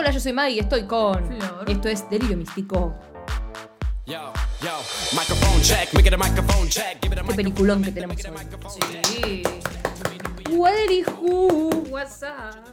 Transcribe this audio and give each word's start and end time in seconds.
Hola, 0.00 0.12
yo 0.12 0.20
soy 0.20 0.32
Maggie 0.32 0.56
y 0.56 0.60
estoy 0.60 0.84
con. 0.84 1.26
Flor. 1.26 1.68
Esto 1.68 1.88
es 1.90 2.08
Delirio 2.08 2.34
Místico. 2.34 2.94
Yo, 4.06 4.32
yo, 4.62 4.80
microphone 5.12 5.60
check, 5.60 5.92
make 5.92 6.08
it 6.08 6.14
a 6.14 6.16
microphone 6.16 6.68
check, 6.70 7.02
give 7.02 7.12
it 7.14 7.18
a 7.18 7.22
Qué 7.22 7.34
peliculón 7.34 7.82
que 7.84 7.92
tenemos 7.92 8.16
hoy. 8.16 8.80
Sí. 9.04 9.42
What 10.52 10.72
who? 11.20 11.68
WhatsApp. 11.90 12.66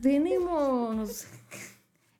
Tenemos. 0.00 1.26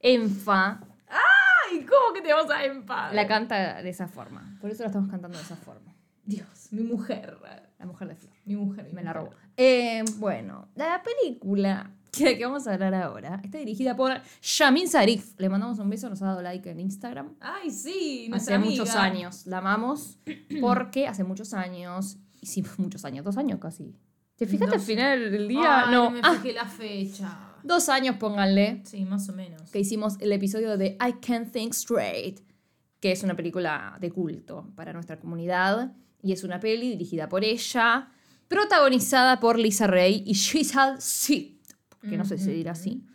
Enfa. 0.00 0.80
Ay, 1.09 1.87
¿cómo 1.87 2.12
que 2.12 2.21
te 2.21 2.34
vas 2.34 2.50
a 2.50 2.62
empar? 2.66 3.14
La 3.14 3.27
canta 3.27 3.82
de 3.82 3.89
esa 3.89 4.07
forma. 4.07 4.59
Por 4.61 4.71
eso 4.71 4.82
la 4.82 4.89
estamos 4.89 5.11
cantando 5.11 5.39
de 5.39 5.45
esa 5.45 5.57
forma. 5.57 5.95
Dios, 6.25 6.68
mi 6.73 6.82
mujer. 6.82 7.39
La 7.79 7.87
mujer 7.87 8.09
de 8.09 8.16
Flor. 8.16 8.34
Mi 8.45 8.55
mujer. 8.55 8.84
mi 8.84 8.93
Me 8.93 9.02
la 9.02 9.14
mujer. 9.14 9.30
robó. 9.32 9.43
Eh, 9.57 10.05
bueno, 10.18 10.68
la 10.75 11.02
película 11.02 11.91
que, 12.11 12.36
que 12.38 12.45
vamos 12.45 12.66
a 12.66 12.74
hablar 12.74 12.95
ahora 12.95 13.40
está 13.45 13.58
dirigida 13.58 13.95
por 13.96 14.12
Shamin 14.43 14.88
Sarif. 14.88 15.39
Le 15.39 15.48
mandamos 15.48 15.79
un 15.79 15.89
beso, 15.90 16.08
nos 16.08 16.21
ha 16.22 16.26
dado 16.26 16.43
like 16.43 16.68
en 16.71 16.80
Instagram. 16.80 17.35
Ay, 17.40 17.71
sí, 17.71 18.30
Hace 18.32 18.58
muchos 18.58 18.90
años 18.96 19.46
la 19.46 19.58
amamos 19.58 20.18
porque 20.61 21.07
hace 21.07 21.25
muchos 21.25 21.54
años, 21.54 22.18
hicimos 22.40 22.79
muchos 22.79 23.04
años, 23.04 23.25
dos 23.25 23.36
años 23.36 23.58
casi. 23.61 23.94
¿Te 24.36 24.46
fijaste 24.46 24.76
al 24.76 24.80
final 24.80 25.30
del 25.30 25.49
día? 25.49 25.85
Ay, 25.86 25.93
no, 25.93 26.11
me 26.11 26.21
Ah, 26.22 26.32
fijé 26.35 26.54
la 26.54 26.64
fecha. 26.64 27.38
dos 27.62 27.88
años 27.90 28.16
pónganle 28.16 28.80
Sí, 28.85 29.04
más 29.04 29.29
o 29.29 29.32
menos. 29.35 29.71
que 29.71 29.79
hicimos 29.80 30.16
el 30.21 30.32
episodio 30.32 30.79
de 30.79 30.96
I 31.07 31.13
Can't 31.21 31.52
Think 31.52 31.72
Straight, 31.74 32.41
que 33.00 33.12
es 33.12 33.22
una 33.22 33.36
película 33.36 33.98
de 34.00 34.11
culto 34.11 34.70
para 34.74 34.92
nuestra 34.94 35.19
comunidad 35.20 35.92
y 36.22 36.33
es 36.33 36.42
una 36.42 36.58
peli 36.58 36.88
dirigida 36.91 37.28
por 37.28 37.44
ella, 37.44 38.08
protagonizada 38.48 39.41
por 39.41 39.58
Lisa 39.58 39.86
Ray 39.86 40.22
y 40.27 40.33
Shizal 40.33 41.00
Sid, 41.00 41.59
que 42.00 42.17
no 42.17 42.25
sé 42.25 42.39
si 42.39 42.45
se 42.45 42.50
dirá 42.53 42.72
así, 42.72 43.06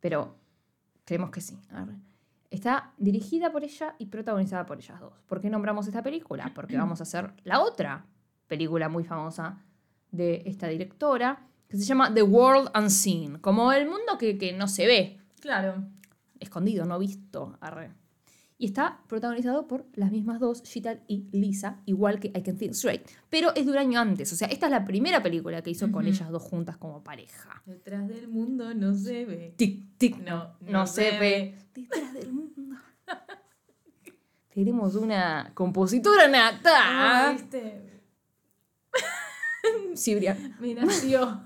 pero 0.00 0.36
creemos 1.04 1.30
que 1.30 1.40
sí. 1.40 1.58
Arre. 1.70 1.96
Está 2.50 2.92
dirigida 2.98 3.50
por 3.50 3.64
ella 3.64 3.94
y 3.98 4.06
protagonizada 4.06 4.66
por 4.66 4.78
ellas 4.78 5.00
dos. 5.00 5.14
¿Por 5.26 5.40
qué 5.40 5.48
nombramos 5.48 5.86
esta 5.86 6.02
película? 6.02 6.52
Porque 6.54 6.76
vamos 6.76 7.00
a 7.00 7.04
hacer 7.04 7.32
la 7.44 7.60
otra 7.60 8.04
película 8.46 8.88
muy 8.90 9.04
famosa 9.04 9.62
de 10.10 10.42
esta 10.44 10.68
directora, 10.68 11.46
que 11.68 11.78
se 11.78 11.84
llama 11.84 12.12
The 12.12 12.22
World 12.22 12.70
Unseen, 12.76 13.38
como 13.38 13.72
el 13.72 13.86
mundo 13.86 14.18
que, 14.18 14.36
que 14.36 14.52
no 14.52 14.68
se 14.68 14.86
ve, 14.86 15.18
Claro. 15.40 15.82
escondido, 16.38 16.84
no 16.84 16.98
visto. 16.98 17.56
Arre. 17.60 17.90
Y 18.62 18.66
está 18.66 19.00
protagonizado 19.08 19.66
por 19.66 19.86
las 19.94 20.12
mismas 20.12 20.38
dos, 20.38 20.62
Shital 20.62 21.02
y 21.08 21.26
Lisa, 21.32 21.80
igual 21.84 22.20
que 22.20 22.28
I 22.28 22.42
Can 22.44 22.56
Think 22.56 22.74
Straight. 22.74 23.02
Pero 23.28 23.52
es 23.56 23.66
de 23.66 23.72
un 23.72 23.76
año 23.76 23.98
antes, 23.98 24.32
o 24.32 24.36
sea, 24.36 24.46
esta 24.46 24.66
es 24.66 24.70
la 24.70 24.84
primera 24.84 25.20
película 25.20 25.62
que 25.62 25.70
hizo 25.70 25.90
con 25.90 26.06
ellas 26.06 26.30
dos 26.30 26.44
juntas 26.44 26.76
como 26.76 27.02
pareja. 27.02 27.60
Detrás 27.66 28.06
del 28.06 28.28
mundo 28.28 28.72
no 28.72 28.94
se 28.94 29.24
ve. 29.24 29.54
Tic, 29.56 29.98
tic, 29.98 30.18
No, 30.18 30.54
no, 30.60 30.70
no 30.70 30.86
se 30.86 31.10
se 31.10 31.18
ve. 31.18 31.58
Detrás 31.74 32.14
del 32.14 32.32
mundo. 32.32 32.76
Tenemos 34.54 34.94
una 34.94 35.50
compositora 35.54 36.28
nata. 36.28 36.70
Ah, 36.72 37.32
¿viste? 37.32 38.04
Sibria. 39.94 40.38
Me 40.60 40.74
nació. 40.74 41.42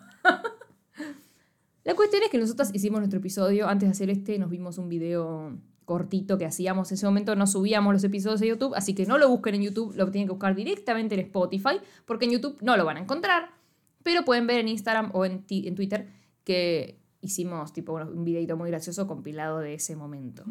La 1.82 1.94
cuestión 1.94 2.24
es 2.24 2.28
que 2.28 2.36
nosotros 2.36 2.68
hicimos 2.74 3.00
nuestro 3.00 3.20
episodio, 3.20 3.68
antes 3.68 3.88
de 3.88 3.92
hacer 3.92 4.10
este 4.10 4.38
nos 4.38 4.50
vimos 4.50 4.76
un 4.76 4.90
video 4.90 5.56
cortito 5.86 6.36
que 6.36 6.44
hacíamos 6.44 6.90
en 6.90 6.96
ese 6.96 7.06
momento, 7.06 7.34
no 7.36 7.46
subíamos 7.46 7.94
los 7.94 8.04
episodios 8.04 8.42
a 8.42 8.44
YouTube, 8.44 8.74
así 8.74 8.94
que 8.94 9.06
no 9.06 9.16
lo 9.16 9.30
busquen 9.30 9.54
en 9.54 9.62
YouTube, 9.62 9.94
lo 9.96 10.10
tienen 10.10 10.26
que 10.28 10.32
buscar 10.32 10.54
directamente 10.54 11.14
en 11.14 11.22
Spotify, 11.22 11.80
porque 12.04 12.26
en 12.26 12.32
YouTube 12.32 12.58
no 12.60 12.76
lo 12.76 12.84
van 12.84 12.98
a 12.98 13.00
encontrar, 13.00 13.50
pero 14.02 14.24
pueden 14.24 14.46
ver 14.46 14.58
en 14.60 14.68
Instagram 14.68 15.10
o 15.14 15.24
en, 15.24 15.46
Twitter 15.46 16.08
que 16.44 16.98
hicimos 17.22 17.72
tipo 17.72 17.94
un 17.94 18.24
videito 18.24 18.56
muy 18.56 18.68
gracioso 18.70 19.06
compilado 19.06 19.60
de 19.60 19.74
ese 19.74 19.96
momento. 19.96 20.42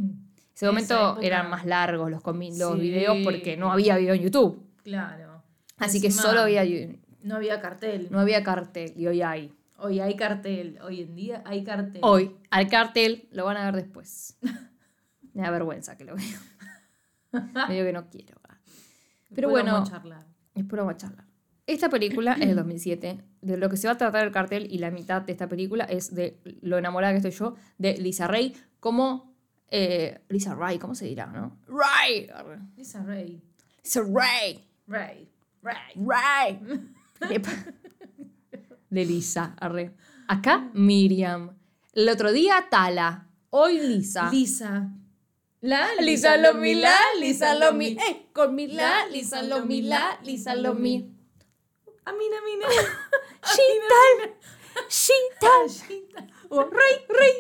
Ese 0.55 0.66
Esa 0.66 0.67
momento 0.67 1.22
eran 1.22 1.49
más 1.49 1.66
largos 1.66 2.09
los, 2.09 2.23
los 2.25 2.75
Sí. 2.75 2.80
videos 2.81 3.17
porque 3.23 3.58
no 3.58 3.72
había 3.72 3.97
video 3.97 4.16
en 4.16 4.22
YouTube, 4.22 4.64
Claro. 4.83 5.43
así 5.77 6.02
que 6.02 6.11
solo 6.11 6.42
había, 6.42 6.64
No 7.23 7.36
había 7.36 7.59
cartel. 7.59 8.08
no 8.09 8.20
había 8.20 8.42
cartel 8.42 8.93
y 8.95 9.05
hoy 9.08 9.21
hay. 9.21 9.52
Hoy 9.77 9.99
hay 9.99 10.15
cartel. 10.15 10.80
Hoy 10.82 11.02
en 11.02 11.15
día 11.15 11.43
hay 11.45 11.64
cartel. 11.65 11.99
Hoy, 12.02 12.32
al 12.49 12.70
cartel, 12.70 13.27
lo 13.32 13.43
van 13.43 13.58
a 13.58 13.65
ver 13.65 13.83
después. 13.83 14.38
Me 15.35 15.43
da 15.43 15.51
vergüenza 15.51 15.95
que 15.95 16.05
lo 16.05 16.15
vean. 16.15 16.41
Medio 17.69 17.85
que 17.85 17.93
no 17.93 18.09
quiero. 18.09 18.39
Pero 19.35 19.49
bueno, 19.49 19.73
vamos 19.73 19.89
a 19.89 19.91
charlar. 19.91 20.25
después 20.53 20.79
vamos 20.79 20.95
a 20.95 20.97
charlar. 20.97 21.25
Esta 21.67 21.89
película 21.89 22.33
es 22.33 22.47
del 22.47 22.55
2007. 22.63 23.21
De 23.41 23.57
lo 23.57 23.69
que 23.69 23.77
se 23.77 23.87
va 23.87 23.93
a 23.93 23.97
tratar 23.97 24.25
el 24.25 24.31
cartel 24.31 24.67
y 24.71 24.77
la 24.79 24.89
mitad 24.91 25.21
de 25.21 25.31
esta 25.33 25.47
película 25.47 25.83
es 25.83 26.15
de 26.15 26.39
lo 26.61 26.77
enamorada 26.77 27.11
que 27.13 27.17
estoy 27.17 27.31
yo 27.31 27.55
de 27.77 27.97
Lisa 27.97 28.27
Ray 28.27 28.55
como... 28.79 29.35
eh, 29.69 30.21
Lisa 30.29 30.55
Ray, 30.55 30.79
¿cómo 30.79 30.95
se 30.95 31.05
dirá, 31.05 31.25
no? 31.27 31.57
Ray. 31.67 32.29
Lisa 32.77 33.03
Ray. 33.03 33.41
Lisa 33.83 34.02
Ray. 34.02 34.63
Ray. 34.87 35.29
Ray. 35.61 35.95
Ray. 35.97 36.59
De 38.89 39.03
Lisa, 39.05 39.55
arre. 39.59 39.93
Acá 40.27 40.69
Miriam. 40.73 41.52
El 41.93 42.07
otro 42.09 42.31
día 42.31 42.67
Tala. 42.69 43.27
Hoy 43.49 43.79
Lisa. 43.79 44.29
Lisa. 44.31 44.91
La 45.61 45.95
Lisa 45.99 46.38
lo 46.38 46.54
mi 46.54 46.76
la, 46.76 46.95
Lisa 47.20 47.55
lo 47.55 47.73
mi, 47.73 47.98
eh, 47.98 48.27
con 48.33 48.54
mi 48.54 48.67
la, 48.67 49.08
Lisa 49.11 49.42
lo 49.42 49.66
mi 49.66 49.82
la, 49.82 50.20
Lisa 50.23 50.54
lo 50.55 50.73
mi. 50.73 51.11
Amina, 52.05 52.38
Amina. 52.43 52.67
Shital, 53.42 54.30
Shital, 54.89 55.65
Amina. 55.86 56.33
oh, 56.49 56.64
rey, 56.64 57.05
rey, 57.10 57.33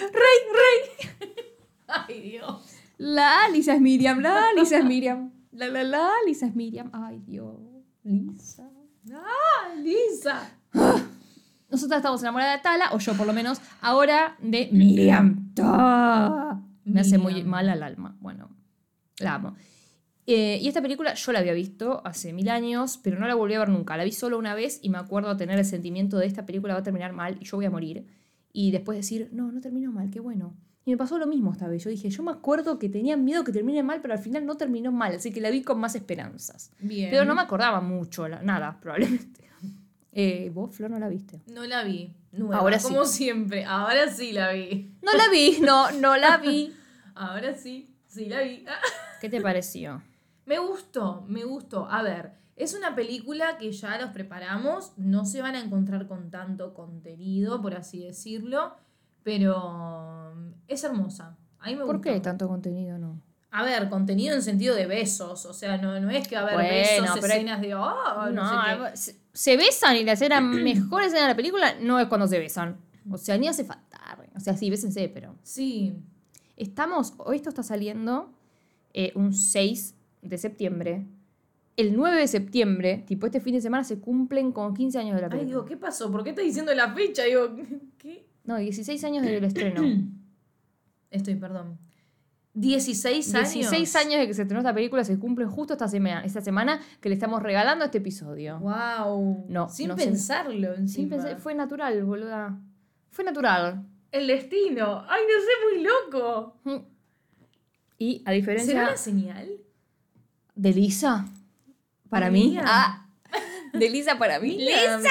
rey, 0.00 0.38
rey. 0.54 1.34
Ay, 1.88 2.20
Dios. 2.20 2.76
La 2.96 3.48
Lisa 3.48 3.74
es 3.74 3.80
Miriam, 3.80 4.20
la 4.20 4.52
Lisa 4.54 4.78
es 4.78 4.84
Miriam, 4.84 5.32
la 5.52 5.68
la 5.68 5.82
la 5.82 6.10
Lisa 6.24 6.46
es 6.46 6.54
Miriam. 6.54 6.90
Ay 6.94 7.18
Dios, 7.18 7.58
Lisa. 8.04 8.70
Ah, 9.12 9.74
Lisa. 9.76 10.58
Nosotras 11.68 11.98
estamos 11.98 12.22
enamoradas 12.22 12.58
de 12.58 12.62
Tala, 12.62 12.90
o 12.92 12.98
yo 12.98 13.14
por 13.14 13.26
lo 13.26 13.32
menos, 13.32 13.60
ahora 13.80 14.36
de 14.40 14.68
Miriam. 14.72 15.52
Me 16.84 17.00
hace 17.00 17.18
muy 17.18 17.42
mal 17.44 17.68
al 17.68 17.82
alma. 17.82 18.16
Bueno, 18.20 18.50
la 19.18 19.34
amo. 19.34 19.56
Eh, 20.26 20.58
y 20.60 20.68
esta 20.68 20.80
película 20.80 21.14
yo 21.14 21.32
la 21.32 21.40
había 21.40 21.52
visto 21.52 22.00
hace 22.04 22.32
mil 22.32 22.48
años, 22.48 22.98
pero 23.02 23.18
no 23.18 23.26
la 23.26 23.34
volví 23.34 23.54
a 23.54 23.58
ver 23.58 23.68
nunca. 23.68 23.96
La 23.96 24.04
vi 24.04 24.12
solo 24.12 24.38
una 24.38 24.54
vez 24.54 24.78
y 24.82 24.88
me 24.88 24.98
acuerdo 24.98 25.36
tener 25.36 25.58
el 25.58 25.64
sentimiento 25.64 26.18
de 26.18 26.26
esta 26.26 26.46
película 26.46 26.74
va 26.74 26.80
a 26.80 26.84
terminar 26.84 27.12
mal 27.12 27.36
y 27.40 27.44
yo 27.44 27.56
voy 27.56 27.66
a 27.66 27.70
morir. 27.70 28.06
Y 28.52 28.70
después 28.70 28.98
decir, 28.98 29.30
no, 29.32 29.50
no 29.50 29.60
terminó 29.60 29.90
mal, 29.92 30.10
qué 30.10 30.20
bueno. 30.20 30.54
Y 30.84 30.90
me 30.90 30.96
pasó 30.96 31.18
lo 31.18 31.26
mismo 31.26 31.52
esta 31.52 31.68
vez. 31.68 31.84
Yo 31.84 31.90
dije, 31.90 32.10
yo 32.10 32.22
me 32.22 32.32
acuerdo 32.32 32.78
que 32.78 32.88
tenía 32.88 33.16
miedo 33.16 33.44
que 33.44 33.52
termine 33.52 33.82
mal, 33.82 34.00
pero 34.00 34.14
al 34.14 34.20
final 34.20 34.44
no 34.46 34.56
terminó 34.56 34.92
mal, 34.92 35.14
así 35.14 35.32
que 35.32 35.40
la 35.40 35.50
vi 35.50 35.62
con 35.62 35.78
más 35.78 35.94
esperanzas. 35.94 36.72
Bien. 36.80 37.10
Pero 37.10 37.24
no 37.24 37.34
me 37.34 37.40
acordaba 37.40 37.80
mucho, 37.80 38.28
nada, 38.28 38.78
probablemente. 38.80 39.42
Eh, 40.14 40.50
¿Vos, 40.52 40.76
Flor, 40.76 40.90
no 40.90 40.98
la 40.98 41.08
viste? 41.08 41.40
No 41.46 41.64
la 41.64 41.84
vi. 41.84 42.14
Nueva, 42.32 42.58
Ahora 42.58 42.78
sí. 42.78 42.88
Como 42.88 43.04
siempre. 43.04 43.64
Ahora 43.64 44.08
sí 44.10 44.32
la 44.32 44.52
vi. 44.52 44.94
No 45.02 45.12
la 45.12 45.28
vi, 45.30 45.58
no, 45.60 45.90
no 45.92 46.16
la 46.16 46.36
vi. 46.42 46.74
Ahora 47.14 47.54
sí. 47.54 47.94
Sí 48.06 48.26
la 48.26 48.40
vi. 48.40 48.64
¿Qué 49.20 49.28
te 49.28 49.40
pareció? 49.40 50.02
Me 50.46 50.58
gustó, 50.58 51.24
me 51.28 51.44
gustó. 51.44 51.86
A 51.88 52.02
ver, 52.02 52.32
es 52.56 52.74
una 52.74 52.94
película 52.94 53.58
que 53.58 53.70
ya 53.72 53.98
los 54.00 54.10
preparamos. 54.10 54.92
No 54.96 55.24
se 55.24 55.42
van 55.42 55.54
a 55.54 55.60
encontrar 55.60 56.06
con 56.08 56.30
tanto 56.30 56.74
contenido, 56.74 57.60
por 57.62 57.74
así 57.74 58.04
decirlo. 58.04 58.74
Pero 59.22 60.32
mm, 60.34 60.52
es 60.68 60.82
hermosa. 60.84 61.36
A 61.60 61.66
mí 61.68 61.76
me 61.76 61.84
¿Por 61.84 61.96
gustó. 61.98 62.10
qué 62.12 62.20
tanto 62.20 62.48
contenido 62.48 62.98
no? 62.98 63.20
A 63.54 63.62
ver, 63.64 63.88
contenido 63.90 64.34
en 64.34 64.42
sentido 64.42 64.74
de 64.74 64.86
besos. 64.86 65.44
O 65.46 65.52
sea, 65.52 65.76
no, 65.76 66.00
no 66.00 66.10
es 66.10 66.26
que 66.26 66.34
va 66.36 66.40
a 66.40 66.44
haber 66.44 66.54
Bueno, 66.56 66.70
besos, 66.70 67.18
pero 67.20 67.32
hay- 67.34 67.38
escenas 67.40 67.60
de. 67.60 67.74
Oh, 67.74 68.30
no, 68.30 68.32
No, 68.32 68.96
sé 68.96 69.12
qué. 69.12 69.18
se, 69.34 69.56
besan 69.58 69.96
y 69.96 70.04
la 70.04 70.12
escena 70.12 70.40
mejor 70.40 71.02
escena 71.02 71.22
de 71.22 71.28
la 71.28 71.36
película 71.36 71.74
no 71.80 72.00
es 72.00 72.06
cuando 72.06 72.26
se 72.26 72.38
besan. 72.38 72.78
O 73.10 73.18
sea, 73.18 73.36
ni 73.36 73.48
hace 73.48 73.64
falta. 73.64 74.00
O 74.34 74.40
sea, 74.40 74.56
sí, 74.56 74.70
bésense, 74.70 75.08
pero. 75.08 75.34
Sí. 75.42 75.94
Estamos, 76.56 77.12
hoy 77.18 77.36
esto 77.36 77.50
está 77.50 77.62
saliendo 77.62 78.32
eh, 78.94 79.12
un 79.16 79.34
6 79.34 79.94
de 80.22 80.38
septiembre. 80.38 81.06
El 81.76 81.96
9 81.96 82.18
de 82.18 82.28
septiembre, 82.28 83.04
tipo 83.06 83.26
este 83.26 83.40
fin 83.40 83.54
de 83.54 83.60
semana, 83.60 83.84
se 83.84 83.98
cumplen 83.98 84.52
con 84.52 84.74
15 84.74 84.98
años 84.98 85.14
de 85.16 85.22
la 85.22 85.26
Ay, 85.26 85.30
película. 85.30 85.46
digo, 85.56 85.64
¿qué 85.66 85.76
pasó? 85.76 86.10
¿Por 86.10 86.22
qué 86.24 86.30
estás 86.30 86.44
diciendo 86.44 86.72
la 86.74 86.92
fecha? 86.94 87.24
Digo, 87.24 87.54
¿qué? 87.98 88.26
No, 88.44 88.56
16 88.56 89.02
años 89.04 89.24
del 89.24 89.44
estreno. 89.44 89.82
Estoy, 91.10 91.34
perdón. 91.34 91.78
16 92.54 93.34
años. 93.34 93.52
16 93.54 93.96
años 93.96 94.20
de 94.20 94.26
que 94.26 94.34
se 94.34 94.42
estrenó 94.42 94.60
esta 94.60 94.74
película 94.74 95.04
se 95.04 95.18
cumplen 95.18 95.48
justo 95.48 95.72
esta 95.72 95.88
semana, 95.88 96.22
esta 96.24 96.40
semana 96.42 96.80
que 97.00 97.08
le 97.08 97.14
estamos 97.14 97.42
regalando 97.42 97.84
este 97.84 97.98
episodio. 97.98 98.58
Wow. 98.58 99.46
No, 99.48 99.68
Sin 99.70 99.88
no 99.88 99.96
pensarlo 99.96 100.74
encima. 100.74 100.88
Sin 100.88 101.08
pensar- 101.08 101.38
fue 101.40 101.54
natural, 101.54 102.04
boluda. 102.04 102.58
Fue 103.10 103.24
natural. 103.24 103.82
El 104.10 104.26
destino. 104.26 105.04
Ay, 105.08 105.22
no 105.22 105.40
sé, 105.40 105.76
muy 105.76 105.82
loco. 105.84 106.56
Y 107.98 108.16
a 108.16 108.18
¿Será 108.24 108.32
diferencia 108.34 108.82
una 108.82 108.96
señal? 108.96 109.48
de 110.54 110.72
Lisa, 110.72 111.24
para 112.10 112.30
mí. 112.30 112.58
Ah, 112.60 113.06
de 113.72 113.88
Lisa 113.88 114.18
para 114.18 114.38
mí. 114.40 114.58
¡Lisa! 114.58 115.08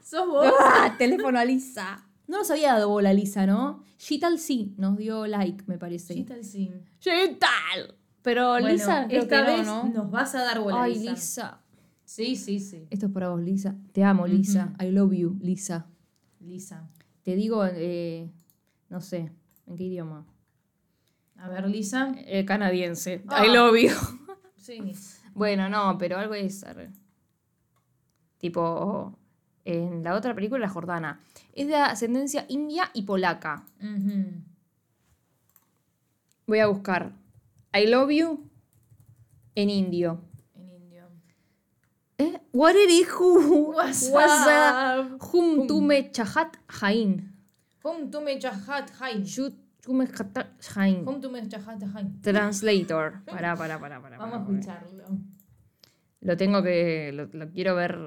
¿Sos 0.00 0.26
vos? 0.28 0.52
Ah, 0.60 0.94
teléfono 0.96 1.38
a 1.38 1.44
Lisa. 1.44 2.06
No 2.26 2.38
nos 2.38 2.50
había 2.50 2.72
dado 2.72 2.88
bola 2.88 3.12
Lisa, 3.12 3.46
¿no? 3.46 3.82
Gital 3.98 4.38
sí, 4.38 4.74
nos 4.78 4.96
dio 4.96 5.26
like, 5.26 5.64
me 5.66 5.78
parece. 5.78 6.14
Sí, 6.14 6.24
tal, 6.24 6.44
sí. 6.44 6.70
Gital. 7.00 7.94
Pero 8.22 8.50
Bueno, 8.52 8.68
Lisa, 8.68 9.06
creo 9.06 9.22
esta 9.22 9.44
que 9.44 9.52
vez 9.52 9.66
¿no? 9.66 9.84
nos 9.90 10.10
vas 10.10 10.34
a 10.34 10.42
dar 10.44 10.60
bola, 10.60 10.82
Ay, 10.84 10.94
Lisa. 10.94 11.10
Lisa. 11.12 11.60
Sí, 12.04 12.36
sí, 12.36 12.58
sí. 12.60 12.86
Esto 12.90 13.06
es 13.06 13.12
para 13.12 13.28
vos, 13.28 13.40
Lisa. 13.40 13.76
Te 13.92 14.02
amo, 14.04 14.26
Lisa. 14.26 14.72
I 14.80 14.90
love 14.90 15.12
you, 15.12 15.36
Lisa. 15.40 15.86
Lisa. 16.40 16.88
Te 17.22 17.34
digo, 17.36 17.64
eh, 17.66 18.30
no 18.88 19.00
sé, 19.00 19.30
¿en 19.66 19.76
qué 19.76 19.84
idioma? 19.84 20.26
A 21.36 21.48
ver, 21.48 21.68
Lisa. 21.68 22.14
Eh, 22.26 22.44
canadiense. 22.44 23.22
Ah. 23.28 23.44
I 23.46 23.50
love 23.52 23.76
you. 23.76 23.90
Sí. 24.56 24.80
Bueno, 25.34 25.68
no, 25.68 25.98
pero 25.98 26.16
algo 26.16 26.34
es. 26.34 26.64
Tipo, 28.38 29.18
en 29.64 30.02
la 30.04 30.14
otra 30.14 30.34
película, 30.34 30.60
la 30.60 30.68
Jordana. 30.68 31.20
Es 31.54 31.66
de 31.66 31.76
ascendencia 31.76 32.44
india 32.48 32.90
y 32.94 33.02
polaca. 33.02 33.64
Ujú. 33.80 34.42
Voy 36.46 36.58
a 36.58 36.66
buscar 36.66 37.12
I 37.72 37.86
love 37.86 38.10
you 38.10 38.50
en 39.54 39.70
indio. 39.70 40.20
En 40.54 40.70
indio. 40.70 41.08
¿Eh? 42.18 42.40
Warerihu. 42.52 43.72
What's 43.74 44.10
WhatsApp. 44.10 45.12
up? 45.12 45.20
Hum 45.32 45.66
tume 45.66 46.10
chahat 46.12 46.56
hain. 46.82 47.32
Hum 47.82 48.10
tume 48.10 48.38
chahat 48.38 48.90
hain. 49.00 49.24
Hum 51.06 51.20
tu 51.20 51.30
me 51.30 51.48
chahat 51.48 51.82
hain. 51.94 52.20
Translator. 52.22 53.24
Pará, 53.24 53.56
pará, 53.56 53.78
pará, 53.78 54.00
pará. 54.00 54.18
Vamos 54.18 54.34
a 54.34 54.40
escucharlo. 54.42 55.04
Lo 56.20 56.36
tengo 56.36 56.62
que. 56.62 57.10
Lo, 57.12 57.26
lo 57.32 57.50
quiero 57.50 57.74
ver. 57.74 57.98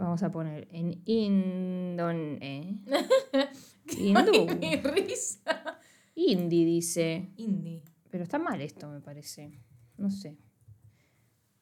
Vamos 0.00 0.22
a 0.22 0.30
poner 0.30 0.66
en 0.72 1.02
Indon. 1.04 2.38
¿eh? 2.40 2.74
Hindú. 3.98 4.46
Qué 4.58 4.80
risa. 4.82 5.78
Hindi 6.14 6.64
dice. 6.64 7.28
Indie. 7.36 7.82
Pero 8.10 8.24
está 8.24 8.38
mal 8.38 8.62
esto, 8.62 8.88
me 8.88 9.00
parece. 9.00 9.52
No 9.98 10.10
sé. 10.10 10.38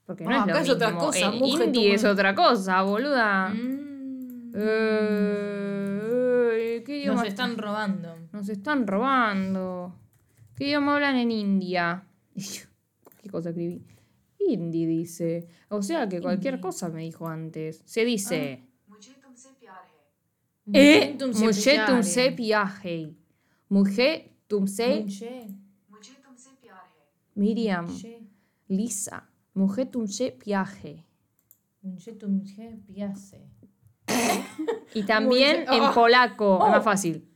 Porque 0.07 0.23
no 0.25 0.31
es 0.31 0.37
lo 0.37 0.43
acá 0.45 0.61
es 0.61 0.71
otra 0.71 0.97
cosa, 0.97 1.33
En 1.33 1.73
tú- 1.73 1.81
es 1.83 2.05
otra 2.05 2.33
cosa, 2.37 2.83
boluda. 2.83 3.49
Mm. 3.49 4.53
Eh, 5.91 6.83
¿Qué 6.87 6.99
idioma? 6.99 7.23
Nos 7.23 7.29
están 7.29 7.59
robando. 7.59 8.17
Nos 8.33 8.49
están 8.49 8.87
robando. 8.87 9.97
¿Qué 10.55 10.67
idioma 10.67 10.95
hablan 10.95 11.17
en 11.17 11.33
India? 11.33 12.05
¿Qué 13.21 13.31
cosa 13.31 13.49
escribí? 13.51 13.83
Indie 14.39 14.87
dice. 14.87 15.49
O 15.69 15.83
sea 15.83 16.09
que 16.09 16.21
cualquier 16.21 16.61
cosa 16.61 16.89
me 16.89 17.03
dijo 17.03 17.29
antes. 17.29 17.83
Se 17.85 18.05
dice. 18.05 18.65
¿Eh? 20.73 21.17
Mujer 21.21 21.87
tumse 21.87 22.33
piaje. 22.33 23.15
Mujer 23.69 24.31
tumse. 24.47 25.07
Miriam. 27.35 27.87
Lisa. 28.69 29.29
Mujer 29.55 29.91
tumse 29.91 30.33
piaje. 30.33 31.05
Mujer 31.83 32.19
piaje. 32.87 33.49
Y 34.95 35.03
también 35.05 35.65
en 35.71 35.93
polaco. 35.93 36.65
Es 36.65 36.71
más 36.71 36.85
fácil. 36.85 37.29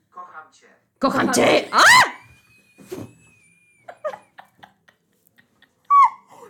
¡Ah! 1.73 1.83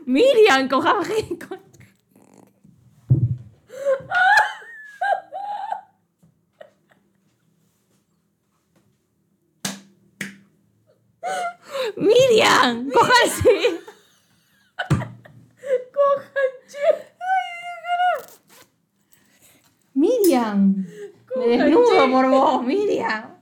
Miriam, 0.07 0.69
cojanche. 0.69 1.39
Miriam, 11.97 12.91
cójanse. 12.91 13.81
Miriam. 19.95 20.87
Me 21.37 21.47
desnudo 21.47 22.11
por 22.11 22.29
vos, 22.29 22.65
Miriam. 22.65 23.39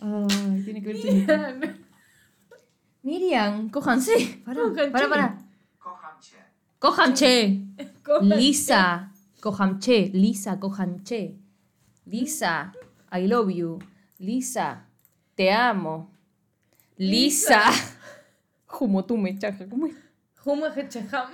Ay, 0.00 0.62
tiene 0.64 0.82
que 0.82 0.92
ver 0.92 0.96
Miriam. 0.96 1.60
Miriam, 3.02 3.68
cójanse. 3.70 4.42
Para, 4.92 5.08
para. 5.08 5.38
Cohamche. 5.78 6.36
Cohamche. 6.78 7.60
Cohamche. 8.04 8.36
Lisa. 8.36 9.10
Cohamche. 9.40 10.10
Lisa, 10.12 10.56
Cohamche. 10.58 11.34
Lisa, 12.06 12.72
I 13.12 13.26
love 13.26 13.50
you. 13.50 13.78
Lisa, 14.18 14.86
te 15.34 15.50
amo. 15.50 16.10
Lisa. 16.98 17.62
Humo 18.80 19.04
tú 19.04 19.16
me 19.16 19.38
chaja. 19.38 19.68
¿Cómo 19.68 19.86
es? 19.86 19.94
Humo 20.44 20.66
hechajam. 20.66 21.30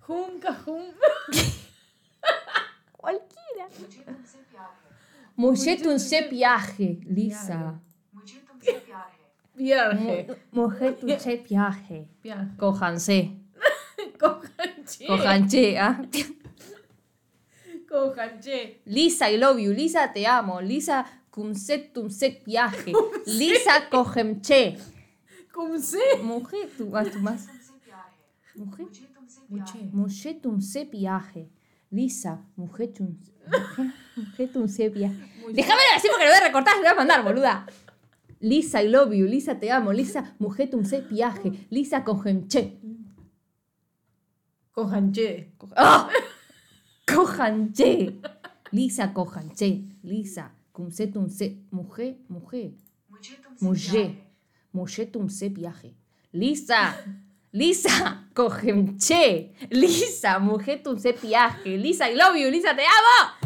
Junca, 0.00 0.58
hum. 0.66 0.92
Cualquiera. 2.96 3.68
Mujeto 5.36 5.90
un 5.90 5.98
Lisa. 7.06 7.80
Viaje. 9.58 10.26
Mujer 10.52 10.96
tuche 10.96 11.36
viaje. 11.36 12.08
Viaje. 12.22 12.56
Cójanse. 12.56 13.30
Cojanche. 14.20 15.06
Cojanche, 15.06 15.78
¿ah? 15.78 16.00
Cojanche. 17.90 18.80
Lisa, 18.86 19.28
I 19.28 19.36
love 19.36 19.58
you. 19.60 19.72
Lisa, 19.72 20.12
te 20.12 20.26
amo. 20.26 20.60
Lisa, 20.60 21.04
cumset 21.30 21.92
tumset 21.92 22.44
viaje. 22.44 22.92
Lisa, 23.26 23.88
cojemche. 23.90 24.78
Cumset. 25.52 26.22
Mujer, 26.22 26.68
tú 26.76 26.90
vas 26.90 27.08
ah, 27.08 27.10
tú 27.10 27.18
más. 27.18 27.48
Mujer. 28.54 28.86
Mujer 29.92 30.40
tumset 30.40 30.90
viaje. 30.90 31.48
Lisa, 31.90 32.44
mujer 32.54 32.92
tumset 34.52 34.92
viaje. 34.94 35.16
Déjamelo 35.52 35.88
así 35.96 36.08
porque 36.08 36.24
lo 36.24 36.30
voy 36.30 36.40
a 36.40 36.46
recortar 36.46 36.76
lo 36.76 36.82
voy 36.82 36.90
a 36.90 36.94
mandar, 36.94 37.24
boluda. 37.24 37.66
Lisa, 38.40 38.80
I 38.80 38.88
love 38.88 39.14
you. 39.14 39.26
Lisa, 39.26 39.54
te 39.58 39.70
amo. 39.70 39.92
Lisa, 39.92 40.34
mujetum 40.38 40.84
se 40.84 41.02
piaje. 41.02 41.66
Lisa, 41.70 42.04
cogenche. 42.04 42.78
Cojanche. 44.72 45.52
¡Ah! 45.76 46.08
Cojanche. 47.06 48.20
Lisa, 48.70 49.12
cojanche. 49.12 49.82
Lisa, 50.04 50.52
cumsetum 50.72 51.28
se. 51.28 51.56
Mujer, 51.70 52.16
mujer. 52.28 52.70
Mujer. 53.60 54.14
Mujetum 54.72 55.28
se 55.28 55.50
piaje. 55.50 55.96
Lisa. 56.32 56.94
Lisa, 57.52 58.28
cogenche. 58.34 59.54
Lisa, 59.70 60.38
mujetum 60.38 60.96
se 60.98 61.12
piaje. 61.12 61.76
Lisa, 61.76 62.08
I 62.08 62.14
love 62.14 62.38
you. 62.38 62.50
Lisa, 62.50 62.74
te 62.76 62.82
amo 62.82 63.37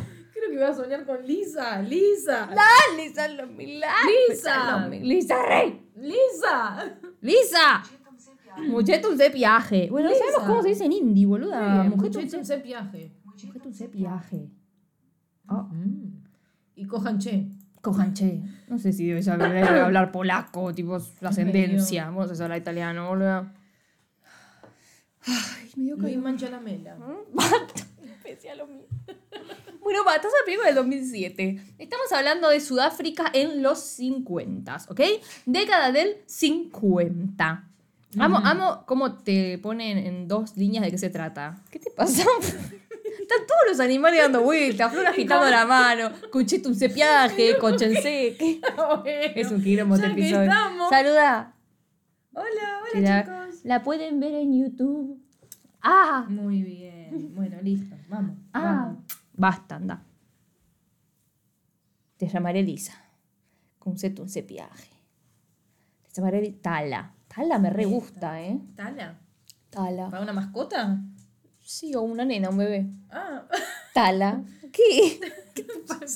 que 0.52 0.58
iba 0.58 0.68
a 0.68 0.74
soñar 0.74 1.04
con 1.06 1.26
Lisa, 1.26 1.80
Lisa. 1.82 2.46
No, 2.46 2.96
Lisa 2.96 3.28
los 3.28 3.50
milagros. 3.50 4.12
Lisa. 4.28 4.88
Lisa 4.88 5.42
Rey. 5.46 5.90
Lisa. 5.96 6.98
Lisa. 7.20 7.82
un 8.58 8.74
piaje. 9.30 9.88
Bueno, 9.90 10.10
no 10.10 10.14
sabemos 10.14 10.42
cómo 10.46 10.62
se 10.62 10.68
dice 10.68 10.84
en 10.84 10.92
hindi, 10.92 11.24
boluda. 11.24 11.84
Muchetumse 11.84 12.58
piaje. 12.58 13.12
Muchetumse 13.24 13.88
piaje. 13.88 14.50
Y 16.76 16.86
cojanche. 16.86 17.48
Cojanche. 17.80 18.42
No 18.68 18.78
sé 18.78 18.92
si 18.92 19.06
debes 19.06 19.26
hablar 19.28 20.12
polaco, 20.12 20.74
tipo 20.74 21.00
su 21.00 21.26
ascendencia. 21.26 22.06
Vamos 22.06 22.38
a 22.38 22.44
hablar 22.44 22.58
italiano, 22.58 23.08
boluda. 23.08 23.54
Ay, 25.24 25.70
me 25.76 25.84
dio 25.84 25.96
calor. 25.96 26.10
Luis 26.10 26.18
¿Eh? 26.98 27.81
Basta, 30.04 30.26
esa 30.28 30.36
película 30.44 30.66
del 30.66 30.76
2007. 30.76 31.62
Estamos 31.78 32.10
hablando 32.12 32.48
de 32.48 32.60
Sudáfrica 32.60 33.30
en 33.32 33.62
los 33.62 33.78
50, 33.80 34.76
¿ok? 34.88 35.00
Década 35.46 35.92
del 35.92 36.16
50. 36.26 37.68
Amo, 38.18 38.38
amo 38.44 38.84
cómo 38.86 39.14
te 39.18 39.58
ponen 39.58 39.98
en 39.98 40.28
dos 40.28 40.56
líneas 40.56 40.84
de 40.84 40.90
qué 40.90 40.98
se 40.98 41.08
trata. 41.10 41.62
¿Qué 41.70 41.78
te 41.78 41.90
pasa? 41.90 42.24
Están 43.20 43.46
todos 43.46 43.60
los 43.68 43.80
animales 43.80 44.20
dando 44.20 44.42
vueltas, 44.42 44.92
Flor 44.92 45.06
agitando 45.06 45.48
la 45.48 45.64
mano, 45.64 46.10
Cuchito 46.30 46.68
un 46.68 46.74
cepiaje. 46.74 47.56
¿Qué? 47.56 48.60
Bueno, 48.76 49.02
Es 49.04 49.50
un 49.50 49.62
quilombo 49.62 49.94
este 49.94 50.08
episodio. 50.08 50.42
estamos. 50.42 50.90
Saluda. 50.90 51.54
Hola, 52.34 52.46
hola 52.94 53.00
la, 53.00 53.22
chicos. 53.22 53.64
la 53.64 53.82
pueden 53.82 54.20
ver 54.20 54.34
en 54.34 54.60
YouTube. 54.60 55.18
Ah, 55.80 56.26
Muy 56.28 56.62
bien. 56.62 57.34
Bueno, 57.34 57.58
listo. 57.62 57.96
Vamos. 58.08 58.36
Ah, 58.52 58.60
vamos. 58.62 59.21
Basta, 59.32 59.76
anda. 59.76 60.04
Te 62.16 62.28
llamaré 62.28 62.62
Lisa. 62.62 62.94
Con 63.78 63.92
un 63.94 64.28
cepiaje. 64.28 64.90
Te 66.02 66.10
llamaré 66.14 66.50
Tala. 66.52 67.14
Tala 67.26 67.58
me 67.58 67.70
re 67.70 67.84
gusta, 67.84 68.42
¿eh? 68.42 68.60
¿Tala? 68.76 69.18
Tala. 69.70 70.10
¿Para 70.10 70.22
una 70.22 70.32
mascota? 70.32 71.00
Sí, 71.60 71.94
o 71.94 72.02
una 72.02 72.24
nena, 72.24 72.50
un 72.50 72.58
bebé. 72.58 72.86
Ah. 73.10 73.46
Tala. 73.94 74.42
¿Qué? 74.72 75.18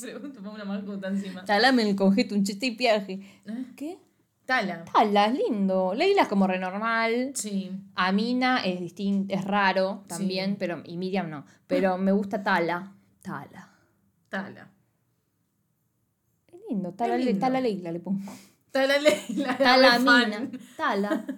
Pregunto, 0.01 0.41
pongo 0.43 0.55
una 0.55 0.65
mascota 0.65 1.09
encima. 1.09 1.45
Tala 1.45 1.73
me 1.73 1.89
el 1.89 1.97
conjeto 1.97 2.35
un 2.35 2.45
chiste 2.45 2.67
y 2.67 2.77
viaje. 2.77 3.21
¿Eh? 3.47 3.65
¿Qué? 3.77 3.99
Tala. 4.45 4.85
Tala, 4.85 5.27
es 5.27 5.39
lindo. 5.39 5.93
Leila 5.95 6.23
es 6.23 6.29
como 6.29 6.47
renormal. 6.47 7.33
Sí. 7.35 7.71
Amina 7.95 8.65
es 8.65 8.81
distinto, 8.81 9.35
es 9.35 9.45
raro 9.45 10.05
también, 10.07 10.51
Sí. 10.53 10.57
pero 10.59 10.83
y 10.85 10.97
Miriam 10.97 11.29
no. 11.31 11.45
Pero 11.67 11.99
me 11.99 12.13
gusta 12.13 12.43
Tala. 12.43 12.93
Tala. 13.27 13.63
Tala. 14.29 14.65
Es 16.53 16.61
lindo. 16.69 16.93
Tala, 16.93 17.17
Le- 17.19 17.25
lindo. 17.25 17.41
Tala 17.41 17.61
Leila 17.61 17.91
le 17.93 18.01
pongo. 18.01 18.33
Tala 18.71 18.99
Leila. 18.99 19.59
Tala. 19.59 19.95
Amina. 19.95 20.39
Tala. 20.77 21.11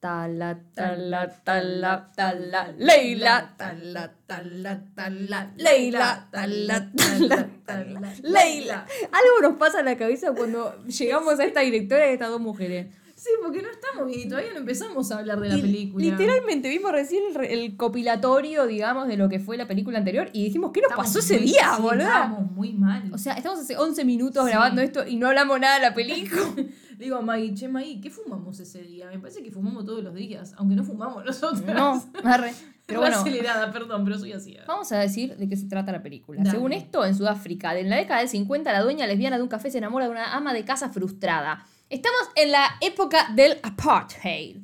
Tala, 0.00 0.58
tala, 0.74 1.28
tala, 1.44 2.10
tala, 2.16 2.72
Leila. 2.78 3.54
Tala, 3.58 4.04
tala, 4.26 4.72
tala, 4.96 5.52
Leila. 5.58 6.26
Tala, 6.32 6.90
tala, 6.96 7.38
tala, 7.66 8.12
Leila. 8.22 8.86
Algo 9.12 9.34
nos 9.42 9.58
pasa 9.58 9.80
en 9.80 9.84
la 9.84 9.98
cabeza 9.98 10.32
cuando 10.32 10.82
llegamos 10.86 11.38
a 11.38 11.44
esta 11.44 11.60
directora 11.60 12.04
de 12.06 12.14
estas 12.14 12.30
dos 12.30 12.40
mujeres. 12.40 12.86
Sí, 13.22 13.28
porque 13.42 13.60
no 13.60 13.68
estamos 13.68 14.06
bien 14.06 14.20
y 14.20 14.28
todavía 14.30 14.50
no 14.54 14.60
empezamos 14.60 15.12
a 15.12 15.18
hablar 15.18 15.40
de 15.40 15.50
la 15.50 15.56
Y 15.58 15.60
película. 15.60 16.02
Literalmente 16.02 16.70
vimos 16.70 16.90
recién 16.90 17.22
el, 17.36 17.44
el 17.44 17.76
copilatorio, 17.76 18.66
digamos, 18.66 19.08
de 19.08 19.18
lo 19.18 19.28
que 19.28 19.38
fue 19.40 19.58
la 19.58 19.68
película 19.68 19.98
anterior 19.98 20.30
y 20.32 20.44
dijimos, 20.44 20.70
¿qué 20.72 20.80
nos 20.80 20.90
Estamos 20.92 21.06
pasó 21.06 21.18
ese 21.18 21.34
muy- 21.36 21.44
día, 21.48 21.72
sí, 21.76 21.82
boludo? 21.82 22.06
Estábamos 22.06 22.50
muy 22.52 22.72
mal. 22.72 23.12
O 23.12 23.18
sea, 23.18 23.34
estamos 23.34 23.60
hace 23.60 23.76
11 23.76 24.06
minutos 24.06 24.42
Sí. 24.44 24.50
grabando 24.50 24.80
esto 24.80 25.06
y 25.06 25.16
no 25.16 25.28
hablamos 25.28 25.60
nada 25.60 25.74
de 25.74 25.82
la 25.82 25.92
película. 25.94 26.42
Le 26.56 26.70
digo 27.04 27.16
a 27.16 27.20
Maggie, 27.20 27.52
che, 27.52 27.68
Maggie, 27.68 28.00
¿qué 28.00 28.08
fumamos 28.08 28.58
ese 28.58 28.80
día? 28.82 29.10
Me 29.10 29.18
parece 29.18 29.42
que 29.42 29.50
fumamos 29.50 29.84
todos 29.84 30.02
los 30.02 30.14
días, 30.14 30.54
aunque 30.56 30.74
no 30.74 30.82
fumamos 30.84 31.22
nosotros. 31.22 31.62
no, 31.66 32.02
arre. 32.24 32.54
Pero 32.86 33.00
bueno, 33.02 33.18
acelerada, 33.18 33.70
perdón, 33.70 34.04
pero 34.04 34.18
soy 34.18 34.32
así. 34.32 34.56
vamos 34.66 34.90
a 34.90 34.98
decir 34.98 35.36
de 35.36 35.48
qué 35.48 35.56
se 35.56 35.66
trata 35.68 35.92
la 35.92 36.02
película. 36.02 36.40
Dale. 36.42 36.50
Según 36.50 36.72
esto, 36.72 37.04
en 37.04 37.14
Sudáfrica, 37.14 37.78
en 37.78 37.88
la 37.88 37.94
década 37.94 38.18
del 38.18 38.28
50, 38.28 38.72
la 38.72 38.80
dueña 38.82 39.06
lesbiana 39.06 39.36
de 39.36 39.44
un 39.44 39.48
café 39.48 39.70
se 39.70 39.78
enamora 39.78 40.06
de 40.06 40.10
una 40.10 40.34
ama 40.34 40.52
de 40.52 40.64
casa 40.64 40.88
frustrada. 40.88 41.64
Estamos 41.90 42.20
en 42.36 42.52
la 42.52 42.66
época 42.80 43.28
del 43.34 43.58
apartheid. 43.62 44.58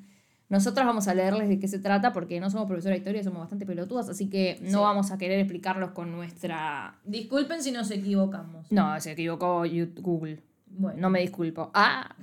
Nosotros 0.49 0.87
vamos 0.87 1.09
a 1.09 1.15
leerles 1.15 1.49
de 1.49 1.59
qué 1.59 1.67
se 1.67 1.81
trata 1.81 2.13
porque 2.13 2.39
no 2.39 2.49
somos 2.51 2.69
profesores 2.69 2.95
de 2.95 2.99
historia, 3.01 3.25
somos 3.25 3.41
bastante 3.41 3.67
pelotudas, 3.67 4.09
así 4.09 4.31
que 4.31 4.59
no 4.63 4.69
Sí. 4.71 4.77
vamos 4.77 5.11
a 5.11 5.19
querer 5.19 5.41
explicarlos 5.41 5.91
con 5.91 6.13
nuestra... 6.13 6.97
Disculpen 7.05 7.61
si 7.63 7.73
nos 7.73 7.91
equivocamos. 7.91 8.71
No, 8.71 8.99
se 9.01 9.11
equivocó 9.13 9.65
Google. 9.97 10.41
Bueno, 10.67 11.01
No 11.01 11.11
me 11.11 11.21
disculpo. 11.21 11.71
Ah. 11.75 12.15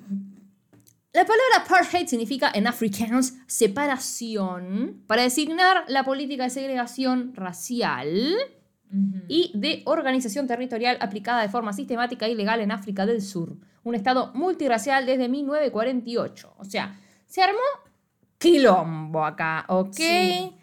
La 1.11 1.25
palabra 1.25 1.57
apartheid 1.65 2.07
significa 2.07 2.49
en 2.55 2.65
afrikaans 2.65 3.35
separación 3.45 5.03
para 5.05 5.23
designar 5.23 5.83
la 5.89 6.03
política 6.05 6.45
de 6.45 6.49
segregación 6.49 7.33
racial 7.35 8.07
y 9.27 9.51
de 9.55 9.81
organización 9.85 10.47
territorial 10.47 10.97
aplicada 11.01 11.41
de 11.41 11.49
forma 11.49 11.73
sistemática 11.73 12.27
y 12.27 12.35
legal 12.35 12.59
en 12.61 12.71
África 12.71 13.05
del 13.05 13.21
Sur, 13.21 13.57
un 13.83 13.95
estado 13.95 14.31
multirracial 14.33 15.05
desde 15.05 15.29
1948. 15.29 16.53
O 16.57 16.65
sea, 16.65 16.99
se 17.25 17.41
armó 17.41 17.59
quilombo 18.37 19.25
acá, 19.25 19.65
¿ok? 19.67 19.95
Sí. 19.95 20.53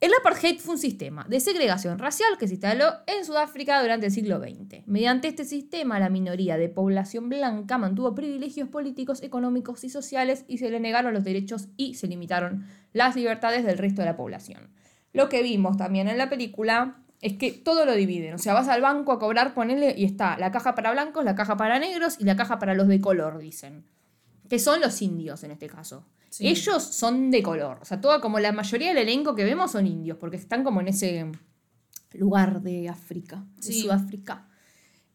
El 0.00 0.12
apartheid 0.14 0.60
fue 0.60 0.74
un 0.74 0.78
sistema 0.78 1.26
de 1.28 1.40
segregación 1.40 1.98
racial 1.98 2.38
que 2.38 2.46
se 2.46 2.54
instaló 2.54 2.86
en 3.08 3.24
Sudáfrica 3.24 3.82
durante 3.82 4.06
el 4.06 4.12
siglo 4.12 4.38
XX. 4.38 4.86
Mediante 4.86 5.26
este 5.26 5.44
sistema, 5.44 5.98
la 5.98 6.08
minoría 6.08 6.56
de 6.56 6.68
población 6.68 7.28
blanca 7.28 7.78
mantuvo 7.78 8.14
privilegios 8.14 8.68
políticos, 8.68 9.24
económicos 9.24 9.82
y 9.82 9.90
sociales 9.90 10.44
y 10.46 10.58
se 10.58 10.70
le 10.70 10.78
negaron 10.78 11.14
los 11.14 11.24
derechos 11.24 11.66
y 11.76 11.94
se 11.94 12.06
limitaron 12.06 12.64
las 12.92 13.16
libertades 13.16 13.64
del 13.64 13.76
resto 13.76 14.02
de 14.02 14.06
la 14.06 14.16
población. 14.16 14.70
Lo 15.12 15.28
que 15.28 15.42
vimos 15.42 15.76
también 15.76 16.06
en 16.06 16.16
la 16.16 16.30
película 16.30 17.02
es 17.20 17.34
que 17.36 17.52
todo 17.52 17.84
lo 17.84 17.94
dividen. 17.94 18.34
O 18.34 18.38
sea, 18.38 18.54
vas 18.54 18.68
al 18.68 18.80
banco 18.80 19.12
a 19.12 19.18
cobrar, 19.18 19.54
ponele, 19.54 19.94
y 19.96 20.04
está 20.04 20.36
la 20.38 20.50
caja 20.50 20.74
para 20.74 20.92
blancos, 20.92 21.24
la 21.24 21.34
caja 21.34 21.56
para 21.56 21.78
negros 21.78 22.16
y 22.20 22.24
la 22.24 22.36
caja 22.36 22.58
para 22.58 22.74
los 22.74 22.88
de 22.88 23.00
color, 23.00 23.38
dicen. 23.38 23.84
Que 24.48 24.58
son 24.58 24.80
los 24.80 25.02
indios 25.02 25.42
en 25.44 25.50
este 25.50 25.68
caso. 25.68 26.04
Sí. 26.30 26.46
Ellos 26.48 26.82
son 26.82 27.30
de 27.30 27.42
color. 27.42 27.78
O 27.82 27.84
sea, 27.84 28.00
toda 28.00 28.20
como 28.20 28.38
la 28.38 28.52
mayoría 28.52 28.88
del 28.88 28.98
elenco 28.98 29.34
que 29.34 29.44
vemos 29.44 29.72
son 29.72 29.86
indios, 29.86 30.16
porque 30.18 30.36
están 30.36 30.62
como 30.64 30.80
en 30.80 30.88
ese 30.88 31.30
lugar 32.12 32.62
de 32.62 32.88
África, 32.88 33.44
de. 33.56 33.72
Sudáfrica. 33.72 34.44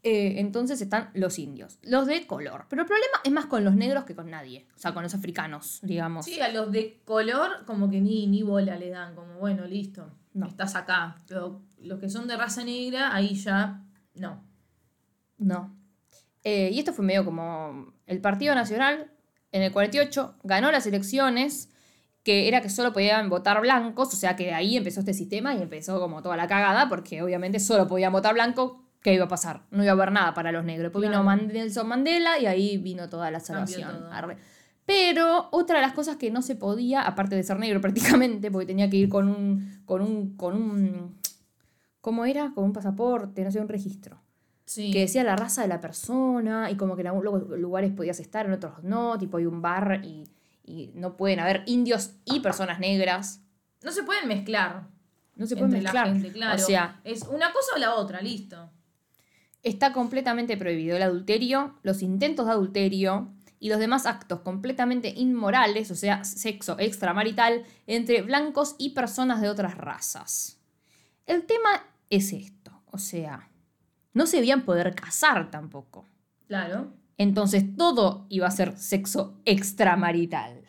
Eh, 0.05 0.41
entonces 0.41 0.81
están 0.81 1.09
los 1.13 1.39
indios, 1.39 1.79
los 1.81 2.07
de 2.07 2.27
color. 2.27 2.65
Pero 2.69 2.81
el 2.81 2.87
problema 2.87 3.17
es 3.23 3.31
más 3.31 3.45
con 3.45 3.63
los 3.63 3.73
negros 3.75 4.03
que 4.03 4.13
con 4.15 4.29
nadie. 4.29 4.67
O 4.75 4.79
sea, 4.79 4.93
con 4.93 5.01
los 5.01 5.15
africanos, 5.15 5.79
digamos. 5.81 6.25
Sí, 6.25 6.41
a 6.41 6.49
los 6.51 6.71
de 6.73 6.99
color 7.05 7.63
como 7.65 7.89
que 7.89 8.01
ni, 8.01 8.27
ni 8.27 8.43
bola 8.43 8.75
le 8.75 8.89
dan, 8.89 9.15
como 9.15 9.35
bueno, 9.39 9.65
listo, 9.65 10.11
No. 10.33 10.47
estás 10.47 10.75
acá. 10.75 11.15
Pero 11.25 11.61
los 11.83 11.99
que 11.99 12.09
son 12.09 12.27
de 12.27 12.37
raza 12.37 12.63
negra, 12.63 13.15
ahí 13.15 13.35
ya 13.35 13.83
no. 14.15 14.43
No. 15.37 15.75
Eh, 16.43 16.69
y 16.73 16.79
esto 16.79 16.93
fue 16.93 17.05
medio 17.05 17.23
como 17.25 17.93
el 18.05 18.19
Partido 18.19 18.55
Nacional 18.55 19.13
en 19.53 19.61
el 19.61 19.71
48 19.71 20.35
ganó 20.43 20.71
las 20.71 20.85
elecciones, 20.87 21.69
que 22.23 22.47
era 22.47 22.61
que 22.61 22.69
solo 22.69 22.91
podían 22.91 23.29
votar 23.29 23.61
blancos, 23.61 24.13
o 24.13 24.17
sea 24.17 24.35
que 24.35 24.45
de 24.45 24.53
ahí 24.53 24.75
empezó 24.75 25.01
este 25.01 25.13
sistema 25.13 25.53
y 25.55 25.61
empezó 25.61 25.99
como 25.99 26.21
toda 26.21 26.35
la 26.35 26.47
cagada, 26.47 26.89
porque 26.89 27.21
obviamente 27.21 27.59
solo 27.59 27.87
podían 27.87 28.11
votar 28.11 28.33
blancos, 28.33 28.73
¿qué 29.01 29.13
iba 29.13 29.25
a 29.25 29.27
pasar? 29.27 29.61
No 29.69 29.83
iba 29.83 29.91
a 29.91 29.95
haber 29.95 30.11
nada 30.11 30.33
para 30.33 30.51
los 30.51 30.65
negros. 30.65 30.85
Después 30.85 31.03
vino 31.07 31.21
Claro. 31.21 31.41
Nelson 31.53 31.87
Mandela 31.87 32.39
y 32.39 32.47
ahí 32.47 32.77
vino 32.77 33.09
toda 33.09 33.29
la 33.29 33.39
salvación. 33.39 34.09
Pero 34.85 35.49
otra 35.51 35.77
de 35.77 35.81
las 35.83 35.93
cosas 35.93 36.17
que 36.17 36.31
no 36.31 36.41
se 36.41 36.55
podía, 36.55 37.03
aparte 37.03 37.35
de 37.35 37.43
ser 37.43 37.59
negro 37.59 37.79
prácticamente, 37.79 38.49
porque 38.49 38.65
tenía 38.65 38.89
que 38.89 38.97
ir 38.97 39.09
con 39.09 39.29
un, 39.29 39.81
con 39.85 40.01
un, 40.01 40.35
con 40.35 40.55
un, 40.55 41.15
¿cómo 42.03 42.25
era? 42.25 42.51
Con 42.53 42.65
un 42.65 42.73
pasaporte, 42.73 43.43
no 43.45 43.49
sé, 43.51 43.61
un 43.61 43.69
registro 43.69 44.21
Sí. 44.65 44.91
que 44.91 44.99
decía 44.99 45.23
la 45.23 45.35
raza 45.37 45.61
de 45.61 45.69
la 45.69 45.79
persona 45.79 46.69
y 46.69 46.75
como 46.75 46.95
que 46.95 47.01
en 47.01 47.07
algunos 47.07 47.47
lugares 47.59 47.91
podías 47.93 48.19
estar, 48.19 48.45
en 48.45 48.51
otros 48.53 48.83
no, 48.83 49.17
tipo 49.17 49.37
hay 49.37 49.45
un 49.45 49.61
bar 49.61 50.01
y, 50.03 50.25
y 50.65 50.91
no 50.95 51.15
pueden 51.15 51.39
haber 51.39 51.63
indios 51.65 52.11
y 52.25 52.41
personas 52.41 52.79
negras. 52.79 53.41
No 53.83 53.91
se 53.91 54.03
pueden 54.03 54.27
mezclar. 54.27 54.87
No 55.35 55.47
se 55.47 55.55
pueden 55.55 55.71
entre 55.75 55.83
mezclar. 55.83 56.07
la 56.07 56.13
gente, 56.13 56.31
claro. 56.31 56.61
O 56.61 56.65
sea, 56.65 56.99
es 57.05 57.23
una 57.23 57.51
cosa 57.53 57.75
o 57.75 57.79
la 57.79 57.95
otra, 57.95 58.21
listo. 58.21 58.69
está 59.63 59.93
completamente 59.93 60.57
prohibido 60.57 60.97
el 60.97 61.03
adulterio, 61.03 61.75
los 61.83 62.01
intentos 62.01 62.45
de 62.45 62.51
adulterio 62.51 63.29
y 63.59 63.69
los 63.69 63.79
demás 63.79 64.05
actos 64.05 64.41
completamente 64.41 65.09
inmorales, 65.15 65.89
o 65.89 65.95
sea, 65.95 66.23
sexo 66.25 66.75
extramarital, 66.79 67.63
entre 67.87 68.21
blancos 68.23 68.75
y 68.77 68.89
personas 68.89 69.39
de 69.41 69.47
otras 69.49 69.77
razas. 69.77 70.59
El 71.25 71.45
tema 71.45 71.69
es 72.15 72.33
esto, 72.33 72.83
o 72.91 72.97
sea, 72.97 73.49
no 74.13 74.25
se 74.27 74.37
debían 74.37 74.63
poder 74.63 74.93
casar 74.95 75.49
tampoco. 75.51 76.05
Claro. 76.47 76.93
Entonces 77.17 77.75
todo 77.75 78.25
iba 78.29 78.47
a 78.47 78.51
ser 78.51 78.77
sexo 78.77 79.39
extramarital. 79.45 80.61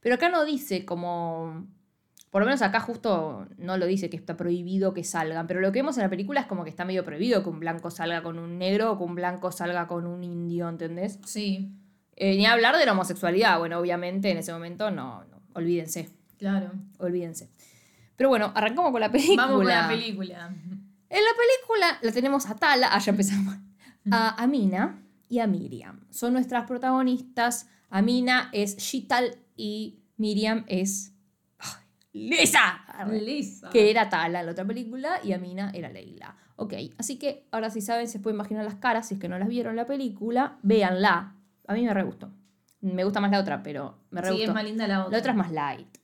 Pero 0.00 0.14
acá 0.14 0.28
no 0.28 0.44
dice 0.44 0.84
como... 0.84 1.66
Por 2.30 2.42
lo 2.42 2.46
menos 2.46 2.60
acá 2.60 2.78
justo 2.80 3.46
no 3.56 3.78
lo 3.78 3.86
dice 3.86 4.10
que 4.10 4.16
está 4.18 4.36
prohibido 4.36 4.92
que 4.92 5.02
salgan, 5.02 5.46
pero 5.46 5.60
lo 5.60 5.72
que 5.72 5.78
vemos 5.78 5.96
en 5.96 6.02
la 6.02 6.10
película 6.10 6.40
es 6.40 6.46
como 6.46 6.62
que 6.62 6.68
está 6.70 6.84
medio 6.84 7.02
prohibido 7.02 7.42
que 7.42 7.48
un 7.48 7.58
blanco 7.58 7.90
salga 7.90 8.22
con 8.22 8.38
un 8.38 8.58
negro 8.58 8.92
o 8.92 8.98
que 8.98 9.04
un 9.04 9.14
blanco 9.14 9.50
salga 9.50 9.86
con 9.86 10.06
un 10.06 10.22
indio, 10.22 10.68
¿entendés? 10.68 11.18
Sí, 11.24 11.72
Eh, 12.16 12.36
ni 12.36 12.46
hablar 12.46 12.76
de 12.76 12.84
la 12.84 12.92
homosexualidad, 12.92 13.58
bueno, 13.58 13.78
obviamente 13.78 14.30
en 14.30 14.38
ese 14.38 14.52
momento 14.52 14.90
no, 14.90 15.24
no, 15.24 15.40
olvídense, 15.54 16.10
claro. 16.36 16.72
olvídense. 16.98 17.48
Pero 18.18 18.28
bueno, 18.28 18.52
arrancamos 18.54 18.90
con 18.92 19.00
la 19.00 19.10
película. 19.10 19.42
Vamos 19.46 19.58
con 19.58 19.66
la 19.68 19.88
película. 19.88 20.48
En 20.48 21.24
la 21.24 21.30
película 21.38 21.98
la 22.02 22.12
tenemos 22.12 22.44
a 22.50 22.54
Tala, 22.56 22.88
ah, 22.92 22.98
ya 22.98 23.12
empezamos, 23.12 23.54
a 24.10 24.42
Amina 24.42 25.00
y 25.30 25.38
a 25.38 25.46
Miriam. 25.46 26.00
Son 26.10 26.34
nuestras 26.34 26.66
protagonistas. 26.66 27.68
Amina 27.88 28.50
es 28.52 28.76
Shital 28.76 29.36
y 29.56 30.00
Miriam 30.18 30.64
es 30.66 31.14
Lisa, 32.12 32.80
Lisa. 33.10 33.70
que 33.70 33.90
era 33.90 34.08
Tala 34.08 34.40
en 34.40 34.46
la 34.46 34.52
otra 34.52 34.64
película 34.64 35.20
y 35.22 35.32
Amina 35.32 35.70
era 35.74 35.88
Leila. 35.88 36.36
Ok, 36.56 36.74
así 36.98 37.18
que 37.18 37.46
ahora 37.52 37.70
si 37.70 37.80
saben, 37.80 38.08
se 38.08 38.18
pueden 38.18 38.34
imaginar 38.36 38.64
las 38.64 38.74
caras, 38.76 39.06
si 39.08 39.14
es 39.14 39.20
que 39.20 39.28
no 39.28 39.38
las 39.38 39.48
vieron 39.48 39.76
la 39.76 39.86
película, 39.86 40.58
véanla. 40.62 41.34
A 41.68 41.74
mí 41.74 41.84
me 41.84 41.94
re 41.94 42.02
gustó. 42.02 42.30
Me 42.80 43.04
gusta 43.04 43.20
más 43.20 43.30
la 43.30 43.38
otra, 43.40 43.62
pero 43.62 43.98
me 44.10 44.20
re 44.20 44.28
Sí, 44.28 44.34
gustó. 44.34 44.50
es 44.50 44.54
más 44.54 44.64
linda 44.64 44.86
la 44.88 45.00
otra. 45.04 45.12
La 45.12 45.18
otra 45.18 45.32
es 45.32 45.38
más 45.38 45.52
light. 45.52 45.97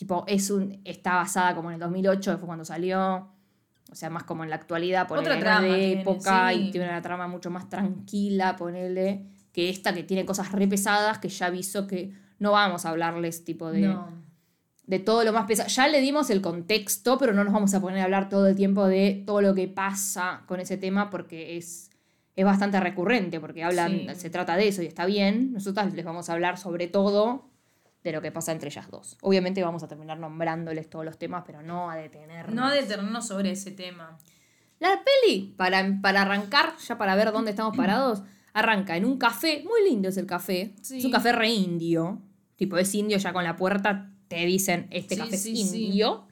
Tipo, 0.00 0.24
es 0.26 0.48
un, 0.48 0.80
está 0.86 1.16
basada 1.16 1.54
como 1.54 1.68
en 1.68 1.74
el 1.74 1.80
2008, 1.80 2.30
que 2.32 2.38
fue 2.38 2.46
cuando 2.46 2.64
salió. 2.64 3.28
O 3.92 3.94
sea, 3.94 4.08
más 4.08 4.22
como 4.22 4.44
en 4.44 4.48
la 4.50 4.56
actualidad, 4.56 5.06
ponele, 5.06 5.28
Otra 5.28 5.38
trama 5.40 5.66
de 5.66 5.74
tiene, 5.76 6.00
época 6.00 6.50
sí. 6.52 6.54
y 6.60 6.70
tiene 6.70 6.88
una 6.88 7.02
trama 7.02 7.28
mucho 7.28 7.50
más 7.50 7.68
tranquila, 7.68 8.56
ponele, 8.56 9.26
que 9.52 9.68
esta 9.68 9.92
que 9.92 10.02
tiene 10.04 10.24
cosas 10.24 10.52
re 10.52 10.66
pesadas 10.68 11.18
que 11.18 11.28
ya 11.28 11.46
aviso 11.46 11.86
que 11.86 12.14
no 12.38 12.52
vamos 12.52 12.86
a 12.86 12.88
hablarles 12.90 13.44
tipo 13.44 13.70
de, 13.70 13.80
No. 13.82 14.08
de 14.86 15.00
todo 15.00 15.22
lo 15.22 15.34
más 15.34 15.44
pesado. 15.44 15.68
Ya 15.68 15.86
le 15.86 16.00
dimos 16.00 16.30
el 16.30 16.40
contexto, 16.40 17.18
pero 17.18 17.34
no 17.34 17.44
nos 17.44 17.52
vamos 17.52 17.74
a 17.74 17.80
poner 17.82 18.00
a 18.00 18.04
hablar 18.04 18.30
todo 18.30 18.46
el 18.46 18.56
tiempo 18.56 18.86
de 18.86 19.22
todo 19.26 19.42
lo 19.42 19.54
que 19.54 19.68
pasa 19.68 20.44
con 20.46 20.60
ese 20.60 20.78
tema 20.78 21.10
porque 21.10 21.58
es, 21.58 21.90
es 22.36 22.44
bastante 22.46 22.80
recurrente, 22.80 23.38
porque 23.38 23.64
hablan, 23.64 23.90
Sí. 23.90 24.08
se 24.14 24.30
trata 24.30 24.56
de 24.56 24.68
eso 24.68 24.82
y 24.82 24.86
está 24.86 25.04
bien. 25.04 25.52
Nosotras 25.52 25.92
les 25.92 26.06
vamos 26.06 26.30
a 26.30 26.32
hablar 26.32 26.56
sobre 26.56 26.86
todo 26.86 27.49
de 28.02 28.12
lo 28.12 28.22
que 28.22 28.32
pasa 28.32 28.52
entre 28.52 28.68
ellas 28.70 28.90
dos. 28.90 29.18
Obviamente 29.20 29.62
vamos 29.62 29.82
a 29.82 29.88
terminar 29.88 30.18
nombrándoles 30.18 30.88
todos 30.88 31.04
los 31.04 31.18
temas, 31.18 31.44
pero 31.46 31.62
no 31.62 31.90
a 31.90 31.96
detenernos. 31.96 32.54
No 32.54 32.70
detenernos 32.70 33.26
sobre 33.26 33.50
ese 33.52 33.70
tema. 33.72 34.16
La 34.78 35.02
peli, 35.04 35.54
para, 35.56 35.98
para 36.00 36.22
arrancar, 36.22 36.74
ya 36.78 36.96
para 36.96 37.14
ver 37.14 37.32
dónde 37.32 37.50
estamos 37.50 37.76
parados, 37.76 38.22
arranca 38.54 38.96
en 38.96 39.04
un 39.04 39.18
café, 39.18 39.62
muy 39.64 39.88
lindo 39.88 40.08
es 40.08 40.16
el 40.16 40.26
café, 40.26 40.74
Sí. 40.80 40.98
es 40.98 41.04
un 41.04 41.10
café 41.10 41.32
re 41.32 41.50
indio, 41.50 42.22
tipo 42.56 42.78
es 42.78 42.94
indio 42.94 43.18
ya 43.18 43.32
con 43.34 43.44
la 43.44 43.56
puerta, 43.56 44.10
te 44.28 44.46
dicen 44.46 44.86
este 44.90 45.16
Sí, 45.16 45.20
café 45.20 45.36
sí, 45.36 45.52
es 45.60 45.74
indio, 45.74 46.26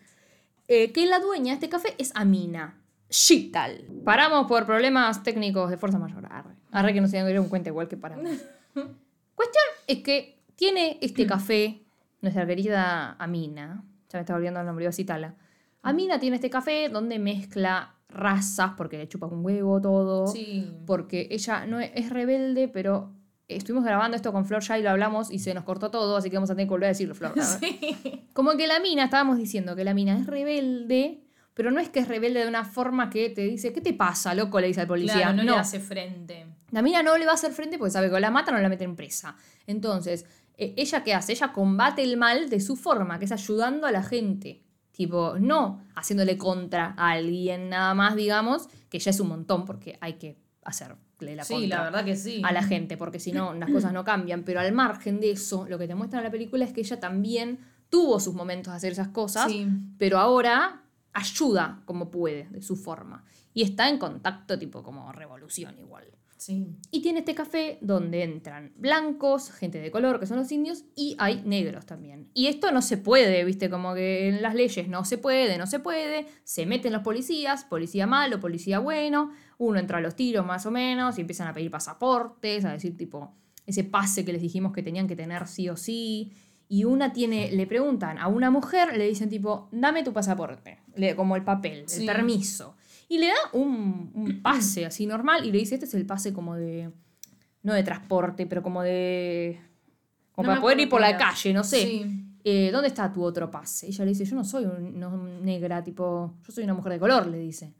Eh, 0.68 0.92
que 0.92 1.06
la 1.06 1.18
dueña 1.18 1.48
de 1.52 1.54
este 1.54 1.68
café 1.68 1.94
es 1.98 2.12
Amina. 2.14 2.74
Shital. 3.10 3.84
Paramos 4.04 4.46
por 4.46 4.66
problemas 4.66 5.22
técnicos 5.22 5.70
de 5.70 5.78
fuerza 5.78 5.98
mayor. 5.98 6.26
Arre, 6.30 6.54
Arre 6.72 6.92
que 6.92 7.00
no 7.00 7.08
se 7.08 7.22
dieron 7.24 7.48
cuenta 7.48 7.70
igual 7.70 7.88
que 7.88 7.96
paramos. 7.96 8.28
Cuestión 8.74 9.64
es 9.86 10.02
que 10.02 10.37
tiene 10.58 10.98
este 11.00 11.24
café 11.24 11.84
nuestra 12.20 12.44
querida 12.44 13.12
Amina. 13.12 13.84
Ya 14.08 14.18
me 14.18 14.22
está 14.22 14.34
volviendo 14.34 14.58
el 14.58 14.66
nombre, 14.66 14.84
iba 14.84 14.90
a 14.90 14.92
citarla. 14.92 15.36
Amina 15.82 16.18
tiene 16.18 16.34
este 16.34 16.50
café 16.50 16.88
donde 16.88 17.20
mezcla 17.20 17.94
razas, 18.08 18.72
porque 18.76 18.98
le 18.98 19.06
chupa 19.06 19.26
un 19.26 19.44
huevo 19.44 19.80
todo. 19.80 20.26
Sí. 20.26 20.68
Porque 20.84 21.28
ella 21.30 21.64
no 21.64 21.78
es, 21.78 21.92
es 21.94 22.10
rebelde, 22.10 22.66
pero 22.66 23.12
estuvimos 23.46 23.84
grabando 23.84 24.16
esto 24.16 24.32
con 24.32 24.46
Flor 24.46 24.62
ya 24.62 24.76
y 24.78 24.82
lo 24.82 24.90
hablamos 24.90 25.30
y 25.30 25.38
se 25.38 25.54
nos 25.54 25.62
cortó 25.62 25.92
todo, 25.92 26.16
así 26.16 26.28
que 26.28 26.36
vamos 26.36 26.50
a 26.50 26.54
tener 26.54 26.66
que 26.66 26.70
volver 26.70 26.86
a 26.86 26.88
decirlo, 26.88 27.14
Flor. 27.14 27.34
Como 28.32 28.56
que 28.56 28.66
la 28.66 28.80
mina, 28.80 29.04
estábamos 29.04 29.38
diciendo 29.38 29.76
que 29.76 29.84
la 29.84 29.94
mina 29.94 30.18
es 30.18 30.26
rebelde, 30.26 31.22
pero 31.54 31.70
no 31.70 31.80
es 31.80 31.88
que 31.88 32.00
es 32.00 32.08
rebelde 32.08 32.40
de 32.40 32.48
una 32.48 32.64
forma 32.64 33.10
que 33.10 33.30
te 33.30 33.42
dice, 33.42 33.72
¿qué 33.72 33.80
te 33.80 33.92
pasa, 33.92 34.34
loco? 34.34 34.60
Le 34.60 34.66
dice 34.66 34.80
al 34.80 34.86
policía. 34.86 35.14
Claro, 35.14 35.36
no, 35.36 35.44
no, 35.44 35.52
le 35.54 35.58
hace 35.58 35.78
frente. 35.80 36.46
la 36.72 36.82
mina 36.82 37.02
no 37.02 37.16
le 37.16 37.24
va 37.26 37.32
a 37.32 37.34
hacer 37.34 37.52
frente 37.52 37.78
porque 37.78 37.90
sabe 37.90 38.08
que 38.08 38.16
o 38.16 38.20
la 38.20 38.30
matan 38.30 38.54
o 38.54 38.58
la 38.58 38.68
meten 38.68 38.94
presa. 38.96 39.36
Entonces, 39.66 40.24
eh, 40.58 40.74
¿ella 40.76 41.02
qué 41.04 41.14
hace? 41.14 41.32
Ella 41.32 41.52
combate 41.52 42.02
el 42.02 42.16
mal 42.16 42.50
de 42.50 42.60
su 42.60 42.76
forma, 42.76 43.18
que 43.18 43.24
es 43.24 43.32
ayudando 43.32 43.86
a 43.86 43.92
la 43.92 44.02
gente. 44.02 44.64
Tipo, 44.92 45.36
no 45.38 45.80
haciéndole 45.94 46.36
contra 46.36 46.94
a 46.98 47.12
alguien 47.12 47.68
nada 47.70 47.94
más, 47.94 48.16
digamos, 48.16 48.68
que 48.90 48.98
ya 48.98 49.10
es 49.12 49.20
un 49.20 49.28
montón 49.28 49.64
porque 49.64 49.96
hay 50.00 50.14
que 50.14 50.36
hacerle 50.64 50.96
la 51.36 51.44
sí, 51.44 51.54
contra 51.54 51.78
la 51.78 51.84
verdad 51.84 52.04
que 52.04 52.16
sí. 52.16 52.42
a 52.44 52.52
la 52.52 52.62
gente, 52.64 52.96
porque 52.96 53.20
si 53.20 53.30
no, 53.30 53.54
las 53.54 53.70
cosas 53.70 53.92
no 53.92 54.04
cambian. 54.04 54.42
Pero 54.42 54.58
al 54.60 54.72
margen 54.72 55.20
de 55.20 55.30
eso, 55.30 55.66
lo 55.68 55.78
que 55.78 55.86
te 55.86 55.94
muestra 55.94 56.18
en 56.18 56.24
la 56.24 56.30
película 56.32 56.64
es 56.64 56.72
que 56.72 56.80
ella 56.80 56.98
también 56.98 57.60
tuvo 57.88 58.18
sus 58.20 58.34
momentos 58.34 58.72
de 58.72 58.76
hacer 58.76 58.92
esas 58.92 59.08
cosas, 59.08 59.50
Sí. 59.50 59.68
pero 59.98 60.18
ahora 60.18 60.82
ayuda 61.12 61.80
como 61.84 62.10
puede, 62.10 62.48
de 62.50 62.60
su 62.62 62.76
forma. 62.76 63.24
Y 63.54 63.62
está 63.62 63.88
en 63.88 63.98
contacto, 63.98 64.58
tipo, 64.58 64.82
como 64.82 65.10
revolución 65.12 65.78
igual. 65.78 66.04
Sí. 66.38 66.66
Y 66.90 67.02
tiene 67.02 67.18
este 67.18 67.34
café 67.34 67.78
donde 67.82 68.22
entran 68.22 68.72
blancos, 68.76 69.50
gente 69.50 69.80
de 69.80 69.90
color, 69.90 70.18
que 70.20 70.26
son 70.26 70.38
los 70.38 70.50
indios, 70.52 70.84
y 70.94 71.16
hay 71.18 71.42
negros 71.44 71.84
también. 71.84 72.30
Y 72.32 72.46
esto 72.46 72.70
no 72.72 72.80
se 72.80 72.96
puede, 72.96 73.44
viste, 73.44 73.68
como 73.68 73.92
que 73.94 74.28
en 74.28 74.40
las 74.40 74.54
leyes 74.54 74.88
no 74.88 75.04
se 75.04 75.18
puede, 75.18 75.58
no 75.58 75.66
se 75.66 75.80
puede. 75.80 76.26
Se 76.44 76.64
meten 76.64 76.92
los 76.92 77.02
policías, 77.02 77.64
policía 77.64 78.06
malo, 78.06 78.40
policía 78.40 78.78
bueno. 78.78 79.32
Uno 79.58 79.78
entra 79.78 79.98
a 79.98 80.00
los 80.00 80.14
tiros 80.16 80.46
más 80.46 80.64
o 80.64 80.70
menos 80.70 81.18
y 81.18 81.22
empiezan 81.22 81.48
a 81.48 81.52
pedir 81.54 81.70
pasaportes, 81.70 82.64
a 82.64 82.72
decir 82.72 82.96
tipo 82.96 83.34
ese 83.66 83.84
pase 83.84 84.24
que 84.24 84.32
les 84.32 84.40
dijimos 84.40 84.72
que 84.72 84.82
tenían 84.82 85.06
que 85.08 85.16
tener 85.16 85.46
sí 85.46 85.68
o 85.68 85.76
sí. 85.76 86.32
Y 86.70 86.84
una 86.84 87.12
tiene, 87.12 87.50
le 87.50 87.66
preguntan 87.66 88.18
a 88.18 88.28
una 88.28 88.50
mujer, 88.50 88.96
le 88.96 89.08
dicen 89.08 89.28
tipo, 89.28 89.68
dame 89.72 90.02
tu 90.04 90.12
pasaporte, 90.12 90.78
le- 90.94 91.16
como 91.16 91.34
el 91.34 91.42
papel, 91.42 91.86
el 92.00 92.06
permiso. 92.06 92.76
Y 93.08 93.18
le 93.18 93.28
da 93.28 93.34
un, 93.52 94.10
un 94.14 94.40
pase 94.42 94.84
así 94.86 95.06
normal 95.06 95.44
y 95.44 95.50
le 95.52 95.58
dice, 95.58 95.74
este 95.76 95.86
es 95.86 95.94
el 95.94 96.06
pase 96.06 96.32
como 96.32 96.54
de, 96.56 96.90
no 97.62 97.72
de 97.74 97.82
transporte, 97.82 98.46
pero 98.46 98.62
como 98.62 98.82
de... 98.82 99.60
Como 100.32 100.46
No 100.46 100.52
para 100.52 100.60
poder 100.60 100.80
ir 100.80 100.88
por 100.88 101.00
la 101.00 101.16
calle, 101.16 101.52
no 101.52 101.64
sé. 101.64 101.82
Sí. 101.82 102.24
Eh, 102.44 102.70
¿Dónde 102.70 102.88
está 102.88 103.12
tu 103.12 103.22
otro 103.24 103.50
pase? 103.50 103.88
Ella 103.88 104.04
le 104.04 104.10
dice, 104.10 104.24
yo 104.24 104.36
no 104.36 104.44
soy 104.44 104.64
un- 104.64 104.98
no, 104.98 105.16
negra, 105.40 105.82
tipo, 105.82 106.34
yo 106.46 106.52
soy 106.52 106.64
una 106.64 106.74
mujer 106.74 106.92
de 106.92 106.98
color, 107.00 107.26
le 107.26 107.38
dice. 107.38 107.74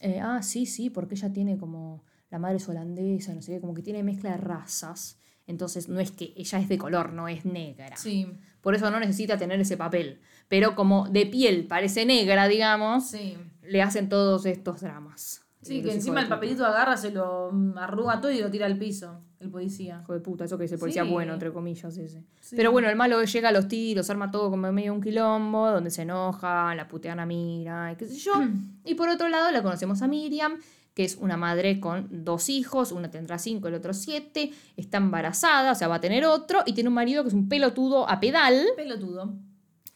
Eh, 0.00 0.20
ah, 0.22 0.40
sí, 0.42 0.64
sí, 0.66 0.90
porque 0.90 1.16
ella 1.16 1.32
tiene 1.32 1.58
como, 1.58 2.04
la 2.30 2.38
madre 2.38 2.58
es 2.58 2.68
holandesa, 2.68 3.34
no 3.34 3.42
sé 3.42 3.52
qué, 3.54 3.60
como 3.60 3.74
que 3.74 3.82
tiene 3.82 4.02
mezcla 4.04 4.30
de 4.30 4.36
razas. 4.36 5.18
Entonces 5.48 5.88
no 5.88 5.98
es 5.98 6.12
que 6.12 6.32
ella 6.36 6.58
es 6.60 6.68
de 6.68 6.78
color, 6.78 7.12
no 7.12 7.26
es 7.26 7.44
negra. 7.44 7.96
Sí. 7.96 8.26
Por 8.60 8.74
eso 8.74 8.90
no 8.90 9.00
necesita 9.00 9.36
tener 9.38 9.58
ese 9.60 9.76
papel. 9.76 10.20
Pero 10.48 10.74
como 10.74 11.08
de 11.08 11.26
piel 11.26 11.66
parece 11.66 12.04
negra, 12.06 12.48
digamos, 12.48 13.06
Sí. 13.08 13.36
le 13.62 13.82
hacen 13.82 14.08
todos 14.08 14.46
estos 14.46 14.80
dramas. 14.80 15.42
Sí, 15.60 15.80
Eh, 15.80 15.82
que 15.82 15.92
encima 15.92 16.20
el 16.22 16.28
papelito 16.28 16.64
agarra, 16.64 16.96
se 16.96 17.10
lo 17.10 17.50
mm, 17.52 17.76
arruga 17.78 18.20
todo 18.20 18.30
y 18.30 18.40
lo 18.40 18.48
tira 18.50 18.64
al 18.66 18.78
piso, 18.78 19.20
el 19.40 19.50
policía. 19.50 20.00
Hijo 20.02 20.14
de 20.14 20.20
puta, 20.20 20.44
eso 20.44 20.56
que 20.56 20.64
es 20.64 20.72
el 20.72 20.78
policía 20.78 21.04
Sí. 21.04 21.10
bueno, 21.10 21.34
entre 21.34 21.52
comillas, 21.52 21.96
ese. 21.98 22.24
Sí. 22.40 22.56
Pero 22.56 22.70
bueno, 22.72 22.88
el 22.88 22.96
malo 22.96 23.22
llega 23.22 23.48
a 23.48 23.52
los 23.52 23.66
tiros, 23.68 24.08
arma 24.08 24.30
todo 24.30 24.50
como 24.50 24.70
medio 24.72 24.94
un 24.94 25.02
quilombo, 25.02 25.68
donde 25.70 25.90
se 25.90 26.02
enoja, 26.02 26.74
la 26.74 26.86
putean 26.88 27.18
a 27.20 27.26
Mira, 27.26 27.92
y 27.92 27.96
qué 27.96 28.06
sé 28.06 28.16
yo. 28.16 28.32
Y 28.84 28.94
por 28.94 29.08
otro 29.10 29.28
lado, 29.28 29.50
la 29.50 29.62
conocemos 29.62 30.00
a 30.00 30.06
Miriam, 30.08 30.58
que 30.94 31.04
es 31.04 31.16
una 31.16 31.36
madre 31.36 31.78
con 31.80 32.08
dos 32.24 32.48
hijos, 32.48 32.90
una 32.92 33.10
tendrá 33.10 33.38
cinco, 33.38 33.68
el 33.68 33.74
otro 33.74 33.92
siete, 33.92 34.52
está 34.76 34.96
embarazada, 34.98 35.72
o 35.72 35.74
sea, 35.74 35.88
va 35.88 35.96
a 35.96 36.00
tener 36.00 36.24
otro, 36.24 36.62
y 36.66 36.72
tiene 36.72 36.88
un 36.88 36.94
marido 36.94 37.22
que 37.24 37.28
es 37.28 37.34
un 37.34 37.48
pelotudo 37.48 38.08
a 38.08 38.18
pedal, 38.20 38.64
Pelotudo. 38.76 39.34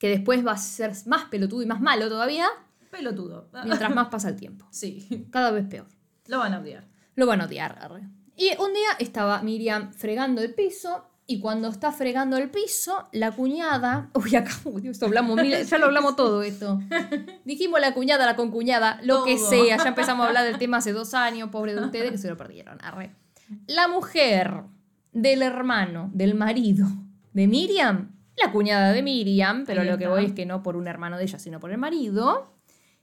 Que 0.02 0.08
después 0.08 0.44
va 0.44 0.50
a 0.50 0.56
ser 0.58 0.90
más 1.06 1.26
pelotudo 1.26 1.62
y 1.62 1.66
más 1.66 1.80
malo 1.80 2.08
todavía, 2.08 2.48
Pelotudo. 2.90 3.48
mientras 3.64 3.94
más 3.94 4.08
pasa 4.10 4.30
el 4.30 4.34
tiempo. 4.36 4.66
Sí. 4.72 5.28
Cada 5.30 5.52
vez 5.52 5.64
peor. 5.68 5.86
Lo 6.26 6.40
van 6.40 6.54
a 6.54 6.58
odiar. 6.58 6.88
Lo 7.14 7.24
van 7.28 7.40
a 7.40 7.44
odiar. 7.44 7.78
arre. 7.80 8.02
Y 8.36 8.48
un 8.58 8.72
día 8.72 8.88
estaba 8.98 9.40
Miriam 9.42 9.92
fregando 9.92 10.42
el 10.42 10.54
piso. 10.54 11.04
Y 11.24 11.38
cuando 11.38 11.68
está 11.68 11.92
fregando 11.92 12.36
el 12.36 12.50
piso, 12.50 13.08
la 13.12 13.30
cuñada. 13.30 14.10
Uy, 14.14 14.34
acá, 14.34 14.50
uy, 14.64 14.88
esto 14.88 15.06
hablamos 15.06 15.36
mil- 15.40 15.64
ya 15.64 15.78
lo 15.78 15.86
hablamos 15.86 16.16
todo 16.16 16.42
esto. 16.42 16.80
Dijimos 17.44 17.80
la 17.80 17.94
cuñada, 17.94 18.26
la 18.26 18.34
concuñada, 18.34 18.98
lo 19.04 19.22
que 19.22 19.36
Todo. 19.36 19.50
sea. 19.50 19.76
Ya 19.76 19.88
empezamos 19.88 20.24
a 20.24 20.28
hablar 20.28 20.44
del 20.44 20.58
tema 20.58 20.78
hace 20.78 20.92
dos 20.92 21.14
años, 21.14 21.48
pobre 21.50 21.76
de 21.76 21.80
ustedes 21.84 22.10
que 22.10 22.18
se 22.18 22.28
lo 22.28 22.36
perdieron. 22.36 22.78
Arre. 22.84 23.14
La 23.68 23.86
mujer 23.86 24.64
del 25.12 25.42
hermano, 25.42 26.10
del 26.12 26.34
marido 26.34 26.88
de 27.34 27.46
Miriam, 27.46 28.16
la 28.44 28.52
cuñada 28.52 28.92
de 28.92 29.02
Miriam, 29.02 29.64
pero 29.66 29.82
Ahí 29.82 29.88
lo 29.88 29.98
que 29.98 30.04
está. 30.04 30.14
voy 30.14 30.24
es 30.26 30.32
que 30.32 30.46
no 30.46 30.62
por 30.62 30.76
un 30.76 30.86
hermano 30.88 31.16
de 31.16 31.24
ella, 31.24 31.38
sino 31.38 31.60
por 31.60 31.70
el 31.70 31.78
marido, 31.78 32.52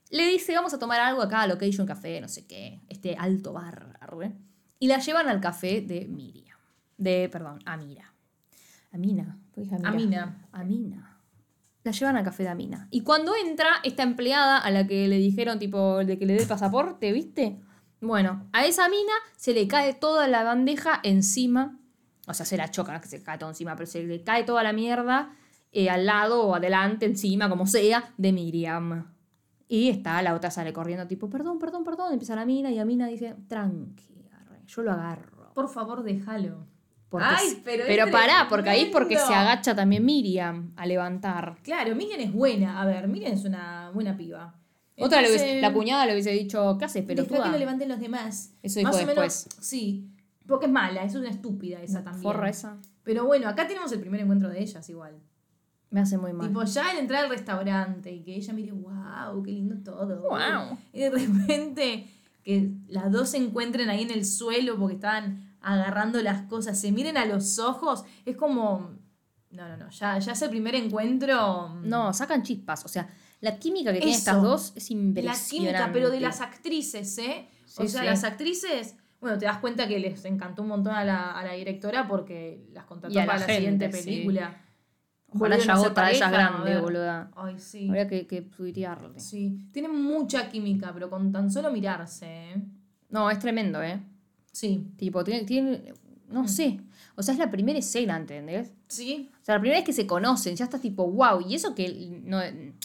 le 0.10 0.28
dice, 0.28 0.54
vamos 0.56 0.73
a 0.73 0.80
tomar 0.80 0.99
algo 0.99 1.21
acá, 1.21 1.45
Location 1.47 1.86
Café, 1.86 2.19
no 2.21 2.28
sé 2.28 2.47
qué, 2.47 2.82
este 2.89 3.15
alto 3.15 3.54
bar. 3.54 3.99
Y 4.80 4.88
la 4.88 4.99
llevan 4.99 5.28
al 5.28 5.39
café 5.39 5.82
de 5.82 6.06
Miriam. 6.08 6.58
De, 6.97 7.30
perdón, 7.32 7.60
Amira. 7.65 8.13
Amina. 8.91 9.38
¿por 9.45 9.54
qué 9.54 9.62
dije 9.62 9.75
Amina. 9.84 10.47
Amina. 10.52 11.17
La 11.84 11.91
llevan 11.91 12.17
al 12.17 12.23
café 12.23 12.43
de 12.43 12.49
Amina. 12.49 12.88
Y 12.91 13.02
cuando 13.02 13.34
entra 13.36 13.67
esta 13.84 14.04
empleada 14.04 14.58
a 14.58 14.71
la 14.71 14.88
que 14.88 15.08
le 15.08 15.17
dijeron, 15.17 15.60
tipo, 15.60 16.04
de 16.04 16.17
que 16.17 16.25
le 16.25 16.34
dé 16.34 16.41
el 16.41 16.47
pasaporte, 16.47 17.12
¿viste? 17.12 17.60
Bueno, 18.02 18.47
a 18.54 18.65
esa 18.65 18.86
Amina 18.86 19.13
se 19.38 19.54
le 19.54 19.67
cae 19.67 19.93
toda 19.93 20.28
la 20.28 20.43
bandeja 20.43 20.99
encima. 21.04 21.79
O 22.30 22.34
sea, 22.34 22.46
se 22.46 22.56
la 22.58 22.70
choca, 22.70 22.94
no 22.94 23.02
que 23.02 23.08
se 23.08 23.24
cae 23.24 23.38
todo 23.38 23.50
encima, 23.50 23.76
pero 23.76 23.88
se 23.88 24.04
le 24.04 24.24
cae 24.24 24.44
toda 24.44 24.62
la 24.63 24.72
mierda 24.72 25.34
eh, 25.72 25.89
al 25.89 26.06
lado 26.06 26.44
o 26.44 26.56
adelante, 26.56 27.06
encima, 27.06 27.50
como 27.50 27.65
sea, 27.68 28.13
de 28.18 28.32
Miriam. 28.32 29.12
Y 29.68 29.89
está, 29.89 30.22
la 30.22 30.34
otra 30.36 30.50
sale 30.52 30.72
corriendo, 30.74 31.08
tipo, 31.08 31.30
perdón, 31.30 31.60
perdón, 31.60 31.84
perdón. 31.84 32.13
Empieza 32.13 32.36
la 32.36 32.46
mina 32.46 32.72
y 32.72 32.80
Amina 32.80 33.08
dice, 33.08 33.36
tranqui, 33.48 34.26
arre, 34.32 34.62
yo 34.68 34.82
lo 34.84 34.92
agarro. 34.92 35.52
Por 35.54 35.70
favor, 35.70 36.04
déjalo. 36.04 36.68
Porque 37.10 37.28
Ay, 37.28 37.62
pero 37.65 37.86
es 37.86 38.12
pará, 38.12 38.46
porque 38.50 38.70
ahí 38.70 38.82
es 38.84 38.89
porque 38.89 39.18
se 39.18 39.34
agacha 39.34 39.76
también 39.76 40.06
Miriam 40.06 40.74
a 40.76 40.86
levantar. 40.86 41.58
Claro, 41.63 41.96
Miriam 41.96 42.20
es 42.20 42.32
buena. 42.32 42.80
A 42.82 42.86
ver, 42.86 43.08
Miriam 43.08 43.34
es 43.34 43.44
una 43.46 43.89
buena 43.92 44.15
piba. 44.15 44.56
Otra 45.00 45.22
le 45.22 45.30
hubiese- 45.30 45.60
la 45.62 45.74
cuñada 45.74 46.06
le 46.06 46.12
hubiese 46.13 46.32
dicho, 46.32 46.78
¿qué 46.78 46.86
haces, 46.86 47.08
Deja 47.08 47.15
pelotuda? 47.24 47.44
que 47.46 47.50
lo 47.54 47.58
levanten 47.58 47.89
los 47.89 48.00
demás. 48.00 48.54
Eso 48.62 48.80
dijo 48.80 48.92
Más 48.92 49.02
o 49.02 49.06
menos, 49.08 49.24
después. 49.24 49.48
sí. 49.65 50.08
Porque 50.50 50.66
es 50.66 50.72
mala, 50.72 51.04
es 51.04 51.16
una 51.16 51.30
estúpida 51.30 51.82
esa 51.82 52.04
también. 52.04 52.24
Forra 52.24 52.50
esa. 52.50 52.78
Pero 53.04 53.26
bueno, 53.26 53.48
acá 53.48 53.68
tenemos 53.68 53.92
el 53.94 54.00
primer 54.02 54.20
encuentro 54.22 54.50
de 54.50 54.60
ellas 54.62 54.90
igual. 54.90 55.18
Me 55.92 56.02
hace 56.02 56.18
muy 56.18 56.34
mal. 56.34 56.48
Tipo, 56.50 56.64
ya 56.66 56.90
al 56.92 56.98
entrar 56.98 57.24
al 57.24 57.30
restaurante 57.30 58.12
y 58.12 58.24
que 58.24 58.36
ella 58.36 58.54
mire, 58.54 58.72
wow, 58.74 59.42
qué 59.44 59.52
lindo 59.52 59.76
todo. 59.84 60.22
Guau. 60.22 60.78
Y 60.94 61.00
de 61.00 61.10
repente 61.12 62.10
que 62.44 62.72
las 62.88 63.12
dos 63.12 63.30
se 63.30 63.38
encuentren 63.38 63.90
ahí 63.90 64.02
en 64.04 64.12
el 64.12 64.26
suelo 64.26 64.78
porque 64.78 64.96
estaban 64.96 65.56
agarrando 65.62 66.22
las 66.22 66.44
cosas, 66.44 66.80
se 66.80 66.92
miren 66.92 67.18
a 67.18 67.26
los 67.26 67.60
ojos, 67.60 68.04
es 68.26 68.36
como... 68.36 68.98
No, 69.52 69.68
no, 69.68 69.78
no, 69.78 69.90
ya, 69.90 70.20
ya 70.20 70.32
es 70.34 70.42
el 70.44 70.50
primer 70.52 70.76
encuentro... 70.76 71.70
mm, 71.70 71.88
No, 71.90 72.14
sacan 72.14 72.44
chispas. 72.44 72.86
O 72.86 72.88
sea, 72.88 73.10
la 73.42 73.58
química 73.58 73.92
que 73.92 74.00
tienen 74.00 74.16
estas 74.16 74.42
dos 74.44 74.74
es 74.76 74.90
La 74.92 74.96
impresionante. 74.98 75.50
química, 75.50 75.90
pero 75.92 76.10
de 76.12 76.20
las 76.20 76.40
actrices, 76.42 77.18
¿eh? 77.18 77.50
o 77.78 77.82
Sí, 77.82 77.88
sea, 77.90 78.02
sí. 78.02 78.06
las 78.08 78.24
actrices, 78.24 78.96
bueno, 79.20 79.38
te 79.38 79.46
das 79.46 79.58
cuenta 79.58 79.88
que 79.88 80.00
les 80.00 80.24
encantó 80.26 80.62
un 80.62 80.70
montón 80.70 80.94
a 80.96 81.04
la, 81.04 81.32
a 81.32 81.44
la 81.44 81.54
directora 81.54 82.08
porque 82.08 82.66
las 82.74 82.86
contrató 82.86 83.14
la 83.16 83.26
para 83.26 83.40
la, 83.40 83.46
gente, 83.46 83.56
siguiente 83.62 83.92
sí. 83.92 84.04
película. 84.06 84.62
Ojalá 85.32 85.58
Volvieron 85.58 85.78
haya 85.78 85.88
otra 85.90 86.08
de 86.08 86.24
a 86.24 86.30
grande, 86.32 86.80
boluda. 86.80 87.32
Ay, 87.36 87.60
sí. 87.60 87.88
Habría 87.88 88.08
que, 88.08 88.26
que 88.26 88.42
tuitearle. 88.42 89.20
Sí, 89.20 89.70
tienen 89.72 89.94
mucha 90.02 90.50
química, 90.50 90.92
pero 90.94 91.10
con 91.10 91.32
tan 91.32 91.52
solo 91.52 91.72
mirarse, 91.72 92.26
¿eh? 92.52 92.62
No, 93.10 93.30
es 93.30 93.38
tremendo, 93.40 93.82
¿eh? 93.84 94.00
Sí. 94.52 94.88
Tipo, 94.98 95.24
tiene, 95.24 95.44
tiene- 95.44 95.94
No 96.30 96.48
sé. 96.48 96.80
O 97.16 97.22
sea, 97.22 97.34
es 97.34 97.40
la 97.40 97.52
primera 97.52 97.78
escena, 97.78 98.16
¿entendés? 98.18 98.74
Sí. 98.88 99.30
O 99.42 99.46
sea, 99.46 99.56
la 99.56 99.62
primera 99.62 99.80
vez 99.80 99.86
que 99.86 99.94
se 99.94 100.08
conocen, 100.08 100.56
ya 100.56 100.64
estás 100.66 100.82
tipo, 100.82 101.06
wow. 101.12 101.42
Y 101.48 101.54
eso 101.54 101.76
que 101.76 102.22
no, 102.24 102.40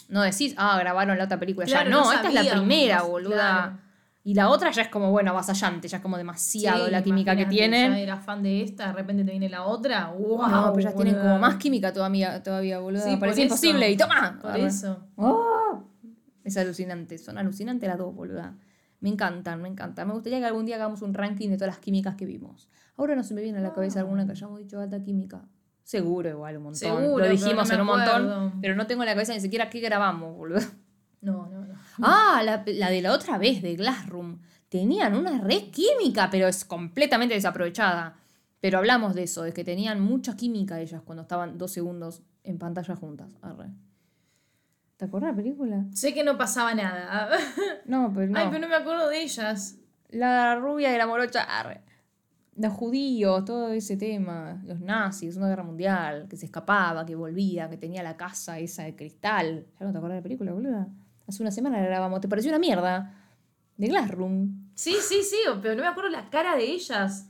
no 0.09 0.21
decís, 0.21 0.53
ah, 0.57 0.77
grabaron 0.77 1.17
la 1.17 1.23
otra 1.23 1.39
película 1.39 1.65
Claro, 1.65 1.89
ya. 1.89 1.95
No, 1.95 2.03
no 2.05 2.11
esta 2.11 2.27
es 2.27 2.33
la 2.33 2.51
primera, 2.51 3.01
boluda. 3.03 3.35
claro. 3.35 3.77
Y 4.27 4.33
la 4.33 4.49
otra 4.49 4.71
ya 4.71 4.81
es 4.81 4.87
como, 4.87 5.11
bueno, 5.11 5.29
avasallante, 5.29 5.87
ya 5.87 5.97
es 5.97 6.03
como 6.03 6.17
demasiado 6.17 6.85
Sí, 6.85 6.91
la 6.91 7.03
química 7.03 7.35
que 7.35 7.45
tienen. 7.45 7.91
Ya 7.91 7.99
era 7.99 8.17
fan 8.17 8.41
de 8.41 8.63
esta, 8.63 8.87
de 8.87 8.93
repente 8.93 9.23
te 9.23 9.29
viene 9.29 9.49
la 9.49 9.65
otra. 9.65 10.07
¡Wow! 10.17 10.47
no, 10.49 10.73
pero 10.73 10.79
ellas 10.79 10.95
tienen 10.95 11.15
como 11.15 11.37
más 11.37 11.57
química 11.57 11.93
todavía, 11.93 12.41
todavía 12.41 12.79
boluda. 12.79 13.03
Sí, 13.03 13.17
Parece 13.17 13.43
imposible. 13.43 13.91
Y 13.91 13.95
toma. 13.95 14.39
Por 14.41 14.57
eso. 14.57 15.09
¡Oh! 15.15 15.83
Es 16.43 16.57
alucinante, 16.57 17.19
son 17.19 17.37
alucinantes 17.37 17.87
las 17.87 17.99
dos, 17.99 18.15
boluda. 18.15 18.57
Me 18.99 19.09
encantan, 19.09 19.61
me 19.61 19.69
encantan. 19.69 20.07
Me 20.07 20.15
gustaría 20.15 20.39
que 20.39 20.45
algún 20.45 20.65
día 20.65 20.77
hagamos 20.77 21.03
un 21.03 21.13
ranking 21.13 21.49
de 21.49 21.57
todas 21.57 21.75
las 21.75 21.79
químicas 21.79 22.15
que 22.15 22.25
vimos. 22.25 22.67
Ahora 22.97 23.15
no 23.15 23.21
se 23.21 23.35
me 23.35 23.43
viene 23.43 23.59
a 23.59 23.61
la 23.61 23.73
cabeza 23.73 23.99
alguna 23.99 24.25
que 24.25 24.31
hayamos 24.31 24.57
dicho 24.57 24.79
alta 24.79 25.03
química. 25.03 25.43
Seguro, 25.83 26.27
igual, 26.29 26.57
un 26.57 26.63
montón. 26.63 26.79
Seguro, 26.79 27.25
Lo 27.25 27.29
dijimos 27.29 27.67
no 27.67 27.75
en 27.75 27.81
un 27.81 27.85
montón, 27.85 28.59
pero 28.59 28.75
no 28.75 28.87
tengo 28.87 29.03
en 29.03 29.09
la 29.09 29.13
cabeza 29.13 29.33
ni 29.35 29.39
siquiera 29.39 29.69
qué 29.69 29.81
grabamos, 29.81 30.35
boludo. 30.35 30.61
No, 31.21 31.47
no. 31.47 31.54
Ah, 32.01 32.41
la, 32.43 32.63
la 32.65 32.89
de 32.89 33.01
la 33.01 33.13
otra 33.13 33.37
vez, 33.37 33.61
de 33.61 33.75
Glassroom. 33.75 34.39
Tenían 34.69 35.15
una 35.15 35.39
red 35.39 35.71
química, 35.71 36.29
pero 36.29 36.47
es 36.47 36.65
completamente 36.65 37.35
desaprovechada. 37.35 38.17
Pero 38.59 38.79
hablamos 38.79 39.13
de 39.13 39.23
eso, 39.23 39.43
de 39.43 39.53
que 39.53 39.63
tenían 39.63 39.99
mucha 40.01 40.35
química 40.35 40.79
ellas 40.81 41.01
cuando 41.03 41.21
estaban 41.21 41.57
dos 41.57 41.71
segundos 41.71 42.23
en 42.43 42.57
pantalla 42.57 42.95
juntas. 42.95 43.37
Arre. 43.41 43.69
¿Te 44.97 45.05
acuerdas 45.05 45.31
de 45.31 45.33
la 45.33 45.43
película? 45.43 45.85
Sé 45.91 46.13
que 46.13 46.23
no 46.23 46.37
pasaba 46.37 46.73
nada. 46.73 47.29
No, 47.85 48.11
pero 48.13 48.31
no. 48.31 48.39
Ay, 48.39 48.47
pero 48.49 48.59
no 48.59 48.67
me 48.67 48.75
acuerdo 48.75 49.07
de 49.09 49.21
ellas. 49.21 49.77
La 50.09 50.55
rubia 50.55 50.89
de 50.89 50.97
la 50.97 51.05
morocha, 51.05 51.43
arre. 51.43 51.81
Los 52.55 52.73
judíos, 52.73 53.45
todo 53.45 53.69
ese 53.69 53.97
tema. 53.97 54.61
Los 54.65 54.79
nazis, 54.79 55.35
una 55.35 55.49
guerra 55.49 55.63
mundial, 55.63 56.27
que 56.27 56.37
se 56.37 56.45
escapaba, 56.45 57.05
que 57.05 57.13
volvía, 57.13 57.69
que 57.69 57.77
tenía 57.77 58.01
la 58.01 58.17
casa 58.17 58.57
esa 58.57 58.83
de 58.83 58.95
cristal. 58.95 59.67
¿Ya 59.79 59.85
no 59.85 59.91
te 59.91 59.97
acuerdas 59.97 60.15
de 60.15 60.21
la 60.21 60.23
película, 60.23 60.53
boluda? 60.53 60.87
Hace 61.27 61.41
una 61.41 61.51
semana 61.51 61.79
la 61.79 61.85
grabamos. 61.85 62.21
¿Te 62.21 62.27
pareció 62.27 62.51
una 62.51 62.59
mierda? 62.59 63.13
De 63.77 63.87
Glassroom. 63.87 64.69
Sí, 64.75 64.95
sí, 65.01 65.21
sí, 65.23 65.37
pero 65.61 65.75
no 65.75 65.81
me 65.81 65.87
acuerdo 65.87 66.09
la 66.09 66.29
cara 66.29 66.55
de 66.55 66.63
ellas. 66.63 67.29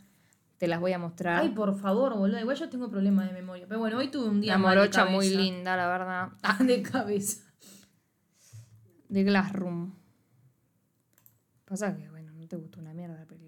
Te 0.57 0.67
las 0.67 0.79
voy 0.79 0.93
a 0.93 0.99
mostrar. 0.99 1.41
Ay, 1.41 1.49
por 1.49 1.77
favor, 1.77 2.15
boludo. 2.17 2.39
Igual 2.39 2.57
yo 2.57 2.69
tengo 2.69 2.89
problemas 2.89 3.27
de 3.27 3.33
memoria. 3.33 3.65
Pero 3.67 3.79
bueno, 3.79 3.97
hoy 3.97 4.09
tuve 4.09 4.29
un 4.29 4.41
día 4.41 4.53
la 4.53 4.57
morocha 4.57 5.05
muy 5.05 5.29
linda, 5.29 5.75
la 5.75 5.87
verdad. 5.87 6.29
Ah, 6.43 6.57
de 6.63 6.81
cabeza. 6.81 7.43
De 9.09 9.23
Glassroom. 9.23 9.93
Pasa 11.65 11.95
que, 11.97 12.09
bueno, 12.09 12.31
no 12.33 12.47
te 12.47 12.55
gustó 12.55 12.79
una 12.79 12.93
mierda 12.93 13.15
la 13.17 13.25
película. 13.25 13.44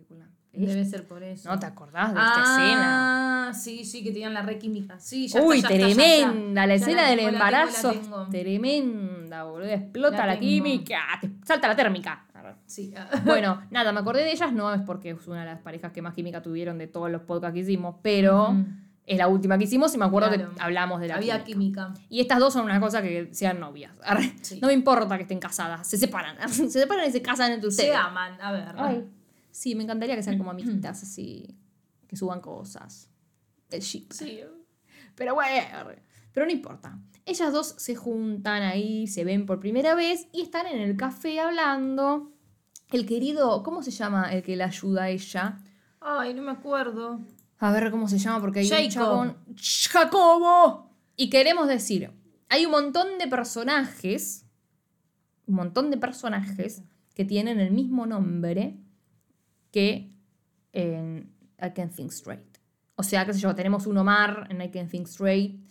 Debe 0.65 0.85
ser 0.85 1.07
por 1.07 1.21
eso. 1.23 1.49
No 1.49 1.59
te 1.59 1.65
acordás 1.65 2.13
de 2.13 2.19
esta 2.19 2.41
escena. 2.41 3.47
Ah, 3.49 3.53
sí, 3.53 3.85
sí, 3.85 4.03
que 4.03 4.11
tenían 4.11 4.33
la 4.33 4.41
red 4.41 4.57
química. 4.57 4.99
Sí, 4.99 5.27
ya 5.27 5.41
Uy, 5.41 5.57
está, 5.57 5.69
ya 5.69 5.87
está, 5.87 5.87
ya 5.87 6.03
está. 6.17 6.31
tremenda. 6.31 6.65
La 6.67 6.73
escena 6.73 7.01
la 7.03 7.07
del 7.09 7.17
tengo, 7.19 7.31
la 7.31 7.37
tengo, 7.39 7.51
la 7.51 7.59
embarazo. 7.61 7.91
tengo. 7.91 8.27
Tremenda, 8.29 9.43
boludo. 9.43 9.67
Explota 9.69 10.25
La 10.25 10.39
química. 10.39 10.99
Te 11.21 11.29
salta 11.45 11.67
la 11.67 11.75
térmica. 11.75 12.23
Sí. 12.65 12.93
Bueno, 13.25 13.61
nada, 13.71 13.91
me 13.91 13.99
acordé 13.99 14.23
de 14.23 14.31
ellas. 14.31 14.51
No 14.53 14.73
es 14.73 14.81
porque 14.81 15.11
es 15.11 15.27
una 15.27 15.41
de 15.41 15.45
las 15.47 15.59
parejas 15.59 15.91
que 15.91 16.01
más 16.01 16.13
química 16.13 16.41
tuvieron 16.41 16.77
de 16.77 16.87
todos 16.87 17.09
los 17.11 17.21
podcasts 17.21 17.53
que 17.53 17.59
hicimos, 17.61 17.95
pero 18.01 18.55
es 19.05 19.17
la 19.17 19.27
última 19.27 19.57
que 19.57 19.63
hicimos 19.65 19.93
y 19.95 19.97
me 19.97 20.05
acuerdo 20.05 20.29
Claro. 20.29 20.53
que 20.53 20.61
hablamos 20.61 20.99
de 20.99 21.07
la 21.07 21.15
Había 21.15 21.43
química. 21.43 21.87
química. 21.93 22.07
Y 22.09 22.19
estas 22.21 22.39
dos 22.39 22.53
son 22.53 22.65
una 22.65 22.79
cosa 22.79 23.01
que 23.01 23.29
sean 23.33 23.59
novias. 23.59 23.91
Sí. 24.41 24.59
No 24.61 24.67
me 24.67 24.73
importa 24.73 25.15
que 25.17 25.23
estén 25.23 25.39
casadas. 25.39 25.87
Se 25.87 25.97
separan. 25.97 26.37
Se 26.49 26.69
separan 26.69 27.07
y 27.07 27.11
se 27.11 27.21
casan 27.21 27.51
entre 27.53 27.67
ustedes. 27.69 27.89
Se 27.91 27.95
aman, 27.95 28.39
a 28.41 28.51
ver. 28.51 28.65
Ay. 28.77 29.05
Sí, 29.57 29.73
me 29.73 29.81
encantaría 29.81 30.15
que 30.15 30.21
sean 30.21 30.37
como 30.37 30.51
amiguitas 30.51 31.01
así. 31.01 31.57
Que 32.07 32.15
suban 32.15 32.41
cosas. 32.41 33.09
El 33.71 33.81
ship. 33.81 34.11
Sí. 34.11 34.41
Pero 35.15 35.33
bueno, 35.33 35.89
pero 36.31 36.45
no 36.45 36.51
importa. 36.51 36.99
Ellas 37.25 37.51
dos 37.51 37.73
se 37.79 37.95
juntan 37.95 38.61
ahí, 38.61 39.07
se 39.07 39.23
ven 39.23 39.47
por 39.47 39.59
primera 39.59 39.95
vez 39.95 40.27
y 40.31 40.43
están 40.43 40.67
en 40.67 40.79
el 40.79 40.95
café 40.95 41.39
hablando. 41.39 42.33
El 42.91 43.07
querido, 43.07 43.63
¿cómo 43.63 43.81
se 43.81 43.89
llama 43.89 44.31
el 44.31 44.43
que 44.43 44.55
la 44.55 44.65
ayuda 44.65 45.05
a 45.05 45.09
ella? 45.09 45.57
Ay, 46.01 46.35
no 46.35 46.43
me 46.43 46.51
acuerdo. 46.51 47.19
A 47.57 47.71
ver 47.71 47.89
cómo 47.89 48.07
se 48.07 48.19
llama 48.19 48.39
porque 48.39 48.59
hay 48.59 48.65
un 48.67 48.71
Jacob. 48.71 48.91
chabón. 48.91 49.37
¡Jacobo! 49.89 50.91
Y 51.15 51.31
queremos 51.31 51.67
decir, 51.67 52.11
hay 52.47 52.65
un 52.67 52.71
montón 52.73 53.17
de 53.17 53.27
personajes, 53.27 54.45
un 55.47 55.55
montón 55.55 55.89
de 55.89 55.97
personajes 55.97 56.83
que 57.15 57.25
tienen 57.25 57.59
el 57.59 57.71
mismo 57.71 58.05
nombre 58.05 58.83
que 59.77 60.09
en 60.73 61.29
I 61.61 61.69
Can 61.75 61.91
Think 61.91 62.11
Straight. 62.11 62.57
O 62.95 63.03
sea, 63.03 63.27
qué 63.27 63.33
sé 63.33 63.39
yo, 63.41 63.53
tenemos 63.53 63.85
un 63.85 63.95
Omar 63.99 64.47
en 64.49 64.59
I 64.59 64.71
Can 64.71 64.87
Think 64.87 65.05
Straight. 65.07 65.61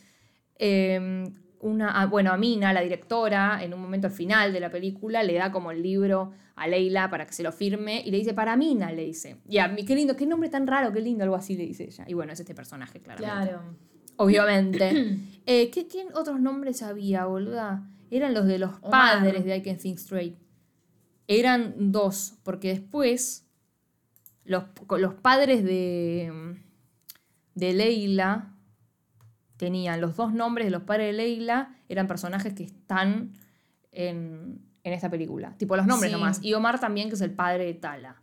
eh, 0.58 1.24
una, 1.58 2.00
ah, 2.00 2.06
bueno, 2.06 2.30
a 2.30 2.36
Mina, 2.36 2.72
la 2.72 2.82
directora, 2.82 3.64
en 3.64 3.74
un 3.74 3.80
momento 3.80 4.06
al 4.06 4.12
final 4.12 4.52
de 4.52 4.60
la 4.60 4.70
película, 4.70 5.24
le 5.24 5.34
da 5.34 5.50
como 5.50 5.72
el 5.72 5.82
libro 5.82 6.32
a 6.54 6.68
Leila 6.68 7.10
para 7.10 7.26
que 7.26 7.32
se 7.32 7.42
lo 7.42 7.50
firme 7.50 8.02
y 8.04 8.12
le 8.12 8.18
dice, 8.18 8.32
para 8.34 8.56
Mina, 8.56 8.92
le 8.92 9.04
dice. 9.04 9.38
Y 9.48 9.58
a 9.58 9.66
mí, 9.66 9.84
qué 9.84 9.96
lindo, 9.96 10.14
qué 10.14 10.26
nombre 10.26 10.50
tan 10.50 10.68
raro, 10.68 10.92
qué 10.92 11.00
lindo, 11.00 11.24
algo 11.24 11.34
así 11.34 11.56
le 11.56 11.64
dice 11.66 11.84
ella. 11.84 12.04
Y 12.06 12.14
bueno, 12.14 12.32
es 12.32 12.38
este 12.38 12.54
personaje, 12.54 13.00
claramente. 13.00 13.50
Claro. 13.50 13.62
Obviamente. 14.16 15.16
Eh, 15.48 15.70
¿qué, 15.70 15.86
¿Qué 15.86 16.06
otros 16.14 16.40
nombres 16.40 16.82
había, 16.82 17.24
boluda? 17.26 17.88
Eran 18.10 18.34
los 18.34 18.46
de 18.46 18.58
los 18.58 18.70
Omar. 18.82 19.18
padres 19.20 19.44
de 19.44 19.56
I 19.56 19.62
Can 19.62 19.76
Think 19.78 19.98
Straight. 19.98 20.36
Eran 21.28 21.92
dos, 21.92 22.34
porque 22.42 22.68
después 22.70 23.45
los, 24.46 24.64
los 24.98 25.14
padres 25.14 25.62
de, 25.64 26.56
de 27.54 27.72
Leila 27.72 28.52
tenían 29.56 30.00
los 30.00 30.16
dos 30.16 30.32
nombres 30.32 30.66
de 30.66 30.70
los 30.70 30.82
padres 30.82 31.06
de 31.08 31.12
Leila, 31.14 31.74
eran 31.88 32.06
personajes 32.06 32.52
que 32.54 32.64
están 32.64 33.32
en, 33.92 34.60
en 34.84 34.92
esta 34.92 35.08
película. 35.10 35.54
Tipo 35.56 35.76
los 35.76 35.86
nombres 35.86 36.10
Sí. 36.12 36.16
nomás. 36.18 36.42
Y 36.42 36.54
Omar 36.54 36.78
también, 36.78 37.08
que 37.08 37.14
es 37.14 37.20
el 37.22 37.32
padre 37.32 37.64
de 37.64 37.74
Tala. 37.74 38.16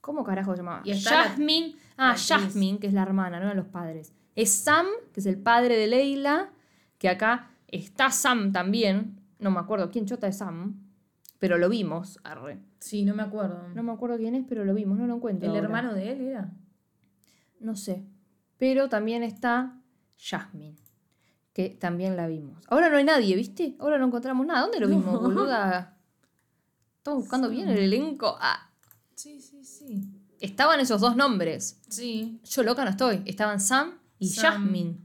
¿Cómo 0.00 0.24
carajo 0.24 0.52
se 0.52 0.58
llamaba? 0.58 0.82
Y 0.84 0.94
la- 0.94 1.10
Jasmine. 1.10 1.68
la 1.96 2.08
ah, 2.08 2.10
actriz. 2.10 2.28
Jasmine, 2.28 2.78
que 2.78 2.86
es 2.88 2.92
la 2.92 3.02
hermana, 3.02 3.38
no 3.38 3.46
eran 3.46 3.56
los 3.56 3.66
padres. 3.66 4.12
Es 4.34 4.52
Sam, 4.52 4.86
que 5.12 5.20
es 5.20 5.26
el 5.26 5.38
padre 5.38 5.76
de 5.76 5.86
Leila, 5.86 6.50
que 6.98 7.08
acá 7.08 7.50
está 7.68 8.10
Sam 8.10 8.52
también. 8.52 9.20
No 9.38 9.50
me 9.50 9.60
acuerdo 9.60 9.90
quién 9.90 10.06
chota 10.06 10.26
es 10.26 10.38
Sam, 10.38 10.74
pero 11.38 11.58
lo 11.58 11.68
vimos. 11.68 12.18
Arre. 12.24 12.60
Sí, 12.80 13.04
no 13.04 13.14
me 13.14 13.22
acuerdo. 13.22 13.68
No 13.74 13.82
me 13.82 13.92
acuerdo 13.92 14.16
quién 14.16 14.34
es, 14.34 14.44
pero 14.48 14.64
lo 14.64 14.74
vimos, 14.74 14.98
no 14.98 15.06
lo 15.06 15.14
encuentro. 15.16 15.44
¿El 15.48 15.54
ahora. 15.56 15.64
hermano 15.66 15.94
de 15.94 16.12
él 16.12 16.20
era? 16.22 16.52
No 17.60 17.76
sé. 17.76 18.04
Pero 18.58 18.88
también 18.88 19.22
está 19.22 19.80
Jasmine, 20.18 20.76
que 21.52 21.70
también 21.70 22.16
la 22.16 22.26
vimos. 22.26 22.64
Ahora 22.68 22.88
no 22.88 22.96
hay 22.96 23.04
nadie, 23.04 23.36
¿viste? 23.36 23.76
Ahora 23.78 23.98
no 23.98 24.06
encontramos 24.06 24.46
nada. 24.46 24.60
¿Dónde 24.62 24.80
lo 24.80 24.88
vimos, 24.88 25.04
No. 25.12 25.20
boluda? 25.20 25.98
Estamos 26.98 27.20
buscando 27.22 27.48
bien 27.48 27.68
el 27.68 27.78
elenco. 27.78 28.36
Ah, 28.40 28.70
Sí, 29.14 29.40
sí, 29.40 29.64
sí. 29.64 30.10
estaban 30.40 30.80
esos 30.80 31.00
dos 31.00 31.16
nombres. 31.16 31.80
Sí. 31.88 32.40
Yo 32.44 32.62
loca 32.62 32.84
no 32.84 32.90
estoy. 32.90 33.22
Estaban 33.26 33.60
Sam 33.60 33.98
y 34.18 34.28
Sam. 34.28 34.52
Jasmine. 34.64 34.98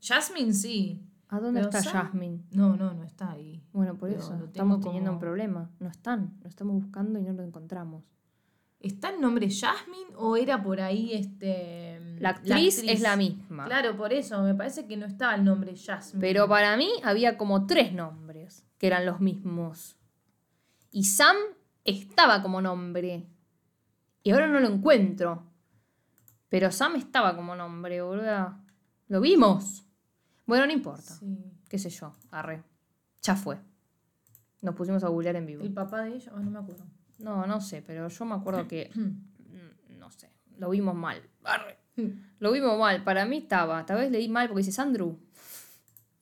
Jasmine 0.00 0.52
sí. 0.52 1.00
¿A 1.34 1.40
dónde 1.40 1.60
está 1.62 1.82
Sam- 1.82 1.92
Jasmine? 1.92 2.44
No, 2.52 2.76
no, 2.76 2.94
no 2.94 3.02
está 3.04 3.32
ahí. 3.32 3.62
Bueno, 3.72 3.96
por 3.96 4.08
Pero 4.08 4.20
eso. 4.20 4.34
Estamos 4.44 4.80
teniendo 4.80 5.08
como- 5.10 5.16
un 5.16 5.20
problema. 5.20 5.70
No 5.80 5.88
están. 5.88 6.38
Lo 6.42 6.48
estamos 6.48 6.74
buscando 6.82 7.18
y 7.18 7.22
no 7.22 7.32
lo 7.32 7.42
encontramos. 7.42 8.04
¿Está 8.80 9.08
el 9.10 9.20
nombre 9.20 9.48
Jasmine 9.50 10.10
o 10.16 10.36
era 10.36 10.62
por 10.62 10.80
ahí 10.80 11.12
este. 11.14 12.16
La 12.20 12.30
actriz, 12.30 12.78
es 12.86 13.00
la 13.00 13.16
misma. 13.16 13.64
Claro, 13.64 13.96
por 13.96 14.12
eso. 14.12 14.42
Me 14.42 14.54
parece 14.54 14.86
que 14.86 14.96
no 14.96 15.06
estaba 15.06 15.34
el 15.34 15.42
nombre 15.44 15.74
Jasmine. 15.76 16.20
Pero 16.20 16.46
para 16.48 16.76
mí 16.76 16.90
había 17.02 17.36
como 17.38 17.66
tres 17.66 17.92
nombres 17.92 18.64
que 18.78 18.86
eran 18.86 19.06
los 19.06 19.20
mismos. 19.20 19.96
Y 20.90 21.04
Sam 21.04 21.36
estaba 21.84 22.42
como 22.42 22.60
nombre. 22.60 23.26
Y 24.22 24.30
ahora 24.30 24.46
no 24.46 24.60
lo 24.60 24.68
encuentro. 24.68 25.42
Pero 26.48 26.70
Sam 26.70 26.96
estaba 26.96 27.34
como 27.34 27.56
nombre, 27.56 28.00
boluda. 28.02 28.62
Lo 29.08 29.20
vimos. 29.20 29.84
Bueno, 30.46 30.66
no 30.66 30.72
importa. 30.72 31.14
Sí. 31.14 31.38
Qué 31.68 31.78
sé 31.78 31.90
yo. 31.90 32.12
Arre. 32.30 32.62
Ya 33.22 33.36
fue. 33.36 33.58
Nos 34.60 34.74
pusimos 34.74 35.02
a 35.04 35.08
googlear 35.08 35.36
en 35.36 35.46
vivo. 35.46 35.62
El 35.62 35.72
papá 35.72 36.02
de 36.02 36.14
ella, 36.16 36.32
ah, 36.34 36.40
no 36.40 36.50
me 36.50 36.58
acuerdo. 36.58 36.84
No, 37.18 37.46
no 37.46 37.60
sé, 37.60 37.82
pero 37.82 38.08
yo 38.08 38.24
me 38.24 38.34
acuerdo 38.34 38.66
que. 38.68 38.90
mm, 38.94 39.98
No 39.98 40.10
sé. 40.10 40.30
Lo 40.58 40.70
vimos 40.70 40.94
mal. 40.94 41.22
Arre. 41.44 41.78
Lo 42.38 42.52
vimos 42.52 42.78
mal. 42.78 43.02
Para 43.04 43.24
mí 43.24 43.38
estaba. 43.38 43.84
Tal 43.86 43.98
vez 43.98 44.10
leí 44.10 44.28
mal 44.28 44.48
porque 44.48 44.60
dice 44.60 44.72
Sandru. 44.72 45.18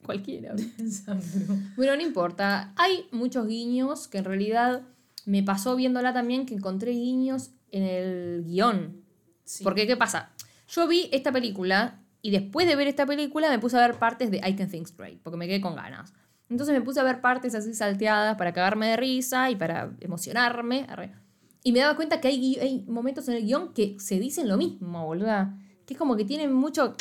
Cualquiera. 0.05 0.55
Bueno, 1.77 1.97
no 1.97 2.03
importa. 2.03 2.73
Hay 2.77 3.09
muchos 3.13 3.47
guiños 3.47 4.09
que 4.09 4.19
en 4.19 4.25
realidad 4.25 4.83
me 5.25 5.43
pasó 5.43 5.77
viéndola 5.77 6.13
también 6.13 6.47
que 6.47 6.55
encontré 6.55 6.93
guiños 6.93 7.51
en 7.71 7.85
el 7.85 8.45
guion. 8.45 9.03
Sí. 9.45 9.65
Porque, 9.65 9.87
¿qué 9.87 9.97
pasa? 9.97 10.31
Yo 10.69 10.89
vi 10.89 11.09
esta 11.13 11.33
película 11.33 12.02
y 12.23 12.31
después 12.31 12.67
de 12.67 12.77
ver 12.77 12.87
esta 12.87 13.05
película 13.05 13.51
me 13.51 13.59
puse 13.59 13.77
a 13.77 13.87
ver 13.87 13.99
partes 13.99 14.31
de 14.31 14.39
I 14.39 14.55
Can 14.55 14.71
Think 14.71 14.87
Straight, 14.87 15.21
porque 15.21 15.37
me 15.37 15.49
quedé 15.49 15.61
con 15.61 15.75
ganas. 15.75 16.15
Entonces 16.49 16.75
me 16.75 16.83
puse 16.83 17.01
a 17.01 17.03
ver 17.03 17.21
partes 17.21 17.55
así 17.55 17.75
salteadas 17.75 18.37
para 18.37 18.53
cagarme 18.53 18.87
de 18.89 18.97
risa 18.97 19.51
y 19.51 19.57
para 19.57 19.91
emocionarme. 20.01 20.87
Y 21.65 21.73
me 21.73 21.81
daba 21.81 21.97
cuenta 21.97 22.21
que 22.21 22.29
hay, 22.29 22.85
momentos 22.87 23.29
en 23.29 23.35
el 23.35 23.45
guion 23.45 23.73
que 23.73 23.97
se 23.99 24.21
dicen 24.21 24.49
lo 24.49 24.57
mismo, 24.57 25.05
boluda. 25.05 25.59
Que 25.87 25.95
es 25.95 25.99
como 25.99 26.17
que 26.17 26.25
tienen 26.25 26.53
mucho... 26.53 26.95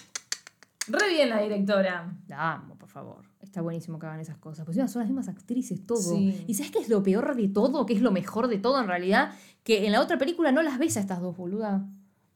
Re 0.87 1.09
bien 1.09 1.29
la 1.29 1.41
directora. 1.41 2.17
La 2.27 2.53
amo, 2.53 2.75
por 2.75 2.89
favor. 2.89 3.25
Está 3.41 3.61
buenísimo 3.61 3.99
que 3.99 4.07
hagan 4.07 4.19
esas 4.19 4.37
cosas. 4.37 4.65
Pues 4.65 4.77
son 4.77 5.01
las 5.01 5.09
mismas 5.09 5.27
actrices, 5.27 5.85
todo. 5.85 5.99
Sí. 5.99 6.43
¿Y 6.47 6.53
sabes 6.55 6.71
qué 6.71 6.79
es 6.79 6.89
lo 6.89 7.03
peor 7.03 7.35
de 7.35 7.47
todo? 7.49 7.85
¿Qué 7.85 7.93
es 7.93 8.01
lo 8.01 8.11
mejor 8.11 8.47
de 8.47 8.57
todo 8.57 8.79
en 8.79 8.87
realidad? 8.87 9.33
Que 9.63 9.85
en 9.85 9.91
la 9.91 10.01
otra 10.01 10.17
película 10.17 10.51
no 10.51 10.63
las 10.63 10.79
ves 10.79 10.97
a 10.97 11.01
estas 11.01 11.19
dos, 11.21 11.35
boluda. 11.35 11.85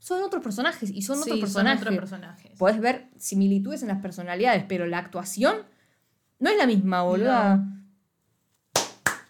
Son 0.05 0.21
otros 0.21 0.43
personajes 0.43 0.91
y 0.91 1.01
son 1.01 1.15
Sí, 1.17 1.31
otros 1.31 1.39
personajes. 1.39 1.81
otros 1.81 1.95
personajes. 1.97 2.51
Podés 2.59 2.79
ver 2.79 3.09
similitudes 3.17 3.81
en 3.81 3.87
las 3.87 3.99
personalidades, 4.03 4.63
pero 4.67 4.85
la 4.85 4.99
actuación 4.99 5.55
no 6.37 6.51
es 6.51 6.57
la 6.59 6.67
misma, 6.67 7.01
boluda. 7.01 7.65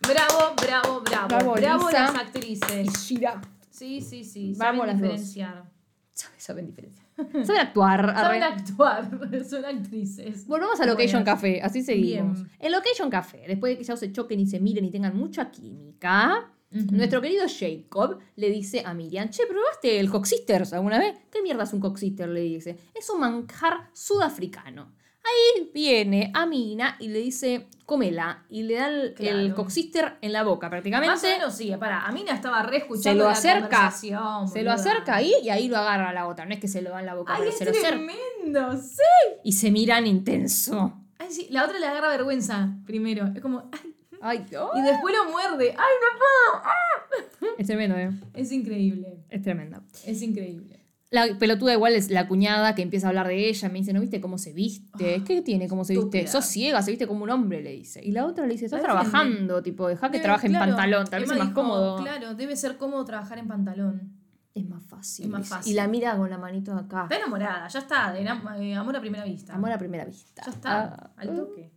Bravo, 0.01 0.53
bravo, 0.61 1.01
bravo. 1.01 1.27
Bravo, 1.29 1.53
Bravo, 1.53 1.87
Lisa. 1.89 2.03
las 2.11 2.15
actrices. 2.15 2.87
Y 2.87 2.89
Shira. 3.15 3.41
Sí, 3.69 4.01
sí, 4.01 4.25
sí. 4.25 4.53
Vamos 4.57 4.85
saben 4.85 4.87
las 4.87 4.95
dos. 5.01 5.01
diferenciar. 5.21 5.71
Saben, 6.11 6.39
saben 6.41 6.65
diferenciar. 6.67 7.05
Saben 7.45 7.61
actuar. 7.61 8.13
Saben 8.15 8.43
actuar. 8.43 9.09
Son 9.49 9.63
actrices. 9.63 10.45
Volvamos 10.45 10.77
a 10.81 10.85
Location 10.85 11.23
Buenas. 11.23 11.35
Café, 11.35 11.61
así 11.61 11.83
seguimos. 11.83 12.37
Bien. 12.43 12.51
En 12.59 12.71
Location 12.73 13.09
Café, 13.09 13.45
después 13.47 13.71
de 13.71 13.77
que 13.77 13.83
ya 13.85 13.95
se 13.95 14.11
choquen 14.11 14.41
y 14.41 14.45
se 14.47 14.59
miren 14.59 14.83
y 14.83 14.91
tengan 14.91 15.15
mucha 15.15 15.49
química, 15.51 16.51
nuestro 16.91 17.21
querido 17.21 17.45
Jacob 17.47 18.19
le 18.35 18.49
dice 18.49 18.83
a 18.85 18.93
Miriam, 18.93 19.29
che, 19.29 19.45
¿probaste 19.47 19.99
el 19.99 20.09
Coxisters 20.09 20.73
alguna 20.73 20.99
vez? 20.99 21.15
¿Qué 21.31 21.41
mierda 21.41 21.63
es 21.63 21.73
un 21.73 21.79
Coxister? 21.79 22.27
Le 22.29 22.41
dice. 22.41 22.77
Es 22.93 23.09
un 23.09 23.19
manjar 23.19 23.89
sudafricano. 23.93 24.93
Ahí 25.27 25.71
viene 25.73 26.31
Amina 26.35 26.97
y 26.99 27.07
le 27.07 27.17
dice, 27.17 27.67
comela. 27.87 28.45
Y 28.47 28.61
le 28.61 28.75
da 28.75 28.87
el, 28.89 29.13
Claro. 29.15 29.39
el 29.39 29.55
Coxister 29.55 30.17
en 30.21 30.31
la 30.31 30.43
boca 30.43 30.69
prácticamente. 30.69 31.11
Más 31.11 31.23
o 31.23 31.27
menos 31.27 31.55
sí, 31.55 31.73
para. 31.79 32.05
Amina 32.05 32.31
estaba 32.33 32.61
re 32.61 32.77
escuchando 32.77 33.09
se 33.09 33.15
lo 33.15 33.23
la 33.25 33.31
acerca, 33.31 33.69
conversación, 33.69 34.47
se 34.47 34.61
lo 34.61 34.71
acerca 34.71 35.15
ahí 35.15 35.33
y 35.41 35.49
ahí 35.49 35.67
lo 35.67 35.77
agarra 35.77 36.09
a 36.09 36.13
la 36.13 36.27
otra. 36.27 36.45
No 36.45 36.53
es 36.53 36.59
que 36.59 36.67
se 36.67 36.83
lo 36.83 36.91
da 36.91 36.99
en 36.99 37.07
la 37.07 37.15
boca, 37.15 37.33
Ay, 37.33 37.39
pero 37.39 37.49
es 37.51 37.57
se 37.57 37.65
lo 37.65 37.71
acerca. 37.71 37.87
tremendo, 37.89 38.77
sí. 38.77 39.01
Y 39.43 39.53
se 39.53 39.71
miran 39.71 40.05
intenso. 40.05 40.93
Ay, 41.17 41.31
sí. 41.31 41.47
La 41.49 41.65
otra 41.65 41.79
le 41.79 41.87
agarra 41.87 42.09
vergüenza 42.09 42.75
primero. 42.85 43.31
Es 43.33 43.41
como, 43.41 43.67
ay. 43.71 43.94
Ay. 44.27 44.39
Y 44.39 44.81
después 44.81 45.15
lo 45.15 45.31
muerde. 45.31 45.69
Ay, 45.69 45.93
no 46.01 46.19
puedo. 46.19 46.63
Ah. 46.63 47.51
Es 47.59 47.67
tremendo, 47.67 47.95
¿eh? 47.95 48.09
Es 48.33 48.51
increíble. 48.51 49.19
Es 49.29 49.43
tremendo. 49.43 49.83
Es 50.03 50.19
increíble. 50.23 50.79
La 51.11 51.27
pelotuda 51.37 51.73
igual 51.73 51.93
es 51.93 52.09
la 52.09 52.27
cuñada 52.27 52.73
que 52.73 52.81
empieza 52.81 53.05
a 53.05 53.09
hablar 53.09 53.27
de 53.27 53.47
ella. 53.47 53.69
Me 53.69 53.77
dice, 53.79 53.93
¿no 53.93 54.01
viste 54.01 54.19
cómo 54.19 54.39
se 54.39 54.51
viste? 54.51 55.21
¿Qué 55.23 55.43
tiene? 55.43 55.67
¿Cómo 55.67 55.85
se 55.85 55.93
viste? 55.93 56.17
estúpida. 56.21 56.31
Sos 56.31 56.45
ciega, 56.45 56.81
se 56.81 56.89
viste 56.89 57.05
como 57.05 57.23
un 57.23 57.29
hombre, 57.29 57.61
le 57.61 57.71
dice. 57.71 58.03
Y 58.03 58.11
la 58.11 58.25
otra 58.25 58.47
le 58.47 58.53
dice, 58.53 58.65
estás 58.65 58.81
trabajando, 58.81 59.61
tipo, 59.61 59.87
deja 59.87 60.09
que 60.09 60.17
Debe- 60.17 60.23
trabaje 60.23 60.49
claro, 60.49 60.65
en 60.65 60.71
pantalón, 60.71 61.07
tal 61.07 61.21
vez 61.21 61.31
es 61.31 61.37
más 61.37 61.47
dijo, 61.47 61.61
cómodo. 61.61 61.97
Claro, 62.01 62.33
debe 62.33 62.55
ser 62.55 62.77
cómodo 62.77 63.05
trabajar 63.05 63.37
en 63.37 63.47
pantalón. 63.47 64.11
Es 64.55 64.67
más 64.67 64.83
fácil. 64.85 65.25
Es 65.25 65.31
más 65.31 65.47
fácil. 65.47 65.71
Y 65.71 65.75
la 65.75 65.87
mira 65.87 66.17
con 66.17 66.29
la 66.29 66.37
manito 66.39 66.73
acá. 66.73 67.03
Está 67.03 67.17
enamorada, 67.17 67.67
ya 67.67 67.79
está. 67.79 68.11
de 68.11 68.21
eh, 68.23 68.75
amor 68.75 68.95
a 68.95 69.01
primera 69.01 69.23
vista. 69.23 69.53
Amor 69.53 69.71
a 69.71 69.77
primera 69.77 70.05
vista. 70.05 70.41
Ya 70.45 70.51
está. 70.51 70.83
Ah, 70.83 71.11
al 71.17 71.35
toque. 71.35 71.74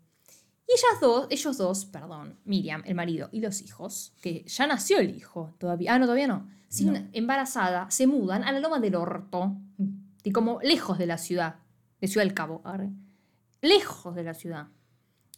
Y 0.69 0.73
ellas 0.73 1.01
dos, 1.01 1.27
ellos 1.31 1.57
dos, 1.57 1.87
perdón, 1.87 2.39
Miriam, 2.45 2.83
el 2.85 2.95
marido 2.95 3.31
y 3.33 3.41
los 3.41 3.63
hijos, 3.63 4.13
que 4.21 4.45
ya 4.45 4.67
nació 4.67 4.99
el 4.99 5.17
hijo 5.17 5.55
todavía. 5.59 5.95
Ah, 5.95 5.99
no, 5.99 6.05
todavía 6.05 6.27
no. 6.29 6.47
Sin 6.69 6.93
No. 6.93 7.01
embarazada, 7.15 7.91
se 7.91 8.07
mudan 8.07 8.45
a 8.45 8.53
la 8.53 8.61
loma 8.61 8.79
del 8.79 8.95
orto. 8.95 9.57
Y 10.23 10.31
como 10.31 10.61
lejos 10.61 10.99
de 10.99 11.07
la 11.07 11.17
ciudad. 11.17 11.57
De 12.01 12.07
Ciudad 12.07 12.27
del 12.27 12.35
Cabo. 12.35 12.61
arre. 12.65 12.91
Lejos 13.63 14.15
de 14.15 14.23
la 14.25 14.35
ciudad. 14.35 14.69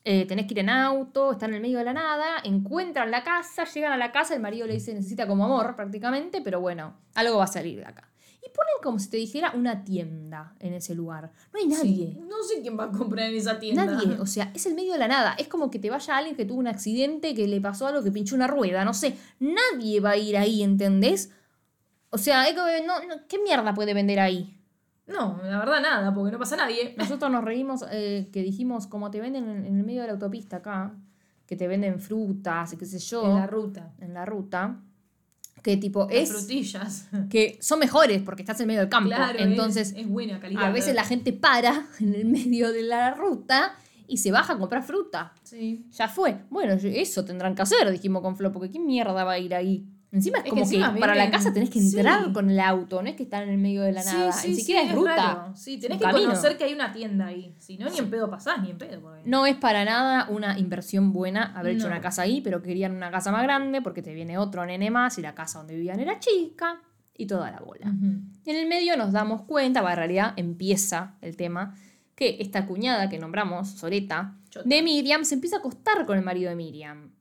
Eh, 0.05 0.27
tenés 0.27 0.47
que 0.47 0.55
ir 0.55 0.59
en 0.61 0.71
auto, 0.71 1.33
están 1.33 1.51
en 1.51 1.57
el 1.57 1.62
medio 1.62 1.79
de 1.79 1.85
la 1.85 1.93
nada, 1.93 2.38
encuentran 2.43 3.11
la 3.11 3.23
casa, 3.23 3.64
llegan 3.64 3.93
a 3.93 3.97
la 3.99 4.11
casa, 4.12 4.35
el 4.35 4.40
marido 4.40 4.66
le 4.66 4.73
dice 4.75 4.95
necesita 4.95 5.27
como 5.27 5.45
amor 5.45 5.77
prácticamente, 5.77 6.40
pero 6.40 6.59
bueno, 6.61 6.97
algo 7.14 7.37
va 7.38 7.45
a 7.45 7.49
salir 7.49 7.79
de 7.79 7.87
acá. 7.87 8.10
Y 8.42 8.48
ponen 8.48 8.74
como 8.83 8.98
si 8.98 9.11
te 9.11 9.16
dijera 9.18 9.53
una 9.55 9.85
tienda 9.85 10.55
en 10.61 10.72
ese 10.72 10.94
lugar. 10.94 11.31
No 11.53 11.59
hay 11.61 11.66
nadie. 11.66 12.12
Sí. 12.14 12.20
No 12.26 12.42
sé 12.42 12.62
quién 12.62 12.79
va 12.79 12.85
a 12.85 12.90
comprar 12.90 13.29
en 13.29 13.37
esa 13.37 13.59
tienda. 13.59 13.85
Nadie, 13.85 14.18
o 14.20 14.26
sea, 14.26 14.50
es 14.55 14.64
el 14.66 14.74
medio 14.74 14.92
de 14.94 14.98
la 14.98 15.09
nada. 15.09 15.35
Es 15.38 15.46
como 15.48 15.70
que 15.70 15.79
te 15.79 15.90
vaya 15.90 16.16
alguien 16.16 16.37
que 16.37 16.46
tuvo 16.46 16.59
un 16.59 16.66
accidente, 16.66 17.35
que 17.35 17.46
le 17.46 17.61
pasó 17.61 17.87
algo, 17.87 18.03
que 18.03 18.11
pinchó 18.11 18.35
una 18.35 18.46
rueda, 18.46 18.85
no 18.85 18.94
sé. 18.94 19.16
Nadie 19.40 20.00
va 20.00 20.11
a 20.11 20.16
ir 20.16 20.37
ahí, 20.38 20.62
¿entendés? 20.62 21.31
O 22.09 22.18
sea, 22.18 22.48
es 22.48 22.55
como, 22.55 22.66
no, 22.87 23.07
no, 23.07 23.26
¿qué 23.29 23.38
mierda 23.38 23.74
puede 23.74 23.92
vender 23.94 24.18
ahí? 24.20 24.57
No, 25.07 25.40
la 25.42 25.59
verdad 25.59 25.81
nada, 25.83 26.14
porque 26.14 26.33
no 26.33 26.38
pasa 26.38 26.57
nadie. 26.57 26.94
Nosotros 26.96 27.31
nos 27.31 27.44
reímos 27.44 27.85
eh, 27.90 28.31
que 28.33 28.42
dijimos, 28.42 28.87
como 28.87 29.11
te 29.11 29.20
venden 29.20 29.48
en, 29.48 29.66
en 29.66 29.76
el 29.76 29.85
medio 29.85 30.00
de 30.03 30.07
la 30.07 30.12
autopista 30.14 30.57
acá, 30.59 30.94
que 31.46 31.57
te 31.57 31.66
venden 31.66 31.98
frutas 32.00 32.72
y 32.72 32.76
qué 32.76 32.87
sé 32.87 32.98
yo, 33.00 33.24
En 33.26 33.35
la 33.35 33.46
ruta. 33.48 33.92
en 33.98 34.14
la 34.14 34.24
ruta, 34.24 34.81
que 35.62 35.77
tipo 35.77 36.07
Las 36.07 36.14
es 36.14 36.31
frutillas. 36.31 37.09
que 37.31 37.59
son 37.61 37.79
mejores 37.79 38.23
porque 38.23 38.42
estás 38.42 38.61
en 38.61 38.66
medio 38.68 38.81
del 38.81 38.88
campo. 38.88 39.09
Claro, 39.09 39.38
Entonces, 39.38 39.92
es, 39.92 39.99
es 39.99 40.09
buena 40.09 40.40
calidad. 40.40 40.64
a 40.64 40.70
veces 40.70 40.94
la 40.94 41.05
gente 41.05 41.33
para 41.33 41.87
en 42.01 42.14
el 42.14 42.25
medio 42.27 42.73
de 42.73 42.83
la 42.83 43.12
ruta 43.14 43.75
y 44.07 44.16
se 44.18 44.33
baja 44.33 44.55
a 44.55 44.59
comprar 44.59 44.83
fruta. 44.83 45.33
Sí. 45.44 45.87
Ya 45.92 46.09
fue. 46.09 46.38
Bueno, 46.51 46.73
eso 46.73 47.25
tendrán 47.25 47.55
que 47.55 47.62
hacer, 47.62 47.88
dijimos 47.90 48.23
con 48.23 48.37
Flo, 48.37 48.51
porque 48.53 48.70
¿qué 48.70 48.81
mierda 48.81 49.23
va 49.25 49.33
a 49.33 49.38
ir 49.38 49.55
ahí? 49.55 49.87
Encima 50.12 50.38
es, 50.38 50.44
como 50.44 50.57
que, 50.57 50.61
encima 50.62 50.94
para 50.96 51.14
la 51.14 51.31
casa 51.31 51.53
tenés 51.53 51.70
que 51.70 51.79
entrar 51.79 52.25
sí. 52.27 52.33
con 52.33 52.51
el 52.51 52.59
auto, 52.59 53.01
no 53.01 53.09
es 53.09 53.14
que 53.14 53.23
están 53.23 53.44
en 53.44 53.51
el 53.51 53.59
medio 53.59 53.83
de 53.83 53.92
la 53.92 54.03
nada. 54.03 54.33
Sí, 54.33 54.42
sí, 54.42 54.49
Ni 54.49 54.55
siquiera 54.57 54.83
es 54.83 54.92
ruta. 54.92 55.14
raro. 55.16 55.57
Sí, 55.57 55.79
tenés 55.79 55.99
que 55.99 56.05
camino. 56.05 56.27
conocer 56.31 56.57
que 56.57 56.64
hay 56.64 56.75
una 56.75 56.92
tienda 56.92 57.27
ahí. 57.27 57.55
Si 57.59 57.79
no, 57.79 57.88
ni 57.88 57.99
en 57.99 58.11
pedo 58.11 58.29
pasás, 58.29 58.61
ni 58.61 58.70
en 58.70 58.79
pedo. 58.79 59.01
porque- 59.01 59.23
No 59.25 59.46
es 59.46 59.55
para 59.57 59.85
nada 59.85 60.27
una 60.29 60.59
inversión 60.59 61.12
buena 61.12 61.53
haber 61.57 61.77
hecho 61.77 61.87
una 61.87 62.01
casa 62.01 62.23
ahí, 62.23 62.40
pero 62.40 62.61
querían 62.61 62.92
una 62.96 63.12
casa 63.12 63.31
más 63.31 63.44
grande 63.44 63.83
porque 63.83 64.03
te 64.03 64.12
viene 64.12 64.37
otro 64.37 64.66
nene 64.66 64.90
más 64.90 65.16
y 65.18 65.23
la 65.23 65.35
casa 65.35 65.59
donde 65.59 65.77
vivían 65.77 66.01
era 66.01 66.18
chica 66.18 66.81
y 67.16 67.27
toda 67.27 67.51
la 67.53 67.61
bola. 67.61 67.87
Y 68.44 68.51
en 68.51 68.57
el 68.57 68.66
medio 68.66 68.96
nos 68.96 69.12
damos 69.12 69.42
cuenta, 69.42 69.81
va, 69.81 69.90
en 69.92 69.96
realidad 69.96 70.33
empieza 70.37 71.14
el 71.20 71.37
tema, 71.37 71.77
que 72.16 72.38
esta 72.40 72.66
cuñada 72.66 73.09
que 73.09 73.18
nombramos, 73.18 73.77
Chota. 73.77 74.33
de 74.68 74.83
Miriam, 74.83 75.25
se 75.25 75.35
empieza 75.37 75.57
a 75.57 75.59
acostar 75.61 76.05
con 76.05 76.18
el 76.18 76.25
marido 76.25 76.51
de 76.51 76.57
Miriam. 76.57 77.12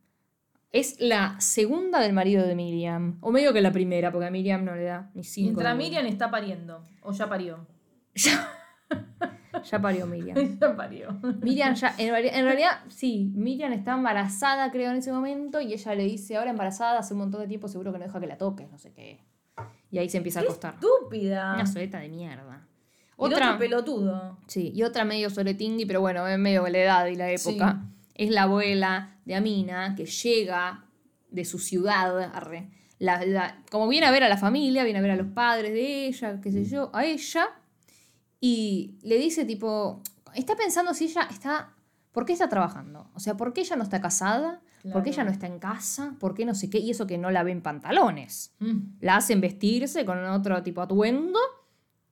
Es 0.71 0.99
la 0.99 1.39
segunda 1.39 1.99
del 1.99 2.13
marido 2.13 2.45
de 2.45 2.53
Miriam. 2.55 3.17
O 3.21 3.31
medio 3.31 3.53
que 3.53 3.61
la 3.61 3.71
primera, 3.71 4.11
porque 4.11 4.27
a 4.27 4.31
Miriam 4.31 4.63
no 4.65 4.75
le 4.75 4.83
da 4.83 5.09
ni 5.15 5.23
cinco. 5.23 5.47
Mientras 5.55 5.75
Miriam 5.77 6.05
está 6.05 6.29
pariendo. 6.29 6.85
O 7.01 7.11
ya 7.11 7.27
parió. 7.27 7.65
Ya 8.13 9.79
parió 9.81 10.05
Miriam. 10.05 10.37
ya 10.59 10.75
parió. 10.75 11.19
Miriam 11.41 11.73
ya, 11.73 11.95
en, 11.97 12.13
reali- 12.13 12.29
en 12.31 12.45
realidad, 12.45 12.79
sí, 12.89 13.31
Miriam 13.35 13.73
está 13.73 13.93
embarazada, 13.93 14.71
creo, 14.71 14.91
en 14.91 14.97
ese 14.97 15.11
momento, 15.11 15.59
y 15.59 15.73
ella 15.73 15.95
le 15.95 16.03
dice, 16.03 16.37
ahora 16.37 16.51
embarazada, 16.51 16.99
hace 16.99 17.13
un 17.13 17.21
montón 17.21 17.41
de 17.41 17.47
tiempo, 17.47 17.67
seguro 17.67 17.91
que 17.91 17.99
no 17.99 18.05
deja 18.05 18.19
que 18.19 18.27
la 18.27 18.37
toques, 18.37 18.69
no 18.69 18.77
sé 18.77 18.93
qué. 18.93 19.19
Y 19.91 19.97
ahí 19.97 20.07
se 20.07 20.17
empieza 20.17 20.39
a 20.39 20.43
acostar. 20.43 20.75
Estúpida. 20.75 21.55
Una 21.55 21.65
soleta 21.65 21.99
de 21.99 22.09
mierda. 22.09 22.67
Y 23.17 23.25
el 23.25 23.33
Otra, 23.33 23.47
otro 23.47 23.59
pelotudo. 23.59 24.37
sí, 24.47 24.71
y 24.73 24.83
otra 24.83 25.03
medio 25.03 25.29
soletingui, 25.29 25.85
pero 25.85 25.99
bueno, 25.99 26.25
es 26.27 26.37
medio 26.37 26.65
la 26.69 26.77
edad 26.77 27.05
y 27.07 27.15
la 27.15 27.29
época. 27.31 27.81
Es 28.19 28.29
la 28.31 28.43
abuela 28.43 29.15
de 29.25 29.35
Amina, 29.35 29.95
que 29.95 30.05
llega 30.05 30.85
de 31.29 31.45
su 31.45 31.57
ciudad, 31.59 32.19
arre, 32.35 32.69
la- 32.97 33.25
la- 33.25 33.63
como 33.71 33.87
viene 33.87 34.07
a 34.07 34.11
ver 34.11 34.23
a 34.23 34.29
la 34.29 34.37
familia, 34.37 34.83
viene 34.83 34.99
a 34.99 35.01
ver 35.01 35.11
a 35.11 35.15
los 35.15 35.27
padres 35.27 35.71
de 35.71 36.07
ella, 36.07 36.41
qué 36.41 36.51
sé 36.51 36.65
yo, 36.65 36.89
a 36.93 37.05
ella, 37.05 37.45
y 38.41 38.97
le 39.03 39.17
dice 39.17 39.45
tipo, 39.45 40.01
está 40.35 40.55
pensando 40.55 40.93
si 40.93 41.05
ella 41.05 41.27
está, 41.29 41.75
¿por 42.11 42.25
qué 42.25 42.33
está 42.33 42.49
trabajando? 42.49 43.09
O 43.13 43.19
sea, 43.19 43.35
¿por 43.37 43.53
qué 43.53 43.61
ella 43.61 43.75
no 43.75 43.83
está 43.83 44.01
casada? 44.01 44.61
¿Por 44.93 45.03
qué 45.03 45.09
ella 45.09 45.25
no 45.25 45.31
está 45.31 45.45
en 45.47 45.59
casa? 45.59 46.15
¿Por 46.19 46.33
qué 46.33 46.45
no 46.45 46.55
sé 46.55 46.69
qué? 46.69 46.77
Y 46.79 46.91
eso 46.91 47.05
que 47.05 47.17
no 47.17 47.31
la 47.31 47.43
ven 47.43 47.61
pantalones. 47.61 48.53
Mm. 48.59 48.77
La 49.01 49.17
hacen 49.17 49.41
vestirse 49.41 50.05
con 50.05 50.23
otro 50.25 50.63
tipo 50.63 50.79
de 50.81 50.85
atuendo 50.85 51.39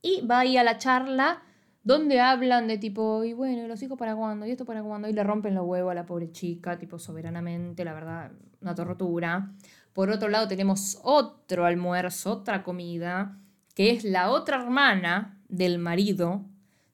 y 0.01 0.25
va 0.27 0.39
ahí 0.39 0.57
a 0.57 0.63
la 0.65 0.77
charla 0.77 1.41
donde 1.87 2.19
hablan 2.19 2.67
de 2.67 2.77
tipo, 2.77 3.23
y 3.23 3.31
bueno, 3.33 3.63
¿y 3.63 3.67
los 3.67 3.81
hijos 3.81 3.97
para 3.97 4.15
cuándo? 4.15 4.45
¿Y 4.45 4.51
esto 4.51 4.65
para 4.65 4.83
cuándo? 4.83 5.07
Y 5.07 5.13
le 5.13 5.23
rompen 5.23 5.55
los 5.55 5.65
huevos 5.65 5.91
a 5.91 5.95
la 5.95 6.05
pobre 6.05 6.31
chica, 6.31 6.77
tipo 6.77 6.99
soberanamente, 6.99 7.85
la 7.85 7.93
verdad, 7.93 8.31
una 8.61 8.75
tortura. 8.75 9.53
Por 9.93 10.09
otro 10.09 10.27
lado 10.27 10.47
tenemos 10.47 10.99
otro 11.03 11.65
almuerzo, 11.65 12.33
otra 12.33 12.61
comida, 12.63 13.37
que 13.73 13.91
es 13.91 14.03
la 14.03 14.29
otra 14.31 14.61
hermana 14.61 15.39
del 15.47 15.79
marido 15.79 16.43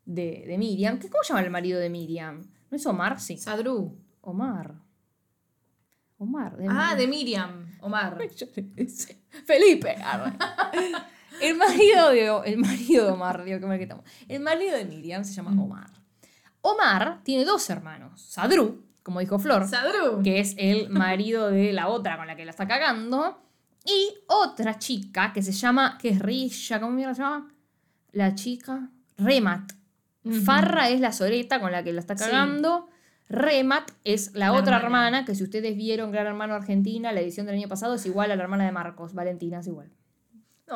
de, 0.05 0.43
de 0.47 0.57
Miriam. 0.59 0.99
¿Qué, 0.99 1.09
¿Cómo 1.09 1.23
se 1.23 1.33
llama 1.33 1.43
el 1.43 1.49
marido 1.51 1.79
de 1.79 1.89
Miriam? 1.89 2.41
¿No 2.69 2.77
es 2.77 2.85
Omar? 2.85 3.19
Sí. 3.19 3.37
Sadru. 3.37 3.97
Omar. 4.21 4.75
Omar. 6.19 6.55
de 6.55 6.67
Ah, 6.69 6.93
Miriam. 6.95 6.97
de 6.97 7.07
Miriam. 7.07 7.65
Omar. 7.81 8.17
Felipe. 9.45 9.95
El 11.41 11.55
marido 11.57 12.09
de 12.09 12.51
el 12.51 12.57
marido 12.57 13.05
de 13.05 13.11
Omar, 13.11 13.43
digo 13.43 13.59
que 13.59 13.65
mal 13.65 13.77
que 13.77 13.83
estamos. 13.83 14.05
El 14.27 14.41
marido 14.41 14.77
de 14.77 14.85
Miriam 14.85 15.23
se 15.25 15.33
llama 15.33 15.51
Mm. 15.51 15.59
Omar. 15.59 15.89
Omar 16.61 17.19
tiene 17.23 17.43
dos 17.45 17.69
hermanos, 17.69 18.21
Sadru, 18.21 18.83
como 19.03 19.19
dijo 19.19 19.37
Flor, 19.39 19.67
Sadru. 19.67 20.21
que 20.23 20.39
es 20.39 20.55
el 20.57 20.89
marido 20.89 21.49
de 21.49 21.73
la 21.73 21.87
otra 21.89 22.17
con 22.17 22.27
la 22.27 22.35
que 22.35 22.45
la 22.45 22.51
está 22.51 22.67
cagando, 22.67 23.41
y 23.85 24.09
otra 24.27 24.79
chica 24.79 25.33
que 25.33 25.41
se 25.41 25.51
llama, 25.51 25.97
que 25.97 26.09
es 26.09 26.19
Rilla, 26.19 26.79
¿cómo 26.79 26.97
se 26.97 27.13
llama? 27.21 27.51
La 28.13 28.33
chica 28.35 28.89
Remat. 29.17 29.73
Farra 30.45 30.87
es 30.89 31.01
la 31.01 31.11
soleta 31.11 31.59
con 31.59 31.71
la 31.73 31.83
que 31.83 31.91
la 31.91 31.99
está 31.99 32.15
Sí. 32.15 32.23
cagando. 32.23 32.87
Remat 33.27 33.91
es 34.05 34.31
la, 34.33 34.47
La 34.47 34.53
otra 34.53 34.77
hermana. 34.77 35.07
hermana, 35.07 35.25
que 35.25 35.35
si 35.35 35.43
ustedes 35.43 35.75
vieron 35.75 36.11
Gran 36.11 36.27
Hermano 36.27 36.53
Argentina, 36.53 37.11
la 37.11 37.19
edición 37.19 37.45
del 37.45 37.55
año 37.55 37.67
pasado, 37.67 37.95
es 37.95 38.05
igual 38.05 38.31
a 38.31 38.35
la 38.37 38.43
hermana 38.43 38.63
de 38.65 38.71
Marcos. 38.71 39.13
Valentina 39.13 39.59
es 39.59 39.67
igual. 39.67 39.89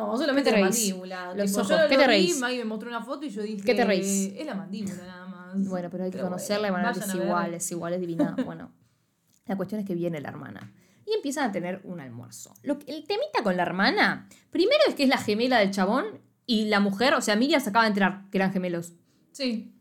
No, 0.01 0.17
solamente 0.17 0.49
¿Qué 0.49 0.55
te 0.55 0.61
la 0.61 0.67
reís? 0.67 0.77
mandíbula. 0.89 1.33
Los 1.33 1.45
Tipo, 1.47 1.59
ojos, 1.61 1.69
yo 1.69 1.81
lo 1.83 1.89
¿qué 1.89 1.95
te 1.95 2.01
vi, 2.01 2.07
reís? 2.07 2.39
Maggie 2.39 2.57
me 2.59 2.65
mostró 2.65 2.89
una 2.89 3.01
foto 3.03 3.25
y 3.25 3.29
yo 3.29 3.41
dije. 3.41 3.63
¿Qué 3.63 3.73
te 3.73 3.85
reís? 3.85 4.31
Es 4.37 4.45
la 4.45 4.55
mandíbula 4.55 4.95
nada 5.05 5.25
más. 5.27 5.67
Bueno, 5.67 5.89
pero 5.89 6.03
hay 6.03 6.11
que 6.11 6.17
bueno, 6.17 6.29
conocerla 6.31 6.67
y 6.67 6.71
van 6.71 6.85
a 6.85 6.91
ver 6.91 6.93
que 6.93 6.99
vayan 7.01 7.17
es 7.17 7.23
igual, 7.25 7.53
es 7.53 7.71
igual, 7.71 7.93
es 7.93 7.99
divina. 8.01 8.35
Bueno, 8.45 8.71
la 9.45 9.55
cuestión 9.57 9.81
es 9.81 9.87
que 9.87 9.95
viene 9.95 10.19
la 10.21 10.29
hermana. 10.29 10.73
Y 11.05 11.13
empiezan 11.13 11.49
a 11.49 11.51
tener 11.53 11.79
un 11.85 11.99
almuerzo. 12.01 12.53
Lo 12.63 12.77
que- 12.79 12.91
el 12.91 13.05
temita 13.07 13.41
con 13.43 13.55
la 13.57 13.63
hermana, 13.63 14.27
primero 14.51 14.81
es 14.87 14.95
que 14.95 15.03
es 15.03 15.09
la 15.09 15.17
gemela 15.17 15.59
del 15.59 15.71
chabón 15.71 16.05
y 16.45 16.65
la 16.65 16.79
mujer, 16.81 17.13
o 17.13 17.21
sea, 17.21 17.35
Miriam 17.37 17.61
se 17.61 17.69
acaba 17.69 17.83
de 17.85 17.89
enterar 17.89 18.23
que 18.29 18.37
eran 18.37 18.51
gemelos. 18.51 18.93
Sí. 19.31 19.73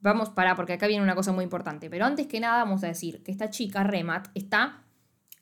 Vamos 0.00 0.30
para, 0.30 0.56
porque 0.56 0.72
acá 0.72 0.88
viene 0.88 1.02
una 1.04 1.14
cosa 1.14 1.30
muy 1.32 1.44
importante. 1.44 1.88
Pero 1.88 2.04
antes 2.06 2.26
que 2.26 2.40
nada, 2.40 2.64
vamos 2.64 2.82
a 2.82 2.88
decir 2.88 3.22
que 3.22 3.30
esta 3.30 3.50
chica, 3.50 3.84
Remat, 3.84 4.28
está 4.34 4.82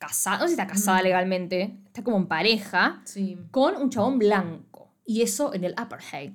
casada, 0.00 0.38
no 0.38 0.42
sé 0.44 0.48
si 0.48 0.52
está 0.54 0.66
casada 0.66 1.00
legalmente, 1.02 1.76
está 1.86 2.02
como 2.02 2.16
en 2.16 2.26
pareja 2.26 3.00
Sí. 3.04 3.38
con 3.52 3.76
un 3.76 3.90
chabón 3.90 4.18
blanco. 4.18 4.92
Y 5.04 5.22
eso 5.22 5.54
en 5.54 5.62
el 5.62 5.74
apartheid 5.76 6.32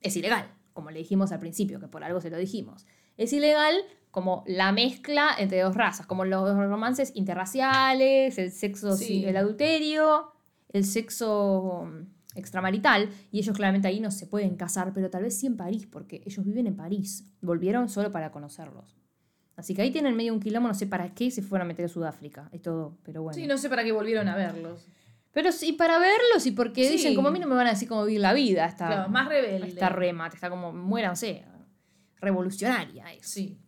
es 0.00 0.16
ilegal, 0.16 0.46
como 0.74 0.90
le 0.92 0.98
dijimos 1.00 1.32
al 1.32 1.40
principio, 1.40 1.80
que 1.80 1.88
por 1.88 2.04
algo 2.04 2.20
se 2.20 2.30
lo 2.30 2.36
dijimos. 2.36 2.86
Es 3.16 3.32
ilegal 3.32 3.74
como 4.10 4.44
la 4.46 4.70
mezcla 4.72 5.30
entre 5.38 5.60
dos 5.62 5.74
razas, 5.74 6.06
como 6.06 6.24
los 6.24 6.54
romances 6.56 7.10
interraciales, 7.14 8.38
el 8.38 8.52
sexo, 8.52 8.96
Sí. 8.96 9.24
el 9.24 9.36
adulterio, 9.36 10.32
el 10.72 10.84
sexo 10.84 11.86
mm, 11.86 12.38
extramarital. 12.38 13.08
Y 13.30 13.38
ellos 13.38 13.56
claramente 13.56 13.88
ahí 13.88 14.00
no 14.00 14.10
se 14.10 14.26
pueden 14.26 14.56
casar, 14.56 14.92
pero 14.92 15.08
tal 15.10 15.22
vez 15.22 15.38
sí 15.38 15.46
en 15.46 15.56
París, 15.56 15.86
porque 15.86 16.22
ellos 16.26 16.44
viven 16.44 16.66
en 16.66 16.76
París. 16.76 17.24
Volvieron 17.40 17.88
solo 17.88 18.10
para 18.10 18.30
conocerlos. 18.30 18.94
Así 19.56 19.74
que 19.74 19.82
ahí 19.82 19.90
tienen 19.90 20.14
medio 20.14 20.34
un 20.34 20.40
quilombo, 20.40 20.68
no 20.68 20.74
sé 20.74 20.86
para 20.86 21.14
qué 21.14 21.30
se 21.30 21.40
fueron 21.42 21.66
a 21.66 21.68
meter 21.68 21.86
a 21.86 21.88
Sudáfrica 21.88 22.48
y 22.52 22.58
todo, 22.58 22.98
pero 23.02 23.22
bueno. 23.22 23.34
Sí, 23.34 23.46
no 23.46 23.56
sé 23.56 23.68
para 23.70 23.82
qué 23.84 23.92
volvieron 23.92 24.28
a 24.28 24.36
verlos. 24.36 24.86
Pero 25.32 25.50
sí, 25.52 25.72
para 25.72 25.98
verlos 25.98 26.46
y 26.46 26.50
porque 26.52 26.84
Sí. 26.84 26.92
dicen, 26.92 27.14
como 27.14 27.28
a 27.28 27.30
mí 27.30 27.38
no 27.38 27.46
me 27.46 27.54
van 27.54 27.66
a 27.66 27.70
decir 27.70 27.88
cómo 27.88 28.04
vivir 28.04 28.20
la 28.20 28.32
vida, 28.34 28.66
está, 28.66 28.86
Claro, 28.86 29.08
más 29.10 29.28
rebelde. 29.28 29.68
está 29.68 29.88
remate, 29.88 30.34
está 30.36 30.50
como, 30.50 30.72
muéranse, 30.72 31.44
revolucionaria 32.20 33.12
es. 33.12 33.26
Sí. 33.26 33.58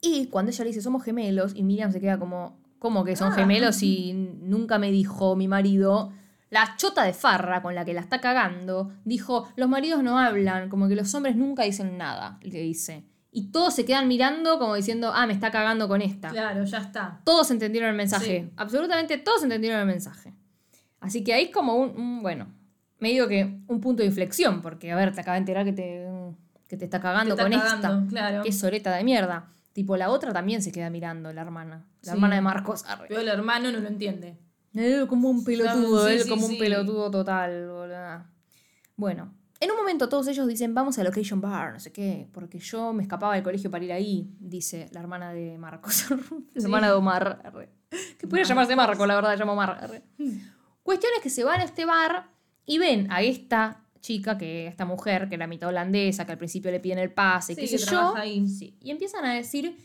Y 0.00 0.26
cuando 0.28 0.50
ella 0.50 0.64
le 0.64 0.70
dice, 0.70 0.80
somos 0.80 1.02
gemelos, 1.04 1.52
y 1.54 1.62
Miriam 1.62 1.92
se 1.92 2.00
queda 2.00 2.18
como, 2.18 2.58
¿cómo 2.78 3.04
que 3.04 3.16
son 3.16 3.32
Ah. 3.32 3.36
gemelos 3.36 3.82
y 3.82 4.12
nunca 4.14 4.78
me 4.78 4.90
dijo 4.90 5.36
mi 5.36 5.48
marido? 5.48 6.12
La 6.48 6.74
chota 6.76 7.04
de 7.04 7.12
farra 7.12 7.62
con 7.62 7.74
la 7.74 7.84
que 7.84 7.94
la 7.94 8.00
está 8.00 8.20
cagando 8.20 8.92
dijo, 9.04 9.46
los 9.56 9.68
maridos 9.68 10.02
no 10.02 10.18
hablan, 10.18 10.68
como 10.68 10.88
que 10.88 10.96
los 10.96 11.14
hombres 11.14 11.36
nunca 11.36 11.62
dicen 11.64 11.96
nada, 11.98 12.38
le 12.42 12.60
dice. 12.60 13.04
Y 13.32 13.52
todos 13.52 13.74
se 13.74 13.84
quedan 13.84 14.08
mirando 14.08 14.58
como 14.58 14.74
diciendo, 14.74 15.12
ah, 15.14 15.26
me 15.26 15.32
está 15.32 15.50
cagando 15.52 15.86
con 15.88 16.02
esta. 16.02 16.30
Claro, 16.30 16.64
ya 16.64 16.78
está. 16.78 17.20
Todos 17.24 17.50
entendieron 17.50 17.90
el 17.90 17.96
mensaje. 17.96 18.42
Sí. 18.48 18.52
Absolutamente 18.56 19.18
todos 19.18 19.42
entendieron 19.44 19.78
el 19.80 19.86
mensaje. 19.86 20.34
Así 21.00 21.22
que 21.22 21.32
ahí 21.32 21.44
es 21.44 21.50
como 21.50 21.76
un, 21.76 21.90
un, 21.96 22.22
bueno, 22.22 22.48
medio 22.98 23.28
que 23.28 23.60
un 23.68 23.80
punto 23.80 24.02
de 24.02 24.08
inflexión, 24.08 24.60
porque, 24.62 24.90
a 24.92 24.96
ver, 24.96 25.12
te 25.14 25.20
acaba 25.20 25.36
de 25.36 25.40
enterar 25.40 25.64
que 25.64 25.72
te, 25.72 26.06
que 26.68 26.76
te 26.76 26.84
está 26.86 27.00
cagando 27.00 27.36
Te 27.36 27.42
está 27.42 27.50
con 27.50 27.60
cagando, 27.60 27.98
esta. 27.98 28.08
claro. 28.08 28.42
Qué 28.42 28.52
soreta 28.52 28.94
de 28.96 29.04
mierda. 29.04 29.48
Tipo, 29.72 29.96
la 29.96 30.10
otra 30.10 30.32
también 30.32 30.60
se 30.60 30.72
queda 30.72 30.90
mirando, 30.90 31.32
la 31.32 31.42
hermana. 31.42 31.86
La 32.02 32.10
Sí. 32.12 32.16
hermana 32.16 32.34
de 32.34 32.40
Marcos. 32.42 32.84
Arre. 32.86 33.06
Pero 33.08 33.20
el 33.20 33.28
hermano 33.28 33.70
no 33.70 33.78
lo 33.78 33.86
entiende. 33.88 34.36
Él 34.74 35.06
como 35.06 35.30
un 35.30 35.44
pelotudo, 35.44 36.06
Sí, 36.08 36.14
él 36.14 36.20
sí, 36.22 36.28
como 36.28 36.46
un 36.46 36.58
pelotudo 36.58 37.10
total, 37.10 37.68
boludo. 37.68 38.24
Bueno, 38.96 39.32
en 39.60 39.70
un 39.70 39.76
momento 39.76 40.08
todos 40.08 40.26
ellos 40.28 40.48
dicen, 40.48 40.74
vamos 40.74 40.98
a 40.98 41.04
Location 41.04 41.40
Bar, 41.40 41.74
no 41.74 41.80
sé 41.80 41.92
qué, 41.92 42.28
porque 42.32 42.58
yo 42.58 42.92
me 42.94 43.02
escapaba 43.02 43.34
del 43.34 43.42
colegio 43.44 43.70
para 43.70 43.84
ir 43.84 43.92
ahí, 43.92 44.34
dice 44.40 44.88
la 44.92 45.00
hermana 45.00 45.32
de 45.32 45.58
Marcos. 45.58 46.06
la 46.54 46.62
hermana 46.62 46.86
de 46.88 46.92
Omar. 46.94 47.52
Que 48.18 48.26
podría 48.26 48.44
llamarse 48.46 48.74
Marco, 48.74 49.06
la 49.06 49.14
verdad, 49.16 49.36
llamo 49.38 49.52
Omar. 49.52 50.02
Cuestión 50.82 51.12
es 51.16 51.22
que 51.22 51.30
se 51.30 51.44
van 51.44 51.60
a 51.60 51.64
este 51.64 51.84
bar 51.84 52.30
y 52.64 52.78
ven 52.78 53.06
a 53.10 53.22
esta 53.22 53.84
chica, 54.00 54.38
que 54.38 54.66
esta 54.66 54.86
mujer, 54.86 55.28
que 55.28 55.34
es 55.34 55.38
la 55.38 55.46
mitad 55.46 55.68
holandesa, 55.68 56.24
que 56.24 56.32
al 56.32 56.38
principio 56.38 56.70
le 56.70 56.80
piden 56.80 56.98
el 56.98 57.12
pase, 57.12 57.54
Sí, 57.54 57.60
qué 57.60 57.68
que 57.68 57.78
sé 57.78 57.84
yo. 57.84 57.90
trabaja 57.90 58.20
ahí. 58.22 58.48
Sí, 58.48 58.78
Y 58.80 58.90
empiezan 58.90 59.26
a 59.26 59.34
decir, 59.34 59.76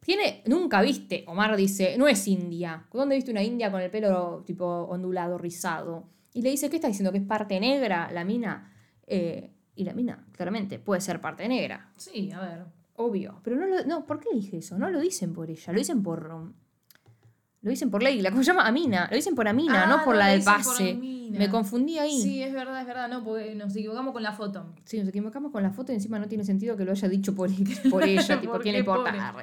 tiene, 0.00 0.42
nunca 0.46 0.80
viste, 0.80 1.24
Omar 1.26 1.56
dice, 1.56 1.96
no 1.98 2.06
es 2.06 2.28
india. 2.28 2.86
¿Dónde 2.92 3.16
viste 3.16 3.32
una 3.32 3.42
india 3.42 3.72
con 3.72 3.80
el 3.80 3.90
pelo 3.90 4.44
tipo 4.46 4.64
ondulado, 4.64 5.38
rizado? 5.38 6.08
Y 6.32 6.42
le 6.42 6.50
dice, 6.50 6.70
¿qué 6.70 6.76
está 6.76 6.86
diciendo? 6.88 7.10
¿Que 7.10 7.18
es 7.18 7.24
parte 7.24 7.58
negra 7.58 8.10
la 8.12 8.24
mina? 8.24 8.70
Eh, 9.06 9.50
y 9.76 9.84
la 9.84 9.92
mina, 9.92 10.24
claramente, 10.32 10.78
puede 10.78 11.00
ser 11.00 11.20
parte 11.20 11.48
negra. 11.48 11.90
Sí, 11.96 12.30
a 12.32 12.40
ver. 12.40 12.64
Obvio. 12.96 13.40
Pero 13.42 13.56
no 13.56 13.66
lo, 13.66 13.84
no, 13.84 14.06
¿por 14.06 14.20
qué 14.20 14.28
dije 14.32 14.58
eso? 14.58 14.78
No 14.78 14.88
lo 14.90 15.00
dicen 15.00 15.32
por 15.32 15.50
ella, 15.50 15.72
lo 15.72 15.78
dicen 15.78 16.02
por. 16.02 16.28
Lo 16.28 17.70
dicen 17.70 17.90
por 17.90 18.02
Leila, 18.02 18.30
¿cómo 18.30 18.42
se 18.42 18.48
llama? 18.48 18.66
Amina. 18.66 19.08
Lo 19.10 19.16
dicen 19.16 19.34
por 19.34 19.48
Amina, 19.48 19.84
Ah, 19.84 19.86
no 19.86 20.04
por 20.04 20.14
no, 20.14 20.20
la 20.20 20.26
del 20.28 20.42
pase. 20.42 20.94
Me 20.94 21.48
confundí 21.48 21.98
ahí. 21.98 22.20
Sí, 22.20 22.42
es 22.42 22.52
verdad, 22.52 22.78
es 22.80 22.86
verdad. 22.86 23.08
No, 23.08 23.24
porque 23.24 23.54
nos 23.54 23.74
equivocamos 23.74 24.12
con 24.12 24.22
la 24.22 24.32
foto. 24.32 24.66
Sí, 24.84 24.98
nos 24.98 25.08
equivocamos 25.08 25.50
con 25.50 25.62
la 25.62 25.70
foto 25.70 25.90
y 25.90 25.94
encima 25.94 26.18
no 26.18 26.28
tiene 26.28 26.44
sentido 26.44 26.76
que 26.76 26.84
lo 26.84 26.92
haya 26.92 27.08
dicho 27.08 27.34
por, 27.34 27.48
por 27.90 28.04
ella, 28.04 28.38
tipo, 28.40 28.52
¿Por 28.52 28.62
¿quién 28.62 28.74
le 28.74 28.80
importa? 28.80 29.34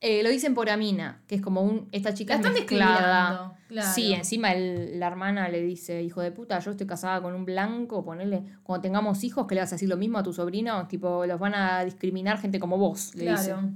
Eh, 0.00 0.22
lo 0.22 0.30
dicen 0.30 0.54
por 0.54 0.68
Amina, 0.70 1.22
que 1.26 1.34
es 1.36 1.42
como 1.42 1.62
un. 1.62 1.88
Esta 1.92 2.14
chica 2.14 2.34
La 2.34 2.40
es 2.40 2.46
están 2.46 2.60
mezclada. 2.60 3.58
Claro. 3.74 3.92
Sí, 3.94 4.12
encima 4.12 4.52
el- 4.52 4.98
la 4.98 5.06
hermana 5.08 5.48
le 5.48 5.60
dice, 5.62 6.02
hijo 6.02 6.20
de 6.20 6.32
puta, 6.32 6.58
yo 6.60 6.70
estoy 6.70 6.86
casada 6.86 7.20
con 7.20 7.34
un 7.34 7.44
blanco, 7.44 8.04
ponele, 8.04 8.44
cuando 8.62 8.82
tengamos 8.82 9.22
hijos, 9.24 9.46
que 9.46 9.54
le 9.54 9.60
vas 9.60 9.72
a 9.72 9.76
decir 9.76 9.88
lo 9.88 9.96
mismo 9.96 10.18
a 10.18 10.22
tu 10.22 10.32
sobrino, 10.32 10.86
tipo, 10.88 11.26
los 11.26 11.38
van 11.38 11.54
a 11.54 11.84
discriminar 11.84 12.38
gente 12.38 12.58
como 12.60 12.78
vos, 12.78 13.14
le 13.14 13.30
dice. 13.30 13.44
Claro. 13.50 13.70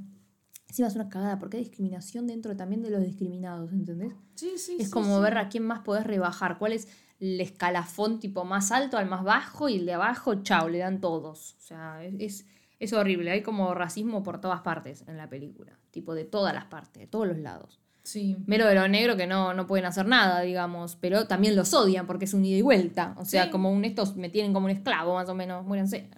Encima 0.69 0.89
es 0.89 0.95
una 0.97 1.09
cagada, 1.09 1.39
porque 1.39 1.57
hay 1.57 1.65
discriminación 1.65 2.27
dentro 2.27 2.55
también 2.57 2.83
de 2.83 2.91
los 2.91 3.03
discriminados, 3.03 3.73
¿entendés? 3.73 4.13
Sí, 4.35 4.53
sí, 4.59 4.77
es 4.79 4.87
sí, 4.87 4.91
como 4.93 5.17
sí. 5.17 5.23
ver 5.23 5.39
a 5.39 5.49
quién 5.49 5.65
más 5.65 5.81
podés 5.81 6.07
rebajar, 6.07 6.59
cuál 6.59 6.73
es 6.73 6.89
el 7.21 7.41
escalafón 7.41 8.21
tipo 8.21 8.45
más 8.45 8.71
alto 8.71 8.97
al 8.99 9.09
más 9.09 9.25
bajo 9.25 9.69
y 9.69 9.77
el 9.77 9.87
de 9.87 9.95
abajo, 9.95 10.43
chao, 10.43 10.69
le 10.69 10.79
dan 10.79 11.01
todos. 11.01 11.55
O 11.59 11.61
sea, 11.63 12.05
es, 12.05 12.47
es 12.79 12.93
horrible, 12.93 13.31
hay 13.31 13.43
como 13.43 13.73
racismo 13.75 14.23
por 14.23 14.41
todas 14.41 14.61
partes 14.61 15.05
en 15.09 15.17
la 15.17 15.29
película, 15.29 15.73
tipo 15.91 16.15
de 16.15 16.25
todas 16.25 16.55
las 16.55 16.67
partes, 16.67 17.01
de 17.01 17.07
todos 17.07 17.27
los 17.27 17.39
lados. 17.39 17.81
Sí. 18.09 18.37
Mero 18.47 18.67
de 18.67 18.75
lo 18.75 18.89
negro 18.89 19.19
que 19.19 19.27
no, 19.27 19.53
no 19.53 19.67
pueden 19.67 19.85
hacer 19.85 20.07
nada, 20.07 20.41
digamos, 20.41 20.97
pero 20.97 21.27
también 21.27 21.55
los 21.55 21.75
odian 21.75 22.07
porque 22.07 22.25
es 22.25 22.33
un 22.33 22.43
ida 22.43 22.57
y 22.57 22.63
vuelta. 22.63 23.15
O 23.19 23.27
sea, 23.27 23.45
Sí. 23.45 23.51
como 23.51 23.71
un 23.71 23.85
estos 23.85 24.17
me 24.17 24.31
tienen 24.31 24.55
como 24.55 24.65
un 24.65 24.71
esclavo, 24.71 25.13
más 25.15 25.29
o 25.29 25.35
menos, 25.35 25.67
muéranse. 25.67 26.09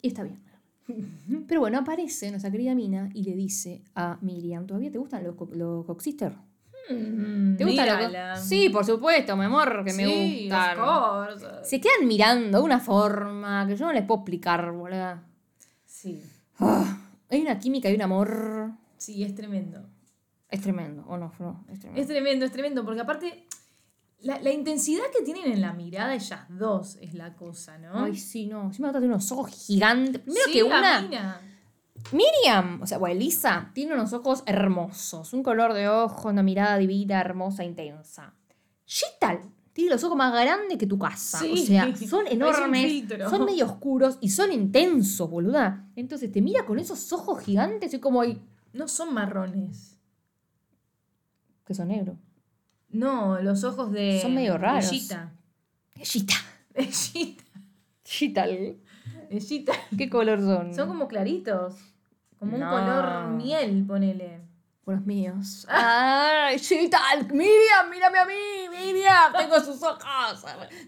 Y 0.00 0.08
está 0.08 0.22
bien. 0.22 0.40
Pero 1.46 1.60
bueno, 1.60 1.78
aparece 1.80 2.30
nuestra 2.30 2.50
querida 2.50 2.74
Mina 2.74 3.10
y 3.12 3.24
le 3.24 3.34
dice 3.36 3.82
a 3.94 4.16
Miriam, 4.22 4.66
¿todavía 4.66 4.90
te 4.90 4.96
gustan 4.96 5.22
los, 5.22 5.34
los 5.54 5.84
Coxister? 5.84 6.32
Mm, 6.88 7.56
¿Te 7.56 7.64
gustan 7.66 8.10
los 8.10 8.40
Sí, 8.40 8.70
por 8.70 8.86
supuesto, 8.86 9.36
mi 9.36 9.44
amor, 9.44 9.84
que 9.84 9.92
me 9.92 10.06
Sí, 10.06 10.40
gustan. 10.44 10.78
of 10.80 10.86
course. 11.38 11.46
Se 11.64 11.78
quedan 11.78 12.08
mirando 12.08 12.56
de 12.60 12.64
una 12.64 12.80
forma 12.80 13.66
que 13.68 13.76
yo 13.76 13.84
no 13.84 13.92
les 13.92 14.04
puedo 14.04 14.20
explicar, 14.20 14.72
boludo. 14.72 15.20
Sí. 15.84 16.22
Ah, 16.58 16.98
hay 17.28 17.42
una 17.42 17.58
química 17.58 17.90
y 17.90 17.94
un 17.94 18.00
amor. 18.02 18.70
Sí, 18.96 19.22
es 19.22 19.34
tremendo. 19.34 19.84
Es 20.50 20.60
tremendo, 20.60 21.04
¿o 21.06 21.16
no, 21.16 21.30
Flo? 21.30 21.64
Es 21.68 21.78
tremendo. 21.80 22.00
Es 22.02 22.08
tremendo, 22.08 22.44
es 22.46 22.52
tremendo, 22.52 22.84
porque 22.84 23.00
aparte, 23.00 23.46
la, 24.20 24.40
la 24.40 24.50
intensidad 24.50 25.04
que 25.16 25.22
tienen 25.24 25.52
en 25.52 25.60
la 25.60 25.72
mirada 25.72 26.14
ellas 26.14 26.40
dos 26.48 26.96
es 27.00 27.14
la 27.14 27.34
cosa, 27.34 27.78
¿no? 27.78 28.04
Ay, 28.04 28.16
sí, 28.16 28.46
no. 28.46 28.72
Sí 28.72 28.80
me 28.82 28.90
tiene 28.90 29.06
unos 29.06 29.30
ojos 29.30 29.50
gigantes. 29.50 30.22
Primero 30.22 30.46
Sí, 30.46 30.52
que 30.52 30.62
una. 30.62 31.02
mina. 31.02 31.40
Miriam, 32.12 32.80
o 32.82 32.86
sea, 32.86 32.98
bueno, 32.98 33.16
Elisa, 33.16 33.70
tiene 33.74 33.92
unos 33.94 34.12
ojos 34.12 34.42
hermosos. 34.46 35.32
Un 35.32 35.42
color 35.42 35.74
de 35.74 35.88
ojo, 35.88 36.28
una 36.28 36.42
mirada 36.42 36.78
divina, 36.78 37.20
hermosa, 37.20 37.64
intensa. 37.64 38.34
Shital 38.86 39.40
tiene 39.72 39.90
los 39.92 40.02
ojos 40.04 40.16
más 40.16 40.32
grandes 40.32 40.78
que 40.78 40.86
tu 40.86 40.98
casa. 40.98 41.38
Sí, 41.38 41.52
o 41.52 41.56
sea, 41.56 41.96
son 42.08 42.26
enormes, 42.26 43.04
son 43.30 43.44
medio 43.44 43.66
oscuros 43.66 44.18
y 44.20 44.30
son 44.30 44.52
intensos, 44.52 45.28
boluda. 45.28 45.88
Entonces 45.94 46.32
te 46.32 46.40
mira 46.40 46.64
con 46.64 46.78
esos 46.78 47.12
ojos 47.12 47.40
gigantes 47.42 47.92
y 47.94 48.00
como, 48.00 48.22
No 48.72 48.88
son 48.88 49.12
marrones. 49.12 49.97
Que 51.68 51.74
son 51.74 51.88
negros. 51.88 52.16
No, 52.88 53.38
los 53.42 53.62
ojos 53.62 53.92
de. 53.92 54.18
Son 54.22 54.34
medio 54.34 54.56
raros. 54.56 54.88
Gita. 54.90 55.32
Shital. 56.02 56.42
De 59.30 59.40
Gita. 59.40 59.72
¿Qué 59.96 60.08
color 60.08 60.40
son? 60.40 60.74
Son 60.74 60.88
como 60.88 61.06
claritos. 61.06 61.74
Como 62.38 62.56
un 62.56 62.62
color 62.62 63.28
miel, 63.32 63.84
ponele. 63.86 64.40
Con 64.84 64.94
los 64.96 65.04
míos. 65.04 65.66
¡Ay, 65.68 66.56
Shital! 66.56 67.26
¡Miriam, 67.30 67.90
mírame 67.90 68.18
a 68.20 68.24
mí! 68.24 68.32
¡Miriam! 68.70 69.32
Tengo 69.36 69.60
sus 69.60 69.82
ojos. 69.82 70.02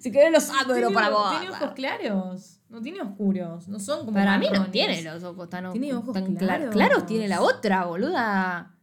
Si 0.01 0.11
querés 0.11 0.33
los 0.33 0.49
abro 0.49 0.91
para 0.95 1.11
vos. 1.11 1.39
Tiene 1.39 1.55
ojos 1.55 1.73
claros. 1.73 2.61
No 2.71 2.81
tiene 2.81 3.03
oscuros. 3.03 3.69
No 3.69 3.79
son 3.79 4.07
como 4.07 4.15
Para 4.15 4.39
mí 4.39 4.47
no 4.51 4.71
tiene 4.71 5.03
los 5.03 5.23
ojos 5.25 5.51
tan, 5.51 5.71
Tiene 5.73 5.93
ojos 5.93 6.15
tan 6.15 6.35
cla- 6.35 6.39
claros. 6.39 6.71
claros. 6.73 7.05
tiene 7.05 7.29
la 7.29 7.43
otra, 7.43 7.85
boluda. 7.85 8.75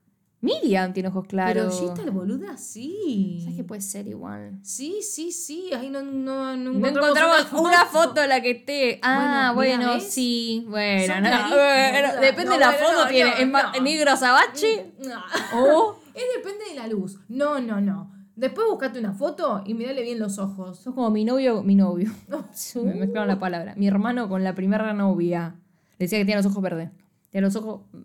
Miriam 0.47 0.93
tiene 0.93 1.09
ojos 1.09 1.25
claros. 1.27 1.75
Pero 1.77 1.89
Gita, 1.89 2.03
el 2.03 2.11
boluda, 2.11 2.57
sí. 2.57 3.39
¿Sabes 3.41 3.57
que 3.57 3.63
puede 3.63 3.81
ser 3.81 4.07
igual? 4.07 4.57
Sí, 4.63 5.01
sí, 5.01 5.31
sí. 5.31 5.69
Ahí 5.73 5.89
no, 5.89 6.01
no, 6.01 6.55
no 6.55 6.71
No 6.71 6.87
encontramos 6.87 7.51
una 7.53 7.85
foto 7.85 8.23
en 8.23 8.29
la 8.29 8.41
que 8.41 8.51
esté. 8.51 8.99
Ah, 9.03 9.51
Bueno, 9.53 9.99
sí. 9.99 10.65
Bueno, 10.69 11.21
no, 11.21 11.29
bueno, 11.29 12.21
depende 12.21 12.51
de 12.53 12.59
la 12.59 12.71
foto. 12.71 13.07
tiene 13.09 13.31
¿es 13.39 13.81
negro 13.81 14.11
azabache 14.11 14.93
No. 14.99 15.21
o 15.55 15.99
Es 16.13 16.23
depende 16.35 16.65
de 16.69 16.75
la 16.75 16.87
luz. 16.87 17.19
No, 17.27 17.59
no, 17.59 17.81
no. 17.81 18.11
Después 18.35 18.67
buscate 18.69 18.99
una 18.99 19.13
foto 19.13 19.63
y 19.65 19.73
mirale 19.73 20.03
bien 20.03 20.19
los 20.19 20.37
ojos. 20.37 20.79
sos 20.79 20.93
como 20.93 21.09
mi 21.09 21.25
novio, 21.25 21.63
mi 21.63 21.75
novio. 21.75 22.11
Me 22.75 22.93
mezclaron 22.93 23.27
la 23.27 23.39
palabra. 23.39 23.73
Mi 23.75 23.87
hermano 23.87 24.29
con 24.29 24.43
la 24.43 24.53
primera 24.53 24.93
novia. 24.93 25.55
Decía 25.99 26.19
que 26.19 26.25
tenía 26.25 26.37
los 26.37 26.45
ojos 26.45 26.61
verdes. 26.61 26.91
Tenía 27.31 27.47
los 27.47 27.55
ojos, 27.55 27.81
mm, 27.91 27.97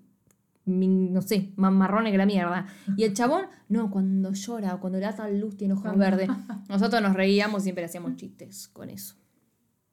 no 0.64 1.22
sé, 1.22 1.52
más 1.56 1.72
marrones 1.72 2.12
que 2.12 2.18
la 2.18 2.26
mierda. 2.26 2.66
Y 2.96 3.04
el 3.04 3.14
chabón, 3.14 3.46
no, 3.68 3.90
cuando 3.90 4.32
llora 4.32 4.74
o 4.74 4.80
cuando 4.80 4.98
le 4.98 5.04
da 5.06 5.14
tal 5.14 5.38
luz 5.38 5.56
tiene 5.56 5.74
ojos 5.74 5.96
verdes. 5.96 6.28
Nosotros 6.68 7.02
nos 7.02 7.14
reíamos 7.14 7.62
y 7.62 7.64
siempre 7.64 7.84
hacíamos 7.84 8.16
chistes 8.16 8.68
con 8.68 8.88
eso. 8.90 9.16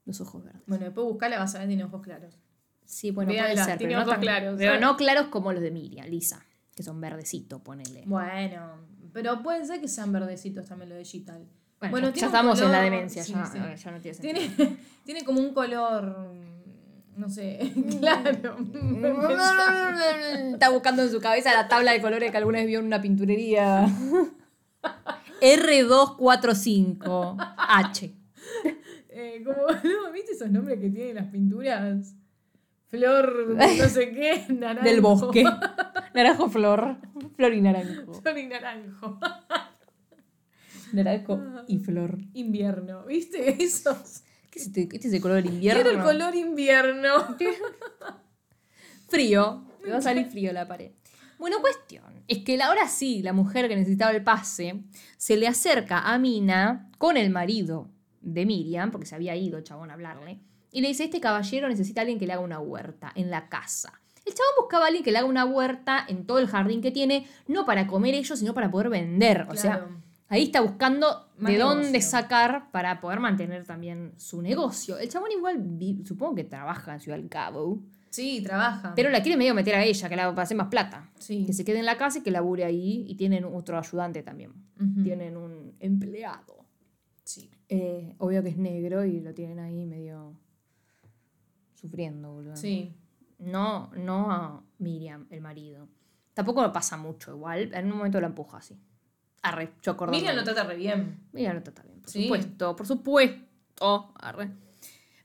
Los 0.06 0.22
ojos 0.22 0.44
verdes. 0.44 0.62
Bueno, 0.68 0.86
después 0.86 1.06
buscala, 1.08 1.40
vas 1.40 1.56
a 1.56 1.60
ver, 1.60 1.68
tiene 1.68 1.84
ojos 1.84 2.02
claros. 2.02 2.38
Sí, 2.86 3.12
bueno, 3.12 3.32
puede 3.32 3.56
ser. 3.56 3.78
tiene 3.78 3.94
Pero, 3.94 3.98
no, 4.00 4.02
ojos 4.04 4.14
tan- 4.14 4.22
claros, 4.22 4.56
pero 4.58 4.72
¿sabes? 4.72 4.82
no 4.82 4.98
claros 4.98 5.28
como 5.28 5.54
los 5.54 5.62
de 5.62 5.72
Miriam, 5.72 6.08
Lisa. 6.08 6.44
Que 6.76 6.84
son 6.84 7.00
verdecitos, 7.02 7.62
ponele. 7.62 8.04
Bueno, 8.08 8.78
pero 9.14 9.44
pueden 9.44 9.66
ser 9.68 9.82
que 9.82 9.88
sean 9.88 10.12
verdecitos 10.12 10.66
también 10.66 10.90
lo 10.90 10.96
de 10.96 11.04
Gital. 11.06 11.46
Bueno, 11.92 12.12
ya 12.14 12.26
estamos 12.26 12.60
en 12.62 12.72
la 12.72 12.82
demencia, 12.82 13.24
sí, 13.24 13.34
ya, 13.34 13.46
sí. 13.46 13.58
ya 13.58 13.92
no 13.92 14.00
tiene 14.02 14.18
sentido. 14.18 14.56
Tiene, 14.56 14.78
tiene 15.06 15.24
como 15.24 15.40
un 15.40 15.54
color, 15.54 16.32
no 17.20 17.30
sé, 17.30 17.74
claro. 18.00 18.56
Está 20.54 20.70
buscando 20.70 21.04
en 21.04 21.12
su 21.12 21.20
cabeza 21.20 21.54
la 21.54 21.68
tabla 21.68 21.92
de 21.92 22.00
colores 22.02 22.32
que 22.32 22.38
alguna 22.38 22.60
vez 22.60 22.68
vio 22.68 22.80
en 22.80 22.86
una 22.86 23.02
pinturería. 23.02 23.86
R245H. 25.42 28.14
Eh, 29.10 29.44
como, 29.44 29.68
¿no? 29.68 30.12
¿Viste 30.14 30.32
esos 30.32 30.50
nombres 30.50 30.80
que 30.80 30.90
tienen 30.90 31.16
las 31.16 31.28
pinturas? 31.28 32.16
Flor, 32.88 33.54
no 33.56 33.90
sé 33.90 34.12
qué, 34.12 34.46
naranjo. 34.50 34.90
Del 34.90 35.02
bosque. 35.02 35.44
Naranjo 36.16 36.50
flor. 36.50 36.96
Flor 37.36 37.54
y 37.54 37.62
naranjo. 37.62 38.14
Flor 38.14 38.38
y 38.38 38.48
naranjo. 38.48 39.20
Naranjo 40.94 41.42
y 41.68 41.80
flor. 41.80 42.18
Invierno, 42.34 43.04
¿viste? 43.06 43.62
Esos. 43.64 44.24
¿Qué 44.60 44.64
es 44.64 44.68
este, 44.68 44.96
este 44.96 45.08
es 45.08 45.14
el 45.14 45.22
color 45.22 45.46
invierno? 45.46 45.84
Quiero 45.84 45.98
el 45.98 46.04
color 46.04 46.36
invierno. 46.36 47.38
Frío. 49.08 49.64
Me 49.84 49.92
va 49.92 49.98
a 49.98 50.02
salir 50.02 50.26
frío 50.26 50.52
la 50.52 50.68
pared. 50.68 50.92
Bueno, 51.38 51.62
cuestión. 51.62 52.26
Es 52.28 52.40
que 52.40 52.62
ahora 52.62 52.88
sí, 52.90 53.22
la 53.22 53.32
mujer 53.32 53.70
que 53.70 53.76
necesitaba 53.78 54.12
el 54.12 54.22
pase 54.24 54.84
se 55.18 55.38
le 55.38 55.48
acerca 55.48 56.00
a 56.00 56.18
Mina 56.20 56.92
con 56.98 57.16
el 57.16 57.30
marido 57.30 57.90
de 58.20 58.46
Miriam, 58.46 58.92
porque 58.92 59.08
se 59.08 59.16
había 59.16 59.36
ido 59.38 59.58
el 59.58 59.64
chabón 59.64 59.90
a 59.90 59.94
hablarle, 59.94 60.42
y 60.72 60.82
le 60.82 60.90
dice, 60.90 61.06
este 61.06 61.22
caballero 61.22 61.70
necesita 61.70 62.02
a 62.02 62.04
alguien 62.04 62.20
que 62.20 62.28
le 62.28 62.34
haga 62.34 62.42
una 62.42 62.60
huerta 62.60 63.14
en 63.16 63.32
la 63.32 63.48
casa. 63.48 63.94
El 64.26 64.34
chabón 64.34 64.54
buscaba 64.60 64.84
a 64.84 64.88
alguien 64.88 65.04
que 65.06 65.12
le 65.12 65.20
haga 65.20 65.28
una 65.28 65.46
huerta 65.46 66.06
en 66.08 66.28
todo 66.28 66.40
el 66.40 66.48
jardín 66.48 66.82
que 66.82 66.92
tiene, 66.92 67.26
no 67.48 67.66
para 67.66 67.88
comer 67.88 68.14
ellos, 68.14 68.38
sino 68.38 68.54
para 68.54 68.70
poder 68.70 68.90
vender. 68.90 69.48
O 69.50 69.56
sea, 69.56 69.78
Claro. 69.78 70.09
Ahí 70.30 70.44
está 70.44 70.62
buscando 70.62 71.28
Más 71.38 71.52
de 71.52 71.58
dónde 71.60 72.02
sacar 72.02 72.72
para 72.72 73.02
poder 73.02 73.20
mantener 73.20 73.66
también 73.66 74.14
su 74.18 74.42
negocio. 74.42 74.98
El 74.98 75.10
chabón 75.10 75.32
igual, 75.32 75.58
vi- 75.60 76.04
supongo 76.06 76.36
que 76.36 76.44
trabaja 76.46 76.94
en 76.94 77.00
Ciudad 77.02 77.18
del 77.18 77.28
Cabo. 77.30 77.82
Sí, 78.12 78.42
trabaja. 78.42 78.94
Pero 78.96 79.10
la 79.12 79.22
quiere 79.22 79.38
medio 79.38 79.54
meter 79.54 79.76
a 79.76 79.84
ella, 79.84 80.10
que 80.10 80.16
la 80.16 80.30
hacer 80.30 80.58
más 80.58 80.68
plata. 80.70 81.12
Sí. 81.20 81.46
Que 81.46 81.54
se 81.54 81.64
quede 81.64 81.80
en 81.80 81.86
la 81.86 81.98
casa 81.98 82.20
y 82.20 82.22
que 82.24 82.32
labure 82.32 82.64
ahí. 82.66 83.06
Y 83.08 83.16
tienen 83.16 83.44
otro 83.46 83.78
ayudante 83.78 84.24
también. 84.24 84.52
Tienen 85.04 85.38
un 85.38 85.76
empleado. 85.80 86.66
Sí. 87.24 87.52
Eh, 87.68 88.16
obvio 88.18 88.42
que 88.42 88.50
es 88.50 88.58
negro 88.58 89.06
y 89.06 89.20
lo 89.20 89.34
tienen 89.36 89.60
ahí 89.60 89.86
medio 89.86 90.34
sufriendo, 91.76 92.32
boludo. 92.34 92.56
Sí. 92.56 92.96
No, 93.38 93.92
no 93.96 94.32
a 94.32 94.64
Miriam, 94.80 95.28
el 95.30 95.42
marido. 95.42 95.88
Tampoco 96.34 96.62
lo 96.62 96.72
pasa 96.74 96.98
mucho 96.98 97.32
igual. 97.36 97.72
En 97.74 97.92
un 97.92 97.98
momento 97.98 98.20
la 98.20 98.28
empuja 98.28 98.58
así. 98.58 98.78
Arre, 99.42 99.72
yo 99.82 99.94
acordé. 99.94 100.18
Miriam 100.18 100.36
lo 100.36 100.44
trata 100.44 100.64
re 100.64 100.76
bien. 100.76 101.20
Miriam 101.32 101.56
lo 101.56 101.64
trata 101.64 101.84
bien, 101.84 102.02
por 102.02 102.10
Sí. 102.10 102.24
supuesto, 102.24 102.76
por 102.76 102.86
supuesto. 102.88 104.14
Arre. 104.20 104.52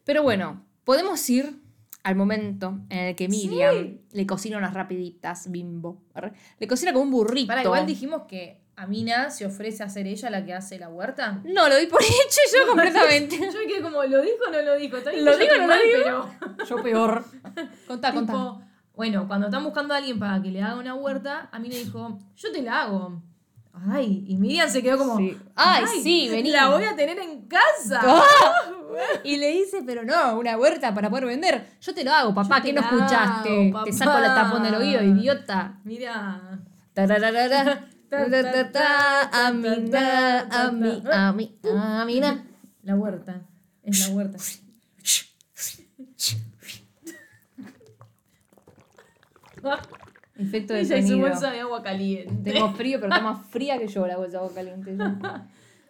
Pero 0.04 0.22
bueno, 0.22 0.64
podemos 0.84 1.28
ir 1.30 1.60
al 2.02 2.14
momento 2.16 2.78
en 2.90 2.98
el 2.98 3.16
que 3.16 3.28
Miriam 3.28 3.98
le 4.12 4.26
cocina 4.26 4.58
unas 4.58 4.74
rapiditas, 4.74 5.50
bimbo. 5.50 6.02
arre. 6.14 6.32
Le 6.58 6.66
cocina 6.68 6.92
como 6.92 7.04
un 7.04 7.10
burrito. 7.10 7.48
Para, 7.48 7.62
igual 7.62 7.86
dijimos 7.86 8.22
que 8.28 8.60
Amina 8.76 9.30
se 9.30 9.46
ofrece 9.46 9.82
a 9.82 9.88
ser 9.88 10.06
ella 10.06 10.30
la 10.30 10.44
que 10.44 10.52
hace 10.52 10.78
la 10.78 10.88
huerta. 10.88 11.40
No, 11.44 11.68
lo 11.68 11.76
di 11.76 11.86
por 11.86 12.02
hecho 12.02 12.40
yo 12.52 12.66
completamente. 12.68 13.36
Yo 13.52 13.58
me 13.58 13.66
quedé 13.66 13.80
como, 13.82 14.02
¿lo 14.04 14.20
dijo 14.20 14.36
o 14.46 14.50
no 14.50 14.60
lo 14.62 14.76
dijo? 14.76 14.96
¿Lo 14.98 15.38
digo 15.38 15.54
no 15.58 15.66
lo 15.66 15.74
digo? 15.74 16.28
pero... 16.40 16.64
Yo 16.64 16.82
peor. 16.82 17.24
Contá, 17.88 18.12
contá. 18.12 18.32
Tipo, 18.32 18.62
bueno, 18.94 19.26
cuando 19.26 19.46
están 19.46 19.64
buscando 19.64 19.94
a 19.94 19.96
alguien 19.98 20.18
para 20.18 20.40
que 20.42 20.50
le 20.50 20.60
haga 20.62 20.76
una 20.76 20.94
huerta, 20.94 21.48
a 21.52 21.58
mí 21.58 21.68
le 21.68 21.78
dijo, 21.78 22.18
yo 22.36 22.52
te 22.52 22.62
la 22.62 22.82
hago. 22.82 23.22
Ay, 23.90 24.24
y 24.28 24.36
Miriam 24.36 24.70
se 24.70 24.82
quedó 24.82 24.98
como, 24.98 25.16
Sí. 25.16 25.36
Ay, 25.56 25.84
sí, 26.02 26.28
vení. 26.30 26.50
La 26.50 26.70
voy 26.70 26.84
a 26.84 26.94
tener 26.94 27.18
en 27.18 27.46
casa. 27.46 28.00
¡Ah! 28.02 28.22
Y 29.24 29.38
le 29.38 29.50
dice, 29.50 29.82
pero 29.84 30.04
no, 30.04 30.38
una 30.38 30.56
huerta 30.56 30.94
para 30.94 31.10
poder 31.10 31.26
vender. 31.26 31.66
Yo 31.80 31.92
te 31.92 32.04
lo 32.04 32.12
hago, 32.12 32.32
papá, 32.32 32.62
¿qué 32.62 32.72
no 32.72 32.80
escuchaste? 32.80 33.74
Te 33.84 33.92
saco 33.92 34.20
la 34.20 34.32
tapón 34.36 34.62
del 34.62 34.76
oído, 34.76 35.02
idiota. 35.02 35.80
Mira. 35.82 36.60
La 42.84 42.94
huerta. 42.94 43.42
Es 43.82 44.08
la 44.08 44.14
huerta. 44.14 44.38
Efecto 50.36 50.74
de 50.74 50.80
Ella 50.80 50.98
y 50.98 51.06
su 51.08 51.18
bolsa 51.18 51.50
de 51.50 51.60
agua 51.60 51.82
caliente. 51.82 52.52
Tengo 52.52 52.72
frío, 52.72 52.98
pero 53.00 53.12
está 53.12 53.22
más 53.24 53.46
fría 53.50 53.78
que 53.78 53.86
yo 53.88 54.06
la 54.06 54.16
bolsa 54.16 54.32
de 54.32 54.44
agua 54.44 54.54
caliente. 54.54 54.96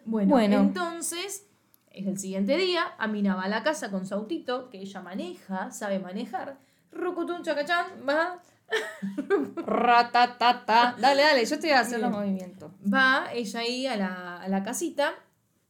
Bueno, 0.05 0.29
Bueno. 0.31 0.59
entonces, 0.59 1.47
es 1.91 2.05
el 2.07 2.17
siguiente 2.19 2.55
día, 2.57 2.83
Amina 2.99 3.35
va 3.35 3.43
a 3.43 3.47
la 3.49 3.63
casa 3.63 3.89
con 3.89 4.05
su 4.05 4.13
autito, 4.13 4.69
que 4.69 4.79
ella 4.81 5.01
maneja, 5.01 5.71
sabe 5.71 5.97
manejar. 5.99 6.57
Rocotún 6.91 7.41
chacachán, 7.43 7.87
va, 8.07 8.39
Ratatata. 9.65 10.95
Dale, 10.99 11.21
dale, 11.21 11.45
yo 11.45 11.59
te 11.59 11.67
voy 11.67 11.75
a 11.75 11.79
hacer 11.81 11.99
los 11.99 12.11
movimientos. 12.11 12.71
va 12.91 13.27
ella 13.33 13.59
ahí 13.59 13.87
a 13.87 13.95
la, 13.97 14.37
a 14.41 14.47
la 14.47 14.63
casita 14.63 15.13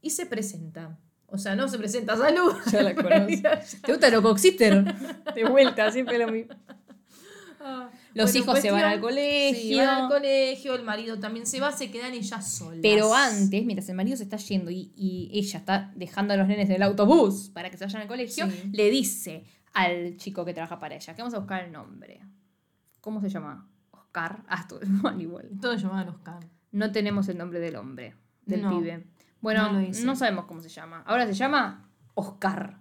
y 0.02 0.10
se 0.12 0.26
presenta. 0.26 0.98
O 1.28 1.38
sea, 1.38 1.56
no 1.56 1.68
se 1.68 1.78
presenta, 1.78 2.16
salud. 2.16 2.54
Ya 2.72 2.84
la 2.84 2.96
conozco. 2.96 3.50
¿Te 3.86 3.92
gusta 3.92 4.08
el 4.08 4.22
Coxister? 4.22 4.84
De 5.34 5.46
vuelta, 5.46 5.92
siempre 5.92 6.18
lo 6.18 6.28
mismo. 6.28 6.54
Los 8.16 8.32
Bueno, 8.32 8.44
hijos 8.46 8.60
se 8.62 8.72
van 8.72 8.84
al 8.86 9.00
colegio. 9.02 9.62
Sí, 9.62 9.76
van 9.76 9.90
al 10.04 10.08
colegio, 10.10 10.74
el 10.74 10.84
marido 10.84 11.20
también 11.20 11.46
se 11.46 11.60
va, 11.60 11.72
se 11.72 11.92
quedan 11.92 12.14
ellas 12.14 12.50
solas. 12.50 12.80
Pero 12.82 13.14
antes, 13.14 13.64
mientras 13.66 13.88
el 13.90 13.96
marido 13.96 14.18
se 14.18 14.24
está 14.24 14.38
yendo 14.38 14.72
y, 14.72 14.92
y 14.96 15.30
ella 15.34 15.60
está 15.60 15.92
dejando 15.96 16.34
a 16.34 16.38
los 16.38 16.48
nenes 16.48 16.70
en 16.70 16.78
el 16.78 16.82
autobús 16.84 17.50
para 17.54 17.70
que 17.70 17.78
se 17.78 17.86
vayan 17.86 18.02
al 18.04 18.08
colegio, 18.08 18.50
Sí. 18.50 18.70
le 18.72 18.90
dice 18.90 19.44
al 19.74 20.16
chico 20.18 20.44
que 20.46 20.54
trabaja 20.54 20.80
para 20.80 20.96
ella 20.96 21.14
que 21.14 21.22
vamos 21.22 21.34
a 21.36 21.40
buscar 21.40 21.66
el 21.66 21.72
nombre. 21.72 22.22
¿Cómo 23.02 23.20
se 23.22 23.30
llama? 23.30 23.70
Oscar. 23.92 24.44
Ah, 24.48 24.66
todo 24.70 24.80
igual, 24.84 25.22
igual. 25.22 25.50
Todos 25.62 25.82
llamaban 25.82 26.10
Oscar. 26.10 26.40
No 26.72 26.92
tenemos 26.92 27.28
el 27.28 27.38
nombre 27.38 27.60
del 27.60 27.76
hombre, 27.76 28.16
del 28.46 28.62
No, 28.62 28.80
pibe. 28.80 29.06
Bueno, 29.42 29.72
no 30.04 30.16
sabemos 30.16 30.46
cómo 30.46 30.62
se 30.62 30.70
llama. 30.70 31.04
Ahora 31.06 31.28
se 31.28 31.34
llama 31.34 31.85
Oscar. 32.16 32.78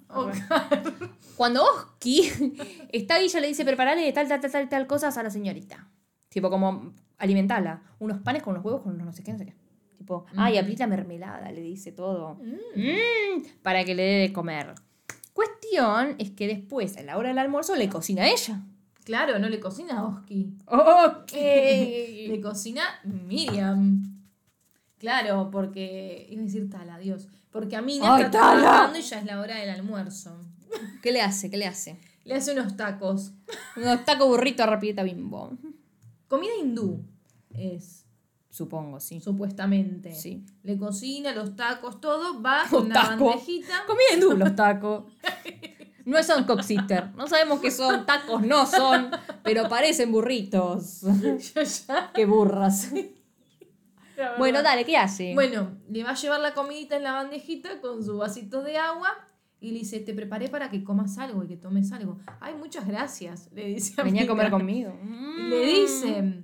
Cuando 1.37 1.63
Oski 1.65 2.31
está 2.93 3.17
ahí, 3.17 3.27
ella 3.27 3.41
le 3.41 3.49
dice, 3.49 3.65
preparale 3.65 4.11
tal, 4.13 4.29
tal, 4.29 4.41
tal, 4.41 4.51
tal, 4.51 4.69
tal 4.69 4.87
cosas 4.87 5.17
a 5.19 5.23
la 5.23 5.31
señorita. 5.31 5.89
Tipo, 6.29 6.51
como 6.51 6.93
alimentala. 7.19 7.83
Unos 7.99 8.21
panes 8.21 8.43
con 8.43 8.53
unos 8.53 8.65
huevos, 8.65 8.83
con 8.83 8.95
unos 8.95 9.07
no 9.07 9.13
sé 9.13 9.23
qué, 9.23 9.33
no 9.33 9.39
sé 9.39 9.47
qué. 9.47 9.55
Tipo, 9.97 10.27
ay, 10.37 10.59
aprieta 10.59 10.87
mermelada, 10.87 11.51
le 11.51 11.61
dice 11.61 11.93
todo. 11.93 12.37
Mm, 12.37 13.43
para 13.63 13.85
que 13.85 13.95
le 13.95 14.03
dé 14.03 14.19
de 14.21 14.33
comer. 14.33 14.75
Cuestión 15.33 16.15
es 16.19 16.31
que 16.31 16.47
después, 16.47 16.97
a 16.97 17.03
la 17.03 17.17
hora 17.19 17.31
del 17.31 17.39
almuerzo, 17.39 17.75
le 17.75 17.89
cocina 17.89 18.23
a 18.23 18.29
ella. 18.29 18.63
Claro, 19.05 19.39
no 19.39 19.49
le 19.49 19.61
cocina 19.61 19.99
a 19.99 20.05
Oski. 20.07 20.55
Ok. 20.67 21.33
Le 21.35 22.41
cocina 22.41 22.83
Miriam. 23.05 24.03
Claro, 24.99 25.51
porque. 25.51 26.27
Iba 26.31 26.41
a 26.41 26.45
decir 26.45 26.71
Tala, 26.71 26.99
Dios. 26.99 27.29
Porque 27.55 27.77
a 27.77 27.83
Mina 27.83 28.17
Ay, 28.17 28.25
está 28.25 28.41
Tala. 28.41 28.61
trabajando 28.63 28.99
y 28.99 29.03
ya 29.03 29.19
es 29.21 29.25
la 29.27 29.39
hora 29.41 29.55
del 29.57 29.71
almuerzo. 29.71 30.37
¿Qué 31.01 31.13
le 31.13 31.23
hace? 31.23 31.51
¿Qué 31.51 31.57
le 31.57 31.67
hace? 31.69 32.01
Le 32.25 32.35
hace 32.35 32.51
unos 32.53 32.77
tacos. 32.77 33.31
Unos 33.77 34.05
taco 34.05 34.27
burrito 34.27 34.67
rapidita 34.67 35.05
bimbo. 35.05 35.53
Comida 36.27 36.51
hindú 36.61 37.05
es, 37.51 38.07
Supongo, 38.51 38.99
sí. 38.99 39.21
supuestamente. 39.21 40.13
Sí. 40.17 40.45
Le 40.65 40.77
cocina 40.77 41.33
los 41.33 41.55
tacos, 41.55 42.01
todo. 42.01 42.43
Va 42.43 42.65
con 42.69 42.87
una 42.87 42.95
tacos. 42.95 43.21
bandejita. 43.21 43.85
Comida 43.87 44.07
hindú, 44.15 44.33
los 44.37 44.57
tacos. 44.57 45.05
No 46.05 46.21
son 46.25 46.43
coxister. 46.45 47.15
No 47.15 47.29
sabemos 47.29 47.61
qué 47.61 47.71
son. 47.71 48.05
Tacos 48.05 48.43
no 48.43 48.67
son. 48.67 49.11
Pero 49.45 49.69
parecen 49.69 50.11
burritos. 50.11 51.03
Yo 51.55 51.63
ya- 51.63 52.11
Qué 52.13 52.27
burras. 52.27 52.91
Bueno, 54.39 54.63
dale, 54.63 54.85
¿qué 54.85 54.97
hace? 54.97 55.35
Bueno, 55.35 55.73
le 55.89 56.05
va 56.05 56.11
a 56.11 56.15
llevar 56.15 56.41
la 56.41 56.55
comidita 56.55 56.97
en 56.97 57.03
la 57.03 57.13
bandejita 57.13 57.81
con 57.81 58.03
su 58.05 58.19
vasito 58.19 58.63
de 58.63 58.77
agua 58.77 59.09
y 59.61 59.71
le 59.73 59.79
dice, 59.81 60.01
te 60.01 60.13
preparé 60.13 60.49
para 60.49 60.71
que 60.71 60.85
comas 60.85 61.19
algo 61.19 61.43
y 61.43 61.49
que 61.49 61.57
tomes 61.57 61.91
algo. 61.93 62.19
Ay, 62.41 62.55
muchas 62.55 62.87
gracias, 62.87 63.51
le 63.53 63.67
dice 63.67 64.03
Venía 64.03 64.25
a 64.25 64.27
comer 64.27 64.51
conmigo. 64.51 64.93
Le 65.49 65.67
dice, 65.67 66.43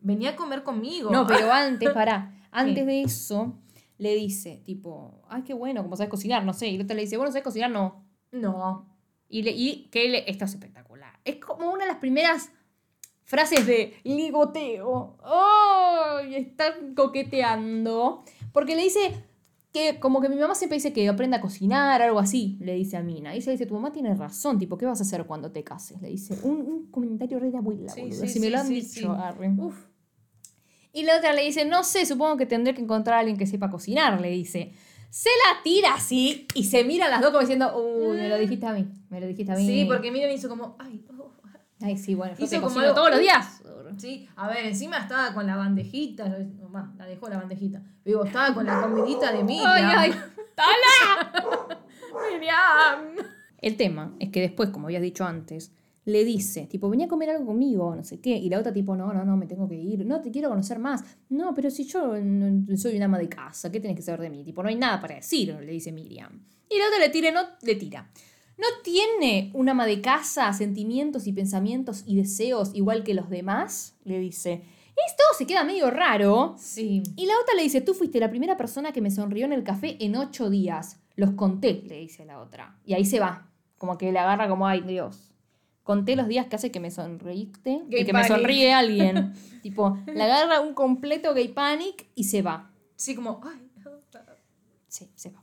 venía 0.00 0.30
a 0.30 0.36
comer 0.36 0.62
conmigo. 0.62 1.10
No, 1.10 1.26
pero 1.26 1.52
antes, 1.52 1.90
pará. 1.94 2.34
Antes 2.50 2.84
¿Qué? 2.84 2.84
de 2.84 3.02
eso, 3.02 3.58
le 3.98 4.14
dice, 4.14 4.62
tipo, 4.64 5.22
ay, 5.28 5.42
qué 5.42 5.54
bueno, 5.54 5.82
como 5.82 5.96
sabes 5.96 6.10
cocinar, 6.10 6.44
no 6.44 6.52
sé. 6.52 6.68
Y 6.68 6.76
el 6.76 6.82
otro 6.82 6.96
le 6.96 7.02
dice, 7.02 7.16
bueno, 7.16 7.30
¿sabes 7.30 7.44
cocinar? 7.44 7.70
No. 7.70 8.04
No. 8.30 8.88
Y, 9.28 9.42
le, 9.42 9.52
y 9.52 9.88
que 9.90 10.08
le, 10.08 10.30
esto 10.30 10.44
es 10.44 10.52
espectacular. 10.52 11.18
Es 11.24 11.36
como 11.36 11.72
una 11.72 11.84
de 11.84 11.92
las 11.92 11.98
primeras 11.98 12.50
frases 13.24 13.66
de 13.66 13.94
ligoteo. 14.04 15.16
¡Oh! 15.24 16.20
Y 16.28 16.34
están 16.34 16.94
coqueteando. 16.94 18.24
Porque 18.52 18.76
le 18.76 18.82
dice 18.82 19.12
que, 19.72 19.98
como 19.98 20.20
que 20.20 20.28
mi 20.28 20.36
mamá 20.36 20.54
siempre 20.54 20.76
dice 20.76 20.92
que 20.92 21.08
aprenda 21.08 21.38
a 21.38 21.40
cocinar, 21.40 22.02
algo 22.02 22.18
así, 22.18 22.58
le 22.60 22.74
dice 22.74 22.96
a 22.96 23.02
Mina. 23.02 23.34
Y 23.34 23.38
ella 23.38 23.52
dice, 23.52 23.66
tu 23.66 23.74
mamá 23.74 23.92
tiene 23.92 24.14
razón, 24.14 24.58
tipo, 24.58 24.76
¿qué 24.76 24.86
vas 24.86 25.00
a 25.00 25.02
hacer 25.02 25.24
cuando 25.24 25.50
te 25.50 25.64
cases? 25.64 26.00
Le 26.02 26.08
dice, 26.08 26.38
un, 26.42 26.56
un 26.60 26.90
comentario 26.90 27.38
re 27.38 27.50
de 27.50 27.58
abuela, 27.58 27.88
Sí, 27.88 28.12
sí, 28.12 28.28
si 28.28 28.40
me 28.40 28.46
sí, 28.46 28.52
lo 28.52 28.58
han 28.58 28.68
dicho. 28.68 29.16
Uf. 29.58 29.86
Y 30.92 31.04
la 31.04 31.16
otra 31.16 31.32
le 31.32 31.42
dice, 31.42 31.64
no 31.64 31.84
sé, 31.84 32.04
supongo 32.04 32.36
que 32.36 32.44
tendré 32.44 32.74
que 32.74 32.82
encontrar 32.82 33.16
a 33.16 33.20
alguien 33.20 33.38
que 33.38 33.46
sepa 33.46 33.70
cocinar, 33.70 34.20
le 34.20 34.30
dice. 34.30 34.72
Se 35.08 35.28
la 35.28 35.62
tira 35.62 35.94
así 35.94 36.46
y 36.54 36.64
se 36.64 36.84
miran 36.84 37.10
las 37.10 37.20
dos 37.20 37.30
como 37.30 37.40
diciendo, 37.40 37.78
uy, 37.78 38.16
me 38.16 38.30
lo 38.30 38.38
dijiste 38.38 38.64
a 38.66 38.72
mí, 38.72 38.88
me 39.10 39.20
lo 39.20 39.26
dijiste 39.26 39.52
a 39.52 39.56
mí. 39.56 39.66
Sí, 39.66 39.84
porque 39.86 40.10
Miriam 40.10 40.30
hizo 40.30 40.48
como, 40.48 40.76
ay. 40.78 41.04
Ay, 41.82 41.96
sí, 41.98 42.14
bueno, 42.14 42.34
Hizo 42.38 42.60
como 42.60 42.78
algo- 42.80 42.94
todos 42.94 43.10
los 43.10 43.20
días. 43.20 43.62
Sí, 43.98 44.26
a 44.36 44.48
ver, 44.48 44.64
encima 44.64 44.98
estaba 44.98 45.34
con 45.34 45.46
la 45.46 45.56
bandejita, 45.56 46.34
bah, 46.70 46.92
la 46.96 47.04
dejó 47.06 47.28
la 47.28 47.36
bandejita. 47.38 47.82
Digo, 48.04 48.24
estaba 48.24 48.54
con 48.54 48.64
la 48.64 48.80
comidita 48.80 49.30
de 49.32 49.44
Miriam. 49.44 49.66
Ay, 49.70 49.84
ay, 49.96 50.10
¡Tala! 50.54 51.78
Miriam. 52.32 53.26
El 53.58 53.76
tema 53.76 54.14
es 54.18 54.30
que 54.30 54.40
después, 54.40 54.70
como 54.70 54.86
habías 54.86 55.02
dicho 55.02 55.24
antes, 55.24 55.72
le 56.04 56.24
dice, 56.24 56.66
tipo, 56.66 56.90
venía 56.90 57.06
a 57.06 57.08
comer 57.08 57.30
algo 57.30 57.46
conmigo, 57.46 57.94
no 57.94 58.02
sé 58.02 58.20
qué. 58.20 58.30
Y 58.36 58.48
la 58.48 58.58
otra, 58.58 58.72
tipo, 58.72 58.96
no, 58.96 59.12
no, 59.12 59.24
no, 59.24 59.36
me 59.36 59.46
tengo 59.46 59.68
que 59.68 59.76
ir. 59.76 60.04
No, 60.04 60.20
te 60.20 60.30
quiero 60.30 60.48
conocer 60.48 60.78
más. 60.78 61.04
No, 61.28 61.54
pero 61.54 61.70
si 61.70 61.84
yo 61.84 62.14
soy 62.76 62.96
una 62.96 63.04
ama 63.04 63.18
de 63.18 63.28
casa, 63.28 63.70
¿qué 63.70 63.78
tienes 63.78 63.96
que 63.96 64.02
saber 64.02 64.20
de 64.22 64.30
mí? 64.30 64.42
Tipo, 64.44 64.62
no 64.62 64.68
hay 64.68 64.76
nada 64.76 65.00
para 65.00 65.14
decir, 65.16 65.54
le 65.60 65.70
dice 65.72 65.92
Miriam. 65.92 66.42
Y 66.68 66.78
la 66.78 66.86
otra 66.86 66.98
le 66.98 67.08
tira, 67.10 67.30
no, 67.30 67.40
le 67.62 67.74
tira. 67.76 68.10
¿No 68.58 68.66
tiene 68.84 69.50
una 69.54 69.72
ama 69.72 69.86
de 69.86 70.00
casa 70.00 70.52
sentimientos 70.52 71.26
y 71.26 71.32
pensamientos 71.32 72.04
y 72.06 72.16
deseos 72.16 72.70
igual 72.74 73.02
que 73.02 73.14
los 73.14 73.30
demás? 73.30 73.96
Le 74.04 74.18
dice. 74.18 74.62
Esto 75.06 75.22
se 75.36 75.46
queda 75.46 75.64
medio 75.64 75.90
raro. 75.90 76.54
Sí. 76.58 77.02
Y 77.16 77.26
la 77.26 77.34
otra 77.40 77.54
le 77.54 77.62
dice, 77.62 77.80
tú 77.80 77.94
fuiste 77.94 78.20
la 78.20 78.30
primera 78.30 78.56
persona 78.56 78.92
que 78.92 79.00
me 79.00 79.10
sonrió 79.10 79.46
en 79.46 79.52
el 79.52 79.64
café 79.64 79.96
en 80.00 80.16
ocho 80.16 80.50
días. 80.50 81.00
Los 81.16 81.32
conté, 81.32 81.82
le 81.86 81.98
dice 81.98 82.24
la 82.24 82.38
otra. 82.40 82.78
Y 82.84 82.94
ahí 82.94 83.04
se 83.04 83.18
va. 83.18 83.50
Como 83.78 83.98
que 83.98 84.12
le 84.12 84.18
agarra 84.18 84.48
como, 84.48 84.66
ay, 84.66 84.82
Dios. 84.82 85.32
Conté 85.82 86.14
los 86.14 86.28
días 86.28 86.46
que 86.46 86.56
hace 86.56 86.70
que 86.70 86.78
me 86.78 86.90
sonreíste 86.90 87.82
Gay 87.88 88.02
y 88.02 88.04
que 88.04 88.12
me 88.12 88.26
sonríe 88.26 88.72
alguien. 88.72 89.32
tipo, 89.62 89.98
le 90.06 90.22
agarra 90.22 90.60
un 90.60 90.74
completo 90.74 91.34
gay 91.34 91.48
panic 91.48 92.06
y 92.14 92.24
se 92.24 92.42
va. 92.42 92.70
Sí, 92.94 93.16
como, 93.16 93.40
ay. 93.44 93.68
Sí, 94.86 95.10
se 95.14 95.30
va. 95.30 95.41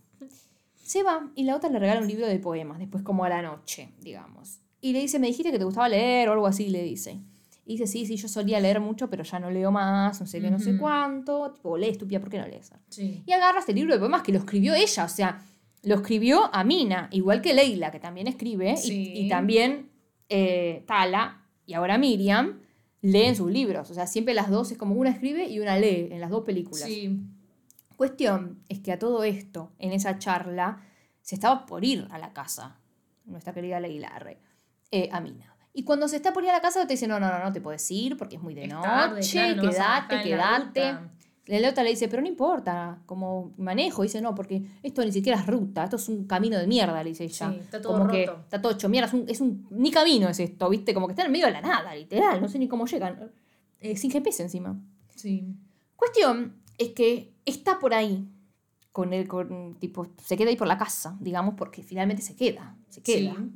Se 0.89 1.03
va 1.03 1.29
y 1.35 1.43
la 1.43 1.55
otra 1.55 1.69
le 1.69 1.77
regala 1.77 2.01
un 2.01 2.07
libro 2.07 2.25
de 2.25 2.39
poemas, 2.39 2.79
después 2.79 3.03
como 3.03 3.23
a 3.23 3.29
la 3.29 3.43
noche, 3.43 3.91
digamos. 4.01 4.61
Y 4.81 4.91
le 4.91 5.01
dice, 5.01 5.19
me 5.19 5.27
dijiste 5.27 5.51
que 5.51 5.59
te 5.59 5.63
gustaba 5.63 5.87
leer 5.87 6.29
o 6.29 6.33
algo 6.33 6.47
así, 6.47 6.67
le 6.67 6.81
dice. 6.81 7.19
Y 7.63 7.73
dice, 7.73 7.85
sí, 7.85 8.07
sí, 8.07 8.15
yo 8.15 8.27
solía 8.27 8.59
leer 8.59 8.79
mucho, 8.79 9.07
pero 9.07 9.23
ya 9.23 9.37
no 9.37 9.51
leo 9.51 9.69
más, 9.69 10.19
no 10.19 10.25
sé 10.25 10.41
qué, 10.41 10.49
no 10.49 10.57
sé 10.57 10.79
cuánto. 10.79 11.51
Tipo, 11.51 11.77
lee, 11.77 11.89
estúpida, 11.89 12.19
¿por 12.19 12.31
qué 12.31 12.39
no 12.39 12.47
lees? 12.47 12.71
Sí. 12.89 13.21
Y 13.23 13.31
agarra 13.33 13.59
este 13.59 13.71
libro 13.71 13.93
de 13.93 13.99
poemas 13.99 14.23
que 14.23 14.31
lo 14.31 14.39
escribió 14.39 14.73
ella, 14.73 15.05
o 15.05 15.09
sea, 15.09 15.45
lo 15.83 15.93
escribió 15.93 16.49
a 16.51 16.63
Mina, 16.63 17.07
igual 17.11 17.43
que 17.43 17.53
Leila, 17.53 17.91
que 17.91 17.99
también 17.99 18.25
escribe, 18.25 18.73
y, 18.83 19.29
también 19.29 19.91
eh, 20.27 20.83
Tala, 20.87 21.45
y 21.67 21.75
ahora 21.75 21.99
Miriam, 21.99 22.61
leen 23.03 23.35
sus 23.35 23.51
libros. 23.51 23.91
O 23.91 23.93
sea, 23.93 24.07
siempre 24.07 24.33
las 24.33 24.49
dos 24.49 24.71
es 24.71 24.79
como 24.79 24.95
una 24.95 25.11
escribe 25.11 25.47
y 25.47 25.59
una 25.59 25.77
lee 25.77 26.07
en 26.09 26.19
las 26.19 26.31
dos 26.31 26.43
películas. 26.45 26.89
Sí. 26.89 27.15
Cuestión 27.99 28.63
es 28.69 28.79
que 28.79 28.93
a 28.93 28.97
todo 28.97 29.25
esto, 29.25 29.73
en 29.77 29.91
esa 29.91 30.17
charla, 30.19 30.81
se 31.21 31.35
estaba 31.35 31.65
por 31.65 31.83
ir 31.83 32.07
a 32.11 32.17
la 32.17 32.31
casa, 32.31 32.79
nuestra 33.25 33.51
querida 33.53 33.81
Leila, 33.81 34.07
arre, 34.07 34.37
eh, 34.89 35.09
a 35.11 35.19
Mina. 35.19 35.53
Y 35.73 35.83
cuando 35.83 36.07
se 36.07 36.15
está 36.15 36.31
por 36.31 36.41
ir 36.45 36.49
a 36.49 36.53
la 36.53 36.61
casa, 36.61 36.87
te 36.87 36.93
dice, 36.93 37.09
no, 37.09 37.19
no, 37.19 37.27
no, 37.29 37.43
no 37.43 37.51
te 37.51 37.59
puedes 37.59 37.91
ir 37.91 38.15
porque 38.15 38.37
es 38.37 38.41
muy 38.41 38.53
de 38.53 38.63
Es 38.63 38.69
noche, 38.69 38.87
tarde, 38.87 39.21
claro, 39.29 39.55
no 39.55 39.63
bajar 39.63 40.23
en 41.47 41.61
la 41.61 41.69
otra 41.71 41.83
le 41.83 41.89
dice, 41.89 42.07
pero 42.07 42.21
no 42.21 42.29
importa, 42.29 43.01
como 43.05 43.53
manejo. 43.57 44.03
Dice, 44.03 44.21
no, 44.21 44.33
porque 44.33 44.63
esto 44.81 45.03
ni 45.03 45.11
siquiera 45.11 45.37
es 45.37 45.45
ruta, 45.45 45.83
esto 45.83 45.97
es 45.97 46.07
un 46.07 46.25
camino 46.25 46.57
de 46.57 46.67
mierda, 46.67 47.03
le 47.03 47.09
dice 47.09 47.25
ella. 47.25 47.49
Sí, 47.51 47.57
está 47.59 47.81
todo 47.81 47.97
como 47.97 48.07
que 48.09 48.27
roto. 48.27 48.39
está 48.43 48.61
todo 48.61 48.71
hecho 48.71 48.87
mierda, 48.87 49.07
es 49.07 49.13
un, 49.13 49.25
es 49.27 49.41
un- 49.41 49.67
ni 49.71 49.91
camino 49.91 50.29
es 50.29 50.39
esto, 50.39 50.69
¿viste? 50.69 50.93
Como 50.93 51.05
que 51.07 51.11
está 51.13 51.25
en 51.25 51.33
medio 51.33 51.47
de 51.47 51.51
la 51.51 51.59
nada, 51.61 51.93
literal, 51.95 52.39
no 52.39 52.47
sé 52.47 52.59
ni 52.59 52.69
cómo 52.69 52.85
llegan. 52.85 53.29
Eh, 53.81 53.97
sin 53.97 54.09
GPS 54.09 54.41
encima. 54.43 54.79
Sí. 55.15 55.53
Cuestión 55.97 56.61
es 56.77 56.89
que 56.89 57.33
está 57.49 57.79
por 57.79 57.93
ahí, 57.93 58.27
con 58.91 59.13
el, 59.13 59.27
con, 59.27 59.75
tipo, 59.79 60.07
se 60.23 60.37
queda 60.37 60.49
ahí 60.49 60.55
por 60.55 60.67
la 60.67 60.77
casa, 60.77 61.17
digamos, 61.19 61.55
porque 61.55 61.83
finalmente 61.83 62.21
se 62.21 62.35
queda, 62.35 62.77
se 62.89 63.01
queda. 63.01 63.35
Sí. 63.35 63.51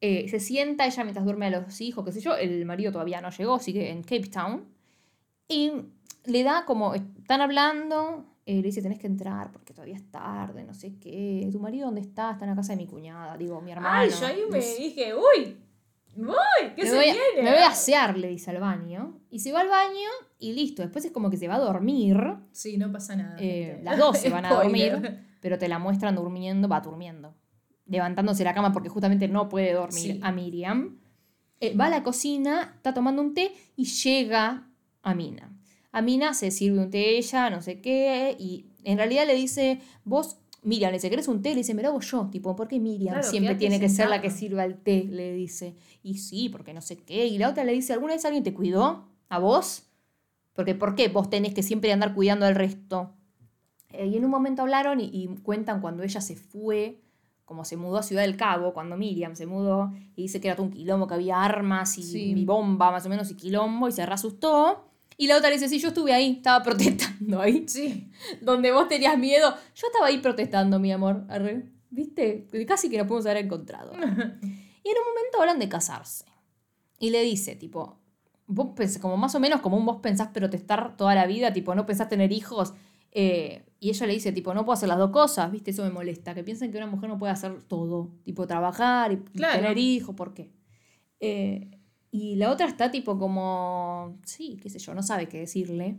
Eh, 0.00 0.28
se 0.28 0.38
sienta 0.38 0.86
ella 0.86 1.02
mientras 1.04 1.24
duerme 1.24 1.46
a 1.46 1.50
los 1.50 1.80
hijos, 1.80 2.04
qué 2.04 2.12
sé 2.12 2.20
yo, 2.20 2.36
el 2.36 2.66
marido 2.66 2.92
todavía 2.92 3.20
no 3.20 3.30
llegó, 3.30 3.58
sigue 3.58 3.90
en 3.90 4.02
Cape 4.02 4.28
Town. 4.28 4.64
Y 5.48 5.72
le 6.26 6.42
da 6.42 6.64
como, 6.66 6.94
están 6.94 7.40
hablando, 7.40 8.26
eh, 8.46 8.56
le 8.56 8.62
dice, 8.62 8.82
tenés 8.82 8.98
que 8.98 9.06
entrar 9.06 9.50
porque 9.52 9.72
todavía 9.72 9.96
es 9.96 10.10
tarde, 10.10 10.64
no 10.64 10.74
sé 10.74 10.98
qué. 10.98 11.48
¿Tu 11.50 11.58
marido 11.58 11.86
dónde 11.86 12.02
está? 12.02 12.32
Está 12.32 12.44
en 12.44 12.50
la 12.50 12.56
casa 12.56 12.72
de 12.72 12.76
mi 12.76 12.86
cuñada, 12.86 13.36
digo, 13.38 13.60
mi 13.62 13.72
hermano. 13.72 14.00
Ay, 14.00 14.10
yo 14.10 14.26
ahí 14.26 14.42
me 14.50 14.58
dije, 14.58 15.14
uy, 15.14 15.56
uy, 16.16 16.70
¿qué 16.76 16.82
me 16.84 16.88
se 16.90 16.96
voy, 16.96 17.04
a, 17.08 17.12
viene? 17.12 17.42
me 17.42 17.50
voy 17.50 17.60
a 17.62 17.68
asear, 17.68 18.16
le 18.16 18.28
dice 18.28 18.50
al 18.50 18.60
baño. 18.60 19.20
Y 19.30 19.40
se 19.40 19.52
va 19.52 19.60
al 19.60 19.68
baño 19.68 20.08
y 20.38 20.52
listo. 20.52 20.82
Después 20.82 21.04
es 21.04 21.12
como 21.12 21.30
que 21.30 21.36
se 21.36 21.48
va 21.48 21.56
a 21.56 21.58
dormir. 21.60 22.16
Sí, 22.52 22.76
no 22.78 22.90
pasa 22.92 23.16
nada. 23.16 23.36
Eh, 23.38 23.80
las 23.82 23.98
dos 23.98 24.18
se 24.18 24.30
van 24.30 24.44
a 24.44 24.50
dormir, 24.54 25.20
pero 25.40 25.58
te 25.58 25.68
la 25.68 25.78
muestran 25.78 26.14
durmiendo, 26.16 26.68
va 26.68 26.80
durmiendo. 26.80 27.34
Levantándose 27.86 28.38
de 28.38 28.44
la 28.44 28.54
cama 28.54 28.72
porque 28.72 28.88
justamente 28.88 29.28
no 29.28 29.48
puede 29.48 29.72
dormir 29.72 30.14
Sí. 30.14 30.20
a 30.22 30.32
Miriam. 30.32 30.98
Eh, 31.60 31.76
va 31.76 31.86
a 31.86 31.90
la 31.90 32.02
cocina, 32.02 32.72
está 32.76 32.94
tomando 32.94 33.22
un 33.22 33.34
té 33.34 33.52
y 33.76 33.84
llega 33.84 34.68
a 35.02 35.14
Mina. 35.14 35.50
A 35.92 36.02
Mina 36.02 36.34
se 36.34 36.50
sirve 36.50 36.78
un 36.78 36.90
té 36.90 37.16
ella, 37.18 37.50
no 37.50 37.62
sé 37.62 37.80
qué, 37.80 38.34
y 38.38 38.66
en 38.82 38.98
realidad 38.98 39.26
le 39.26 39.34
dice, 39.34 39.80
vos, 40.04 40.38
Miriam, 40.64 40.90
le 40.90 40.96
dice, 40.96 41.10
¿querés 41.10 41.28
un 41.28 41.42
té? 41.42 41.50
Le 41.50 41.56
dice, 41.56 41.74
me 41.74 41.82
lo 41.82 41.88
hago 41.88 42.00
yo, 42.00 42.28
tipo, 42.32 42.56
¿por 42.56 42.66
qué 42.68 42.80
Miriam 42.80 43.14
Claro, 43.14 43.28
siempre 43.28 43.54
tiene 43.54 43.78
que 43.78 43.88
ser 43.88 44.08
la 44.08 44.20
que 44.20 44.30
sirva 44.30 44.64
el 44.64 44.76
té? 44.76 45.04
Le 45.04 45.32
dice. 45.34 45.76
Y 46.02 46.18
sí, 46.18 46.48
porque 46.48 46.72
no 46.74 46.80
sé 46.80 46.96
qué. 46.96 47.26
Y 47.26 47.38
la 47.38 47.50
otra 47.50 47.64
le 47.64 47.72
dice, 47.72 47.92
¿alguna 47.92 48.14
vez 48.14 48.24
alguien 48.24 48.42
te 48.44 48.54
cuidó? 48.54 49.06
¿A 49.28 49.38
vos? 49.38 49.84
Porque 50.54 50.74
¿por 50.74 50.94
qué 50.94 51.08
vos 51.08 51.28
tenés 51.30 51.52
que 51.54 51.62
siempre 51.62 51.92
andar 51.92 52.14
cuidando 52.14 52.46
al 52.46 52.54
resto? 52.54 53.10
Eh, 53.92 54.06
y 54.06 54.16
en 54.16 54.24
un 54.24 54.30
momento 54.30 54.62
hablaron 54.62 55.00
y, 55.00 55.10
y 55.12 55.26
cuentan 55.42 55.80
cuando 55.80 56.02
ella 56.02 56.20
se 56.20 56.36
fue, 56.36 57.00
como 57.44 57.64
se 57.64 57.76
mudó 57.76 57.98
a 57.98 58.02
Ciudad 58.02 58.22
del 58.22 58.36
Cabo, 58.36 58.72
cuando 58.72 58.96
Miriam 58.96 59.36
se 59.36 59.46
mudó, 59.46 59.92
y 60.16 60.22
dice 60.22 60.40
que 60.40 60.48
era 60.48 60.56
todo 60.56 60.66
un 60.66 60.72
quilombo, 60.72 61.06
que 61.06 61.14
había 61.14 61.42
armas 61.44 61.98
y, 61.98 62.02
Sí. 62.02 62.32
y 62.36 62.44
bomba 62.44 62.90
más 62.90 63.04
o 63.04 63.08
menos 63.08 63.30
y 63.30 63.34
quilombo, 63.34 63.88
y 63.88 63.92
se 63.92 64.06
reasustó. 64.06 64.88
Y 65.16 65.26
la 65.28 65.36
otra 65.36 65.48
le 65.50 65.56
dice, 65.56 65.68
sí, 65.68 65.78
yo 65.78 65.88
estuve 65.88 66.12
ahí, 66.12 66.32
estaba 66.36 66.62
protestando 66.64 67.40
ahí. 67.40 67.64
Sí. 67.68 68.10
Donde 68.40 68.72
vos 68.72 68.88
tenías 68.88 69.16
miedo, 69.18 69.54
yo 69.74 69.86
estaba 69.86 70.06
ahí 70.06 70.18
protestando, 70.18 70.78
mi 70.78 70.92
amor. 70.92 71.24
Arre. 71.28 71.66
¿Viste? 71.90 72.46
Casi 72.66 72.90
que 72.90 72.98
nos 72.98 73.06
podemos 73.06 73.26
haber 73.26 73.44
encontrado. 73.44 73.92
y 73.94 73.98
en 73.98 74.08
un 74.08 75.06
momento 75.08 75.40
hablan 75.40 75.58
de 75.58 75.68
casarse. 75.68 76.24
Y 76.98 77.10
le 77.10 77.22
dice, 77.22 77.54
tipo, 77.54 77.98
vos 78.46 78.68
pens- 78.74 78.98
como 78.98 79.16
más 79.16 79.34
o 79.34 79.40
menos 79.40 79.60
como 79.60 79.76
un 79.76 79.86
vos 79.86 79.98
pensás 80.02 80.28
protestar 80.28 80.96
toda 80.96 81.14
la 81.14 81.26
vida, 81.26 81.52
tipo, 81.52 81.74
no 81.74 81.86
pensás 81.86 82.08
tener 82.08 82.32
hijos. 82.32 82.74
eh, 83.12 83.64
y 83.78 83.90
ella 83.90 84.06
le 84.06 84.14
dice, 84.14 84.32
tipo, 84.32 84.54
no 84.54 84.64
puedo 84.64 84.74
hacer 84.74 84.88
las 84.88 84.96
dos 84.98 85.10
cosas, 85.10 85.52
¿viste? 85.52 85.70
Eso 85.70 85.84
me 85.84 85.90
molesta. 85.90 86.34
Que 86.34 86.42
piensen 86.42 86.72
que 86.72 86.78
una 86.78 86.86
mujer 86.86 87.08
no 87.10 87.18
puede 87.18 87.32
hacer 87.34 87.62
todo. 87.62 88.10
Tipo, 88.24 88.46
trabajar 88.46 89.12
y 89.12 89.16
y 89.16 89.18
Claro. 89.38 89.60
tener 89.60 89.76
hijos, 89.78 90.14
¿por 90.16 90.32
qué? 90.34 90.50
Eh, 91.20 91.70
y 92.16 92.36
la 92.36 92.52
otra 92.52 92.68
está 92.68 92.92
tipo 92.92 93.18
como, 93.18 94.20
sí, 94.24 94.56
qué 94.62 94.70
sé 94.70 94.78
yo, 94.78 94.94
no 94.94 95.02
sabe 95.02 95.26
qué 95.26 95.40
decirle. 95.40 95.96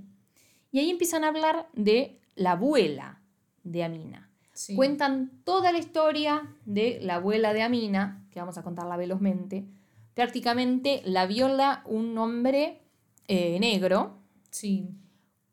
Y 0.71 0.79
ahí 0.79 0.89
empiezan 0.89 1.25
a 1.25 1.27
hablar 1.27 1.67
de 1.73 2.21
la 2.35 2.51
abuela 2.51 3.19
de 3.65 3.83
Amina. 3.83 4.31
sí. 4.53 4.77
Cuentan 4.77 5.41
toda 5.43 5.73
la 5.73 5.77
historia 5.77 6.55
de 6.63 6.99
la 7.01 7.15
abuela 7.15 7.51
de 7.51 7.63
Amina, 7.63 8.25
que 8.31 8.39
vamos 8.39 8.57
a 8.57 8.63
contarla 8.63 8.95
velozmente. 8.95 9.65
Prácticamente 10.13 11.01
la 11.03 11.25
viola 11.25 11.83
un 11.85 12.17
hombre 12.17 12.79
eh, 13.27 13.59
negro. 13.59 14.19
Sí. 14.51 14.87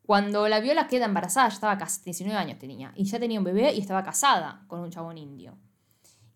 Cuando 0.05 0.47
la 0.47 0.61
viola 0.61 0.87
queda 0.87 1.07
embarazada, 1.07 1.49
ya 1.49 1.55
estaba 1.55 1.77
casi 1.77 2.05
19 2.05 2.39
años 2.39 2.57
tenía, 2.57 2.93
y 2.95 3.03
ya 3.03 3.19
tenía 3.19 3.37
un 3.37 3.43
bebé 3.43 3.73
y 3.73 3.81
estaba 3.81 4.01
casada 4.01 4.63
con 4.67 4.79
un 4.79 4.91
chabón 4.91 5.17
indio. 5.17 5.57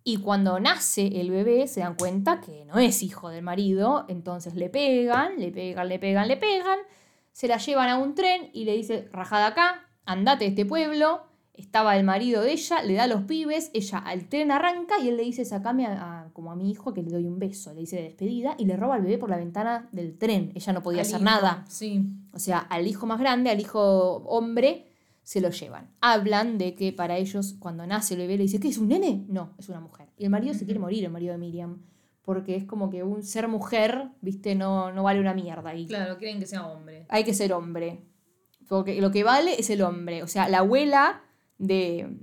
Y 0.10 0.18
cuando 0.18 0.58
nace 0.62 1.20
el 1.20 1.32
bebé 1.32 1.68
se 1.68 1.82
dan 1.82 1.96
cuenta 1.96 2.40
que 2.40 2.64
no 2.64 2.78
es 2.80 3.04
hijo 3.04 3.28
del 3.30 3.44
marido, 3.44 4.06
entonces 4.08 4.56
le 4.56 4.70
pegan, 4.70 5.38
le 5.38 5.52
pegan, 5.52 5.90
le 5.90 6.00
pegan, 6.00 6.28
le 6.30 6.38
pegan, 6.38 6.80
se 7.34 7.50
la 7.50 7.58
llevan 7.58 7.90
a 7.90 7.98
un 7.98 8.16
tren 8.16 8.50
y 8.54 8.64
le 8.64 8.78
dice, 8.78 9.10
rajada 9.12 9.48
acá, 9.48 9.82
andate 10.06 10.46
de 10.46 10.50
este 10.52 10.66
pueblo. 10.66 11.24
Estaba 11.54 11.98
el 11.98 12.06
marido 12.06 12.42
de 12.44 12.52
ella, 12.54 12.84
le 12.84 12.94
da 12.94 13.04
a 13.04 13.08
los 13.08 13.24
pibes, 13.24 13.70
ella 13.74 13.98
al 13.98 14.30
tren 14.30 14.52
arranca 14.52 14.94
y 15.04 15.10
él 15.10 15.18
le 15.18 15.24
dice, 15.24 15.44
sacame 15.44 15.88
a, 15.88 16.22
a- 16.22 16.30
como 16.32 16.52
a 16.52 16.56
mi 16.56 16.70
hijo 16.72 16.94
que 16.94 17.02
le 17.04 17.10
doy 17.10 17.26
un 17.26 17.38
beso, 17.40 17.74
le 17.74 17.82
dice 17.82 17.98
de 17.98 18.04
despedida 18.04 18.56
y 18.58 18.66
le 18.66 18.78
roba 18.78 18.96
al 18.96 19.02
bebé 19.02 19.18
por 19.18 19.30
la 19.30 19.38
ventana 19.38 19.90
del 19.92 20.18
tren. 20.18 20.52
Ella 20.56 20.72
no 20.72 20.82
podía 20.84 21.02
Al 21.02 21.08
hacer 21.08 21.16
hijo, 21.20 21.26
nada. 21.26 21.66
Sí. 21.68 22.06
O 22.32 22.40
sea, 22.40 22.60
al 22.60 22.88
hijo 22.88 23.08
más 23.08 23.20
grande, 23.20 23.50
al 23.50 23.60
hijo 23.60 24.18
hombre, 24.28 24.87
se 25.28 25.42
lo 25.42 25.50
llevan. 25.50 25.92
Hablan 26.00 26.58
de 26.58 26.74
que 26.74 26.94
para 26.94 27.18
ellos, 27.18 27.56
cuando 27.60 27.86
nace 27.86 28.14
el 28.14 28.22
bebé, 28.22 28.38
le 28.38 28.44
dice, 28.44 28.62
¿qué 28.62 28.70
es 28.70 28.78
un 28.78 28.88
nene? 28.88 29.26
No, 29.28 29.52
es 29.58 29.68
una 29.68 29.82
mujer. 29.82 30.08
Y 30.18 30.24
el 30.24 30.30
marido 30.30 30.54
se 30.54 30.64
quiere 30.64 30.80
morir, 30.80 31.04
el 31.04 31.12
marido 31.12 31.34
de 31.34 31.38
Miriam. 31.38 31.82
Porque 32.22 32.56
es 32.56 32.64
como 32.64 32.90
que 32.90 33.04
un 33.04 33.24
ser 33.24 33.50
mujer, 33.50 34.10
viste, 34.22 34.56
no, 34.56 34.94
no 34.94 35.04
vale 35.04 35.20
una 35.20 35.34
mierda. 35.34 35.76
Y 35.76 35.86
Claro, 35.86 36.18
quieren 36.18 36.40
que 36.40 36.46
sea 36.46 36.66
hombre. 36.66 37.06
hay 37.10 37.26
que 37.26 37.34
ser 37.34 37.52
hombre. 37.52 38.06
Porque 38.70 39.02
lo 39.02 39.12
que 39.12 39.26
vale 39.26 39.60
es 39.60 39.70
el 39.70 39.82
hombre. 39.82 40.24
O 40.24 40.28
sea, 40.28 40.48
la 40.48 40.60
abuela 40.60 41.22
de. 41.58 42.18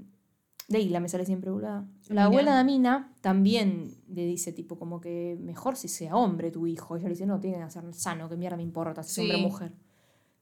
De 0.66 0.80
Isla 0.80 0.98
me 0.98 1.10
sale 1.10 1.26
siempre, 1.26 1.50
boluda. 1.50 1.86
La 2.08 2.24
abuela 2.24 2.54
de 2.54 2.60
Amina 2.60 3.14
también 3.20 3.98
le 4.08 4.24
dice, 4.24 4.50
tipo, 4.50 4.78
como 4.78 4.98
que 4.98 5.36
mejor 5.38 5.76
si 5.76 5.88
sea 5.88 6.16
hombre 6.16 6.50
tu 6.50 6.66
hijo. 6.66 6.96
Ella 6.96 7.04
le 7.08 7.10
dice, 7.10 7.26
no, 7.26 7.38
tiene 7.38 7.62
que 7.62 7.70
ser 7.70 7.84
sano, 7.92 8.30
que 8.30 8.36
mierda 8.38 8.56
me 8.56 8.62
importa 8.62 9.02
si 9.02 9.08
es 9.10 9.14
Sí. 9.14 9.20
hombre 9.30 9.36
o 9.44 9.48
mujer. 9.50 9.72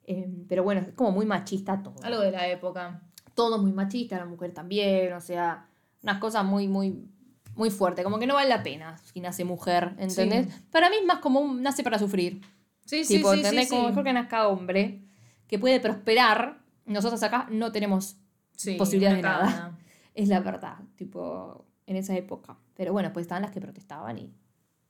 Eh, 0.05 0.29
pero 0.49 0.63
bueno, 0.65 0.81
es 0.81 0.89
como 0.95 1.13
muy 1.13 1.27
machista 1.27 1.83
todo. 1.83 1.95
Algo 2.03 2.21
de 2.21 2.31
la 2.33 2.49
época. 2.49 3.03
Todo 3.35 3.59
muy 3.59 3.73
machista, 3.73 4.19
la 4.19 4.27
mujer 4.27 4.53
también, 4.53 5.13
o 5.13 5.21
sea, 5.21 5.67
unas 6.03 6.19
cosas 6.19 6.45
muy, 6.45 6.69
muy, 6.69 7.09
muy 7.55 7.71
fuertes. 7.71 8.05
Como 8.05 8.19
que 8.19 8.27
no 8.27 8.35
vale 8.35 8.49
la 8.49 8.63
pena 8.63 8.99
si 8.99 9.21
nace 9.21 9.45
mujer, 9.45 9.95
¿entendés? 9.99 10.47
Sí. 10.53 10.61
Para 10.71 10.91
mí 10.91 10.97
es 11.01 11.07
más 11.07 11.19
como 11.19 11.41
un 11.41 11.63
nace 11.63 11.83
para 11.83 11.99
sufrir. 11.99 12.41
Sí, 12.85 13.05
sí, 13.05 13.17
Tipo, 13.17 13.33
sí, 13.33 13.39
¿entendés? 13.39 13.69
sí, 13.69 13.75
Como 13.75 13.89
mejor 13.89 14.05
que 14.05 14.13
nazca 14.13 14.49
hombre, 14.49 15.03
que 15.47 15.59
puede 15.59 15.81
prosperar. 15.81 16.61
Nosotros 16.85 17.23
acá 17.23 17.47
no 17.51 17.71
tenemos, 17.73 18.17
posibilidad 18.77 19.15
de 19.15 19.23
nada. 19.23 19.45
cagada. 19.47 19.79
es 20.15 20.29
la 20.29 20.41
verdad, 20.41 20.77
tipo, 20.97 21.65
en 21.87 21.97
esa 21.97 22.15
época. 22.17 22.59
Pero 22.75 22.93
bueno, 22.93 23.13
pues 23.13 23.25
estaban 23.25 23.43
las 23.43 23.53
que 23.53 23.61
protestaban 23.61 24.19
y 24.19 24.35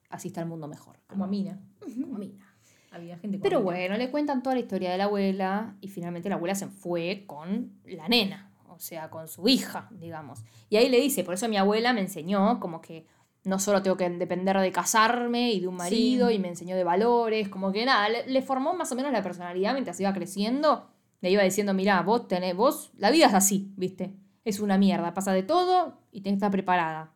así 0.08 0.28
está 0.28 0.40
el 0.40 0.46
mundo 0.48 0.66
mejor. 0.68 0.98
Como 1.06 1.24
a 1.24 1.26
Mina. 1.28 1.60
Como 1.80 2.18
Mina. 2.18 2.51
Había 2.92 3.16
gente 3.18 3.38
como 3.38 3.42
Pero 3.42 3.62
bueno, 3.62 3.96
le 3.96 4.10
cuentan 4.10 4.42
toda 4.42 4.54
la 4.54 4.60
historia 4.60 4.90
de 4.90 4.98
la 4.98 5.04
abuela 5.04 5.76
y 5.80 5.88
finalmente 5.88 6.28
la 6.28 6.34
abuela 6.36 6.54
se 6.54 6.66
fue 6.68 7.24
con 7.26 7.72
la 7.84 8.06
nena, 8.08 8.50
o 8.68 8.78
sea, 8.78 9.08
con 9.10 9.28
su 9.28 9.48
hija, 9.48 9.88
digamos. 9.90 10.44
Y 10.68 10.76
ahí 10.76 10.88
le 10.88 11.00
dice, 11.00 11.24
por 11.24 11.34
eso 11.34 11.48
mi 11.48 11.56
abuela 11.56 11.92
me 11.92 12.00
enseñó 12.00 12.60
como 12.60 12.80
que 12.80 13.06
no 13.44 13.58
solo 13.58 13.82
tengo 13.82 13.96
que 13.96 14.08
depender 14.08 14.56
de 14.58 14.70
casarme 14.70 15.52
y 15.52 15.60
de 15.60 15.68
un 15.68 15.74
marido 15.76 16.28
Sí. 16.28 16.34
y 16.34 16.38
me 16.38 16.48
enseñó 16.48 16.76
de 16.76 16.84
valores, 16.84 17.48
como 17.48 17.72
que 17.72 17.84
nada, 17.84 18.08
le, 18.08 18.26
le 18.26 18.42
formó 18.42 18.74
más 18.74 18.92
o 18.92 18.94
menos 18.94 19.10
la 19.10 19.22
personalidad 19.22 19.72
mientras 19.72 19.98
iba 19.98 20.12
creciendo. 20.12 20.88
Le 21.22 21.30
iba 21.30 21.42
diciendo, 21.42 21.72
mira, 21.74 22.02
vos 22.02 22.28
tenés, 22.28 22.54
vos, 22.56 22.92
la 22.98 23.10
vida 23.10 23.26
es 23.26 23.34
así, 23.34 23.72
¿viste? 23.76 24.14
Es 24.44 24.60
una 24.60 24.76
mierda, 24.76 25.14
pasa 25.14 25.32
de 25.32 25.42
todo 25.44 25.98
y 26.10 26.20
tenés 26.20 26.34
que 26.34 26.38
estar 26.38 26.50
preparada. 26.50 27.12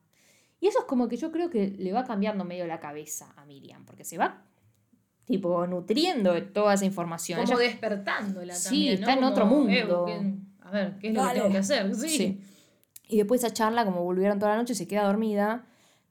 Y 0.61 0.68
eso 0.68 0.79
es 0.81 0.85
como 0.87 1.07
que 1.09 1.16
yo 1.16 1.31
creo 1.33 1.51
que 1.51 1.68
le 1.68 1.93
va 1.93 2.05
cambiando 2.05 2.45
medio 2.45 2.66
la 2.66 2.81
cabeza 2.81 3.33
a 3.37 3.45
Miriam, 3.45 3.85
porque 3.85 4.05
se 4.05 4.16
va 4.16 4.43
tipo 5.27 5.66
nutriendo 5.66 6.43
toda 6.45 6.72
esa 6.74 6.87
información. 6.87 7.45
Como 7.45 7.59
Ella- 7.61 7.68
despertándola 7.68 8.55
Sí, 8.55 8.64
también, 8.64 8.89
¿no? 8.95 9.01
está 9.01 9.12
en 9.12 9.18
Como, 9.18 9.31
otro 9.31 9.47
mundo. 9.47 9.70
eh, 9.70 9.85
¿qué- 10.07 10.66
a 10.66 10.70
ver, 10.70 10.99
¿qué 10.99 11.09
es 11.09 11.14
lo 11.14 11.20
Dale. 11.22 11.35
que 11.35 11.41
tengo 11.41 11.53
que 11.53 11.59
hacer? 11.59 11.95
Sí. 11.95 12.09
Sí. 12.09 12.41
Y 13.09 13.16
después 13.18 13.45
esa 13.45 13.53
charla, 13.53 13.85
como 13.85 14.03
volvieron 14.03 14.39
toda 14.39 14.53
la 14.53 14.59
noche, 14.59 14.74
se 14.74 14.89
queda 14.89 15.05
dormida 15.05 15.66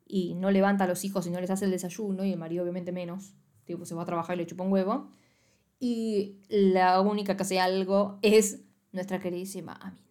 y 0.07 0.35
no 0.35 0.51
levanta 0.51 0.83
a 0.83 0.87
los 0.87 1.03
hijos 1.03 1.25
y 1.27 1.31
no 1.31 1.41
les 1.41 1.49
hace 1.49 1.65
el 1.65 1.71
desayuno, 1.71 2.23
y 2.23 2.31
el 2.31 2.37
marido 2.37 2.61
obviamente 2.63 2.91
menos. 2.91 3.33
Tipo, 3.65 3.85
se 3.85 3.95
va 3.95 4.03
a 4.03 4.05
trabajar 4.05 4.35
y 4.35 4.39
le 4.41 4.45
chupa 4.45 4.63
un 4.63 4.71
huevo. 4.71 5.09
Y 5.79 6.37
la 6.47 7.01
única 7.01 7.35
que 7.35 7.43
hace 7.43 7.59
algo 7.59 8.19
es 8.21 8.61
nuestra 8.91 9.19
queridísima 9.19 9.73
Amina. 9.73 10.01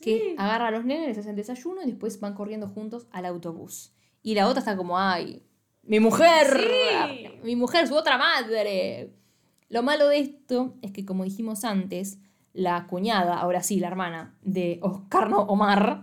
Que 0.00 0.34
agarra 0.38 0.68
a 0.68 0.70
los 0.70 0.84
nenes, 0.84 1.08
les 1.08 1.18
hace 1.18 1.30
el 1.30 1.36
desayuno 1.36 1.82
y 1.82 1.86
después 1.86 2.20
van 2.20 2.34
corriendo 2.34 2.68
juntos 2.68 3.06
al 3.10 3.26
autobús. 3.26 3.92
Y 4.22 4.34
la 4.34 4.46
otra 4.48 4.60
está 4.60 4.76
como, 4.76 4.98
ay, 4.98 5.42
mi 5.82 6.00
mujer, 6.00 7.40
mi 7.42 7.56
mujer, 7.56 7.88
su 7.88 7.94
otra 7.94 8.18
madre. 8.18 9.12
Lo 9.68 9.82
malo 9.82 10.08
de 10.08 10.18
esto 10.18 10.74
es 10.82 10.92
que, 10.92 11.04
como 11.04 11.24
dijimos 11.24 11.64
antes, 11.64 12.18
la 12.52 12.86
cuñada, 12.86 13.38
ahora 13.38 13.62
sí, 13.62 13.80
la 13.80 13.88
hermana 13.88 14.36
de 14.42 14.78
Oscar, 14.82 15.30
no, 15.30 15.42
Omar, 15.42 16.02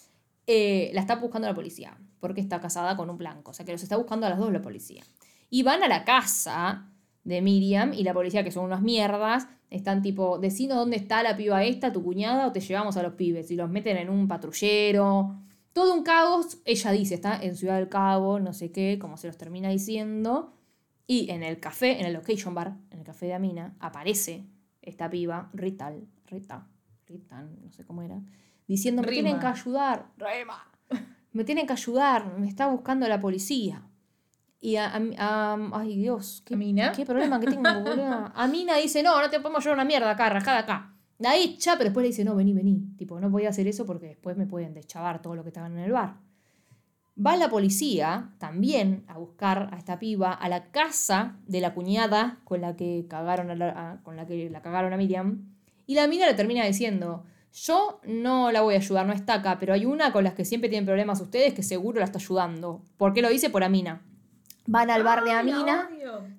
eh, 0.46 0.90
la 0.94 1.00
está 1.00 1.16
buscando 1.16 1.48
la 1.48 1.54
policía, 1.54 1.96
porque 2.20 2.40
está 2.40 2.60
casada 2.60 2.96
con 2.96 3.10
un 3.10 3.18
blanco, 3.18 3.50
o 3.50 3.54
sea 3.54 3.64
que 3.64 3.72
los 3.72 3.82
está 3.82 3.96
buscando 3.96 4.26
a 4.26 4.30
las 4.30 4.38
dos 4.38 4.52
la 4.52 4.62
policía. 4.62 5.02
Y 5.48 5.62
van 5.62 5.82
a 5.82 5.88
la 5.88 6.04
casa 6.04 6.90
de 7.24 7.40
Miriam 7.40 7.92
y 7.92 8.04
la 8.04 8.14
policía, 8.14 8.44
que 8.44 8.50
son 8.50 8.64
unas 8.64 8.82
mierdas, 8.82 9.48
están 9.70 10.02
tipo, 10.02 10.38
decinos 10.38 10.76
dónde 10.76 10.96
está 10.96 11.22
la 11.22 11.36
piba 11.36 11.64
esta, 11.64 11.92
tu 11.92 12.02
cuñada, 12.02 12.46
o 12.46 12.52
te 12.52 12.60
llevamos 12.60 12.96
a 12.96 13.02
los 13.02 13.14
pibes, 13.14 13.50
y 13.50 13.56
los 13.56 13.70
meten 13.70 13.96
en 13.96 14.10
un 14.10 14.28
patrullero. 14.28 15.36
Todo 15.76 15.92
un 15.92 16.04
caos, 16.04 16.56
ella 16.64 16.90
dice, 16.92 17.16
está 17.16 17.36
en 17.38 17.54
Ciudad 17.54 17.76
del 17.76 17.90
Cabo, 17.90 18.40
no 18.40 18.54
sé 18.54 18.72
qué, 18.72 18.98
como 18.98 19.18
se 19.18 19.26
los 19.26 19.36
termina 19.36 19.68
diciendo. 19.68 20.54
Y 21.06 21.30
en 21.30 21.42
el 21.42 21.60
café, 21.60 22.00
en 22.00 22.06
el 22.06 22.14
location 22.14 22.54
bar, 22.54 22.78
en 22.90 23.00
el 23.00 23.04
café 23.04 23.26
de 23.26 23.34
Amina, 23.34 23.74
aparece 23.78 24.46
esta 24.80 25.10
piba, 25.10 25.50
Rital, 25.52 26.06
Rita, 26.28 26.66
Ritan, 27.06 27.58
no 27.62 27.70
sé 27.72 27.84
cómo 27.84 28.00
era, 28.00 28.18
diciendo, 28.66 29.02
me 29.02 29.08
Rima. 29.08 29.22
tienen 29.22 29.38
que 29.38 29.46
ayudar, 29.48 30.06
Rema, 30.16 30.66
me 31.32 31.44
tienen 31.44 31.66
que 31.66 31.74
ayudar, 31.74 32.38
me 32.38 32.48
está 32.48 32.68
buscando 32.68 33.06
la 33.06 33.20
policía. 33.20 33.82
Y 34.58 34.76
a, 34.76 34.86
a- 34.96 35.52
a- 35.52 35.70
ay 35.74 35.98
Dios, 35.98 36.42
qué, 36.46 36.54
¿Amina? 36.54 36.92
qué 36.92 37.04
problema 37.04 37.38
que 37.38 37.48
tengo. 37.48 37.62
Amina 38.34 38.76
dice, 38.78 39.02
no, 39.02 39.20
no 39.20 39.28
te 39.28 39.40
podemos 39.40 39.62
llevar 39.62 39.76
una 39.76 39.84
mierda 39.84 40.10
acá, 40.10 40.30
rajada 40.30 40.60
acá. 40.60 40.95
La 41.18 41.36
echa, 41.36 41.72
pero 41.72 41.84
después 41.84 42.02
le 42.04 42.08
dice, 42.08 42.24
no, 42.24 42.34
vení, 42.36 42.52
vení. 42.52 42.94
Tipo, 42.96 43.18
no 43.20 43.30
podía 43.30 43.48
hacer 43.48 43.66
eso 43.66 43.86
porque 43.86 44.06
después 44.08 44.36
me 44.36 44.46
pueden 44.46 44.74
deschavar 44.74 45.22
todo 45.22 45.34
lo 45.34 45.42
que 45.42 45.48
estaban 45.48 45.72
en 45.72 45.78
el 45.84 45.92
bar. 45.92 46.16
Va 47.18 47.36
la 47.38 47.48
policía 47.48 48.32
también 48.38 49.04
a 49.08 49.16
buscar 49.16 49.70
a 49.72 49.78
esta 49.78 49.98
piba 49.98 50.32
a 50.32 50.48
la 50.50 50.70
casa 50.70 51.36
de 51.46 51.62
la 51.62 51.72
cuñada 51.72 52.40
con 52.44 52.60
la 52.60 52.76
que 52.76 53.06
cagaron 53.08 53.50
a 53.50 53.54
la, 53.54 53.68
a- 53.92 54.02
con 54.02 54.16
la 54.16 54.26
que 54.26 54.50
la 54.50 54.60
cagaron 54.60 54.92
a 54.92 54.98
Miriam. 54.98 55.54
Y 55.86 55.94
la 55.94 56.06
mina 56.08 56.26
le 56.26 56.34
termina 56.34 56.64
diciendo, 56.66 57.24
yo 57.54 58.00
no 58.06 58.52
la 58.52 58.60
voy 58.60 58.74
a 58.74 58.78
ayudar, 58.78 59.06
no 59.06 59.14
está 59.14 59.34
acá, 59.34 59.56
pero 59.58 59.72
hay 59.72 59.86
una 59.86 60.12
con 60.12 60.24
las 60.24 60.34
que 60.34 60.44
siempre 60.44 60.68
tienen 60.68 60.84
problemas 60.84 61.18
ustedes 61.22 61.54
que 61.54 61.62
seguro 61.62 62.00
la 62.00 62.04
está 62.04 62.18
ayudando. 62.18 62.82
¿Por 62.98 63.14
qué 63.14 63.22
lo 63.22 63.30
dice? 63.30 63.48
Por 63.48 63.64
Amina. 63.64 64.02
Van 64.66 64.90
al 64.90 65.02
bar 65.04 65.24
de 65.24 65.30
Amina. 65.30 65.88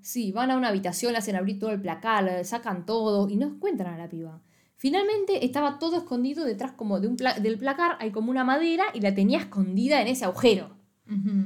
Sí, 0.01 0.32
van 0.32 0.51
a 0.51 0.57
una 0.57 0.67
habitación, 0.67 1.13
le 1.13 1.17
hacen 1.17 1.36
abrir 1.38 1.57
todo 1.59 1.71
el 1.71 1.82
placar, 1.82 2.45
sacan 2.45 2.86
todo 2.86 3.28
y 3.30 3.38
no 3.38 3.47
encuentran 3.47 3.95
a 3.95 3.97
la 3.97 4.09
piba. 4.09 4.41
Finalmente 4.78 5.43
estaba 5.45 5.80
todo 5.80 5.97
escondido 5.97 6.45
detrás 6.45 6.71
como 6.71 6.99
de 6.99 7.07
un 7.07 7.17
pla- 7.17 7.34
del 7.39 7.57
placar, 7.57 7.97
hay 7.99 8.11
como 8.11 8.30
una 8.32 8.43
madera 8.43 8.86
y 8.93 9.01
la 9.01 9.13
tenía 9.13 9.39
escondida 9.39 10.01
en 10.01 10.07
ese 10.07 10.25
agujero. 10.25 10.75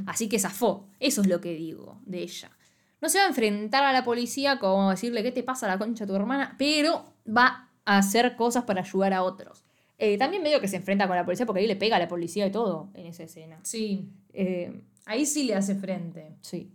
Así 0.08 0.28
que 0.28 0.40
zafó. 0.40 0.88
Eso 1.00 1.22
es 1.22 1.28
lo 1.28 1.40
que 1.40 1.54
digo 1.54 2.00
de 2.06 2.24
ella. 2.24 2.52
No 3.00 3.10
se 3.10 3.20
va 3.20 3.26
a 3.26 3.28
enfrentar 3.28 3.84
a 3.84 3.94
la 3.94 4.04
policía 4.04 4.60
como 4.60 4.90
decirle 4.90 5.24
qué 5.24 5.32
te 5.32 5.44
pasa 5.44 5.66
a 5.66 5.70
la 5.70 5.78
concha 5.80 6.04
a 6.04 6.08
tu 6.08 6.16
hermana, 6.16 6.56
pero 6.58 7.06
va 7.28 7.70
a 7.86 7.98
hacer 7.98 8.36
cosas 8.36 8.64
para 8.66 8.82
ayudar 8.82 9.14
a 9.14 9.24
otros. 9.24 9.64
Eh, 9.98 10.18
también 10.18 10.42
medio 10.44 10.60
que 10.60 10.68
se 10.68 10.78
enfrenta 10.78 11.08
con 11.08 11.16
la 11.16 11.24
policía 11.26 11.46
porque 11.46 11.62
ahí 11.62 11.68
le 11.68 11.76
pega 11.76 11.96
a 11.98 12.00
la 12.00 12.08
policía 12.08 12.48
y 12.48 12.52
todo 12.52 12.90
en 12.96 13.06
esa 13.06 13.24
escena. 13.24 13.60
Sí. 13.64 14.10
Eh, 14.34 14.82
Ahí 15.06 15.26
sí 15.26 15.44
le 15.46 15.56
hace 15.56 15.74
frente. 15.76 16.36
Sí. 16.42 16.72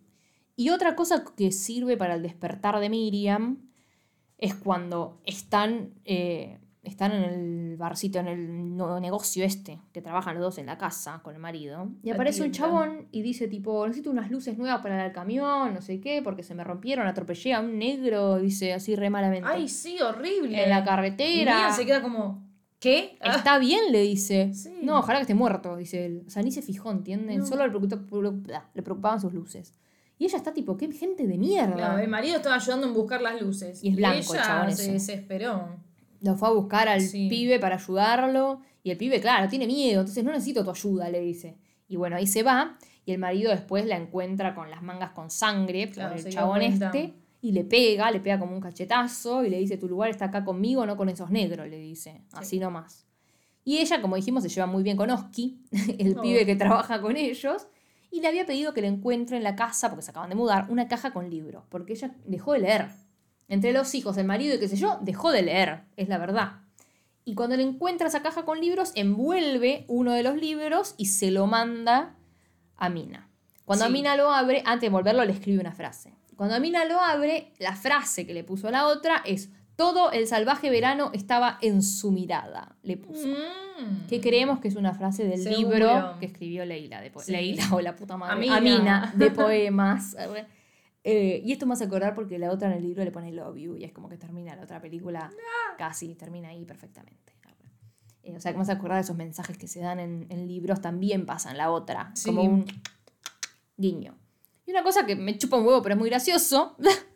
Y 0.56 0.70
otra 0.70 0.96
cosa 0.96 1.24
que 1.36 1.52
sirve 1.52 1.96
para 1.96 2.14
el 2.14 2.22
despertar 2.22 2.78
de 2.80 2.88
Miriam 2.88 3.58
es 4.38 4.54
cuando 4.54 5.18
están, 5.24 5.94
eh, 6.04 6.58
están 6.82 7.12
en 7.12 7.22
el 7.24 7.76
barcito, 7.76 8.18
en 8.18 8.28
el 8.28 8.76
negocio 9.00 9.44
este, 9.44 9.80
que 9.92 10.02
trabajan 10.02 10.34
los 10.34 10.44
dos 10.44 10.58
en 10.58 10.66
la 10.66 10.78
casa 10.78 11.20
con 11.22 11.34
el 11.34 11.40
marido. 11.40 11.88
Y 12.02 12.10
aparece 12.10 12.42
un 12.42 12.52
chabón 12.52 13.08
y 13.10 13.22
dice 13.22 13.48
tipo, 13.48 13.86
necesito 13.86 14.10
unas 14.10 14.30
luces 14.30 14.56
nuevas 14.58 14.82
para 14.82 15.04
el 15.04 15.12
camión, 15.12 15.74
no 15.74 15.80
sé 15.80 16.00
qué, 16.00 16.20
porque 16.22 16.42
se 16.42 16.54
me 16.54 16.64
rompieron, 16.64 17.06
atropellé 17.06 17.54
a 17.54 17.60
un 17.60 17.78
negro, 17.78 18.36
dice 18.38 18.72
así 18.74 18.94
re 18.94 19.10
malamente. 19.10 19.48
Ay, 19.50 19.68
sí, 19.68 20.00
horrible. 20.00 20.62
en 20.62 20.70
la 20.70 20.84
carretera. 20.84 21.54
Miriam 21.54 21.72
se 21.72 21.86
queda 21.86 22.02
como, 22.02 22.46
¿qué? 22.78 23.16
Ah, 23.20 23.36
Está 23.36 23.58
bien, 23.58 23.90
le 23.90 24.02
dice. 24.02 24.52
Sí. 24.54 24.80
No, 24.82 24.98
ojalá 24.98 25.18
que 25.18 25.22
esté 25.22 25.34
muerto, 25.34 25.76
dice 25.76 26.04
él. 26.04 26.24
O 26.26 26.30
sea, 26.30 26.42
ni 26.42 26.52
se 26.52 26.62
fijó, 26.62 26.90
¿entienden? 26.90 27.38
No. 27.38 27.46
Solo 27.46 27.66
le, 27.66 27.72
le 27.72 28.82
preocupaban 28.82 29.20
sus 29.20 29.32
luces. 29.32 29.74
Y 30.18 30.24
ella 30.24 30.38
está 30.38 30.52
tipo, 30.54 30.76
qué 30.76 30.90
gente 30.92 31.26
de 31.26 31.36
mierda. 31.36 31.74
Claro, 31.74 31.98
el 31.98 32.08
marido 32.08 32.36
estaba 32.36 32.56
ayudando 32.56 32.86
en 32.86 32.94
buscar 32.94 33.20
las 33.20 33.40
luces. 33.40 33.84
Y 33.84 33.90
es 33.90 33.96
blanco 33.96 34.32
el 34.34 34.38
ella 34.40 34.46
chabón 34.46 34.72
se 34.72 34.82
ese. 34.82 34.92
desesperó. 34.92 35.76
Lo 36.22 36.34
fue 36.36 36.48
a 36.48 36.52
buscar 36.52 36.88
al 36.88 37.02
Sí. 37.02 37.28
pibe 37.28 37.58
para 37.58 37.76
ayudarlo. 37.76 38.60
Y 38.82 38.90
el 38.90 38.96
pibe, 38.96 39.20
claro, 39.20 39.48
tiene 39.48 39.66
miedo, 39.66 40.00
entonces 40.00 40.24
no 40.24 40.32
necesito 40.32 40.64
tu 40.64 40.70
ayuda, 40.70 41.10
le 41.10 41.20
dice. 41.20 41.56
Y 41.88 41.96
bueno, 41.96 42.16
ahí 42.16 42.26
se 42.26 42.42
va. 42.42 42.78
Y 43.04 43.12
el 43.12 43.18
marido 43.18 43.50
después 43.50 43.84
la 43.86 43.96
encuentra 43.96 44.54
con 44.54 44.70
las 44.70 44.82
mangas 44.82 45.10
con 45.10 45.30
sangre 45.30 45.90
Claro, 45.90 46.16
por 46.16 46.26
el 46.26 46.32
chabón 46.32 46.62
este. 46.62 47.14
Y 47.42 47.52
le 47.52 47.64
pega, 47.64 48.10
le 48.10 48.18
pega 48.20 48.38
como 48.38 48.54
un 48.54 48.60
cachetazo. 48.60 49.44
Y 49.44 49.50
le 49.50 49.58
dice, 49.58 49.76
tu 49.76 49.86
lugar 49.88 50.08
está 50.10 50.24
acá 50.26 50.44
conmigo, 50.44 50.86
no 50.86 50.96
con 50.96 51.08
esos 51.10 51.30
negros, 51.30 51.68
le 51.68 51.78
dice. 51.78 52.22
Así 52.32 52.58
nomás. 52.58 53.04
Y 53.64 53.78
ella, 53.78 54.00
como 54.00 54.16
dijimos, 54.16 54.42
se 54.44 54.48
lleva 54.48 54.66
muy 54.66 54.82
bien 54.82 54.96
con 54.96 55.10
Oski, 55.10 55.60
el 55.98 56.16
Oh. 56.16 56.22
pibe 56.22 56.46
que 56.46 56.56
trabaja 56.56 57.00
con 57.00 57.16
ellos. 57.16 57.66
Y 58.10 58.20
le 58.20 58.28
había 58.28 58.46
pedido 58.46 58.72
que 58.72 58.80
le 58.80 58.88
encuentre 58.88 59.36
en 59.36 59.42
la 59.42 59.56
casa, 59.56 59.88
porque 59.88 60.02
se 60.02 60.10
acaban 60.10 60.30
de 60.30 60.36
mudar, 60.36 60.66
una 60.70 60.88
caja 60.88 61.12
con 61.12 61.28
libros. 61.28 61.64
Porque 61.68 61.92
ella 61.94 62.14
dejó 62.24 62.52
de 62.52 62.60
leer. 62.60 62.88
Entre 63.48 63.72
los 63.72 63.94
hijos, 63.94 64.16
el 64.16 64.26
marido 64.26 64.54
y 64.54 64.58
qué 64.58 64.68
sé 64.68 64.76
yo, 64.76 64.98
dejó 65.02 65.30
de 65.30 65.42
leer. 65.42 65.84
Es 65.96 66.08
la 66.08 66.18
verdad. 66.18 66.60
Y 67.24 67.34
cuando 67.34 67.56
le 67.56 67.64
encuentra 67.64 68.08
esa 68.08 68.22
caja 68.22 68.44
con 68.44 68.60
libros, 68.60 68.92
envuelve 68.94 69.84
uno 69.88 70.12
de 70.12 70.22
los 70.22 70.36
libros 70.36 70.94
y 70.96 71.06
se 71.06 71.30
lo 71.30 71.46
manda 71.46 72.14
a 72.76 72.88
Mina. 72.88 73.28
Cuando 73.64 73.84
Sí. 73.84 73.90
Amina 73.90 74.16
lo 74.16 74.30
abre, 74.32 74.62
antes 74.64 74.82
de 74.82 74.86
envolverlo, 74.86 75.24
le 75.24 75.32
escribe 75.32 75.60
una 75.60 75.72
frase. 75.72 76.14
Cuando 76.36 76.54
Amina 76.54 76.84
lo 76.84 77.00
abre, 77.00 77.52
la 77.58 77.74
frase 77.74 78.26
que 78.26 78.34
le 78.34 78.44
puso 78.44 78.68
a 78.68 78.70
la 78.70 78.86
otra 78.86 79.22
es: 79.24 79.50
Todo 79.76 80.10
el 80.10 80.26
salvaje 80.26 80.70
verano 80.70 81.10
estaba 81.12 81.58
en 81.60 81.82
su 81.82 82.10
mirada. 82.10 82.76
Le 82.82 82.96
puso. 82.96 83.28
Mm. 83.28 84.06
Que 84.08 84.20
creemos 84.22 84.58
que 84.58 84.68
es 84.68 84.74
una 84.76 84.94
frase 84.94 85.24
del 85.24 85.42
Seguro. 85.42 85.76
libro 85.78 86.16
que 86.18 86.26
escribió 86.26 86.64
Leila. 86.64 87.00
De 87.02 87.12
Sí. 87.18 87.30
Leila 87.32 87.64
o 87.72 87.80
la 87.80 87.94
puta 87.94 88.16
madre. 88.16 88.34
Amina. 88.34 88.56
Amina, 88.56 89.12
de 89.16 89.30
poemas. 89.32 90.16
Eh, 91.04 91.42
y 91.44 91.52
esto 91.52 91.66
me 91.66 91.74
hace 91.74 91.84
acordar 91.84 92.14
porque 92.14 92.38
la 92.38 92.50
otra 92.50 92.68
en 92.68 92.78
el 92.78 92.82
libro 92.82 93.04
le 93.04 93.12
pone 93.12 93.30
Love 93.32 93.56
You 93.56 93.76
y 93.76 93.84
es 93.84 93.92
como 93.92 94.08
que 94.08 94.16
termina 94.16 94.56
la 94.56 94.62
otra 94.62 94.80
película 94.80 95.30
casi, 95.78 96.14
termina 96.14 96.48
ahí 96.48 96.64
perfectamente. 96.64 97.34
Eh, 98.24 98.34
o 98.36 98.40
sea, 98.40 98.50
que 98.50 98.56
me 98.58 98.62
hace 98.62 98.72
acordar 98.72 98.96
de 98.96 99.02
esos 99.02 99.14
mensajes 99.16 99.56
que 99.56 99.68
se 99.68 99.78
dan 99.78 100.00
en, 100.00 100.26
en 100.30 100.48
libros, 100.48 100.80
también 100.80 101.26
pasa 101.26 101.52
en 101.52 101.58
la 101.58 101.70
otra. 101.70 102.10
Sí. 102.14 102.30
Como 102.30 102.42
un 102.42 102.64
guiño. 103.76 104.16
Y 104.66 104.72
una 104.72 104.82
cosa 104.82 105.06
que 105.06 105.14
me 105.14 105.38
chupa 105.38 105.58
un 105.58 105.64
huevo, 105.66 105.80
pero 105.80 105.94
es 105.94 105.98
muy 106.00 106.08
gracioso, 106.10 106.74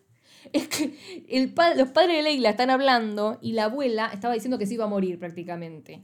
es 0.59 0.69
que 0.69 1.25
el 1.29 1.53
pa- 1.53 1.75
los 1.75 1.89
padres 1.91 2.17
de 2.17 2.23
Leila 2.23 2.51
están 2.51 2.71
hablando 2.71 3.39
y 3.41 3.53
la 3.53 3.65
abuela 3.65 4.11
estaba 4.13 4.35
diciendo 4.35 4.59
que 4.59 4.67
se 4.67 4.75
iba 4.75 4.85
a 4.85 4.89
morir 4.89 5.19
prácticamente. 5.19 6.03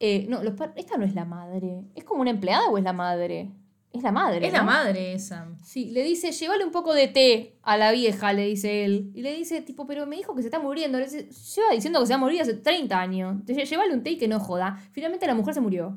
Eh, 0.00 0.26
no, 0.28 0.42
los 0.42 0.54
esta 0.76 0.96
no 0.96 1.04
es 1.04 1.14
la 1.14 1.24
madre. 1.24 1.82
¿Es 1.94 2.04
como 2.04 2.20
una 2.20 2.30
empleada 2.30 2.68
o 2.68 2.78
es 2.78 2.84
la 2.84 2.92
madre? 2.92 3.50
Es 3.92 4.02
la 4.02 4.12
madre. 4.12 4.46
Es 4.46 4.52
la 4.52 4.62
madre 4.62 5.12
esa. 5.14 5.48
Sí, 5.64 5.86
le 5.86 6.02
dice, 6.04 6.30
llévale 6.30 6.64
un 6.64 6.70
poco 6.70 6.92
de 6.94 7.08
té 7.08 7.56
a 7.62 7.76
la 7.78 7.90
vieja, 7.90 8.32
le 8.32 8.46
dice 8.46 8.84
él. 8.84 9.10
Y 9.14 9.22
le 9.22 9.34
dice, 9.34 9.62
tipo, 9.62 9.86
pero 9.86 10.06
me 10.06 10.16
dijo 10.16 10.34
que 10.36 10.42
se 10.42 10.48
está 10.48 10.58
muriendo. 10.60 10.98
Le 10.98 11.04
dice, 11.04 11.28
lleva 11.56 11.72
diciendo 11.72 11.98
que 11.98 12.06
se 12.06 12.12
va 12.12 12.16
a 12.16 12.20
morir 12.20 12.42
hace 12.42 12.54
30 12.54 13.00
años. 13.00 13.32
Entonces, 13.40 13.68
llévale 13.68 13.94
un 13.94 14.02
té 14.02 14.10
y 14.10 14.18
que 14.18 14.28
no 14.28 14.38
joda. 14.40 14.78
Finalmente 14.92 15.26
la 15.26 15.34
mujer 15.34 15.54
se 15.54 15.60
murió. 15.62 15.96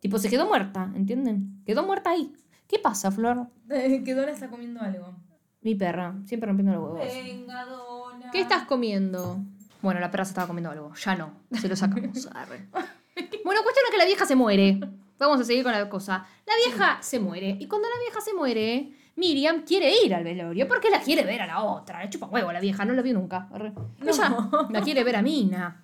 Tipo, 0.00 0.18
se 0.18 0.30
quedó 0.30 0.46
muerta, 0.46 0.90
¿entienden? 0.94 1.62
Quedó 1.66 1.82
muerta 1.84 2.10
ahí. 2.10 2.32
¿Qué 2.68 2.78
pasa, 2.78 3.10
Flor? 3.10 3.48
Que 3.68 4.14
Donna 4.14 4.30
está 4.30 4.48
comiendo 4.48 4.80
algo. 4.80 5.14
Mi 5.66 5.74
perra, 5.74 6.14
siempre 6.26 6.46
rompiendo 6.46 6.74
los 6.74 6.80
huevos. 6.80 7.12
Venga. 7.12 7.66
¿Qué 8.30 8.40
estás 8.40 8.66
comiendo? 8.66 9.40
Bueno, 9.82 9.98
la 9.98 10.12
perra 10.12 10.24
se 10.24 10.28
estaba 10.28 10.46
comiendo 10.46 10.70
algo. 10.70 10.94
Ya 10.94 11.16
no. 11.16 11.32
Se 11.60 11.68
lo 11.68 11.74
sacamos. 11.74 12.24
Arre. 12.32 12.68
Bueno, 13.44 13.62
cuestión 13.64 13.84
es 13.86 13.90
que 13.90 13.98
la 13.98 14.04
vieja 14.04 14.26
se 14.26 14.36
muere. 14.36 14.78
Vamos 15.18 15.40
a 15.40 15.44
seguir 15.44 15.64
con 15.64 15.72
la 15.72 15.88
cosa. 15.88 16.24
La 16.46 16.52
vieja 16.64 16.98
se 17.02 17.18
muere. 17.18 17.56
Y 17.58 17.66
cuando 17.66 17.88
la 17.88 17.98
vieja 17.98 18.20
se 18.20 18.32
muere, 18.32 18.92
Miriam 19.16 19.62
quiere 19.62 19.92
ir 20.04 20.14
al 20.14 20.22
velorio 20.22 20.68
porque 20.68 20.88
la 20.88 21.00
quiere 21.00 21.24
ver 21.24 21.42
a 21.42 21.48
la 21.48 21.64
otra. 21.64 22.00
Le 22.00 22.10
chupa 22.10 22.26
huevo 22.26 22.50
a 22.50 22.52
la 22.52 22.60
vieja, 22.60 22.84
no 22.84 22.92
la 22.92 23.02
vio 23.02 23.14
nunca. 23.14 23.48
Arre. 23.52 23.72
Ella 24.00 24.48
la 24.70 24.80
quiere 24.82 25.02
ver 25.02 25.16
a 25.16 25.22
Mina. 25.22 25.82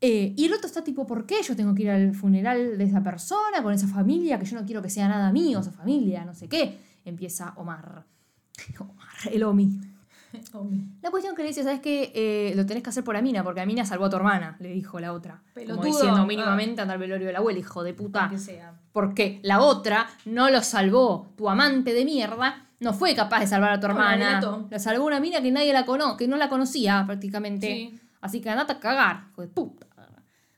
Eh, 0.00 0.32
y 0.36 0.44
el 0.44 0.52
otro 0.52 0.68
está 0.68 0.84
tipo, 0.84 1.08
¿por 1.08 1.26
qué 1.26 1.42
yo 1.42 1.56
tengo 1.56 1.74
que 1.74 1.82
ir 1.82 1.90
al 1.90 2.14
funeral 2.14 2.78
de 2.78 2.84
esa 2.84 3.02
persona, 3.02 3.64
con 3.64 3.72
esa 3.72 3.88
familia, 3.88 4.38
que 4.38 4.44
yo 4.44 4.60
no 4.60 4.64
quiero 4.64 4.80
que 4.80 4.90
sea 4.90 5.08
nada 5.08 5.32
mío, 5.32 5.58
esa 5.58 5.72
familia, 5.72 6.24
no 6.24 6.34
sé 6.34 6.48
qué? 6.48 6.78
Empieza 7.04 7.52
Omar. 7.56 8.14
El 9.30 9.42
Omi. 9.44 9.80
La 11.00 11.10
cuestión 11.12 11.36
que 11.36 11.42
le 11.42 11.48
dice, 11.48 11.62
¿sabes 11.62 11.78
qué? 11.80 12.10
Eh, 12.14 12.54
lo 12.56 12.66
tenés 12.66 12.82
que 12.82 12.90
hacer 12.90 13.04
por 13.04 13.16
Amina, 13.16 13.44
porque 13.44 13.60
Amina 13.60 13.84
salvó 13.84 14.06
a 14.06 14.10
tu 14.10 14.16
hermana, 14.16 14.56
le 14.58 14.70
dijo 14.72 14.98
la 14.98 15.12
otra. 15.12 15.42
Pelotudo. 15.54 15.76
Como 15.82 15.86
diciendo 15.94 16.22
Ah. 16.22 16.26
mínimamente 16.26 16.80
anda 16.82 16.94
al 16.94 16.98
velorio 17.00 17.26
de 17.28 17.32
la 17.32 17.38
abuela, 17.38 17.58
hijo 17.60 17.84
de 17.84 17.94
puta. 17.94 18.28
Que 18.28 18.38
sea. 18.38 18.74
Porque 18.92 19.38
la 19.44 19.60
otra 19.60 20.08
no 20.24 20.50
lo 20.50 20.60
salvó. 20.62 21.28
Tu 21.36 21.48
amante 21.48 21.92
de 21.92 22.04
mierda 22.04 22.66
no 22.80 22.92
fue 22.92 23.14
capaz 23.14 23.40
de 23.40 23.46
salvar 23.46 23.70
a 23.72 23.78
tu 23.80 23.86
hermana. 23.86 24.40
La 24.70 24.78
salvó 24.80 25.06
una 25.06 25.20
mina 25.20 25.40
que 25.40 25.52
nadie 25.52 25.72
la 25.72 25.86
conoce, 25.86 26.16
que 26.16 26.28
no 26.28 26.36
la 26.36 26.48
conocía 26.48 27.04
prácticamente. 27.06 27.66
Sí. 27.68 28.00
Así 28.20 28.40
que 28.40 28.50
andate 28.50 28.72
a 28.72 28.80
cagar, 28.80 29.26
hijo 29.30 29.42
de 29.42 29.48
puta. 29.48 29.86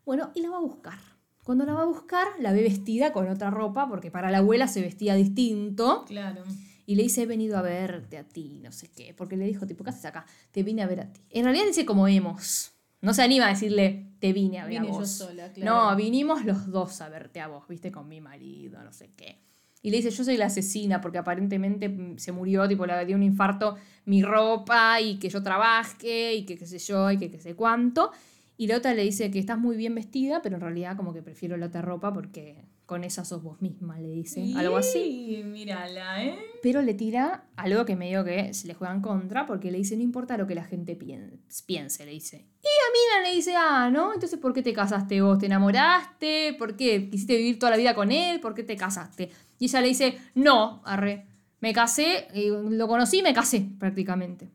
Bueno, 0.07 0.31
y 0.35 0.41
la 0.41 0.51
va 0.51 0.57
a 0.57 0.61
buscar. 0.61 0.99
Cuando 1.43 1.65
la 1.67 1.75
va 1.75 1.83
a 1.83 1.87
buscar, 1.87 2.27
la 2.41 2.53
ve 2.53 2.63
vestida 2.63 3.13
con 3.13 3.29
otra 3.29 3.51
ropa, 3.51 3.89
porque 3.89 4.11
para 4.11 4.31
la 4.31 4.39
abuela 4.39 4.69
se 4.69 4.81
vestía 4.81 5.15
distinto. 5.15 6.05
Claro. 6.07 6.43
Y 6.87 6.95
le 6.95 7.03
dice, 7.03 7.23
he 7.23 7.27
venido 7.27 7.59
a 7.59 7.63
verte 7.63 8.17
a 8.17 8.25
ti, 8.25 8.61
no 8.63 8.71
sé 8.73 8.89
qué. 8.89 9.13
Porque 9.13 9.37
le 9.37 9.45
dijo, 9.45 9.67
tipo, 9.67 9.83
¿qué 9.83 9.91
haces 9.91 10.05
acá? 10.05 10.25
Te 10.53 10.63
vine 10.63 10.83
a 10.83 10.87
ver 10.87 11.01
a 11.01 11.13
ti. 11.13 11.21
En 11.31 11.45
realidad 11.45 11.67
dice 11.67 11.85
como 11.85 12.07
hemos. 12.07 12.73
No 13.03 13.13
se 13.13 13.23
anima 13.23 13.47
a 13.47 13.51
decirle, 13.51 14.07
te 14.21 14.33
vine 14.33 14.59
a 14.61 14.65
ver 14.65 14.75
Vine 14.81 14.89
a 14.89 14.93
yo 14.93 14.99
vos. 15.01 15.11
sola, 15.11 15.53
claro. 15.53 15.91
No, 15.91 15.97
vinimos 15.97 16.45
los 16.45 16.71
dos 16.71 17.01
a 17.01 17.09
verte 17.09 17.41
a 17.41 17.49
vos, 17.49 17.69
viste, 17.69 17.93
con 17.93 18.09
mi 18.09 18.21
marido, 18.21 18.83
no 18.83 18.93
sé 18.93 19.11
qué. 19.17 19.39
Y 19.83 19.91
le 19.91 19.99
dice, 19.99 20.11
yo 20.11 20.25
soy 20.25 20.37
la 20.37 20.47
asesina 20.47 21.01
porque 21.01 21.19
aparentemente 21.19 21.89
mm, 21.89 22.19
se 22.19 22.33
murió, 22.33 22.67
tipo, 22.67 22.87
le 22.87 23.05
dio 23.05 23.15
un 23.15 23.23
infarto 23.23 23.77
mi 24.07 24.23
ropa 24.23 25.01
y 25.01 25.19
que 25.19 25.29
yo 25.29 25.43
trabaje 25.43 26.35
y 26.35 26.45
que 26.47 26.57
qué 26.57 26.67
sé 26.67 26.79
yo 26.79 27.11
y 27.11 27.19
que 27.19 27.31
qué 27.31 27.39
sé 27.39 27.55
cuánto. 27.55 28.11
Y 28.57 28.67
la 28.69 28.79
otra 28.79 28.95
le 28.95 29.03
dice 29.03 29.31
que 29.31 29.39
estás 29.39 29.59
muy 29.59 29.77
bien 29.77 29.95
vestida, 29.95 30.41
pero 30.43 30.57
en 30.57 30.63
realidad 30.63 30.97
como 30.97 31.13
que 31.13 31.23
prefiero 31.23 31.57
la 31.57 31.67
otra 31.67 31.83
ropa 31.83 32.13
porque 32.13 32.65
con 32.87 33.03
esa 33.03 33.25
sos 33.25 33.43
vos 33.43 33.61
misma, 33.61 33.99
le 33.99 34.09
dice. 34.09 34.53
Algo 34.57 34.77
así. 34.77 35.37
Sí, 35.39 35.43
mírala, 35.45 36.25
¿eh? 36.25 36.39
Pero 36.63 36.83
le 36.83 36.95
tira 36.95 37.45
algo 37.57 37.85
que 37.85 37.97
medio 37.97 38.25
que 38.25 38.55
se 38.55 38.69
le 38.69 38.75
juega 38.75 38.95
en 38.95 39.01
contra 39.01 39.45
porque 39.45 39.73
le 39.73 39.79
dice, 39.79 39.97
no 39.97 40.03
importa 40.05 40.39
lo 40.39 40.47
que 40.47 40.55
la 40.55 40.65
gente 40.65 40.97
pien- 40.97 41.41
piense, 41.67 42.07
le 42.07 42.13
dice. 42.13 42.37
Y 42.37 42.67
a 42.69 43.19
Mina 43.21 43.29
le 43.29 43.35
dice, 43.35 43.55
ah, 43.57 43.91
¿no? 43.93 44.15
Entonces, 44.15 44.39
¿por 44.39 44.53
qué 44.53 44.63
te 44.63 44.73
casaste 44.73 45.21
vos? 45.21 45.39
¿Te 45.39 45.47
enamoraste? 45.47 46.55
¿Por 46.59 46.77
qué 46.77 47.11
quisiste 47.11 47.37
vivir 47.37 47.59
toda 47.59 47.71
la 47.73 47.77
vida 47.77 47.95
con 47.95 48.13
él? 48.13 48.39
¿Por 48.41 48.55
qué 48.55 48.63
te 48.63 48.77
casaste? 48.77 49.31
Y 49.59 49.65
ella 49.67 49.81
le 49.81 49.89
dice, 49.89 50.19
no, 50.35 50.81
arre, 50.85 51.27
me 51.61 51.73
casé, 51.73 52.29
eh, 52.35 52.51
lo 52.71 52.87
conocí 52.87 53.19
y 53.19 53.23
me 53.23 53.35
casé 53.35 53.67
prácticamente. 53.79 54.49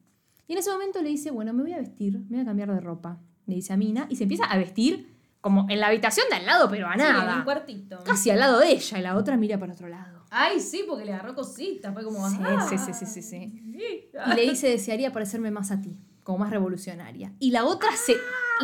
Y 0.47 0.53
en 0.53 0.59
ese 0.59 0.71
momento 0.71 1.01
le 1.01 1.09
dice, 1.09 1.31
bueno, 1.31 1.51
me 1.53 1.63
voy 1.63 1.73
a 1.73 1.79
vestir, 1.79 2.17
me 2.29 2.37
voy 2.37 2.41
a 2.41 2.45
cambiar 2.45 2.73
de 2.73 2.79
ropa, 2.79 3.19
le 3.45 3.55
dice 3.55 3.73
a 3.73 3.77
Mina, 3.77 4.07
y 4.09 4.15
se 4.15 4.23
empieza 4.23 4.45
a 4.45 4.57
vestir 4.57 5.07
como 5.41 5.65
en 5.69 5.79
la 5.79 5.87
habitación 5.87 6.27
de 6.29 6.35
al 6.37 6.45
lado, 6.45 6.69
pero 6.69 6.87
a 6.87 6.93
Sí, 6.93 7.01
en 7.01 7.07
nada. 7.13 7.37
un 7.37 7.43
cuartito. 7.43 7.99
Casi 8.05 8.29
al 8.29 8.39
lado 8.39 8.59
de 8.59 8.71
ella, 8.71 8.99
y 8.99 9.01
la 9.01 9.15
otra 9.17 9.37
mira 9.37 9.57
para 9.57 9.73
otro 9.73 9.87
lado. 9.87 10.23
Ay, 10.29 10.59
sí, 10.61 10.85
porque 10.87 11.03
le 11.03 11.13
agarró 11.13 11.35
cositas. 11.35 11.93
Fue 11.93 12.03
como. 12.03 12.29
Sí, 12.29 12.37
ah. 12.41 12.65
sí, 12.69 12.77
sí, 12.77 12.93
sí, 12.93 13.05
sí, 13.05 13.21
sí. 13.21 13.73
Sí. 13.73 14.09
Y 14.31 14.35
le 14.35 14.41
dice, 14.43 14.69
desearía 14.69 15.11
parecerme 15.11 15.51
más 15.51 15.71
a 15.71 15.81
ti, 15.81 15.97
como 16.23 16.37
más 16.39 16.51
revolucionaria. 16.51 17.33
Y 17.39 17.51
la 17.51 17.65
otra 17.65 17.89
se 17.95 18.15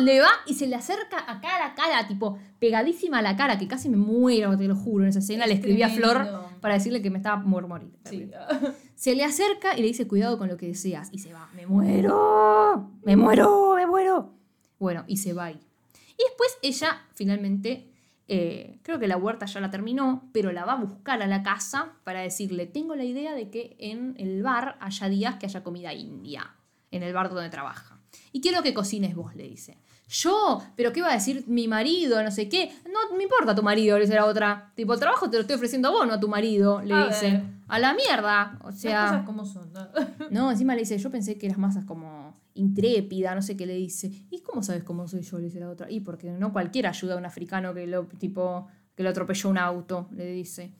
le 0.02 0.20
va 0.20 0.30
y 0.46 0.54
se 0.54 0.66
le 0.66 0.76
acerca 0.76 1.18
a 1.18 1.40
cara 1.40 1.66
a 1.66 1.74
cara, 1.74 2.06
tipo, 2.06 2.38
pegadísima 2.58 3.18
a 3.18 3.22
la 3.22 3.36
cara, 3.36 3.58
que 3.58 3.68
casi 3.68 3.88
me 3.88 3.96
muero, 3.96 4.56
te 4.56 4.68
lo 4.68 4.76
juro. 4.76 5.04
En 5.04 5.10
esa 5.10 5.18
escena 5.18 5.44
Es 5.44 5.50
le 5.50 5.54
escribí 5.56 5.82
a 5.82 5.88
Flor 5.90 6.26
para 6.60 6.74
decirle 6.74 7.02
que 7.02 7.10
me 7.10 7.18
estaba 7.18 7.42
por 7.42 7.66
morir. 7.66 7.92
Sí. 8.04 8.30
Se 8.94 9.14
le 9.14 9.24
acerca 9.24 9.76
y 9.76 9.82
le 9.82 9.88
dice, 9.88 10.08
cuidado 10.08 10.38
con 10.38 10.48
lo 10.48 10.56
que 10.56 10.68
deseas. 10.68 11.08
Y 11.12 11.18
se 11.18 11.32
va, 11.32 11.48
me 11.54 11.66
muero, 11.66 12.92
me 13.02 13.16
muero, 13.16 13.74
me 13.74 13.86
muero. 13.86 14.32
Bueno, 14.78 15.04
y 15.06 15.18
se 15.18 15.32
va 15.32 15.46
ahí. 15.46 15.60
Y 16.18 16.24
después 16.24 16.58
ella 16.62 17.06
finalmente, 17.14 17.90
eh, 18.26 18.80
creo 18.82 18.98
que 18.98 19.06
la 19.08 19.16
huerta 19.16 19.46
ya 19.46 19.60
la 19.60 19.70
terminó, 19.70 20.28
pero 20.32 20.52
la 20.52 20.64
va 20.64 20.72
a 20.72 20.76
buscar 20.84 21.22
a 21.22 21.26
la 21.26 21.42
casa 21.42 21.92
para 22.04 22.20
decirle, 22.20 22.66
tengo 22.66 22.94
la 22.96 23.04
idea 23.04 23.34
de 23.34 23.50
que 23.50 23.76
en 23.78 24.14
el 24.18 24.42
bar 24.42 24.76
haya 24.80 25.08
días 25.08 25.36
que 25.36 25.46
haya 25.46 25.62
comida 25.62 25.94
india, 25.94 26.54
en 26.90 27.02
el 27.02 27.12
bar 27.14 27.30
donde 27.32 27.48
trabaja. 27.50 28.00
Y 28.32 28.40
quiero 28.40 28.62
que 28.62 28.74
cocines 28.74 29.14
vos, 29.14 29.34
le 29.36 29.44
dice. 29.44 29.78
Yo, 30.08 30.62
pero 30.74 30.90
¿qué 30.92 31.02
va 31.02 31.10
a 31.10 31.14
decir 31.14 31.44
mi 31.46 31.68
marido? 31.68 32.22
No 32.22 32.30
sé 32.30 32.48
qué. 32.48 32.72
No 32.90 33.14
me 33.16 33.24
importa 33.24 33.54
tu 33.54 33.62
marido, 33.62 33.98
le 33.98 34.04
dice 34.06 34.14
la 34.14 34.24
otra. 34.24 34.72
Tipo, 34.74 34.94
el 34.94 35.00
trabajo 35.00 35.28
te 35.28 35.36
lo 35.36 35.42
estoy 35.42 35.56
ofreciendo 35.56 35.88
a 35.88 35.90
vos, 35.90 36.06
no 36.06 36.14
a 36.14 36.20
tu 36.20 36.28
marido, 36.28 36.80
le 36.80 36.94
A 36.94 37.08
dice. 37.08 37.30
ver. 37.30 37.42
A 37.68 37.78
la 37.78 37.92
mierda. 37.92 38.58
O 38.62 38.68
Las 38.70 38.80
sea. 38.80 39.06
cosas 39.06 39.26
como 39.26 39.44
son. 39.44 39.70
¿no? 39.74 39.86
No, 40.30 40.50
encima 40.50 40.74
le 40.74 40.80
dice, 40.80 40.96
yo 40.98 41.10
pensé 41.10 41.36
que 41.38 41.44
eras 41.46 41.58
más 41.58 41.76
como 41.84 42.40
intrépida, 42.58 43.34
no 43.34 43.42
sé 43.42 43.56
qué 43.56 43.66
le 43.66 43.74
dice. 43.74 44.10
¿Y 44.30 44.40
cómo 44.40 44.62
sabes 44.62 44.84
cómo 44.84 45.06
soy 45.08 45.22
yo? 45.22 45.38
Le 45.38 45.44
dice 45.46 45.60
la 45.60 45.70
otra. 45.70 45.90
Y 45.90 46.00
porque 46.00 46.30
no 46.30 46.52
cualquiera 46.52 46.90
ayuda 46.90 47.14
a 47.14 47.16
un 47.16 47.24
africano 47.26 47.72
que 47.74 47.86
lo, 47.86 48.04
tipo, 48.06 48.66
que 48.94 49.02
lo 49.02 49.10
atropelló 49.10 49.48
un 49.50 49.58
auto, 49.58 50.08
le 50.12 50.26
dice. 50.32 50.72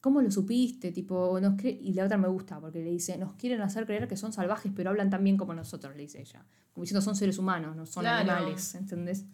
¿Cómo 0.00 0.22
lo 0.22 0.30
supiste? 0.30 0.92
Tipo, 0.92 1.38
nos 1.40 1.54
cre-" 1.54 1.78
y 1.80 1.92
la 1.94 2.04
otra 2.04 2.16
me 2.16 2.28
gusta 2.28 2.60
porque 2.60 2.78
le 2.78 2.90
dice, 2.90 3.18
nos 3.18 3.34
quieren 3.34 3.60
hacer 3.60 3.86
creer 3.86 4.06
que 4.06 4.16
son 4.16 4.32
salvajes, 4.32 4.70
pero 4.74 4.90
hablan 4.90 5.10
tan 5.10 5.24
bien 5.24 5.36
como 5.36 5.52
nosotros, 5.52 5.96
le 5.96 6.02
dice 6.02 6.20
ella. 6.20 6.44
Como 6.72 6.84
diciendo, 6.84 7.00
son 7.02 7.16
seres 7.16 7.38
humanos, 7.38 7.74
no 7.74 7.86
son 7.86 8.02
Claro. 8.04 8.30
animales, 8.30 8.74
¿entendés? 8.76 9.24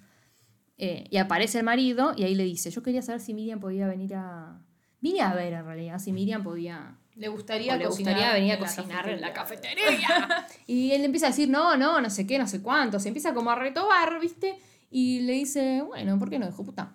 Eh, 0.78 1.05
y 1.11 1.18
aparece 1.18 1.59
el 1.59 1.64
marido 1.64 2.14
y 2.16 2.22
ahí 2.22 2.34
le 2.34 2.45
dice, 2.45 2.70
yo 2.70 2.82
quería 2.82 3.03
saber 3.03 3.20
si 3.20 3.34
Miriam 3.34 3.61
podía 3.61 3.86
venir 3.86 4.14
a... 4.14 4.64
Vine 5.01 5.20
a 5.20 5.34
ver 5.34 5.53
en 5.53 5.64
realidad, 5.66 5.99
si 5.99 6.12
Miriam 6.12 6.43
podía 6.43 6.97
Le 7.16 7.28
gustaría 7.28 7.74
o 7.74 7.76
le 7.76 7.84
cocinar 7.84 8.14
gustaría 8.14 8.34
venir 8.34 8.52
a 8.52 8.54
en 8.54 8.60
la 8.60 8.66
cocinar 8.66 9.08
en 9.08 9.20
la 9.20 9.32
cafetería. 9.32 9.84
cafetería. 9.84 10.46
y 10.66 10.92
él 10.92 11.04
empieza 11.04 11.26
a 11.26 11.30
decir, 11.30 11.48
no, 11.48 11.76
no, 11.76 12.00
no 12.00 12.10
sé 12.10 12.26
qué, 12.26 12.38
no 12.38 12.46
sé 12.46 12.62
cuánto. 12.62 12.98
Se 12.98 13.08
empieza 13.08 13.34
como 13.34 13.50
a 13.50 13.54
retobar, 13.54 14.18
¿viste? 14.20 14.58
Y 14.90 15.20
le 15.20 15.34
dice, 15.34 15.82
bueno, 15.82 16.18
¿por 16.18 16.30
qué 16.30 16.38
no, 16.38 16.48
hijo 16.48 16.64
puta? 16.64 16.94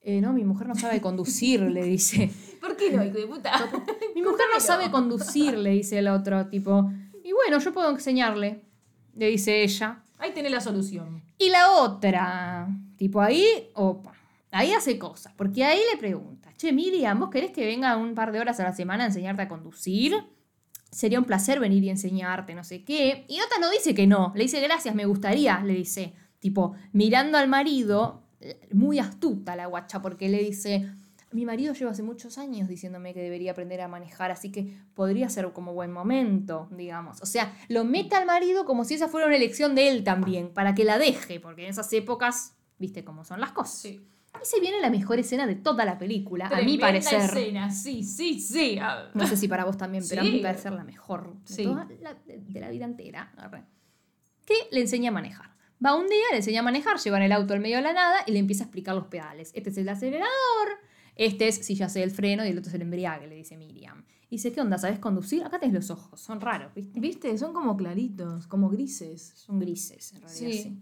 "Eh, 0.00 0.20
no, 0.20 0.32
mi 0.32 0.44
mujer 0.44 0.68
no 0.68 0.74
sabe 0.74 1.00
conducir, 1.00 1.60
le 1.60 1.82
dice. 1.84 2.30
¿Por 2.60 2.76
qué 2.76 2.90
no, 2.90 3.04
hijo 3.04 3.18
de 3.18 3.26
puta? 3.26 3.52
Mi 4.14 4.22
mujer 4.22 4.46
no 4.54 4.60
sabe 4.60 4.90
conducir, 4.90 5.56
le 5.58 5.70
dice 5.70 5.98
el 5.98 6.08
otro, 6.08 6.46
tipo. 6.46 6.90
Y 7.24 7.32
bueno, 7.32 7.58
yo 7.58 7.72
puedo 7.72 7.90
enseñarle, 7.90 8.62
le 9.14 9.28
dice 9.28 9.62
ella. 9.62 10.02
Ahí 10.18 10.32
tenés 10.32 10.50
la 10.52 10.60
solución. 10.60 11.22
Y 11.38 11.50
la 11.50 11.70
otra, 11.72 12.68
tipo 12.96 13.20
ahí, 13.20 13.44
opa. 13.74 14.12
Ahí 14.50 14.72
hace 14.72 14.98
cosas, 14.98 15.32
porque 15.36 15.62
ahí 15.64 15.78
le 15.92 15.98
pregunta, 15.98 16.37
che, 16.58 16.72
Miriam, 16.72 17.18
¿vos 17.18 17.30
querés 17.30 17.52
que 17.52 17.64
venga 17.64 17.96
un 17.96 18.14
par 18.14 18.32
de 18.32 18.40
horas 18.40 18.60
a 18.60 18.64
la 18.64 18.72
semana 18.74 19.04
a 19.04 19.06
enseñarte 19.06 19.42
a 19.42 19.48
conducir? 19.48 20.14
Sería 20.90 21.18
un 21.18 21.24
placer 21.24 21.60
venir 21.60 21.84
y 21.84 21.90
enseñarte, 21.90 22.54
no 22.54 22.64
sé 22.64 22.84
qué. 22.84 23.24
Y 23.28 23.38
Nota 23.38 23.58
no 23.60 23.70
dice 23.70 23.94
que 23.94 24.06
no, 24.06 24.32
le 24.34 24.42
dice 24.42 24.60
gracias, 24.60 24.94
me 24.94 25.06
gustaría, 25.06 25.60
le 25.60 25.74
dice, 25.74 26.14
tipo, 26.40 26.74
mirando 26.92 27.38
al 27.38 27.48
marido, 27.48 28.24
muy 28.72 28.98
astuta 28.98 29.54
la 29.54 29.66
guacha, 29.66 30.02
porque 30.02 30.28
le 30.28 30.42
dice, 30.42 30.90
mi 31.30 31.44
marido 31.46 31.74
lleva 31.74 31.92
hace 31.92 32.02
muchos 32.02 32.38
años 32.38 32.68
diciéndome 32.68 33.14
que 33.14 33.22
debería 33.22 33.52
aprender 33.52 33.80
a 33.80 33.88
manejar, 33.88 34.32
así 34.32 34.50
que 34.50 34.76
podría 34.94 35.28
ser 35.28 35.52
como 35.52 35.74
buen 35.74 35.92
momento, 35.92 36.68
digamos. 36.72 37.22
O 37.22 37.26
sea, 37.26 37.54
lo 37.68 37.84
mete 37.84 38.16
al 38.16 38.26
marido 38.26 38.64
como 38.64 38.84
si 38.84 38.94
esa 38.94 39.08
fuera 39.08 39.28
una 39.28 39.36
elección 39.36 39.76
de 39.76 39.90
él 39.90 40.02
también, 40.02 40.52
para 40.52 40.74
que 40.74 40.84
la 40.84 40.98
deje, 40.98 41.38
porque 41.38 41.62
en 41.64 41.70
esas 41.70 41.92
épocas, 41.92 42.56
viste 42.78 43.04
cómo 43.04 43.24
son 43.24 43.40
las 43.40 43.52
cosas. 43.52 43.78
Sí. 43.78 44.08
Y 44.42 44.46
se 44.46 44.60
viene 44.60 44.80
la 44.80 44.90
mejor 44.90 45.18
escena 45.18 45.46
de 45.46 45.54
toda 45.56 45.84
la 45.84 45.98
película, 45.98 46.46
a 46.46 46.48
mi 46.50 46.54
Tremenda 46.78 46.86
parecer. 46.86 47.20
escena, 47.20 47.70
sí, 47.70 48.02
sí, 48.04 48.40
sí. 48.40 48.78
Ah, 48.80 49.10
No 49.14 49.26
sé 49.26 49.36
si 49.36 49.48
para 49.48 49.64
vos 49.64 49.76
también, 49.76 50.04
pero 50.08 50.22
a 50.22 50.24
Sí. 50.24 50.32
mi 50.32 50.40
parecer 50.40 50.72
la 50.72 50.84
mejor 50.84 51.34
de, 51.42 51.54
Sí. 51.54 51.64
toda 51.64 51.88
la, 52.00 52.14
de, 52.14 52.38
de 52.38 52.60
la 52.60 52.70
vida 52.70 52.84
entera. 52.84 53.32
Arre. 53.36 53.64
Que 54.46 54.54
le 54.72 54.80
enseña 54.80 55.10
a 55.10 55.12
manejar. 55.12 55.50
Va 55.84 55.94
un 55.94 56.06
día, 56.08 56.24
le 56.32 56.38
enseña 56.38 56.60
a 56.60 56.62
manejar, 56.62 56.98
llevan 56.98 57.22
el 57.22 57.32
auto 57.32 57.54
al 57.54 57.60
medio 57.60 57.76
de 57.76 57.82
la 57.82 57.92
nada 57.92 58.16
y 58.26 58.32
le 58.32 58.38
empieza 58.38 58.64
a 58.64 58.66
explicar 58.66 58.94
los 58.94 59.06
pedales. 59.06 59.52
Este 59.54 59.70
es 59.70 59.76
el 59.78 59.88
acelerador, 59.88 60.68
este 61.14 61.48
es, 61.48 61.56
si 61.56 61.74
ya 61.74 61.88
sé, 61.88 62.02
el 62.02 62.10
freno 62.10 62.44
y 62.44 62.48
el 62.48 62.58
otro 62.58 62.68
es 62.70 62.74
el 62.74 62.82
embriague, 62.82 63.26
le 63.28 63.36
dice 63.36 63.56
Miriam. 63.56 64.04
Y 64.30 64.36
dice, 64.36 64.52
¿qué 64.52 64.60
onda? 64.60 64.76
¿Sabes 64.76 64.98
conducir? 64.98 65.42
Acá 65.44 65.58
tenés 65.58 65.74
los 65.74 65.90
ojos, 65.90 66.20
son 66.20 66.40
raros, 66.40 66.74
¿viste? 66.74 66.98
¿Viste? 67.00 67.38
Son 67.38 67.52
como 67.54 67.76
claritos, 67.76 68.46
como 68.46 68.68
grises. 68.68 69.32
Son 69.36 69.58
grises, 69.58 70.12
en 70.12 70.20
realidad. 70.22 70.46
Sí. 70.50 70.62
Sí. 70.62 70.78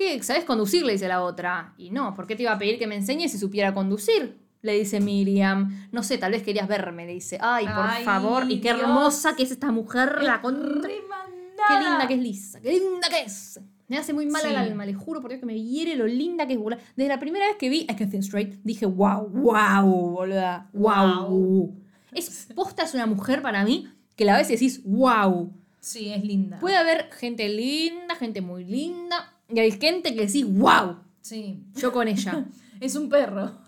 ¿Qué? 0.00 0.22
¿Sabes 0.22 0.44
conducir? 0.46 0.82
Le 0.82 0.92
dice 0.94 1.08
la 1.08 1.22
otra. 1.22 1.74
Y 1.76 1.90
no, 1.90 2.14
¿por 2.14 2.26
qué 2.26 2.34
te 2.34 2.42
iba 2.44 2.52
a 2.52 2.58
pedir 2.58 2.78
que 2.78 2.86
me 2.86 2.94
enseñes 2.94 3.32
si 3.32 3.38
supiera 3.38 3.74
conducir? 3.74 4.38
Le 4.62 4.72
dice 4.78 4.98
Miriam. 4.98 5.88
No 5.92 6.02
sé, 6.02 6.16
tal 6.16 6.32
vez 6.32 6.42
querías 6.42 6.66
verme. 6.66 7.04
Le 7.04 7.12
dice, 7.12 7.36
ay, 7.38 7.66
por 7.66 7.84
Ay, 7.86 8.02
favor. 8.02 8.44
Y 8.50 8.62
qué 8.62 8.72
Dios. 8.72 8.80
hermosa 8.80 9.36
que 9.36 9.42
es 9.42 9.50
esta 9.50 9.70
mujer. 9.70 10.22
La 10.22 10.40
con... 10.40 10.80
Qué 10.82 11.74
linda 11.74 12.08
que 12.08 12.14
es 12.14 12.20
Lisa. 12.20 12.60
Qué 12.62 12.70
linda 12.72 13.08
que 13.10 13.20
es. 13.26 13.60
Me 13.88 13.98
hace 13.98 14.14
muy 14.14 14.24
mal 14.24 14.40
Sí. 14.40 14.48
al 14.48 14.56
alma, 14.56 14.86
le 14.86 14.94
juro 14.94 15.20
por 15.20 15.28
Dios 15.28 15.40
que 15.40 15.46
me 15.46 15.60
hiere 15.62 15.96
lo 15.96 16.06
linda 16.06 16.46
que 16.46 16.54
es. 16.54 16.58
boluda. 16.58 16.80
Desde 16.96 17.08
la 17.10 17.20
primera 17.20 17.46
vez 17.46 17.56
que 17.58 17.68
vi 17.68 17.82
a 17.90 17.94
Catherine 17.94 18.22
Strait, 18.22 18.54
dije, 18.64 18.86
wow, 18.86 19.28
wow, 19.28 19.84
boluda. 19.84 20.70
Wow. 20.72 21.76
Es, 22.12 22.48
posta 22.54 22.84
es 22.84 22.94
una 22.94 23.04
mujer 23.04 23.42
para 23.42 23.64
mí 23.64 23.86
que 24.16 24.24
la 24.24 24.38
ves 24.38 24.48
y 24.48 24.54
decís, 24.54 24.82
wow. 24.84 25.52
Sí, 25.80 26.10
es 26.10 26.24
linda. 26.24 26.58
Puede 26.58 26.76
haber 26.78 27.10
gente 27.12 27.46
linda, 27.50 28.14
gente 28.14 28.40
muy 28.40 28.64
linda. 28.64 29.34
Y 29.52 29.60
hay 29.60 29.72
gente 29.72 30.14
que 30.14 30.26
decís, 30.26 30.46
wow. 30.46 30.96
Sí. 31.20 31.64
Yo 31.74 31.92
con 31.92 32.08
ella. 32.08 32.46
Es 32.80 32.96
un 32.96 33.10
perro. 33.10 33.58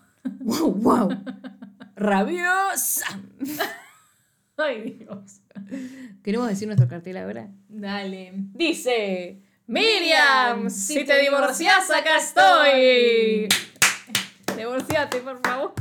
wow, 0.41 0.73
wow. 0.73 1.11
Rabiosa. 1.97 3.21
Ay, 4.57 4.99
Dios. 4.99 5.43
¿Queremos 6.23 6.49
decir 6.49 6.67
nuestro 6.67 6.89
cartel 6.89 7.19
ahora? 7.19 7.51
Dale. 7.69 8.33
Dice, 8.55 9.43
Miriam, 9.67 10.71
si 10.71 11.05
te 11.05 11.19
divorcias, 11.21 11.91
acá 11.91 12.17
estoy. 12.17 13.49
Divorciate, 14.57 15.19
por 15.19 15.41
favor. 15.41 15.75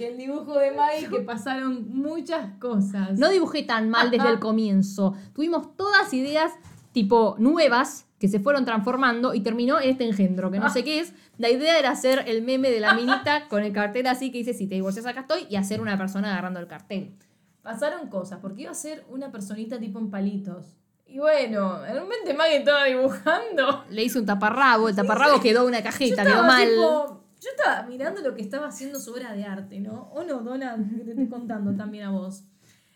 Y 0.00 0.02
el 0.02 0.16
dibujo 0.16 0.58
de 0.58 0.72
Maggie 0.72 1.08
que 1.08 1.20
pasaron 1.20 1.88
muchas 1.96 2.58
cosas. 2.58 3.18
No 3.18 3.28
dibujé 3.28 3.62
tan 3.62 3.88
mal 3.88 4.10
desde 4.10 4.30
el 4.30 4.40
comienzo. 4.40 5.14
Tuvimos 5.32 5.76
todas 5.76 6.12
ideas 6.12 6.52
tipo 6.92 7.36
nuevas 7.38 8.07
que 8.18 8.28
se 8.28 8.40
fueron 8.40 8.64
transformando 8.64 9.32
y 9.34 9.40
terminó 9.40 9.80
en 9.80 9.90
este 9.90 10.04
engendro, 10.04 10.50
que 10.50 10.58
no 10.58 10.70
sé 10.70 10.82
qué 10.84 11.00
es. 11.00 11.12
La 11.36 11.50
idea 11.50 11.78
era 11.78 11.90
hacer 11.90 12.24
el 12.26 12.42
meme 12.42 12.70
de 12.70 12.80
la 12.80 12.94
minita 12.94 13.46
con 13.48 13.62
el 13.62 13.72
cartel 13.72 14.06
así 14.08 14.30
que 14.32 14.38
dice, 14.38 14.54
si 14.54 14.66
te 14.66 14.74
divorcias 14.74 15.06
acá 15.06 15.20
estoy, 15.20 15.46
y 15.48 15.56
hacer 15.56 15.80
una 15.80 15.96
persona 15.96 16.30
agarrando 16.32 16.58
el 16.60 16.66
cartel. 16.66 17.14
Pasaron 17.62 18.08
cosas, 18.08 18.38
porque 18.40 18.62
iba 18.62 18.70
a 18.70 18.74
ser 18.74 19.04
una 19.08 19.30
personita 19.30 19.78
tipo 19.78 19.98
en 19.98 20.10
palitos. 20.10 20.74
Y 21.06 21.18
bueno, 21.18 21.84
en 21.86 22.02
un 22.02 22.08
mente 22.08 22.34
Maggie 22.34 22.58
estaba 22.58 22.84
dibujando. 22.84 23.84
Le 23.90 24.02
hice 24.04 24.18
un 24.18 24.26
taparrabo, 24.26 24.88
el 24.88 24.96
taparrabo 24.96 25.40
quedó 25.40 25.66
una 25.66 25.78
Yo 25.78 25.84
cajeta, 25.84 26.22
quedó 26.24 26.42
mal. 26.42 26.68
tipo- 26.68 27.24
yo 27.40 27.50
estaba 27.56 27.82
mirando 27.86 28.20
lo 28.20 28.34
que 28.34 28.42
estaba 28.42 28.66
haciendo 28.66 28.98
su 28.98 29.12
obra 29.12 29.32
de 29.32 29.44
arte, 29.44 29.78
¿no? 29.78 30.10
O 30.12 30.24
no, 30.24 30.40
Dona, 30.40 30.76
que 30.76 31.04
te 31.04 31.10
estoy 31.10 31.28
contando 31.28 31.72
también 31.76 32.04
a 32.04 32.10
vos. 32.10 32.42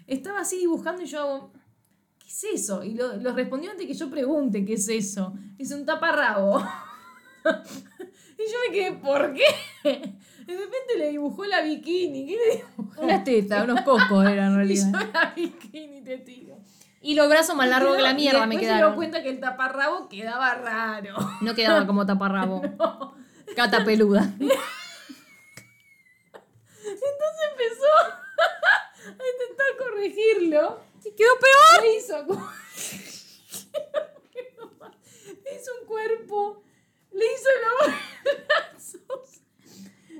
Estaba 0.09 0.41
así 0.41 0.59
dibujando 0.59 1.03
y 1.03 1.07
yo 1.07 1.21
hago, 1.21 1.53
¿qué 1.53 1.59
es 2.33 2.45
eso? 2.63 2.83
Y 2.83 2.95
lo, 2.95 3.17
lo 3.17 3.33
respondió 3.35 3.71
antes 3.71 3.87
que 3.87 3.95
yo 3.95 4.11
pregunte 4.11 4.65
qué 4.65 4.75
es 4.75 4.89
eso. 4.89 5.35
Dice 5.57 5.75
un 5.75 5.85
taparrabo. 5.87 6.61
y 7.45 7.47
yo 7.47 8.57
me 8.69 8.73
quedé, 8.73 8.93
¿por 8.93 9.35
qué? 9.35 9.45
De 9.83 10.57
repente 10.57 10.99
le 10.99 11.11
dibujó 11.11 11.45
la 11.45 11.61
bikini. 11.63 12.27
¿Qué 12.27 12.37
le 12.37 12.65
dibujó? 12.77 13.01
Unas 13.03 13.25
tetas, 13.25 13.65
unos 13.65 13.81
cocos 13.83 14.27
eran 14.27 14.61
en 14.61 14.63
Y 14.71 14.77
yo 14.77 14.85
realidad. 14.93 15.11
la 15.13 15.33
bikini, 15.35 16.03
te 16.03 16.19
tiro. 16.19 16.57
Y 17.01 17.15
los 17.15 17.29
brazos 17.29 17.57
más 17.57 17.69
largos 17.69 17.97
que 17.97 18.03
la 18.03 18.13
Y 18.13 18.15
mierda 18.15 18.47
me 18.47 18.55
después 18.55 18.61
se 18.61 18.67
dio 18.67 18.75
quedaron. 18.77 18.95
cuenta 18.95 19.23
que 19.23 19.31
el 19.31 19.41
taparrabo 19.41 20.09
quedaba 20.09 20.55
raro. 20.55 21.17
No 21.41 21.55
quedaba 21.55 21.87
como 21.87 22.07
taparrabo. 22.07 22.63
Cata 23.57 23.85
peluda. 23.85 24.23
Entonces 24.23 24.59
empezó 27.53 29.09
a 29.09 29.11
intentar 29.11 29.67
corregirlo. 29.79 30.92
Y 31.05 31.13
quedó 31.13 31.31
peor. 31.39 31.83
Le 31.85 31.97
hizo 35.57 35.71
un 35.81 35.87
cuerpo. 35.87 36.63
Le 37.13 37.25
hizo 37.27 37.49
los 37.63 37.95
brazos. 38.49 39.43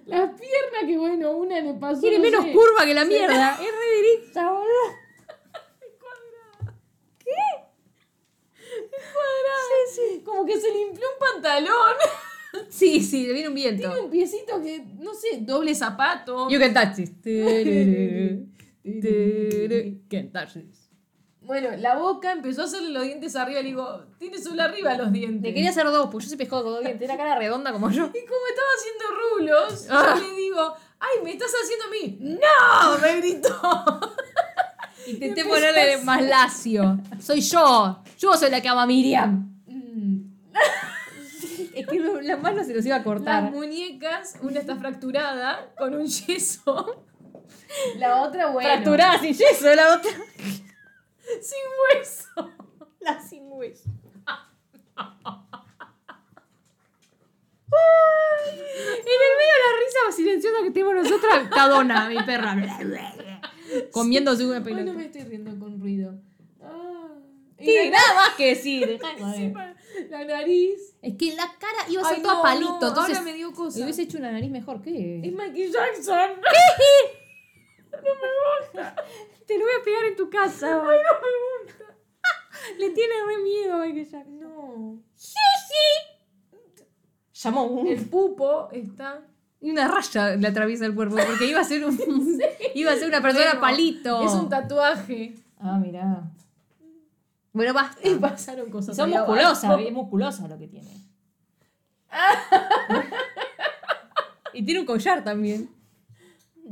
Las 0.07 0.31
piernas, 0.31 0.85
que 0.87 0.99
bueno, 0.99 1.31
una 1.37 1.61
le 1.61 1.75
pasó. 1.75 2.01
Tiene 2.01 2.19
no 2.19 2.23
menos 2.23 2.47
curva 2.47 2.85
que 2.85 2.95
la 2.95 3.05
mierda. 3.05 3.53
Es 3.55 3.61
re 3.61 3.87
derecha, 3.97 4.51
boludo. 4.51 4.67
cuadrada. 6.01 6.77
¿Qué? 7.19 7.41
Cuadrada. 8.91 9.63
Sí, 9.69 9.95
sí. 9.95 10.23
Como 10.25 10.45
que 10.45 10.61
se 10.61 10.71
limpió 10.71 11.07
un 11.13 11.19
pantalón. 11.19 11.97
Sí, 12.69 13.01
sí, 13.01 13.27
le 13.27 13.33
viene 13.33 13.49
un 13.49 13.55
viento. 13.55 13.89
Tiene 13.89 14.01
un 14.05 14.11
piecito 14.11 14.61
que, 14.61 14.85
no 14.99 15.15
sé, 15.15 15.39
doble 15.41 15.75
zapato. 15.75 16.51
You 16.51 16.59
can 16.59 16.75
touch 16.75 16.97
this. 16.97 18.43
Bueno, 21.41 21.71
la 21.77 21.97
boca 21.97 22.31
empezó 22.33 22.63
a 22.63 22.65
hacerle 22.67 22.91
los 22.91 23.03
dientes 23.05 23.35
arriba. 23.37 23.61
Le 23.61 23.67
digo, 23.69 24.05
tiene 24.19 24.39
solo 24.39 24.63
arriba 24.63 24.95
los 24.97 25.13
dientes. 25.13 25.43
Le 25.43 25.55
quería 25.55 25.71
hacer 25.71 25.87
dos, 25.87 26.09
pues 26.11 26.25
yo 26.25 26.29
soy 26.31 26.39
pescado 26.39 26.63
con 26.63 26.73
dos 26.75 26.85
dientes. 26.85 27.03
Era 27.09 27.17
cara 27.17 27.37
redonda 27.37 27.73
como 27.73 27.91
yo. 27.91 28.05
Y 28.07 28.27
como 28.27 28.47
estaba 28.49 28.69
haciendo 28.77 29.05
rulos, 29.31 29.87
Ah. 29.91 30.15
yo 30.19 30.29
le 30.29 30.37
digo, 30.41 30.75
ay, 31.01 31.25
me 31.25 31.33
estás 31.33 31.53
haciendo 31.63 31.85
a 31.87 31.91
mí. 31.91 32.19
¡No! 32.41 32.99
Me 33.01 33.17
gritó. 33.17 33.61
Intenté 35.09 35.45
ponerle 35.45 35.95
así. 35.95 36.05
más 36.05 36.23
lacio. 36.23 36.99
Soy 37.21 37.41
yo. 37.41 38.03
Yo 38.19 38.35
soy 38.37 38.51
la 38.51 38.61
que 38.61 38.69
ama 38.69 38.83
a 38.85 38.87
Miriam. 38.87 39.49
Es 41.75 41.87
que 41.87 41.99
lo- 41.99 42.21
la 42.21 42.37
mano 42.37 42.63
se 42.65 42.75
los 42.75 42.85
iba 42.87 42.97
a 42.97 42.99
Las 42.99 43.05
cortar. 43.07 43.51
muñecas, 43.51 44.35
una 44.43 44.61
está 44.61 44.77
fracturada 44.77 45.73
con 45.77 45.95
un 45.95 46.07
yeso. 46.07 47.05
La 47.97 48.23
otra, 48.23 48.49
bueno. 48.49 48.69
Fracturada 48.69 49.19
sin 49.19 49.35
yeso, 49.35 49.75
la 49.75 49.95
otra. 49.95 50.11
Sin 51.41 51.59
hueso. 51.97 52.53
La 53.01 53.21
sin 53.23 53.45
hueso. 53.51 53.89
En 57.73 59.07
el 59.07 59.33
medio 59.39 59.55
de 59.55 59.63
la 59.65 59.71
risa 59.79 60.17
silenciosa 60.17 60.59
que 60.63 60.71
tenemos 60.71 60.95
nosotras, 60.95 61.49
Cadona, 61.49 62.09
mi 62.09 62.23
perra. 62.23 62.55
Comiéndose 63.91 64.45
una 64.45 64.63
pelota. 64.63 64.83
Bueno, 64.85 64.99
me 64.99 65.07
estoy 65.07 65.23
riendo 65.23 65.59
con 65.59 65.81
ruido. 65.81 66.15
Ah. 66.63 67.09
Y 67.59 67.65
Sí, 67.65 67.91
nada 67.91 68.15
más 68.15 68.31
que 68.37 68.49
decir. 68.49 69.01
la 70.11 70.25
nariz. 70.25 70.95
Es 71.01 71.17
que 71.17 71.35
la 71.35 71.55
cara 71.59 71.89
iba 71.89 72.03
a 72.03 72.05
ser 72.05 72.17
Ay, 72.19 72.23
toda 72.23 72.35
no, 72.35 72.43
palito. 72.43 72.79
no, 72.81 72.89
entonces, 72.89 73.17
ahora 73.19 73.31
me 73.31 73.37
dio 73.37 73.53
cosa. 73.53 73.79
Le 73.79 73.85
hubiese 73.85 74.03
hecho 74.03 74.19
una 74.19 74.33
nariz 74.33 74.51
mejor 74.51 74.77
Es 74.77 74.83
que. 74.83 75.33
Michael 75.35 75.73
Jackson. 75.73 76.31
Te 79.47 79.59
lo 79.59 79.65
voy 79.65 79.75
a 79.81 79.85
pegar 79.85 80.05
en 80.05 80.17
tu 80.17 80.31
casa. 80.31 80.67
Ay, 80.67 80.81
no 80.81 80.87
me 81.21 81.65
gusta. 81.65 81.85
Le 82.79 82.91
tiene 82.91 83.15
re 83.27 83.39
miedo 83.43 83.75
a 83.75 83.79
Michael 83.79 84.11
Jackson. 84.11 84.41
No. 84.41 84.99
Llamó 87.33 87.65
un. 87.65 87.87
El 87.89 88.09
pupo 88.09 88.69
está. 88.71 89.27
Y 89.61 89.71
una 89.71 89.89
raya 89.89 90.37
le 90.37 90.49
atraviesa 90.49 90.87
el 90.87 90.95
cuerpo 90.95 91.17
porque 91.17 91.47
iba 91.47 91.61
a 91.61 91.65
ser 91.65 91.85
un. 91.85 91.99
iba 92.75 92.93
a 92.93 92.97
ser 92.97 93.09
una 93.09 93.21
persona 93.21 93.47
Bueno, 93.47 93.61
palito. 93.61 94.23
Es 94.23 94.33
un 94.33 94.49
tatuaje. 94.49 95.35
Ah, 95.59 95.79
mirá. 95.79 96.31
Bueno, 97.53 97.75
basta. 97.75 98.09
Y 98.09 98.15
pasaron 98.15 98.71
cosas. 98.71 98.97
Son 98.97 99.11
musculosas, 99.11 99.81
es 99.81 99.93
musculosa 99.93 100.49
lo 100.49 100.59
que 100.59 100.69
tiene. 100.69 100.91
y 104.53 104.65
tiene 104.65 104.81
un 104.81 104.87
collar 104.87 105.25
también. 105.25 105.69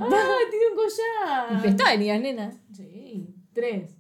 Ah, 0.01 0.39
tiene 0.51 0.67
un 0.71 0.77
collar. 0.77 1.53
Y 1.53 1.57
pestañas, 1.63 2.21
nena. 2.21 2.53
Sí, 2.73 3.35
tres. 3.53 3.95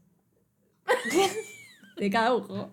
De 1.97 2.11
cada 2.11 2.35
ojo. 2.35 2.71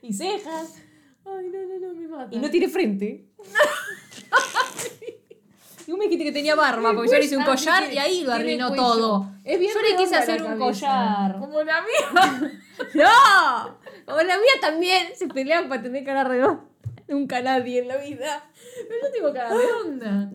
Y 0.00 0.12
cejas. 0.12 0.76
Ay, 1.24 1.48
no, 1.52 1.58
no, 1.66 1.78
no, 1.88 1.94
me 1.94 2.08
mata. 2.08 2.34
Y 2.34 2.38
no 2.38 2.50
tiene 2.50 2.68
frente. 2.68 3.26
Tú 5.86 5.96
me 5.96 6.04
dijiste 6.04 6.24
que 6.24 6.32
tenía 6.32 6.54
barba, 6.54 6.94
porque 6.94 7.10
yo 7.10 7.18
le 7.18 7.24
hice 7.24 7.36
un 7.36 7.42
Ah, 7.42 7.46
collar 7.46 7.80
tiene- 7.80 7.94
y 7.94 7.98
ahí 7.98 8.22
lo 8.24 8.32
arruinó 8.32 8.72
todo. 8.72 9.26
Es 9.44 9.58
bien 9.58 9.72
yo 9.74 9.82
le 9.82 9.96
quise 9.96 10.16
hacer 10.16 10.42
un 10.42 10.58
collar. 10.58 11.38
Como 11.38 11.62
la 11.62 11.82
mía. 11.82 12.52
¡No! 12.94 13.78
Como 14.06 14.18
la 14.22 14.36
mía 14.36 14.52
también 14.60 15.08
se 15.16 15.26
pelean 15.28 15.68
para 15.68 15.82
tener 15.82 16.04
cara 16.04 16.24
redonda. 16.24 16.64
Nunca 17.08 17.42
nadie 17.42 17.80
en 17.80 17.88
la 17.88 17.96
vida. 17.96 18.48
Pero 18.88 18.94
yo 19.02 19.12
tengo 19.12 19.32
cara 19.34 19.50
redonda. 19.54 20.30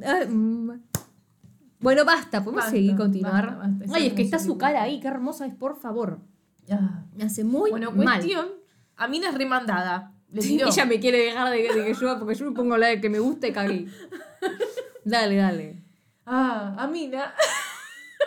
Bueno, 1.80 2.06
basta, 2.06 2.40
podemos 2.44 2.64
Basta, 2.64 2.72
seguir 2.72 2.96
continuar. 2.96 3.58
basta, 3.58 3.96
Ay, 3.96 4.08
es 4.08 4.14
que 4.14 4.22
está 4.24 4.40
su 4.40 4.58
cara 4.58 4.82
ahí, 4.84 5.00
qué 5.00 5.08
hermosa 5.08 5.46
es, 5.46 5.54
por 5.54 5.78
favor. 5.80 6.20
Ah. 6.72 7.04
Me 7.16 7.24
hace 7.26 7.44
muy 7.44 7.70
Bueno, 7.70 7.92
mal. 7.92 8.20
cuestión. 8.20 8.48
Amina 8.96 9.30
es 9.30 9.36
remandada. 9.36 10.14
Sí, 10.40 10.60
ella 10.62 10.86
me 10.86 11.00
quiere 11.00 11.20
dejar 11.20 11.50
de, 11.52 11.58
de 11.62 11.86
que 11.86 11.94
yo, 11.94 12.20
porque 12.20 12.36
yo 12.36 12.46
me 12.48 12.52
pongo 12.52 12.78
la 12.78 12.88
de 12.88 13.00
que 13.00 13.10
me 13.10 13.20
gusta 13.20 13.48
y 13.48 13.54
cagué. 13.54 13.86
Dale, 15.06 15.36
dale. 15.38 15.84
Ah, 16.26 16.76
Amina. 16.80 17.34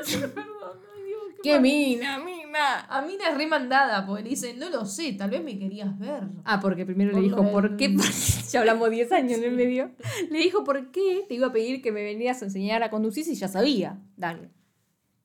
Perdón, 0.10 0.80
ay 0.96 1.02
Dios, 1.04 1.22
qué 1.42 1.50
¡Qué 1.50 1.60
mina, 1.60 2.18
mina! 2.18 2.39
Amina 2.88 3.28
es 3.30 3.36
remandada 3.36 4.06
porque 4.06 4.22
le 4.22 4.30
dice, 4.30 4.54
no 4.54 4.70
lo 4.70 4.84
sé, 4.84 5.12
tal 5.12 5.30
vez 5.30 5.42
me 5.42 5.58
querías 5.58 5.98
ver. 5.98 6.24
Ah, 6.44 6.60
porque 6.60 6.84
primero 6.84 7.12
Por 7.12 7.20
le 7.22 7.28
lo 7.28 7.36
dijo, 7.36 7.52
¿por 7.52 7.76
qué? 7.76 7.96
ya 8.50 8.60
hablamos 8.60 8.90
10 8.90 9.12
años 9.12 9.38
en 9.38 9.44
el 9.44 9.52
medio. 9.52 9.90
Le 10.30 10.38
dijo, 10.38 10.64
¿por 10.64 10.90
qué 10.90 11.24
te 11.28 11.34
iba 11.34 11.48
a 11.48 11.52
pedir 11.52 11.82
que 11.82 11.92
me 11.92 12.02
venías 12.02 12.42
a 12.42 12.46
enseñar 12.46 12.82
a 12.82 12.90
conducir 12.90 13.24
si 13.24 13.34
ya 13.34 13.48
sabía? 13.48 13.98
Dale. 14.16 14.50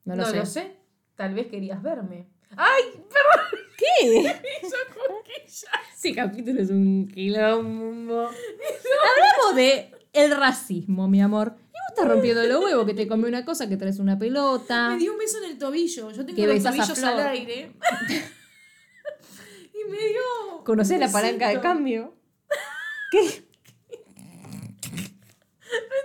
No 0.04 0.16
No, 0.16 0.24
lo 0.24 0.36
lo, 0.36 0.46
sé. 0.46 0.62
sé. 0.62 0.76
Tal 1.16 1.34
vez 1.34 1.48
querías 1.48 1.82
verme. 1.82 2.28
¡Ay! 2.56 2.84
Perdón. 2.94 3.60
¿Qué? 3.78 4.20
Hizo. 4.64 5.68
Ese 5.96 6.14
capítulo 6.14 6.62
es 6.62 6.70
un 6.70 7.08
quilombo. 7.08 8.30
Hablamos 8.30 9.56
de 9.56 9.92
el 10.14 10.36
racismo, 10.36 11.08
mi 11.08 11.22
amor. 11.22 11.56
Y 11.74 11.85
estás 11.96 12.10
rompiendo 12.10 12.44
los 12.44 12.64
huevos, 12.64 12.86
que 12.86 12.94
te 12.94 13.08
come 13.08 13.30
una 13.30 13.46
cosa, 13.46 13.70
que 13.70 13.78
traes 13.78 14.00
una 14.00 14.20
pelota. 14.20 14.90
Me 14.90 14.98
dio 14.98 15.14
un 15.14 15.18
beso 15.18 15.38
en 15.38 15.52
el 15.52 15.58
tobillo. 15.58 16.12
Yo 16.12 16.26
tengo 16.26 16.46
los 16.46 16.64
tobillos 16.64 17.04
al 17.04 17.20
aire. 17.28 17.72
y 19.74 19.90
me 19.90 19.98
dio. 19.98 20.64
¿Conocés 20.66 21.00
la 21.00 21.10
palanca 21.10 21.48
de 21.50 21.62
cambio? 21.62 22.16
¿Qué? 23.12 23.46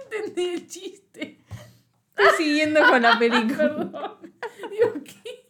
Entendí 0.05 0.45
el 0.51 0.67
chiste. 0.69 1.39
Estoy 2.17 2.37
siguiendo 2.37 2.81
con 2.89 3.03
la 3.03 3.19
película. 3.19 3.57
Perdón. 3.57 4.33
Digo, 4.71 4.93
¿qué? 5.05 5.41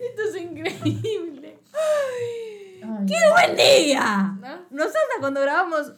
Esto 0.00 0.22
es 0.22 0.36
increíble. 0.40 1.58
Ay, 1.72 2.65
¡Qué 3.06 3.14
buen 3.32 3.56
día! 3.56 4.36
¿No? 4.40 4.48
Nosotras 4.70 5.02
cuando 5.20 5.40
grabamos 5.40 5.92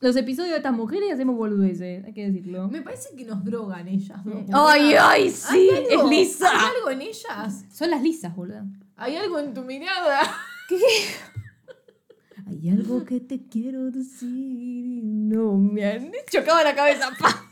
los 0.00 0.14
episodios 0.16 0.50
de 0.52 0.56
estas 0.58 0.74
mujeres 0.74 1.12
hacemos 1.12 1.36
boludeces, 1.36 2.04
hay 2.04 2.12
que 2.12 2.26
decirlo. 2.26 2.68
Me 2.68 2.82
parece 2.82 3.14
que 3.16 3.24
nos 3.24 3.42
drogan 3.44 3.88
ellas. 3.88 4.24
¿no? 4.24 4.44
¡Ay, 4.52 4.94
ay, 5.00 5.30
sí! 5.30 5.70
¿Hay 5.70 5.84
Es 5.88 5.92
algo- 5.98 6.10
lisa. 6.10 6.50
¿Hay 6.50 6.74
algo 6.76 6.90
en 6.90 7.02
ellas? 7.02 7.64
Son 7.72 7.90
las 7.90 8.02
lisas, 8.02 8.34
boludo. 8.36 8.62
¿Hay 8.96 9.16
algo 9.16 9.38
en 9.38 9.54
tu 9.54 9.62
mirada? 9.62 10.20
Hay 12.48 12.68
algo 12.70 13.04
que 13.04 13.18
te 13.20 13.46
quiero 13.48 13.90
decir 13.90 14.28
y 14.86 15.00
no 15.02 15.56
me 15.56 15.84
han 15.84 16.12
chocado 16.30 16.62
la 16.62 16.74
cabeza. 16.74 17.10
¡Pa! 17.18 17.28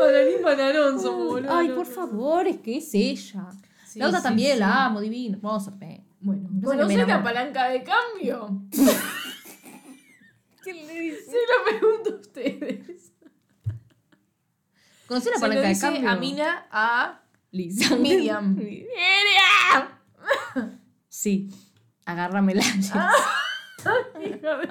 Ay, 0.00 0.42
bananón 0.42 1.00
somos, 1.00 1.26
boludo. 1.26 1.52
Ay, 1.52 1.68
por 1.70 1.86
favor, 1.86 2.46
es 2.46 2.58
que 2.58 2.78
es 2.78 2.92
ella. 2.94 3.48
Sí, 3.88 3.98
la 3.98 4.08
otra 4.08 4.18
sí, 4.18 4.24
también 4.24 4.52
sí. 4.54 4.58
la 4.60 4.84
amo, 4.84 5.00
divino. 5.00 5.38
Vamos 5.40 5.66
a 5.66 5.70
ver. 5.70 6.02
Bueno, 6.20 6.48
me 6.50 6.62
¿conocés 6.62 7.08
la 7.08 7.22
palanca 7.22 7.68
de 7.68 7.82
cambio? 7.82 8.62
¿Qué 10.62 10.74
le 10.74 11.00
dice? 11.00 11.22
Se 11.24 11.36
lo 11.36 11.64
pregunto 11.78 12.10
a 12.10 12.20
ustedes. 12.20 13.12
¿Conocés 15.06 15.32
la 15.34 15.40
palanca 15.40 15.68
de 15.68 15.78
cambio? 15.78 16.10
Amina 16.10 16.66
a 16.70 17.22
Lisa. 17.50 17.96
Miriam. 18.00 18.54
¡Miriam! 18.56 19.88
Sí. 21.08 21.48
Agárrame 22.04 22.54
la. 22.54 22.62
Hija 24.20 24.56
de 24.58 24.68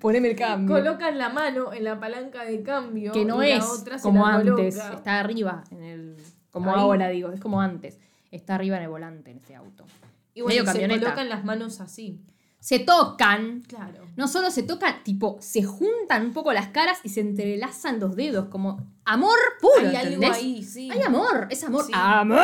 Poneme 0.00 0.28
el 0.28 0.36
cambio. 0.36 0.76
Colocan 0.76 1.16
la 1.16 1.30
mano 1.30 1.72
en 1.72 1.84
la 1.84 1.98
palanca 1.98 2.44
de 2.44 2.62
cambio. 2.62 3.12
que 3.12 3.24
no 3.24 3.42
y 3.42 3.52
es 3.52 3.58
la 3.60 3.72
otra 3.72 3.98
se 3.98 4.02
como 4.02 4.26
la 4.26 4.34
antes. 4.34 4.76
coloca. 4.76 4.96
Está 4.96 5.20
arriba 5.20 5.64
en 5.70 5.82
el. 5.82 6.16
Como 6.56 6.72
Ahí. 6.74 6.80
ahora 6.80 7.08
digo, 7.10 7.30
es 7.32 7.40
como 7.40 7.60
antes. 7.60 7.98
Está 8.30 8.54
arriba 8.54 8.78
en 8.78 8.84
el 8.84 8.88
volante 8.88 9.30
en 9.30 9.36
este 9.36 9.54
auto. 9.54 9.84
Y 10.32 10.40
bueno, 10.40 10.48
medio 10.48 10.62
y 10.62 10.66
se 10.66 10.72
camioneta. 10.72 11.00
colocan 11.04 11.28
las 11.28 11.44
manos 11.44 11.82
así. 11.82 12.22
Se 12.60 12.78
tocan. 12.78 13.60
Claro. 13.68 14.06
No 14.16 14.26
solo 14.26 14.50
se 14.50 14.62
tocan, 14.62 15.04
tipo, 15.04 15.36
se 15.40 15.62
juntan 15.62 16.24
un 16.24 16.32
poco 16.32 16.54
las 16.54 16.68
caras 16.68 16.98
y 17.04 17.10
se 17.10 17.20
entrelazan 17.20 18.00
los 18.00 18.16
dedos, 18.16 18.48
como 18.48 18.80
amor 19.04 19.36
puro. 19.60 19.74
Hay 19.86 19.96
algo 19.96 20.14
¿entendés? 20.14 20.30
ahí, 20.38 20.62
sí. 20.62 20.90
Hay 20.90 21.02
amor, 21.02 21.46
es 21.50 21.62
amor. 21.62 21.84
Sí. 21.84 21.92
¡Amor! 21.94 22.40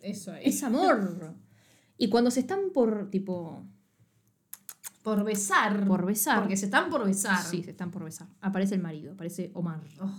Eso 0.00 0.32
ahí. 0.32 0.42
Es 0.46 0.62
amor. 0.64 1.32
Y 1.96 2.08
cuando 2.08 2.32
se 2.32 2.40
están 2.40 2.70
por, 2.74 3.08
tipo. 3.08 3.64
Por 5.04 5.22
besar. 5.22 5.86
Por 5.86 6.04
besar. 6.04 6.40
Porque 6.40 6.56
se 6.56 6.64
están 6.64 6.90
por 6.90 7.06
besar. 7.06 7.40
Sí, 7.40 7.62
se 7.62 7.70
están 7.70 7.92
por 7.92 8.02
besar. 8.02 8.26
Aparece 8.40 8.74
el 8.74 8.82
marido, 8.82 9.12
aparece 9.12 9.52
Omar, 9.54 9.80
Oh, 10.00 10.10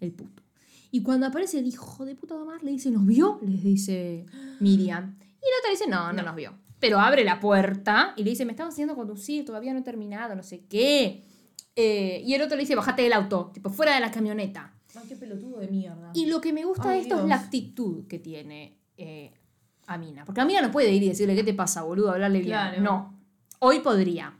el 0.00 0.12
puto. 0.12 0.42
Y 0.90 1.02
cuando 1.02 1.26
aparece 1.26 1.58
el 1.58 1.66
hijo 1.66 2.04
de 2.04 2.14
puta 2.16 2.34
Omar, 2.34 2.62
le 2.62 2.70
dice, 2.72 2.90
¿nos 2.90 3.06
vio? 3.06 3.38
Les 3.42 3.62
dice 3.62 4.26
Miriam. 4.58 5.16
Y 5.20 5.22
la 5.22 5.58
otra 5.60 5.70
dice, 5.70 5.86
no, 5.88 6.12
no, 6.12 6.22
nos 6.22 6.34
vio. 6.34 6.52
Pero 6.80 6.98
abre 6.98 7.24
la 7.24 7.38
puerta 7.40 8.14
y 8.16 8.24
le 8.24 8.30
dice, 8.30 8.44
me 8.44 8.52
estaban 8.52 8.72
haciendo 8.72 8.94
conducir, 8.96 9.44
todavía 9.44 9.72
no 9.72 9.80
he 9.80 9.82
terminado, 9.82 10.34
no 10.34 10.42
sé 10.42 10.64
qué. 10.66 11.24
Eh, 11.76 12.22
y 12.26 12.34
el 12.34 12.42
otro 12.42 12.56
le 12.56 12.62
dice, 12.62 12.74
bajate 12.74 13.02
del 13.02 13.12
auto, 13.12 13.50
tipo, 13.54 13.70
fuera 13.70 13.94
de 13.94 14.00
la 14.00 14.10
camioneta. 14.10 14.72
ay, 14.96 15.02
qué 15.08 15.16
pelotudo 15.16 15.58
de 15.60 15.68
mierda. 15.68 16.10
Y 16.14 16.26
lo 16.26 16.40
que 16.40 16.52
me 16.52 16.64
gusta 16.64 16.88
Ay, 16.90 16.96
de 16.96 17.02
esto 17.02 17.14
Dios. 17.16 17.24
es 17.24 17.28
la 17.28 17.36
actitud 17.36 18.06
que 18.06 18.18
tiene 18.18 18.78
eh, 18.96 19.32
Amina. 19.86 20.24
Porque 20.24 20.40
Amina 20.40 20.60
no 20.62 20.70
puede 20.70 20.90
ir 20.92 21.02
y 21.02 21.08
decirle, 21.08 21.34
¿qué 21.34 21.44
te 21.44 21.54
pasa, 21.54 21.82
boludo? 21.82 22.10
Hablarle 22.10 22.40
bien. 22.40 22.82
No. 22.82 23.14
Hoy 23.60 23.80
podría. 23.80 24.34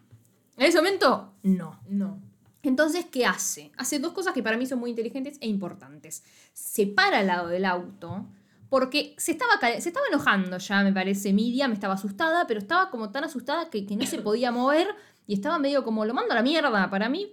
En 0.56 0.66
ese 0.66 0.78
momento, 0.78 1.34
no. 1.42 1.78
No. 1.88 2.18
Entonces, 2.62 3.06
¿qué 3.10 3.24
hace? 3.24 3.72
Hace 3.76 3.98
dos 3.98 4.12
cosas 4.12 4.34
que 4.34 4.42
para 4.42 4.56
mí 4.56 4.66
son 4.66 4.78
muy 4.78 4.90
inteligentes 4.90 5.38
e 5.40 5.48
importantes. 5.48 6.22
Se 6.52 6.86
para 6.86 7.20
al 7.20 7.26
lado 7.26 7.48
del 7.48 7.64
auto 7.64 8.26
porque 8.70 9.16
se 9.18 9.32
estaba, 9.32 9.58
se 9.60 9.88
estaba 9.88 10.06
enojando 10.08 10.56
ya, 10.58 10.84
me 10.84 10.92
parece, 10.92 11.32
Miriam, 11.32 11.72
estaba 11.72 11.94
asustada, 11.94 12.46
pero 12.46 12.60
estaba 12.60 12.88
como 12.88 13.10
tan 13.10 13.24
asustada 13.24 13.68
que, 13.68 13.82
no 13.96 14.06
se 14.06 14.18
podía 14.22 14.52
mover 14.52 14.88
y 15.26 15.34
estaba 15.34 15.58
medio 15.58 15.82
como, 15.82 16.04
lo 16.04 16.14
mando 16.14 16.32
a 16.32 16.36
la 16.36 16.42
mierda. 16.42 16.88
Para 16.88 17.08
mí, 17.08 17.32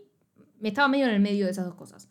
me 0.59 0.69
estaba 0.69 0.88
medio 0.88 1.05
en 1.05 1.11
el 1.11 1.19
medio 1.19 1.45
de 1.45 1.51
esas 1.51 1.65
dos 1.65 1.75
cosas. 1.75 2.09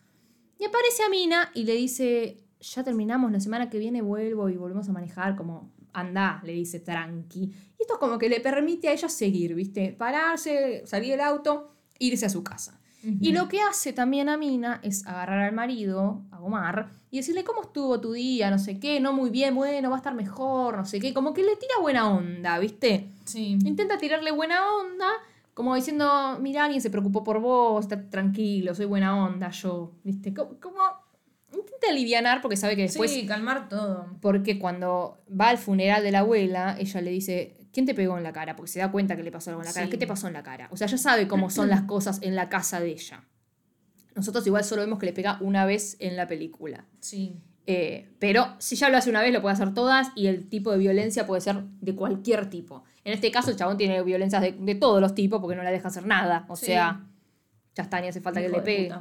Y 0.57 0.63
aparece 0.63 1.03
Amina 1.03 1.51
y 1.53 1.65
le 1.65 1.73
dice, 1.73 2.45
ya 2.61 2.83
terminamos, 2.83 3.31
la 3.31 3.41
semana 3.41 3.69
que 3.69 3.77
viene 3.77 4.01
vuelvo 4.01 4.49
y 4.49 4.55
volvemos 4.55 4.87
a 4.87 4.93
manejar, 4.93 5.35
como, 5.35 5.73
anda, 5.91 6.41
le 6.45 6.53
dice 6.53 6.79
tranqui. 6.79 7.53
Y 7.77 7.81
esto 7.81 7.99
como 7.99 8.17
que 8.17 8.29
le 8.29 8.39
permite 8.39 8.87
a 8.87 8.93
ella 8.93 9.09
seguir, 9.09 9.55
¿viste? 9.55 9.91
Pararse, 9.91 10.83
salir 10.85 11.11
del 11.11 11.21
auto, 11.21 11.75
irse 11.99 12.25
a 12.25 12.29
su 12.29 12.43
casa. 12.43 12.76
Y 13.03 13.31
lo 13.31 13.47
que 13.47 13.61
hace 13.61 13.93
también 13.93 14.27
Amina 14.27 14.79
es 14.83 15.05
agarrar 15.05 15.39
al 15.39 15.53
marido, 15.53 16.23
a 16.31 16.41
Omar, 16.41 16.89
y 17.11 17.17
decirle, 17.17 17.43
¿cómo 17.43 17.61
estuvo 17.61 18.01
tu 18.01 18.13
día? 18.13 18.49
No 18.49 18.59
sé 18.59 18.79
qué, 18.79 18.99
no 18.99 19.13
muy 19.13 19.29
bien, 19.29 19.55
bueno, 19.55 19.89
va 19.89 19.95
a 19.95 19.99
estar 19.99 20.13
mejor, 20.13 20.77
no 20.77 20.85
sé 20.85 20.99
qué. 20.99 21.13
Como 21.13 21.33
que 21.33 21.43
le 21.43 21.55
tira 21.55 21.75
buena 21.79 22.09
onda, 22.09 22.59
¿viste? 22.59 23.09
Sí. 23.23 23.57
Intenta 23.63 23.97
tirarle 23.97 24.31
buena 24.31 24.61
onda, 24.73 25.07
como 25.53 25.75
diciendo, 25.75 26.37
mira, 26.41 26.65
alguien 26.65 26.81
se 26.81 26.89
preocupó 26.89 27.23
por 27.23 27.39
vos, 27.39 27.85
está 27.85 28.09
tranquilo, 28.09 28.75
soy 28.75 28.85
buena 28.85 29.23
onda, 29.25 29.49
yo, 29.51 29.91
¿viste? 30.03 30.33
Como, 30.33 30.59
como 30.59 30.79
intenta 31.53 31.89
alivianar 31.89 32.41
porque 32.41 32.57
sabe 32.57 32.75
que 32.75 32.83
después, 32.83 33.11
sí, 33.11 33.25
calmar 33.25 33.69
todo. 33.69 34.07
porque 34.21 34.59
cuando 34.59 35.17
va 35.29 35.49
al 35.49 35.57
funeral 35.57 36.03
de 36.03 36.11
la 36.11 36.19
abuela, 36.19 36.75
ella 36.79 37.01
le 37.01 37.11
dice, 37.11 37.56
¿quién 37.77 37.85
te 37.85 37.93
pegó 37.93 38.17
en 38.17 38.23
la 38.23 38.33
cara? 38.33 38.55
Porque 38.55 38.71
se 38.71 38.79
da 38.79 38.91
cuenta 38.91 39.15
que 39.15 39.21
le 39.21 39.31
pasó 39.31 39.51
algo 39.51 39.61
en 39.61 39.67
la 39.67 39.71
cara. 39.73 39.85
Sí. 39.85 39.91
¿Qué 39.91 39.97
te 39.99 40.07
pasó 40.07 40.25
en 40.25 40.33
la 40.33 40.41
cara? 40.41 40.67
O 40.71 40.77
sea, 40.77 40.87
ya 40.87 40.97
sabe 40.97 41.27
cómo 41.27 41.49
son 41.51 41.69
las 41.69 41.83
cosas 41.83 42.17
en 42.23 42.35
la 42.35 42.49
casa 42.49 42.79
de 42.79 42.87
ella. 42.89 43.23
Nosotros 44.15 44.47
igual 44.47 44.63
solo 44.63 44.81
vemos 44.81 44.97
que 44.97 45.05
le 45.05 45.13
pega 45.13 45.37
una 45.41 45.63
vez 45.67 45.95
en 45.99 46.15
la 46.17 46.25
película. 46.25 46.85
Sí. 46.99 47.35
Eh, 47.67 48.09
pero 48.17 48.55
si 48.57 48.75
ya 48.75 48.89
lo 48.89 48.97
hace 48.97 49.11
una 49.11 49.21
vez, 49.21 49.31
lo 49.31 49.43
puede 49.43 49.53
hacer 49.53 49.75
todas 49.75 50.07
y 50.15 50.25
el 50.25 50.49
tipo 50.49 50.71
de 50.71 50.79
violencia 50.79 51.27
puede 51.27 51.39
ser 51.41 51.61
de 51.81 51.93
cualquier 51.93 52.49
tipo. 52.49 52.83
En 53.03 53.13
este 53.13 53.29
caso, 53.29 53.51
el 53.51 53.57
chabón 53.57 53.77
tiene 53.77 54.01
violencias 54.01 54.41
de, 54.41 54.53
de 54.53 54.73
todos 54.73 54.99
los 54.99 55.13
tipos 55.13 55.39
porque 55.39 55.55
no 55.55 55.61
la 55.61 55.69
deja 55.69 55.89
hacer 55.89 56.07
nada. 56.07 56.47
O 56.49 56.55
Sí. 56.55 56.65
sea, 56.65 57.05
ya 57.75 57.83
está, 57.83 58.01
ni 58.01 58.07
hace 58.07 58.21
falta 58.21 58.41
que 58.41 58.49
le 58.49 58.59
pegue. 58.61 58.91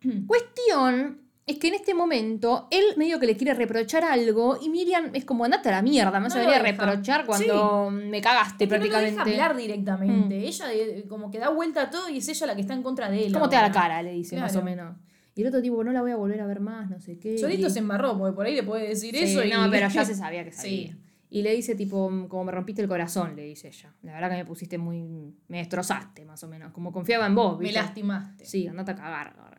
Cuestión 0.28 1.22
es 1.46 1.58
que 1.58 1.68
en 1.68 1.74
este 1.74 1.94
momento 1.94 2.66
él 2.72 2.82
medio 2.96 3.20
que 3.20 3.26
le 3.26 3.36
quiere 3.36 3.54
reprochar 3.54 4.02
algo 4.04 4.58
y 4.60 4.68
Miriam 4.68 5.10
es 5.14 5.24
como 5.24 5.44
andate 5.44 5.68
a 5.68 5.72
la 5.72 5.82
mierda, 5.82 6.18
me 6.18 6.28
No 6.28 6.34
a 6.34 6.38
lo 6.38 6.44
venir 6.44 6.54
a 6.60 6.62
deja. 6.62 6.84
reprochar 6.86 7.24
cuando 7.24 7.90
me 7.90 8.20
cagaste 8.20 8.64
Es 8.64 8.70
que 8.70 8.78
no 8.78 8.84
lo 8.84 8.90
prácticamente. 8.90 9.30
deja 9.30 9.44
hablar 9.44 9.56
directamente. 9.56 10.38
Ella 10.46 10.72
eh, 10.72 11.04
como 11.08 11.30
que 11.30 11.38
da 11.38 11.50
vuelta 11.50 11.82
a 11.82 11.90
todo 11.90 12.08
y 12.08 12.18
es 12.18 12.28
ella 12.28 12.46
la 12.48 12.54
que 12.56 12.62
está 12.62 12.74
en 12.74 12.82
contra 12.82 13.08
de 13.10 13.26
él. 13.26 13.32
¿Cómo 13.32 13.48
te 13.48 13.56
da 13.56 13.62
la 13.62 13.72
cara? 13.72 14.02
Le 14.02 14.12
dice 14.12 14.36
más 14.40 14.56
o 14.56 14.62
menos. 14.62 14.96
Y 15.36 15.42
el 15.42 15.48
otro 15.48 15.60
tipo, 15.62 15.84
no 15.84 15.92
la 15.92 16.00
voy 16.00 16.10
a 16.10 16.16
volver 16.16 16.40
a 16.40 16.46
ver 16.46 16.60
más, 16.60 16.88
no 16.90 16.98
sé 16.98 17.18
qué. 17.18 17.36
Solito 17.38 17.66
y- 17.66 17.70
se 17.70 17.78
embarró, 17.80 18.16
porque 18.18 18.34
por 18.34 18.46
ahí 18.46 18.54
le 18.54 18.62
puede 18.62 18.88
decir 18.88 19.14
Sí, 19.14 19.22
eso 19.24 19.44
y... 19.44 19.50
No, 19.50 19.70
pero 19.70 19.88
ya 19.88 20.04
se 20.04 20.14
sabía 20.16 20.42
que 20.44 20.50
sabía. 20.52 20.88
Sí. 20.92 20.96
Y 21.28 21.42
le 21.42 21.54
dice, 21.54 21.74
tipo, 21.74 22.10
como 22.28 22.44
me 22.44 22.52
rompiste 22.52 22.80
el 22.80 22.88
corazón, 22.88 23.36
le 23.36 23.42
dice 23.42 23.68
ella. 23.68 23.92
La 24.02 24.14
verdad 24.14 24.30
que 24.30 24.36
me 24.36 24.44
pusiste 24.46 24.78
muy. 24.78 25.34
Me 25.48 25.58
destrozaste, 25.58 26.24
más 26.24 26.42
o 26.44 26.48
menos. 26.48 26.72
Como 26.72 26.90
confiaba 26.92 27.26
en 27.26 27.34
vos, 27.34 27.58
Me 27.58 27.64
¿viste? 27.64 27.80
lastimaste. 27.80 28.46
Sí, 28.46 28.66
andate 28.66 28.92
a 28.92 28.94
cagar. 28.96 29.55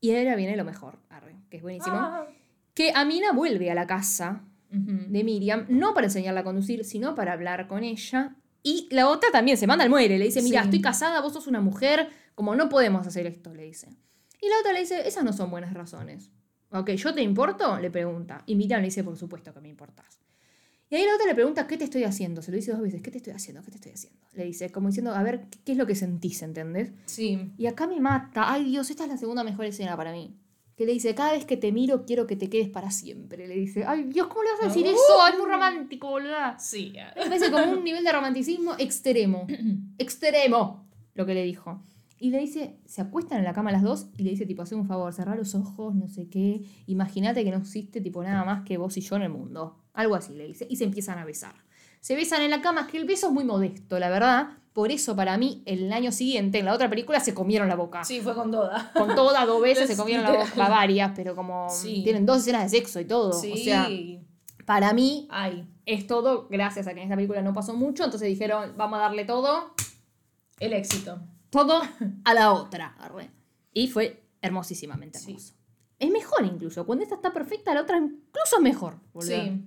Y 0.00 0.14
ahora 0.16 0.34
viene 0.36 0.56
lo 0.56 0.64
mejor, 0.64 0.98
arre, 1.10 1.36
que 1.50 1.58
es 1.58 1.62
buenísimo. 1.62 1.96
Ah. 1.96 2.26
Que 2.74 2.92
Amina 2.94 3.32
vuelve 3.32 3.70
a 3.70 3.74
la 3.74 3.86
casa 3.86 4.42
de 4.70 5.24
Miriam, 5.24 5.66
no 5.68 5.94
para 5.94 6.06
enseñarla 6.06 6.40
a 6.40 6.44
conducir, 6.44 6.84
sino 6.84 7.14
para 7.16 7.32
hablar 7.32 7.66
con 7.66 7.82
ella. 7.82 8.36
Y 8.62 8.86
la 8.92 9.08
otra 9.08 9.30
también 9.32 9.56
se 9.56 9.66
manda 9.66 9.82
al 9.84 9.90
muere, 9.90 10.16
le 10.16 10.26
dice, 10.26 10.42
mira, 10.42 10.60
Sí. 10.62 10.68
estoy 10.68 10.80
casada, 10.80 11.20
vos 11.20 11.32
sos 11.32 11.46
una 11.48 11.60
mujer, 11.60 12.08
como 12.36 12.54
no 12.54 12.68
podemos 12.68 13.04
hacer 13.06 13.26
esto, 13.26 13.52
le 13.52 13.64
dice. 13.64 13.88
Y 14.40 14.48
la 14.48 14.58
otra 14.60 14.72
le 14.72 14.80
dice, 14.80 15.06
esas 15.08 15.24
no 15.24 15.32
son 15.32 15.50
buenas 15.50 15.74
razones. 15.74 16.30
Ok, 16.70 16.90
¿yo 16.90 17.12
te 17.12 17.20
importo? 17.20 17.78
Le 17.80 17.90
pregunta. 17.90 18.42
Y 18.46 18.54
Miriam 18.54 18.80
le 18.80 18.86
dice, 18.86 19.02
por 19.02 19.16
supuesto 19.16 19.52
que 19.52 19.60
me 19.60 19.68
importas. 19.68 20.20
Y 20.90 20.96
ahí 20.96 21.04
la 21.06 21.14
otra 21.14 21.26
le 21.28 21.34
pregunta, 21.34 21.66
¿qué 21.68 21.76
te 21.78 21.84
estoy 21.84 22.02
haciendo? 22.02 22.42
Se 22.42 22.50
lo 22.50 22.56
dice 22.56 22.72
dos 22.72 22.80
veces, 22.80 23.00
¿qué 23.00 23.10
te 23.12 23.18
estoy 23.18 23.32
haciendo? 23.32 23.62
¿Qué 23.62 23.70
te 23.70 23.76
estoy 23.76 23.92
haciendo? 23.92 24.18
Le 24.34 24.44
dice, 24.44 24.70
como 24.70 24.88
diciendo, 24.88 25.12
a 25.14 25.22
ver, 25.22 25.42
¿qué- 25.48 25.58
¿qué 25.64 25.72
es 25.72 25.78
lo 25.78 25.86
que 25.86 25.94
sentís? 25.94 26.42
¿Entendés? 26.42 26.90
Sí. 27.06 27.52
Y 27.56 27.66
acá 27.66 27.86
me 27.86 28.00
mata. 28.00 28.52
Ay, 28.52 28.64
Dios, 28.64 28.90
esta 28.90 29.04
es 29.04 29.10
la 29.10 29.16
segunda 29.16 29.44
mejor 29.44 29.66
escena 29.66 29.96
para 29.96 30.10
mí. 30.12 30.34
Que 30.76 30.86
le 30.86 30.92
dice, 30.92 31.14
cada 31.14 31.32
vez 31.32 31.44
que 31.44 31.56
te 31.56 31.70
miro, 31.72 32.04
quiero 32.06 32.26
que 32.26 32.34
te 32.36 32.48
quedes 32.48 32.68
para 32.70 32.90
siempre. 32.90 33.46
Le 33.46 33.54
dice, 33.54 33.84
ay, 33.86 34.04
Dios, 34.04 34.26
¿cómo 34.28 34.42
le 34.42 34.50
vas 34.52 34.62
a 34.62 34.66
decir 34.66 34.84
eso? 34.86 34.96
Es 35.32 35.38
muy 35.38 35.46
romántico, 35.48 36.08
boluda. 36.10 36.58
Sí. 36.58 36.92
Me 37.16 37.22
parece 37.26 37.50
como 37.52 37.70
un 37.72 37.84
nivel 37.84 38.02
de 38.02 38.10
romanticismo 38.12 38.72
extremo. 38.78 39.46
extremo, 39.98 40.88
lo 41.14 41.26
que 41.26 41.34
le 41.34 41.44
dijo. 41.44 41.82
Y 42.18 42.30
le 42.30 42.38
dice, 42.38 42.76
se 42.84 43.00
acuestan 43.00 43.38
en 43.38 43.44
la 43.44 43.52
cama 43.54 43.72
las 43.72 43.82
dos 43.82 44.08
y 44.18 44.24
le 44.24 44.30
dice, 44.30 44.44
tipo, 44.44 44.62
haz 44.62 44.72
un 44.72 44.86
favor, 44.86 45.12
cerrar 45.12 45.38
los 45.38 45.54
ojos, 45.54 45.94
no 45.94 46.08
sé 46.08 46.28
qué. 46.28 46.62
Imagínate 46.86 47.44
que 47.44 47.50
no 47.50 47.58
existe, 47.58 48.00
tipo, 48.00 48.22
nada 48.22 48.44
más 48.44 48.62
que 48.64 48.76
vos 48.76 48.96
y 48.96 49.00
yo 49.00 49.16
en 49.16 49.22
el 49.22 49.30
mundo. 49.30 49.76
Algo 49.94 50.14
así 50.14 50.34
le 50.34 50.46
dice. 50.46 50.66
Y 50.70 50.76
se 50.76 50.84
empiezan 50.84 51.18
a 51.18 51.24
besar. 51.24 51.54
Se 52.00 52.14
besan 52.16 52.42
en 52.42 52.50
la 52.50 52.62
cama, 52.62 52.86
que 52.86 52.96
el 52.96 53.04
beso 53.04 53.26
es 53.28 53.32
muy 53.32 53.44
modesto, 53.44 53.98
la 53.98 54.08
verdad. 54.08 54.48
Por 54.72 54.90
eso, 54.92 55.16
para 55.16 55.36
mí, 55.36 55.62
el 55.66 55.92
año 55.92 56.12
siguiente, 56.12 56.58
en 56.60 56.64
la 56.64 56.72
otra 56.74 56.88
película, 56.88 57.18
se 57.20 57.34
comieron 57.34 57.68
la 57.68 57.74
boca. 57.74 58.04
Sí, 58.04 58.20
fue 58.20 58.34
con 58.34 58.50
Doda. 58.50 58.90
Con 58.94 59.14
todas 59.14 59.46
dos 59.46 59.60
veces 59.60 59.88
se 59.90 59.96
comieron 59.96 60.24
la 60.24 60.30
boca 60.44 60.68
varias, 60.68 61.12
pero 61.14 61.34
como 61.34 61.68
Sí. 61.68 62.02
tienen 62.04 62.24
dos 62.24 62.38
escenas 62.38 62.70
de 62.70 62.78
sexo 62.78 63.00
y 63.00 63.04
todo. 63.04 63.32
Sí. 63.32 63.52
O 63.52 63.56
sea, 63.56 63.88
para 64.64 64.92
mí 64.92 65.26
Ay. 65.30 65.66
es 65.86 66.06
todo 66.06 66.46
gracias 66.48 66.86
a 66.86 66.94
que 66.94 67.00
en 67.00 67.04
esta 67.04 67.16
película 67.16 67.42
no 67.42 67.52
pasó 67.52 67.74
mucho, 67.74 68.04
entonces 68.04 68.28
dijeron, 68.28 68.74
vamos 68.76 68.98
a 69.00 69.02
darle 69.02 69.24
todo, 69.24 69.74
El 70.60 70.72
éxito. 70.72 71.20
todo 71.50 71.82
a 72.24 72.34
la 72.34 72.52
otra. 72.52 72.94
Y 73.74 73.88
fue 73.88 74.22
hermosísimamente 74.40 75.18
Sí. 75.18 75.32
hermoso. 75.32 75.54
Es 75.98 76.10
mejor 76.10 76.46
incluso, 76.46 76.86
cuando 76.86 77.02
esta 77.02 77.16
está 77.16 77.32
perfecta, 77.32 77.74
la 77.74 77.82
otra 77.82 77.98
incluso 77.98 78.56
es 78.56 78.62
mejor. 78.62 78.98
Sí. 79.18 79.60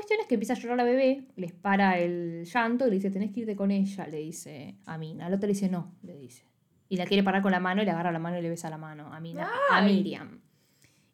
Cuestión 0.00 0.20
es 0.20 0.28
que 0.28 0.36
empieza 0.36 0.54
a 0.54 0.56
llorar 0.56 0.78
la 0.78 0.84
bebé, 0.84 1.26
les 1.36 1.52
para 1.52 1.98
el 1.98 2.46
llanto 2.46 2.86
y 2.86 2.88
le 2.88 2.96
dice, 2.96 3.10
tenés 3.10 3.32
que 3.32 3.40
irte 3.40 3.54
con 3.54 3.70
ella, 3.70 4.06
le 4.06 4.16
dice 4.16 4.76
a 4.86 4.96
Mina. 4.96 5.28
La 5.28 5.36
otra 5.36 5.46
le 5.46 5.52
dice, 5.52 5.68
no, 5.68 5.92
le 6.02 6.16
dice. 6.16 6.46
Y 6.88 6.96
la 6.96 7.04
quiere 7.04 7.22
parar 7.22 7.42
con 7.42 7.52
la 7.52 7.60
mano 7.60 7.82
y 7.82 7.84
le 7.84 7.90
agarra 7.90 8.10
la 8.10 8.18
mano 8.18 8.38
y 8.38 8.40
le 8.40 8.48
besa 8.48 8.70
la 8.70 8.78
mano 8.78 9.12
a 9.12 9.20
Mina, 9.20 9.50
a. 9.70 9.82
Miriam. 9.82 10.40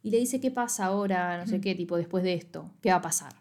Y 0.05 0.13
le 0.13 0.19
dice, 0.19 0.41
¿qué 0.41 0.53
pasa 0.53 0.85
ahora? 0.85 1.37
No 1.37 1.49
sé 1.49 1.61
qué, 1.61 1.75
tipo, 1.75 1.97
después 1.97 2.23
de 2.23 2.35
esto, 2.35 2.71
¿qué 2.81 2.91
va 2.91 2.99
a 2.99 3.03
pasar? 3.03 3.33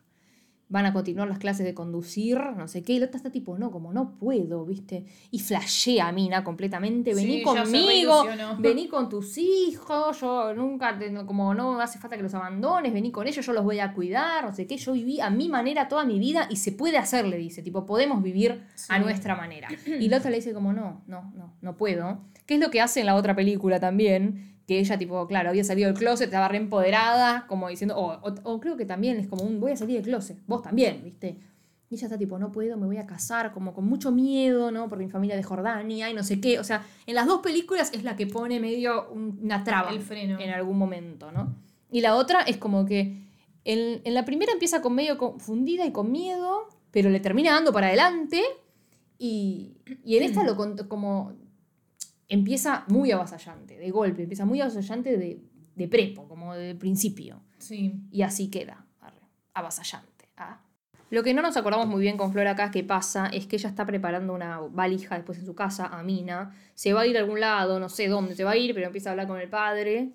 Van 0.75 0.85
a 0.85 0.91
continuar 0.91 1.29
las 1.29 1.39
clases 1.39 1.65
de 1.65 1.73
conducir, 1.73 2.37
no 2.57 2.67
sé 2.67 2.83
qué. 2.83 2.91
Y 2.91 2.99
la 2.99 3.05
otra 3.05 3.15
está 3.15 3.29
tipo, 3.31 3.57
no, 3.57 3.71
como 3.71 3.93
no 3.93 4.11
puedo, 4.19 4.65
¿viste? 4.65 5.05
Y 5.31 5.39
flashea 5.39 6.09
a 6.09 6.11
Mina 6.11 6.43
completamente. 6.43 7.13
Vení 7.13 7.37
Sí, 7.37 7.43
conmigo, 7.43 8.23
vení 8.59 8.87
con 8.89 9.07
tus 9.07 9.37
hijos, 9.37 10.19
yo 10.19 10.53
nunca, 10.53 10.99
te- 10.99 11.13
como 11.25 11.53
no 11.53 11.79
hace 11.79 11.97
falta 11.97 12.17
que 12.17 12.23
los 12.23 12.33
abandones, 12.33 12.91
vení 12.91 13.09
con 13.09 13.25
ellos, 13.25 13.45
yo 13.45 13.53
los 13.53 13.63
voy 13.63 13.79
a 13.79 13.93
cuidar, 13.93 14.43
no 14.43 14.53
sé 14.53 14.67
qué. 14.67 14.75
Yo 14.75 14.91
viví 14.91 15.21
a 15.21 15.29
mi 15.29 15.47
manera 15.47 15.87
toda 15.87 16.03
mi 16.03 16.19
vida 16.19 16.45
y 16.49 16.57
se 16.57 16.73
puede 16.73 16.97
hacer, 16.97 17.25
le 17.25 17.37
dice. 17.37 17.61
Tipo, 17.63 17.85
podemos 17.85 18.21
vivir 18.21 18.65
a 18.89 18.99
nuestra 18.99 19.35
manera. 19.37 19.69
Y 20.01 20.09
la 20.09 20.17
otra 20.17 20.29
le 20.29 20.35
dice 20.35 20.53
como, 20.53 20.73
no, 20.73 21.03
no, 21.07 21.31
no, 21.37 21.53
no 21.61 21.77
puedo. 21.77 22.19
¿Qué 22.45 22.55
es 22.55 22.59
lo 22.59 22.69
que 22.69 22.81
hace 22.81 22.99
en 22.99 23.05
la 23.05 23.15
otra 23.15 23.33
película 23.33 23.79
también? 23.79 24.54
Que 24.67 24.79
ella, 24.79 24.97
tipo, 24.97 25.27
claro, 25.27 25.49
había 25.49 25.63
salido 25.63 25.87
del 25.89 25.97
closet, 25.97 26.25
estaba 26.25 26.47
re 26.47 26.57
empoderada, 26.57 27.45
como 27.47 27.69
diciendo, 27.69 27.95
o, 27.97 28.13
o- 28.13 28.35
o 28.43 28.59
creo 28.59 28.75
que 28.77 28.85
también 28.85 29.17
es 29.17 29.27
como 29.27 29.43
un, 29.43 29.59
voy 29.59 29.71
a 29.73 29.77
salir 29.77 29.95
del 29.97 30.05
closet, 30.05 30.37
vos 30.47 30.61
también, 30.63 31.01
¿viste? 31.03 31.37
Y 31.89 31.95
ella 31.95 32.07
está 32.07 32.17
tipo, 32.17 32.39
no 32.39 32.51
puedo, 32.51 32.75
me 32.77 32.87
voy 32.87 32.97
a 32.97 33.05
casar, 33.05 33.51
como 33.51 33.73
con 33.75 33.85
mucho 33.85 34.11
miedo, 34.11 34.71
¿no? 34.71 34.89
Por 34.89 34.97
mi 34.97 35.07
familia 35.07 35.35
de 35.35 35.43
Jordania 35.43 36.09
y 36.09 36.15
no 36.15 36.23
sé 36.23 36.41
qué. 36.41 36.57
O 36.59 36.63
sea, 36.63 36.83
en 37.05 37.13
las 37.13 37.27
dos 37.27 37.41
películas 37.41 37.91
es 37.93 38.03
la 38.03 38.15
que 38.15 38.25
pone 38.25 38.59
medio 38.59 39.07
un- 39.11 39.39
una 39.43 39.63
traba 39.63 39.91
El 39.91 40.01
freno. 40.01 40.39
en 40.39 40.49
algún 40.49 40.79
momento, 40.79 41.31
¿no? 41.31 41.55
Y 41.91 42.01
la 42.01 42.15
otra 42.15 42.41
es 42.41 42.57
como 42.57 42.85
que 42.87 43.21
en, 43.65 44.01
en 44.03 44.13
la 44.15 44.25
primera 44.25 44.51
empieza 44.51 44.81
con 44.81 44.95
medio 44.95 45.19
confundida 45.19 45.85
y 45.85 45.91
con 45.91 46.11
miedo, 46.11 46.67
pero 46.89 47.11
le 47.11 47.19
termina 47.19 47.51
dando 47.51 47.71
para 47.71 47.87
adelante. 47.87 48.41
Y, 49.17 49.77
y 50.03 50.17
en 50.17 50.23
esta 50.23 50.43
lo 50.43 50.55
como 50.89 51.33
empieza 52.29 52.85
muy 52.87 53.11
avasallante, 53.11 53.77
de 53.77 53.91
golpe, 53.91 54.23
empieza 54.23 54.45
muy 54.45 54.61
avasallante 54.61 55.17
de, 55.17 55.41
de 55.75 55.87
prepo, 55.87 56.27
como 56.27 56.55
de 56.55 56.75
principio. 56.75 57.41
Sí. 57.57 57.93
Y 58.11 58.21
así 58.21 58.49
queda, 58.49 58.85
arre, 59.01 59.21
avasallante. 59.53 60.29
ah. 60.37 60.61
Lo 61.11 61.21
que 61.23 61.33
no 61.35 61.41
nos 61.43 61.55
acordamos 61.55 61.87
muy 61.87 62.01
bien 62.01 62.17
con 62.17 62.31
Flor 62.31 62.47
acá 62.47 62.71
que 62.71 62.83
pasa 62.83 63.27
es 63.27 63.45
que 63.45 63.57
ella 63.57 63.69
está 63.69 63.85
preparando 63.85 64.33
una 64.33 64.59
valija 64.59 65.15
después 65.15 65.37
en 65.37 65.45
su 65.45 65.53
casa, 65.53 65.85
a 65.85 66.01
Mina. 66.01 66.51
Se 66.73 66.93
va 66.93 67.01
a 67.01 67.07
ir 67.07 67.15
a 67.15 67.19
algún 67.19 67.39
lado, 67.39 67.79
no 67.79 67.89
sé 67.89 68.07
dónde 68.07 68.35
se 68.35 68.43
va 68.43 68.51
a 68.51 68.57
ir, 68.57 68.73
pero 68.73 68.87
empieza 68.87 69.09
a 69.09 69.11
hablar 69.11 69.27
con 69.27 69.39
el 69.39 69.47
padre. 69.47 70.11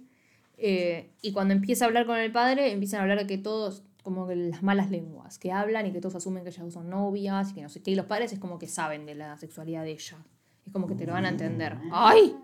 Eh, 0.58 1.12
y 1.22 1.32
cuando 1.32 1.54
empieza 1.54 1.84
a 1.84 1.88
hablar 1.88 2.06
con 2.06 2.18
el 2.18 2.32
padre, 2.32 2.72
empiezan 2.72 2.98
a 3.00 3.02
hablar 3.04 3.18
de 3.18 3.26
que 3.26 3.38
todos, 3.38 3.84
como 4.02 4.26
que 4.26 4.34
las 4.34 4.62
malas 4.64 4.90
lenguas, 4.90 5.38
que 5.38 5.52
hablan 5.52 5.86
y 5.86 5.92
que 5.92 6.00
todos 6.00 6.16
asumen 6.16 6.42
que 6.42 6.50
ellas 6.50 6.72
son 6.72 6.90
novias 6.90 7.52
y 7.52 7.54
que 7.54 7.62
no 7.62 7.68
sé 7.68 7.80
qué. 7.82 7.92
Y 7.92 7.94
los 7.94 8.06
padres 8.06 8.32
es 8.32 8.40
como 8.40 8.58
que 8.58 8.66
saben 8.66 9.06
de 9.06 9.14
la 9.14 9.38
sexualidad 9.38 9.84
de 9.84 9.92
ella. 9.92 10.18
Es 10.66 10.72
como 10.72 10.86
que 10.86 10.94
te 10.94 11.06
lo 11.06 11.12
van 11.12 11.24
a 11.26 11.28
entender. 11.30 11.76
¡Ay! 11.92 12.34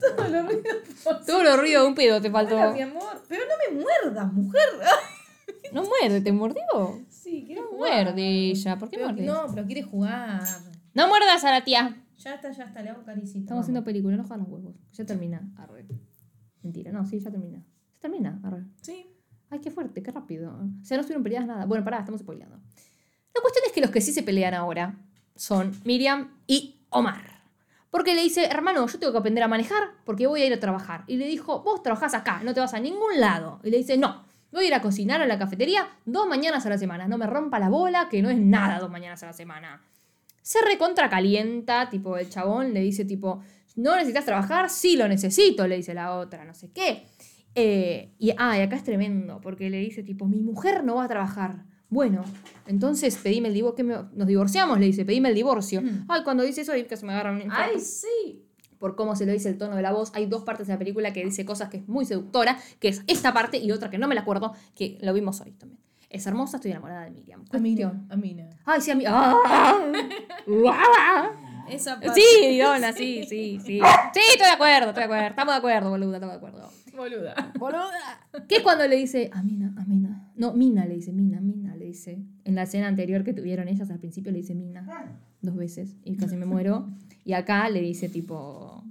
Todo 0.00 0.28
lo 0.28 0.42
ruido. 0.42 0.62
Todo 1.26 1.42
lo 1.42 1.56
ruido 1.56 1.82
de 1.82 1.88
un 1.88 1.94
pedo 1.94 2.20
te 2.20 2.30
faltó. 2.30 2.56
Hola, 2.56 2.72
mi 2.72 2.82
amor. 2.82 3.22
Pero 3.28 3.42
no 3.44 3.74
me 3.76 3.82
muerdas, 3.84 4.32
mujer. 4.32 4.62
No 5.72 5.82
muerde, 5.84 6.22
¿te 6.22 6.32
mordió? 6.32 6.62
Sí, 7.10 7.42
quiere 7.44 7.60
No 7.60 7.66
jugar. 7.68 8.04
muerde 8.06 8.22
ella, 8.22 8.78
¿por 8.78 8.88
qué 8.88 8.96
Pero- 8.96 9.08
muerde? 9.10 9.26
No, 9.26 9.46
pero 9.54 9.66
quiere 9.66 9.82
jugar. 9.82 10.42
No 10.94 11.08
muerdas 11.08 11.44
a 11.44 11.50
la 11.50 11.62
tía. 11.62 11.94
Ya 12.16 12.34
está, 12.36 12.50
ya 12.52 12.64
está, 12.64 12.80
le 12.82 12.88
hago 12.88 13.04
caricita. 13.04 13.40
Estamos 13.40 13.62
haciendo 13.64 13.84
película, 13.84 14.16
no 14.16 14.24
jodas 14.24 14.38
los 14.38 14.48
huevos. 14.48 14.76
Ya 14.92 15.04
termina. 15.04 15.46
Arre. 15.58 15.86
Mentira, 16.62 16.90
no, 16.90 17.04
sí, 17.04 17.20
ya 17.20 17.30
termina. 17.30 17.58
Ya 17.58 17.98
termina, 18.00 18.40
arre. 18.44 18.64
Sí. 18.80 19.14
Ay, 19.50 19.58
qué 19.60 19.70
fuerte, 19.70 20.02
qué 20.02 20.10
rápido. 20.10 20.52
O 20.52 20.84
sea, 20.84 20.96
no 20.96 21.02
estuvieron 21.02 21.22
peleadas 21.22 21.46
nada. 21.46 21.66
Bueno, 21.66 21.84
pará, 21.84 21.98
estamos 21.98 22.22
spoileando. 22.22 22.58
La 23.38 23.42
cuestión 23.42 23.66
es 23.66 23.72
que 23.72 23.80
los 23.80 23.90
que 23.92 24.00
sí 24.00 24.12
se 24.12 24.24
pelean 24.24 24.52
ahora 24.52 24.96
son 25.36 25.80
Miriam 25.84 26.36
y 26.48 26.80
Omar. 26.90 27.44
Porque 27.88 28.16
le 28.16 28.22
dice, 28.24 28.46
hermano, 28.46 28.84
yo 28.84 28.98
tengo 28.98 29.12
que 29.12 29.18
aprender 29.18 29.44
a 29.44 29.48
manejar 29.48 29.92
porque 30.04 30.26
voy 30.26 30.42
a 30.42 30.46
ir 30.46 30.52
a 30.52 30.58
trabajar. 30.58 31.04
Y 31.06 31.18
le 31.18 31.26
dijo, 31.28 31.62
vos 31.62 31.80
trabajás 31.84 32.14
acá, 32.14 32.40
no 32.42 32.52
te 32.52 32.58
vas 32.58 32.74
a 32.74 32.80
ningún 32.80 33.20
lado. 33.20 33.60
Y 33.62 33.70
le 33.70 33.76
dice, 33.76 33.96
no, 33.96 34.24
voy 34.50 34.64
a 34.64 34.66
ir 34.66 34.74
a 34.74 34.82
cocinar 34.82 35.22
a 35.22 35.26
la 35.28 35.38
cafetería 35.38 35.88
dos 36.04 36.26
mañanas 36.26 36.66
a 36.66 36.70
la 36.70 36.78
semana. 36.78 37.06
No 37.06 37.16
me 37.16 37.28
rompa 37.28 37.60
la 37.60 37.68
bola, 37.68 38.08
que 38.10 38.20
no 38.22 38.28
es 38.28 38.38
nada 38.38 38.80
dos 38.80 38.90
mañanas 38.90 39.22
a 39.22 39.26
la 39.26 39.32
semana. 39.32 39.84
Se 40.42 40.60
recontra 40.60 41.08
calienta, 41.08 41.88
tipo, 41.88 42.16
el 42.16 42.28
chabón 42.28 42.74
le 42.74 42.80
dice, 42.80 43.04
tipo, 43.04 43.40
no 43.76 43.94
necesitas 43.94 44.24
trabajar, 44.24 44.68
sí 44.68 44.96
lo 44.96 45.06
necesito, 45.06 45.68
le 45.68 45.76
dice 45.76 45.94
la 45.94 46.16
otra, 46.16 46.44
no 46.44 46.54
sé 46.54 46.72
qué. 46.72 47.06
Eh, 47.54 48.16
y, 48.18 48.32
ah, 48.36 48.58
y 48.58 48.62
acá 48.62 48.74
es 48.74 48.82
tremendo, 48.82 49.40
porque 49.40 49.70
le 49.70 49.78
dice, 49.78 50.02
tipo, 50.02 50.26
mi 50.26 50.40
mujer 50.40 50.82
no 50.82 50.96
va 50.96 51.04
a 51.04 51.08
trabajar. 51.08 51.67
Bueno, 51.90 52.22
entonces 52.66 53.16
pedime 53.16 53.48
el 53.48 53.54
divorcio. 53.54 54.08
Nos 54.12 54.26
divorciamos, 54.26 54.78
le 54.78 54.86
dice, 54.86 55.04
pedime 55.04 55.30
el 55.30 55.34
divorcio. 55.34 55.82
Ay, 56.08 56.22
cuando 56.22 56.42
dice 56.42 56.60
eso, 56.60 56.72
ahí 56.72 56.84
que 56.84 56.96
se 56.96 57.06
me 57.06 57.12
agarra 57.12 57.32
un 57.32 57.40
infarto 57.40 57.72
Ay, 57.74 57.80
sí. 57.80 58.44
por 58.78 58.94
cómo 58.94 59.16
se 59.16 59.24
lo 59.24 59.32
dice 59.32 59.48
el 59.48 59.56
tono 59.56 59.74
de 59.74 59.82
la 59.82 59.92
voz. 59.92 60.12
Hay 60.14 60.26
dos 60.26 60.42
partes 60.44 60.66
de 60.66 60.74
la 60.74 60.78
película 60.78 61.12
que 61.12 61.24
dice 61.24 61.44
cosas 61.46 61.70
que 61.70 61.78
es 61.78 61.88
muy 61.88 62.04
seductora, 62.04 62.58
que 62.78 62.88
es 62.88 63.02
esta 63.06 63.32
parte 63.32 63.58
y 63.58 63.70
otra 63.72 63.88
que 63.88 63.98
no 63.98 64.06
me 64.06 64.14
la 64.14 64.20
acuerdo, 64.20 64.52
que 64.74 64.98
lo 65.00 65.14
vimos 65.14 65.40
hoy 65.40 65.52
también. 65.52 65.80
Es 66.10 66.26
hermosa, 66.26 66.56
estoy 66.56 66.70
enamorada 66.70 67.04
de 67.04 67.10
Miriam. 67.10 67.44
Amina. 67.52 67.90
Cuestión. 67.90 68.06
Amina. 68.10 68.50
Ay, 68.64 68.80
sí, 68.80 68.90
a 68.90 68.94
mí. 68.94 69.04
¡Ah! 69.06 69.34
¡Ah! 69.46 71.30
Esa 71.70 72.00
parte. 72.00 72.18
Sí, 72.18 72.58
Dona, 72.58 72.92
sí, 72.92 73.24
sí, 73.28 73.60
sí. 73.62 73.78
Sí, 74.14 74.20
estoy 74.32 74.46
de 74.46 74.52
acuerdo, 74.54 74.88
estoy 74.88 75.02
de 75.02 75.04
acuerdo. 75.04 75.26
Estamos 75.28 75.54
de 75.54 75.58
acuerdo, 75.58 75.90
boluda, 75.90 76.14
estamos 76.16 76.32
de 76.32 76.36
acuerdo. 76.36 76.70
Boluda. 76.96 77.34
¿Qué 78.48 78.56
es 78.56 78.62
cuando 78.62 78.86
le 78.88 78.96
dice 78.96 79.30
Amina, 79.32 79.74
Amina? 79.76 80.30
No, 80.34 80.52
Mina 80.54 80.86
le 80.86 80.94
dice, 80.94 81.12
Mina, 81.12 81.40
Mina 81.40 81.76
dice. 81.88 82.18
En 82.44 82.54
la 82.54 82.62
escena 82.62 82.88
anterior 82.88 83.24
que 83.24 83.32
tuvieron 83.32 83.68
ellas 83.68 83.90
al 83.90 83.98
principio 83.98 84.32
le 84.32 84.38
dice 84.38 84.54
Mina 84.54 84.86
dos 85.40 85.56
veces 85.56 85.96
y 86.04 86.16
casi 86.16 86.36
me 86.36 86.46
muero. 86.46 86.88
Y 87.24 87.32
acá 87.34 87.68
le 87.68 87.80
dice 87.80 88.08
tipo, 88.08 88.84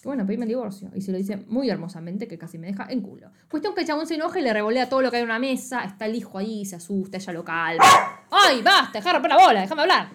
que 0.00 0.08
bueno, 0.08 0.26
pedime 0.26 0.44
el 0.44 0.48
divorcio. 0.48 0.90
Y 0.94 1.02
se 1.02 1.12
lo 1.12 1.18
dice 1.18 1.36
muy 1.48 1.68
hermosamente 1.70 2.26
que 2.26 2.38
casi 2.38 2.58
me 2.58 2.68
deja 2.68 2.86
en 2.88 3.02
culo. 3.02 3.30
Cuestión 3.48 3.74
que 3.74 3.82
el 3.82 3.86
chabón 3.86 4.06
se 4.06 4.14
enoja 4.14 4.40
y 4.40 4.42
le 4.42 4.52
revolea 4.52 4.88
todo 4.88 5.02
lo 5.02 5.10
que 5.10 5.18
hay 5.18 5.22
en 5.22 5.28
una 5.28 5.38
mesa. 5.38 5.84
Está 5.84 6.06
el 6.06 6.14
hijo 6.14 6.38
ahí, 6.38 6.64
se 6.64 6.76
asusta, 6.76 7.18
ella 7.18 7.32
lo 7.32 7.44
calma. 7.44 7.84
¡Ay, 8.30 8.62
basta! 8.62 8.98
Deja 8.98 9.10
de 9.10 9.12
romper 9.14 9.30
la 9.30 9.38
bola, 9.38 9.60
déjame 9.60 9.82
hablar. 9.82 10.10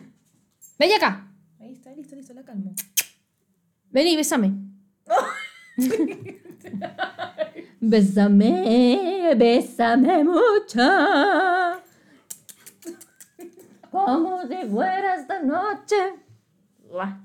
Vení 0.80 0.94
acá. 0.94 1.32
Ahí 1.60 1.74
está, 1.74 1.94
listo, 1.94 2.16
listo, 2.16 2.34
la 2.34 2.44
calmo. 2.44 2.74
Vení, 3.92 4.16
bésame. 4.16 4.54
Bésame, 7.88 9.36
bésame 9.38 10.24
mucho. 10.24 10.82
Como 13.92 14.42
si 14.48 14.56
fuera 14.70 15.16
esta 15.16 15.42
noche. 15.42 15.96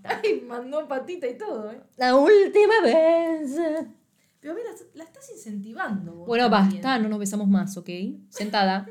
Ay, 0.05 0.45
mandó 0.47 0.87
patita 0.87 1.27
y 1.29 1.39
todo, 1.39 1.71
¿eh? 1.73 1.81
La 1.97 2.15
última 2.15 2.81
vez. 2.83 3.53
Pero 4.41 4.53
a 4.53 4.57
ver, 4.57 4.65
la, 4.65 4.73
la 4.95 5.05
estás 5.05 5.31
incentivando. 5.31 6.13
vos 6.13 6.27
Bueno, 6.27 6.51
también. 6.51 6.83
basta, 6.83 6.99
no 6.99 7.09
nos 7.09 7.19
besamos 7.19 7.49
más, 7.49 7.77
¿ok? 7.77 7.89
Sentada. 8.29 8.87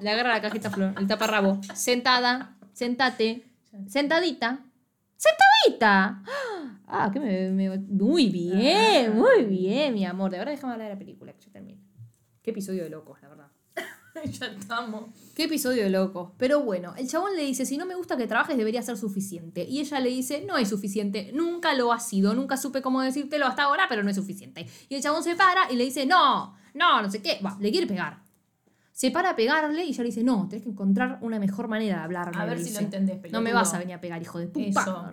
Le 0.00 0.10
agarra 0.10 0.34
la 0.34 0.42
cajita 0.42 0.70
flor, 0.70 0.94
el 0.98 1.06
taparrabo. 1.06 1.60
Sentada, 1.74 2.56
sentate, 2.72 3.46
sentadita, 3.86 4.64
sentadita. 5.22 6.22
Ah, 6.86 7.10
que 7.12 7.20
me, 7.20 7.50
me- 7.50 7.78
Muy 7.78 8.28
bien, 8.28 9.16
muy 9.16 9.44
bien, 9.44 9.94
mi 9.94 10.04
amor. 10.04 10.30
De 10.30 10.38
verdad, 10.38 10.52
déjame 10.52 10.72
hablar 10.74 10.88
de 10.88 10.94
la 10.94 10.98
película, 10.98 11.32
que 11.32 11.40
ya 11.46 11.50
termine. 11.52 11.80
Qué 12.42 12.50
episodio 12.50 12.82
de 12.84 12.90
locos, 12.90 13.20
la 13.22 13.28
verdad. 13.28 13.46
ya 14.30 14.46
estamos. 14.46 15.04
Qué 15.34 15.44
episodio 15.44 15.84
de 15.84 15.90
locos. 15.90 16.32
Pero 16.36 16.60
bueno, 16.60 16.94
el 16.96 17.08
chabón 17.08 17.34
le 17.36 17.42
dice, 17.44 17.64
si 17.64 17.78
no 17.78 17.86
me 17.86 17.94
gusta 17.94 18.16
que 18.16 18.26
trabajes, 18.26 18.56
debería 18.56 18.82
ser 18.82 18.96
suficiente. 18.98 19.64
Y 19.64 19.80
ella 19.80 20.00
le 20.00 20.10
dice, 20.10 20.44
no 20.44 20.58
es 20.58 20.68
suficiente, 20.68 21.30
nunca 21.32 21.72
lo 21.74 21.92
ha 21.92 22.00
sido, 22.00 22.34
nunca 22.34 22.56
supe 22.56 22.82
cómo 22.82 23.00
decírtelo 23.00 23.46
hasta 23.46 23.62
ahora, 23.64 23.86
pero 23.88 24.02
no 24.02 24.10
es 24.10 24.16
suficiente. 24.16 24.66
Y 24.88 24.96
el 24.96 25.02
chabón 25.02 25.22
se 25.22 25.36
para 25.36 25.70
y 25.72 25.76
le 25.76 25.84
dice, 25.84 26.04
no, 26.04 26.56
no, 26.74 27.00
no 27.00 27.10
sé 27.10 27.22
qué. 27.22 27.38
Va, 27.44 27.56
le 27.60 27.70
quiere 27.70 27.86
pegar. 27.86 28.21
Se 29.02 29.10
para 29.10 29.30
a 29.30 29.34
pegarle 29.36 29.84
y 29.84 29.88
ella 29.88 30.04
le 30.04 30.10
dice, 30.10 30.22
no, 30.22 30.46
tenés 30.48 30.62
que 30.62 30.68
encontrar 30.70 31.18
una 31.22 31.40
mejor 31.40 31.66
manera 31.66 31.96
de 31.96 32.02
hablarme. 32.04 32.40
A 32.40 32.44
ver 32.44 32.60
si 32.62 32.72
lo 32.72 32.78
entendés, 32.78 33.16
No 33.16 33.40
me 33.40 33.50
pelotudo. 33.50 33.54
vas 33.54 33.74
a 33.74 33.78
venir 33.80 33.96
a 33.96 34.00
pegar, 34.00 34.22
hijo 34.22 34.38
de 34.38 34.46
puta. 34.46 35.12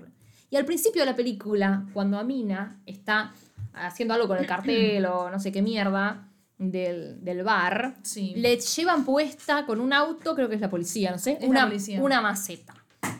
Y 0.51 0.55
al 0.57 0.65
principio 0.65 1.01
de 1.01 1.07
la 1.07 1.15
película, 1.15 1.87
cuando 1.91 2.19
Amina 2.19 2.81
está 2.85 3.33
haciendo 3.73 4.13
algo 4.13 4.27
con 4.27 4.37
el 4.37 4.45
cartel 4.45 5.03
o 5.07 5.31
no 5.31 5.39
sé 5.39 5.51
qué 5.51 5.63
mierda 5.63 6.27
del, 6.59 7.23
del 7.23 7.41
bar, 7.43 7.95
Sí. 8.03 8.33
le 8.37 8.57
llevan 8.59 9.03
puesta 9.05 9.65
con 9.65 9.81
un 9.81 9.91
auto, 9.91 10.35
creo 10.35 10.47
que 10.49 10.53
es 10.55 10.61
la 10.61 10.69
policía, 10.69 11.09
no 11.09 11.17
sé, 11.17 11.39
Es 11.41 11.49
una, 11.49 11.65
policía. 11.65 11.99
una 11.99 12.21
maceta. 12.21 12.75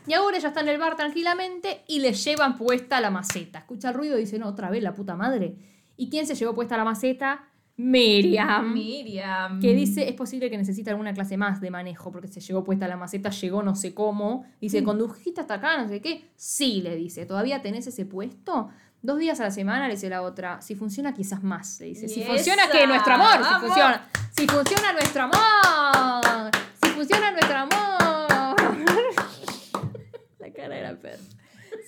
Y 0.06 0.14
ahora 0.14 0.38
ella 0.38 0.50
está 0.50 0.62
en 0.62 0.68
el 0.70 0.78
bar 0.78 0.96
tranquilamente 0.96 1.82
y 1.88 1.98
le 1.98 2.14
llevan 2.14 2.56
puesta 2.58 3.02
la 3.02 3.10
maceta. 3.10 3.58
Escucha 3.58 3.90
el 3.90 3.96
ruido 3.96 4.18
y 4.18 4.22
dice, 4.22 4.38
no, 4.38 4.46
otra 4.48 4.70
vez 4.70 4.84
la 4.84 4.94
puta 4.94 5.16
madre. 5.16 5.56
¿Y 5.98 6.12
quién 6.12 6.28
se 6.28 6.36
llevó 6.36 6.54
puesta 6.54 6.78
la 6.78 6.84
maceta? 6.84 7.49
Miriam. 7.80 8.74
Miriam. 8.74 9.62
Que 9.62 9.74
dice, 9.74 10.10
es 10.10 10.14
posible 10.14 10.50
que 10.50 10.58
necesite 10.58 10.90
alguna 10.90 11.14
clase 11.14 11.38
más 11.38 11.62
de 11.62 11.72
manejo, 11.72 12.12
porque 12.12 12.28
se 12.28 12.42
llegó 12.42 12.62
puesta 12.62 12.90
la 12.90 12.98
maceta, 12.98 13.30
llegó 13.30 13.64
no 13.64 13.74
sé 13.74 13.94
cómo. 13.94 14.44
Dice, 14.60 14.84
¿condujiste 14.84 15.40
hasta 15.40 15.54
acá? 15.54 15.82
No 15.82 15.88
sé 15.88 16.02
qué. 16.02 16.30
Sí, 16.36 16.82
le 16.82 16.98
dice, 16.98 17.26
¿todavía 17.26 17.62
tenés 17.62 17.88
ese 17.88 18.06
puesto? 18.06 18.70
Dos 19.02 19.18
días 19.18 19.40
a 19.40 19.46
la 19.46 19.52
semana, 19.52 19.88
le 19.88 19.94
dice 19.94 20.10
la 20.10 20.24
otra. 20.24 20.62
Si 20.62 20.76
funciona, 20.76 21.14
quizás 21.14 21.42
más, 21.42 21.80
le 21.80 21.86
dice. 21.86 22.10
Si 22.10 22.22
funciona, 22.22 22.64
que 22.70 22.86
nuestro 22.86 23.14
amor, 23.14 23.46
si 23.46 23.66
funciona. 23.66 24.10
Si 24.32 24.46
funciona 24.46 24.92
nuestro 24.92 25.24
amor. 25.24 26.52
Si 26.84 26.90
funciona 26.90 27.32
nuestro 27.32 27.58
amor. 27.60 28.56
la 30.40 30.52
cara 30.52 30.76
de 30.76 30.82
la 30.82 31.00
perra. 31.00 31.24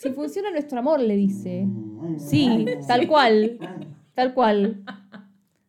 Si 0.02 0.10
funciona 0.12 0.52
nuestro 0.52 0.80
amor, 0.80 1.02
le 1.02 1.18
dice. 1.18 1.68
Sí, 2.18 2.66
tal 2.88 3.06
cual. 3.08 3.58
Tal 4.14 4.34
cual. 4.34 4.86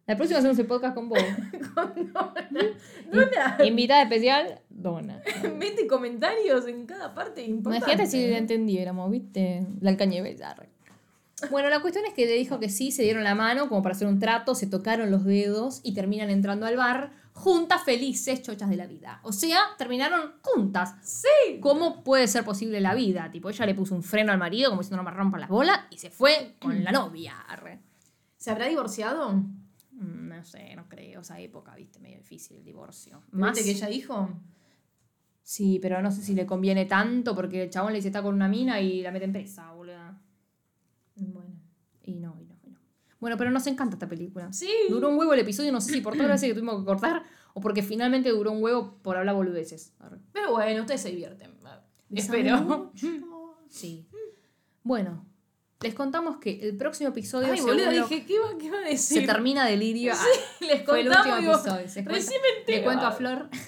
La 0.07 0.17
próxima 0.17 0.41
hacemos 0.41 0.59
el 0.59 0.67
podcast 0.67 0.95
con 0.95 1.09
vos. 1.09 1.19
Dona, 3.13 3.59
Invitada 3.65 4.03
especial, 4.03 4.61
Dona. 4.69 5.23
mete 5.57 5.87
comentarios 5.87 6.67
en 6.67 6.87
cada 6.87 7.15
parte 7.15 7.45
importante. 7.45 7.87
Imagínate 7.87 8.11
si 8.11 8.27
le 8.27 8.37
entendiéramos, 8.37 9.11
¿viste? 9.11 9.67
La 9.81 9.91
alcañeve. 9.91 10.37
arre. 10.43 10.69
Bueno, 11.51 11.71
la 11.71 11.81
cuestión 11.81 12.05
es 12.07 12.15
que 12.15 12.27
le 12.27 12.35
dijo 12.35 12.59
que 12.59 12.69
sí, 12.69 12.91
se 12.91 13.03
dieron 13.03 13.25
la 13.25 13.35
mano 13.35 13.69
como 13.69 13.83
para 13.83 13.95
hacer 13.95 14.09
un 14.09 14.19
trato, 14.19 14.55
se 14.55 14.67
tocaron 14.67 15.11
los 15.11 15.25
dedos 15.25 15.81
y 15.83 15.95
terminan 15.95 16.31
entrando 16.31 16.67
al 16.67 16.77
bar 16.77 17.13
juntas, 17.33 17.83
felices, 17.85 18.43
chochas 18.43 18.69
de 18.69 18.77
la 18.77 18.87
vida. 18.87 19.21
O 19.23 19.33
sea, 19.33 19.59
terminaron 19.79 20.35
juntas. 20.43 20.95
Sí. 21.03 21.61
¿Cómo 21.61 22.05
puede 22.05 22.29
ser 22.29 22.45
posible 22.45 22.81
la 22.81 22.95
vida? 22.95 23.31
Tipo, 23.31 23.51
ella 23.51 23.67
le 23.67 23.75
puso 23.75 23.95
un 23.95 24.03
freno 24.03 24.33
al 24.33 24.39
marido 24.39 24.71
como 24.71 24.83
diciendo 24.83 25.03
no 25.03 25.11
me 25.11 25.17
rompan 25.17 25.41
las 25.41 25.51
bolas 25.51 25.81
y 25.91 25.99
se 25.99 26.11
fue 26.11 26.57
con 26.61 26.85
la 26.85 26.93
novia. 26.93 27.35
¿Se 28.37 28.51
habrá 28.51 28.67
divorciado? 28.67 29.43
Mm, 29.93 30.29
No 30.29 30.45
sé, 30.45 30.75
no 30.77 30.89
creo. 30.89 31.21
Esa 31.21 31.39
época, 31.41 31.75
viste, 31.77 31.99
medio 32.01 32.19
difícil 32.19 32.57
el 32.59 32.65
divorcio. 32.65 33.23
Más 33.31 33.53
¿Viste 33.55 33.65
que 33.65 33.77
ella 33.77 33.87
dijo? 33.89 34.29
Sí, 35.43 35.79
pero 35.83 36.01
no 36.03 36.11
sé 36.11 36.23
si 36.23 36.35
le 36.35 36.47
conviene 36.47 36.85
tanto 36.87 37.35
porque 37.35 37.65
el 37.65 37.71
chabón 37.71 37.93
le 37.93 37.99
dice 37.99 38.09
está 38.09 38.23
con 38.23 38.35
una 38.35 38.49
mina 38.49 38.81
y 38.81 39.03
la 39.03 39.11
mete 39.11 39.25
en 39.25 39.33
presa, 39.33 39.73
boludo. 39.73 40.19
Bueno. 41.17 41.51
Y 42.05 42.15
no, 42.15 42.37
y 42.41 42.45
no, 42.47 42.57
y 42.65 42.71
no. 42.71 42.79
Bueno, 43.21 43.37
pero 43.37 43.51
nos 43.51 43.67
encanta 43.67 43.95
esta 43.97 44.09
película. 44.09 44.53
Sí. 44.53 44.71
Duró 44.89 45.09
un 45.11 45.19
huevo 45.19 45.35
el 45.35 45.41
episodio, 45.41 45.71
no 45.73 45.81
sé 45.81 45.93
si 45.93 46.01
por 46.01 46.15
todas 46.15 46.29
las 46.29 46.41
veces 46.41 46.51
que 46.51 46.55
tuvimos 46.55 46.81
que 46.81 46.85
cortar 46.87 47.25
o 47.55 47.61
porque 47.61 47.83
finalmente 47.83 48.31
duró 48.31 48.53
un 48.53 48.63
huevo 48.63 48.99
por 49.03 49.17
hablar 49.17 49.35
boludeces. 49.35 49.95
Pero 50.33 50.53
bueno, 50.53 50.81
ustedes 50.81 51.01
se 51.03 51.11
divierten. 51.11 51.53
Espero. 52.11 52.93
Sí. 53.69 54.07
Bueno, 54.83 55.25
les 55.83 55.95
contamos 55.95 56.37
que 56.39 56.61
el 56.69 56.77
próximo 56.77 57.11
episodio 57.11 57.53
Ay, 57.53 57.61
boludo, 57.61 57.91
dije, 57.91 58.25
¿qué 58.25 58.35
iba, 58.35 58.45
qué 58.59 58.67
iba 58.67 58.79
a 58.79 58.83
decir? 58.83 59.21
se 59.23 59.27
termina 59.27 59.65
Delirio. 59.67 60.13
Ah, 60.15 60.25
Les 60.61 60.85
Fue 60.85 61.01
el 61.01 61.09
último 61.09 61.25
contamos, 61.25 61.61
episodio. 61.61 61.89
Se 61.89 62.03
recién. 62.03 62.41
Le 62.67 62.83
cuento 62.85 63.07
a 63.07 63.13
Flor. 63.13 63.49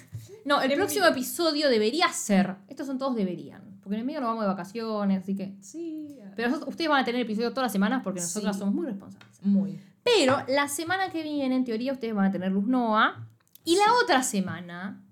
No, 0.46 0.60
el 0.60 0.70
próximo 0.74 1.06
episodio 1.06 1.70
debería 1.70 2.06
ser. 2.10 2.56
Estos 2.68 2.86
son 2.86 2.98
todos 2.98 3.16
deberían. 3.16 3.62
Porque 3.82 3.94
en 3.94 4.00
el 4.00 4.06
medio 4.06 4.20
nos 4.20 4.28
vamos 4.28 4.42
de 4.44 4.48
vacaciones, 4.48 5.22
así 5.22 5.34
que. 5.34 5.54
Sí. 5.62 6.18
Pero 6.36 6.48
nosotros- 6.48 6.68
ustedes 6.68 6.90
van 6.90 7.00
a 7.00 7.04
tener 7.06 7.22
episodio 7.22 7.48
todas 7.48 7.64
las 7.64 7.72
semanas 7.72 8.02
porque 8.04 8.20
nosotras 8.20 8.54
Sí. 8.54 8.60
somos 8.60 8.74
muy 8.74 8.84
responsables. 8.84 9.40
Muy. 9.40 9.80
Pero 10.02 10.42
la 10.48 10.68
semana 10.68 11.08
que 11.10 11.22
viene, 11.22 11.56
en 11.56 11.64
teoría, 11.64 11.94
ustedes 11.94 12.14
van 12.14 12.26
a 12.26 12.30
tener 12.30 12.52
Luz 12.52 12.66
Noa. 12.66 13.26
Y 13.64 13.76
la 13.76 13.90
otra 14.02 14.22
semana, 14.22 15.02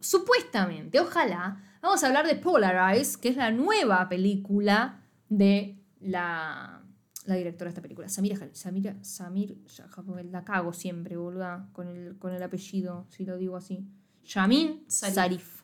supuestamente, 0.00 1.00
ojalá, 1.00 1.62
vamos 1.80 2.02
a 2.02 2.06
hablar 2.08 2.26
de 2.26 2.34
Polarize, 2.34 3.20
que 3.20 3.28
es 3.28 3.36
la 3.36 3.50
nueva 3.50 4.08
película 4.08 5.00
de 5.28 5.75
la, 6.06 6.82
la 7.24 7.34
directora 7.34 7.68
de 7.68 7.70
esta 7.70 7.82
película. 7.82 8.08
Samira, 8.08 8.36
Samira, 8.52 8.96
Samir, 9.02 9.56
la 10.30 10.44
cago 10.44 10.72
siempre, 10.72 11.16
boluda, 11.16 11.68
con 11.72 11.88
el, 11.88 12.18
con 12.18 12.32
el 12.32 12.42
apellido, 12.42 13.06
si 13.10 13.24
lo 13.24 13.36
digo 13.36 13.56
así. 13.56 13.86
Yamin 14.24 14.84
Sarif. 14.88 15.14
Sarif. 15.14 15.62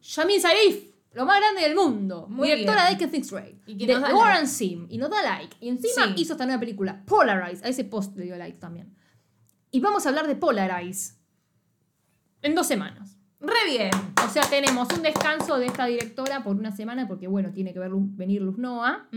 Yamin 0.00 0.40
Sarif, 0.40 0.94
lo 1.12 1.26
más 1.26 1.38
grande 1.40 1.62
del 1.62 1.74
mundo. 1.74 2.26
Muy 2.28 2.48
directora 2.48 2.86
bien. 2.86 2.98
de 2.98 3.04
Can 3.04 3.10
Think 3.10 3.24
Straight. 3.24 3.62
Y 3.68 3.76
que 3.76 3.86
de 3.86 4.00
da 4.00 4.14
Warren 4.14 4.46
Sim. 4.48 4.86
Y 4.88 4.98
nos 4.98 5.10
da 5.10 5.22
like. 5.22 5.56
Y 5.60 5.68
encima 5.68 6.06
Sí. 6.06 6.14
hizo 6.22 6.32
esta 6.32 6.46
nueva 6.46 6.60
película, 6.60 7.04
Polarize. 7.04 7.64
A 7.64 7.68
ese 7.68 7.84
post 7.84 8.16
le 8.16 8.24
dio 8.24 8.36
like 8.36 8.58
también. 8.58 8.94
Y 9.70 9.80
vamos 9.80 10.04
a 10.06 10.08
hablar 10.08 10.26
de 10.26 10.36
Polarize 10.36 11.14
en 12.42 12.54
dos 12.54 12.66
semanas. 12.66 13.16
Re 13.42 13.70
bien. 13.70 13.90
O 14.24 14.28
sea, 14.28 14.42
tenemos 14.48 14.88
un 14.96 15.02
descanso 15.02 15.58
de 15.58 15.66
esta 15.66 15.86
directora 15.86 16.44
por 16.44 16.56
una 16.56 16.70
semana 16.70 17.08
porque, 17.08 17.26
bueno, 17.26 17.52
tiene 17.52 17.72
que 17.72 17.80
ver 17.80 17.90
Luz- 17.90 18.16
venir 18.16 18.40
Luz 18.40 18.56
Noa. 18.56 19.08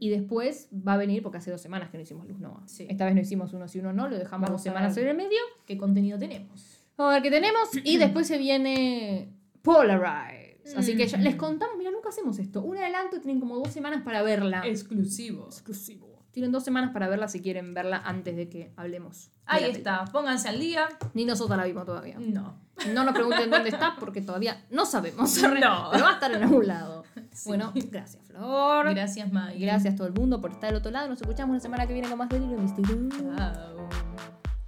Y 0.00 0.08
después 0.10 0.68
va 0.72 0.94
a 0.94 0.96
venir 0.96 1.22
porque 1.22 1.38
hace 1.38 1.50
dos 1.52 1.60
semanas 1.60 1.88
que 1.90 1.96
no 1.96 2.02
hicimos 2.02 2.26
Luz 2.26 2.40
Noa. 2.40 2.62
Sí. 2.66 2.86
Esta 2.90 3.04
vez 3.04 3.14
no 3.14 3.20
hicimos 3.20 3.52
uno 3.52 3.68
si 3.68 3.78
uno 3.78 3.92
no, 3.92 4.08
lo 4.08 4.18
dejamos 4.18 4.48
Vamos 4.48 4.60
dos 4.60 4.62
semanas 4.62 4.96
en 4.96 5.06
el 5.08 5.16
medio. 5.16 5.38
¿Qué 5.66 5.78
contenido 5.78 6.18
tenemos? 6.18 6.82
Vamos 6.96 7.12
a 7.12 7.14
ver 7.14 7.22
qué 7.22 7.30
tenemos. 7.30 7.68
Y 7.84 7.96
después 7.98 8.26
se 8.26 8.38
viene 8.38 9.32
Polarize. 9.62 10.76
Así 10.76 10.96
que 10.96 11.06
ya 11.06 11.18
les 11.18 11.36
contamos, 11.36 11.76
mira, 11.78 11.90
nunca 11.90 12.10
hacemos 12.10 12.38
esto. 12.38 12.62
Un 12.62 12.76
adelanto 12.76 13.20
tienen 13.20 13.40
como 13.40 13.56
dos 13.56 13.72
semanas 13.72 14.02
para 14.02 14.22
verla. 14.22 14.62
Exclusivo. 14.66 15.46
exclusivo. 15.46 16.09
Tienen 16.32 16.52
dos 16.52 16.62
semanas 16.64 16.90
para 16.92 17.08
verla 17.08 17.28
si 17.28 17.40
quieren 17.40 17.74
verla 17.74 18.02
antes 18.04 18.36
de 18.36 18.48
que 18.48 18.72
hablemos. 18.76 19.30
Ahí 19.46 19.64
está. 19.64 20.04
Pónganse 20.06 20.48
al 20.48 20.60
día. 20.60 20.88
Ni 21.12 21.24
nosotros 21.24 21.56
la 21.56 21.64
vimos 21.64 21.84
todavía. 21.84 22.16
No. 22.18 22.56
No 22.92 23.04
nos 23.04 23.14
pregunten 23.14 23.50
dónde 23.50 23.68
está 23.68 23.96
porque 23.98 24.20
todavía 24.20 24.64
no 24.70 24.86
sabemos. 24.86 25.38
No. 25.60 25.88
Pero 25.92 26.04
va 26.04 26.10
a 26.10 26.14
estar 26.14 26.32
en 26.32 26.42
algún 26.42 26.66
lado. 26.66 27.04
Bueno, 27.44 27.72
gracias, 27.74 28.22
Flor. 28.26 28.94
Gracias, 28.94 29.30
Maggie. 29.32 29.58
Gracias 29.66 29.94
a 29.94 29.96
todo 29.96 30.06
el 30.06 30.14
mundo 30.14 30.40
por 30.40 30.52
estar 30.52 30.70
del 30.70 30.78
otro 30.78 30.90
lado. 30.90 31.08
Nos 31.08 31.20
escuchamos 31.20 31.54
la 31.54 31.60
semana 31.60 31.86
que 31.86 31.92
viene 31.92 32.08
con 32.08 32.18
más 32.18 32.28
Delirio 32.28 32.56
Místico. 32.58 32.92
Chao. 33.36 33.88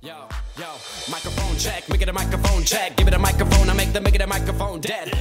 Yo, 0.02 0.28
yo, 0.58 0.66
microphone 1.08 1.56
check, 1.56 1.88
make 1.88 2.02
it 2.02 2.08
a 2.08 2.12
microphone 2.12 2.64
check. 2.64 2.96
Give 2.96 3.08
it 3.08 3.14
a 3.14 3.18
microphone, 3.18 3.70
I 3.70 3.74
make 3.74 3.92
the 3.92 4.00
make 4.00 4.16
it 4.16 4.22
a 4.22 4.26
microphone 4.26 4.80
dead. 4.80 5.12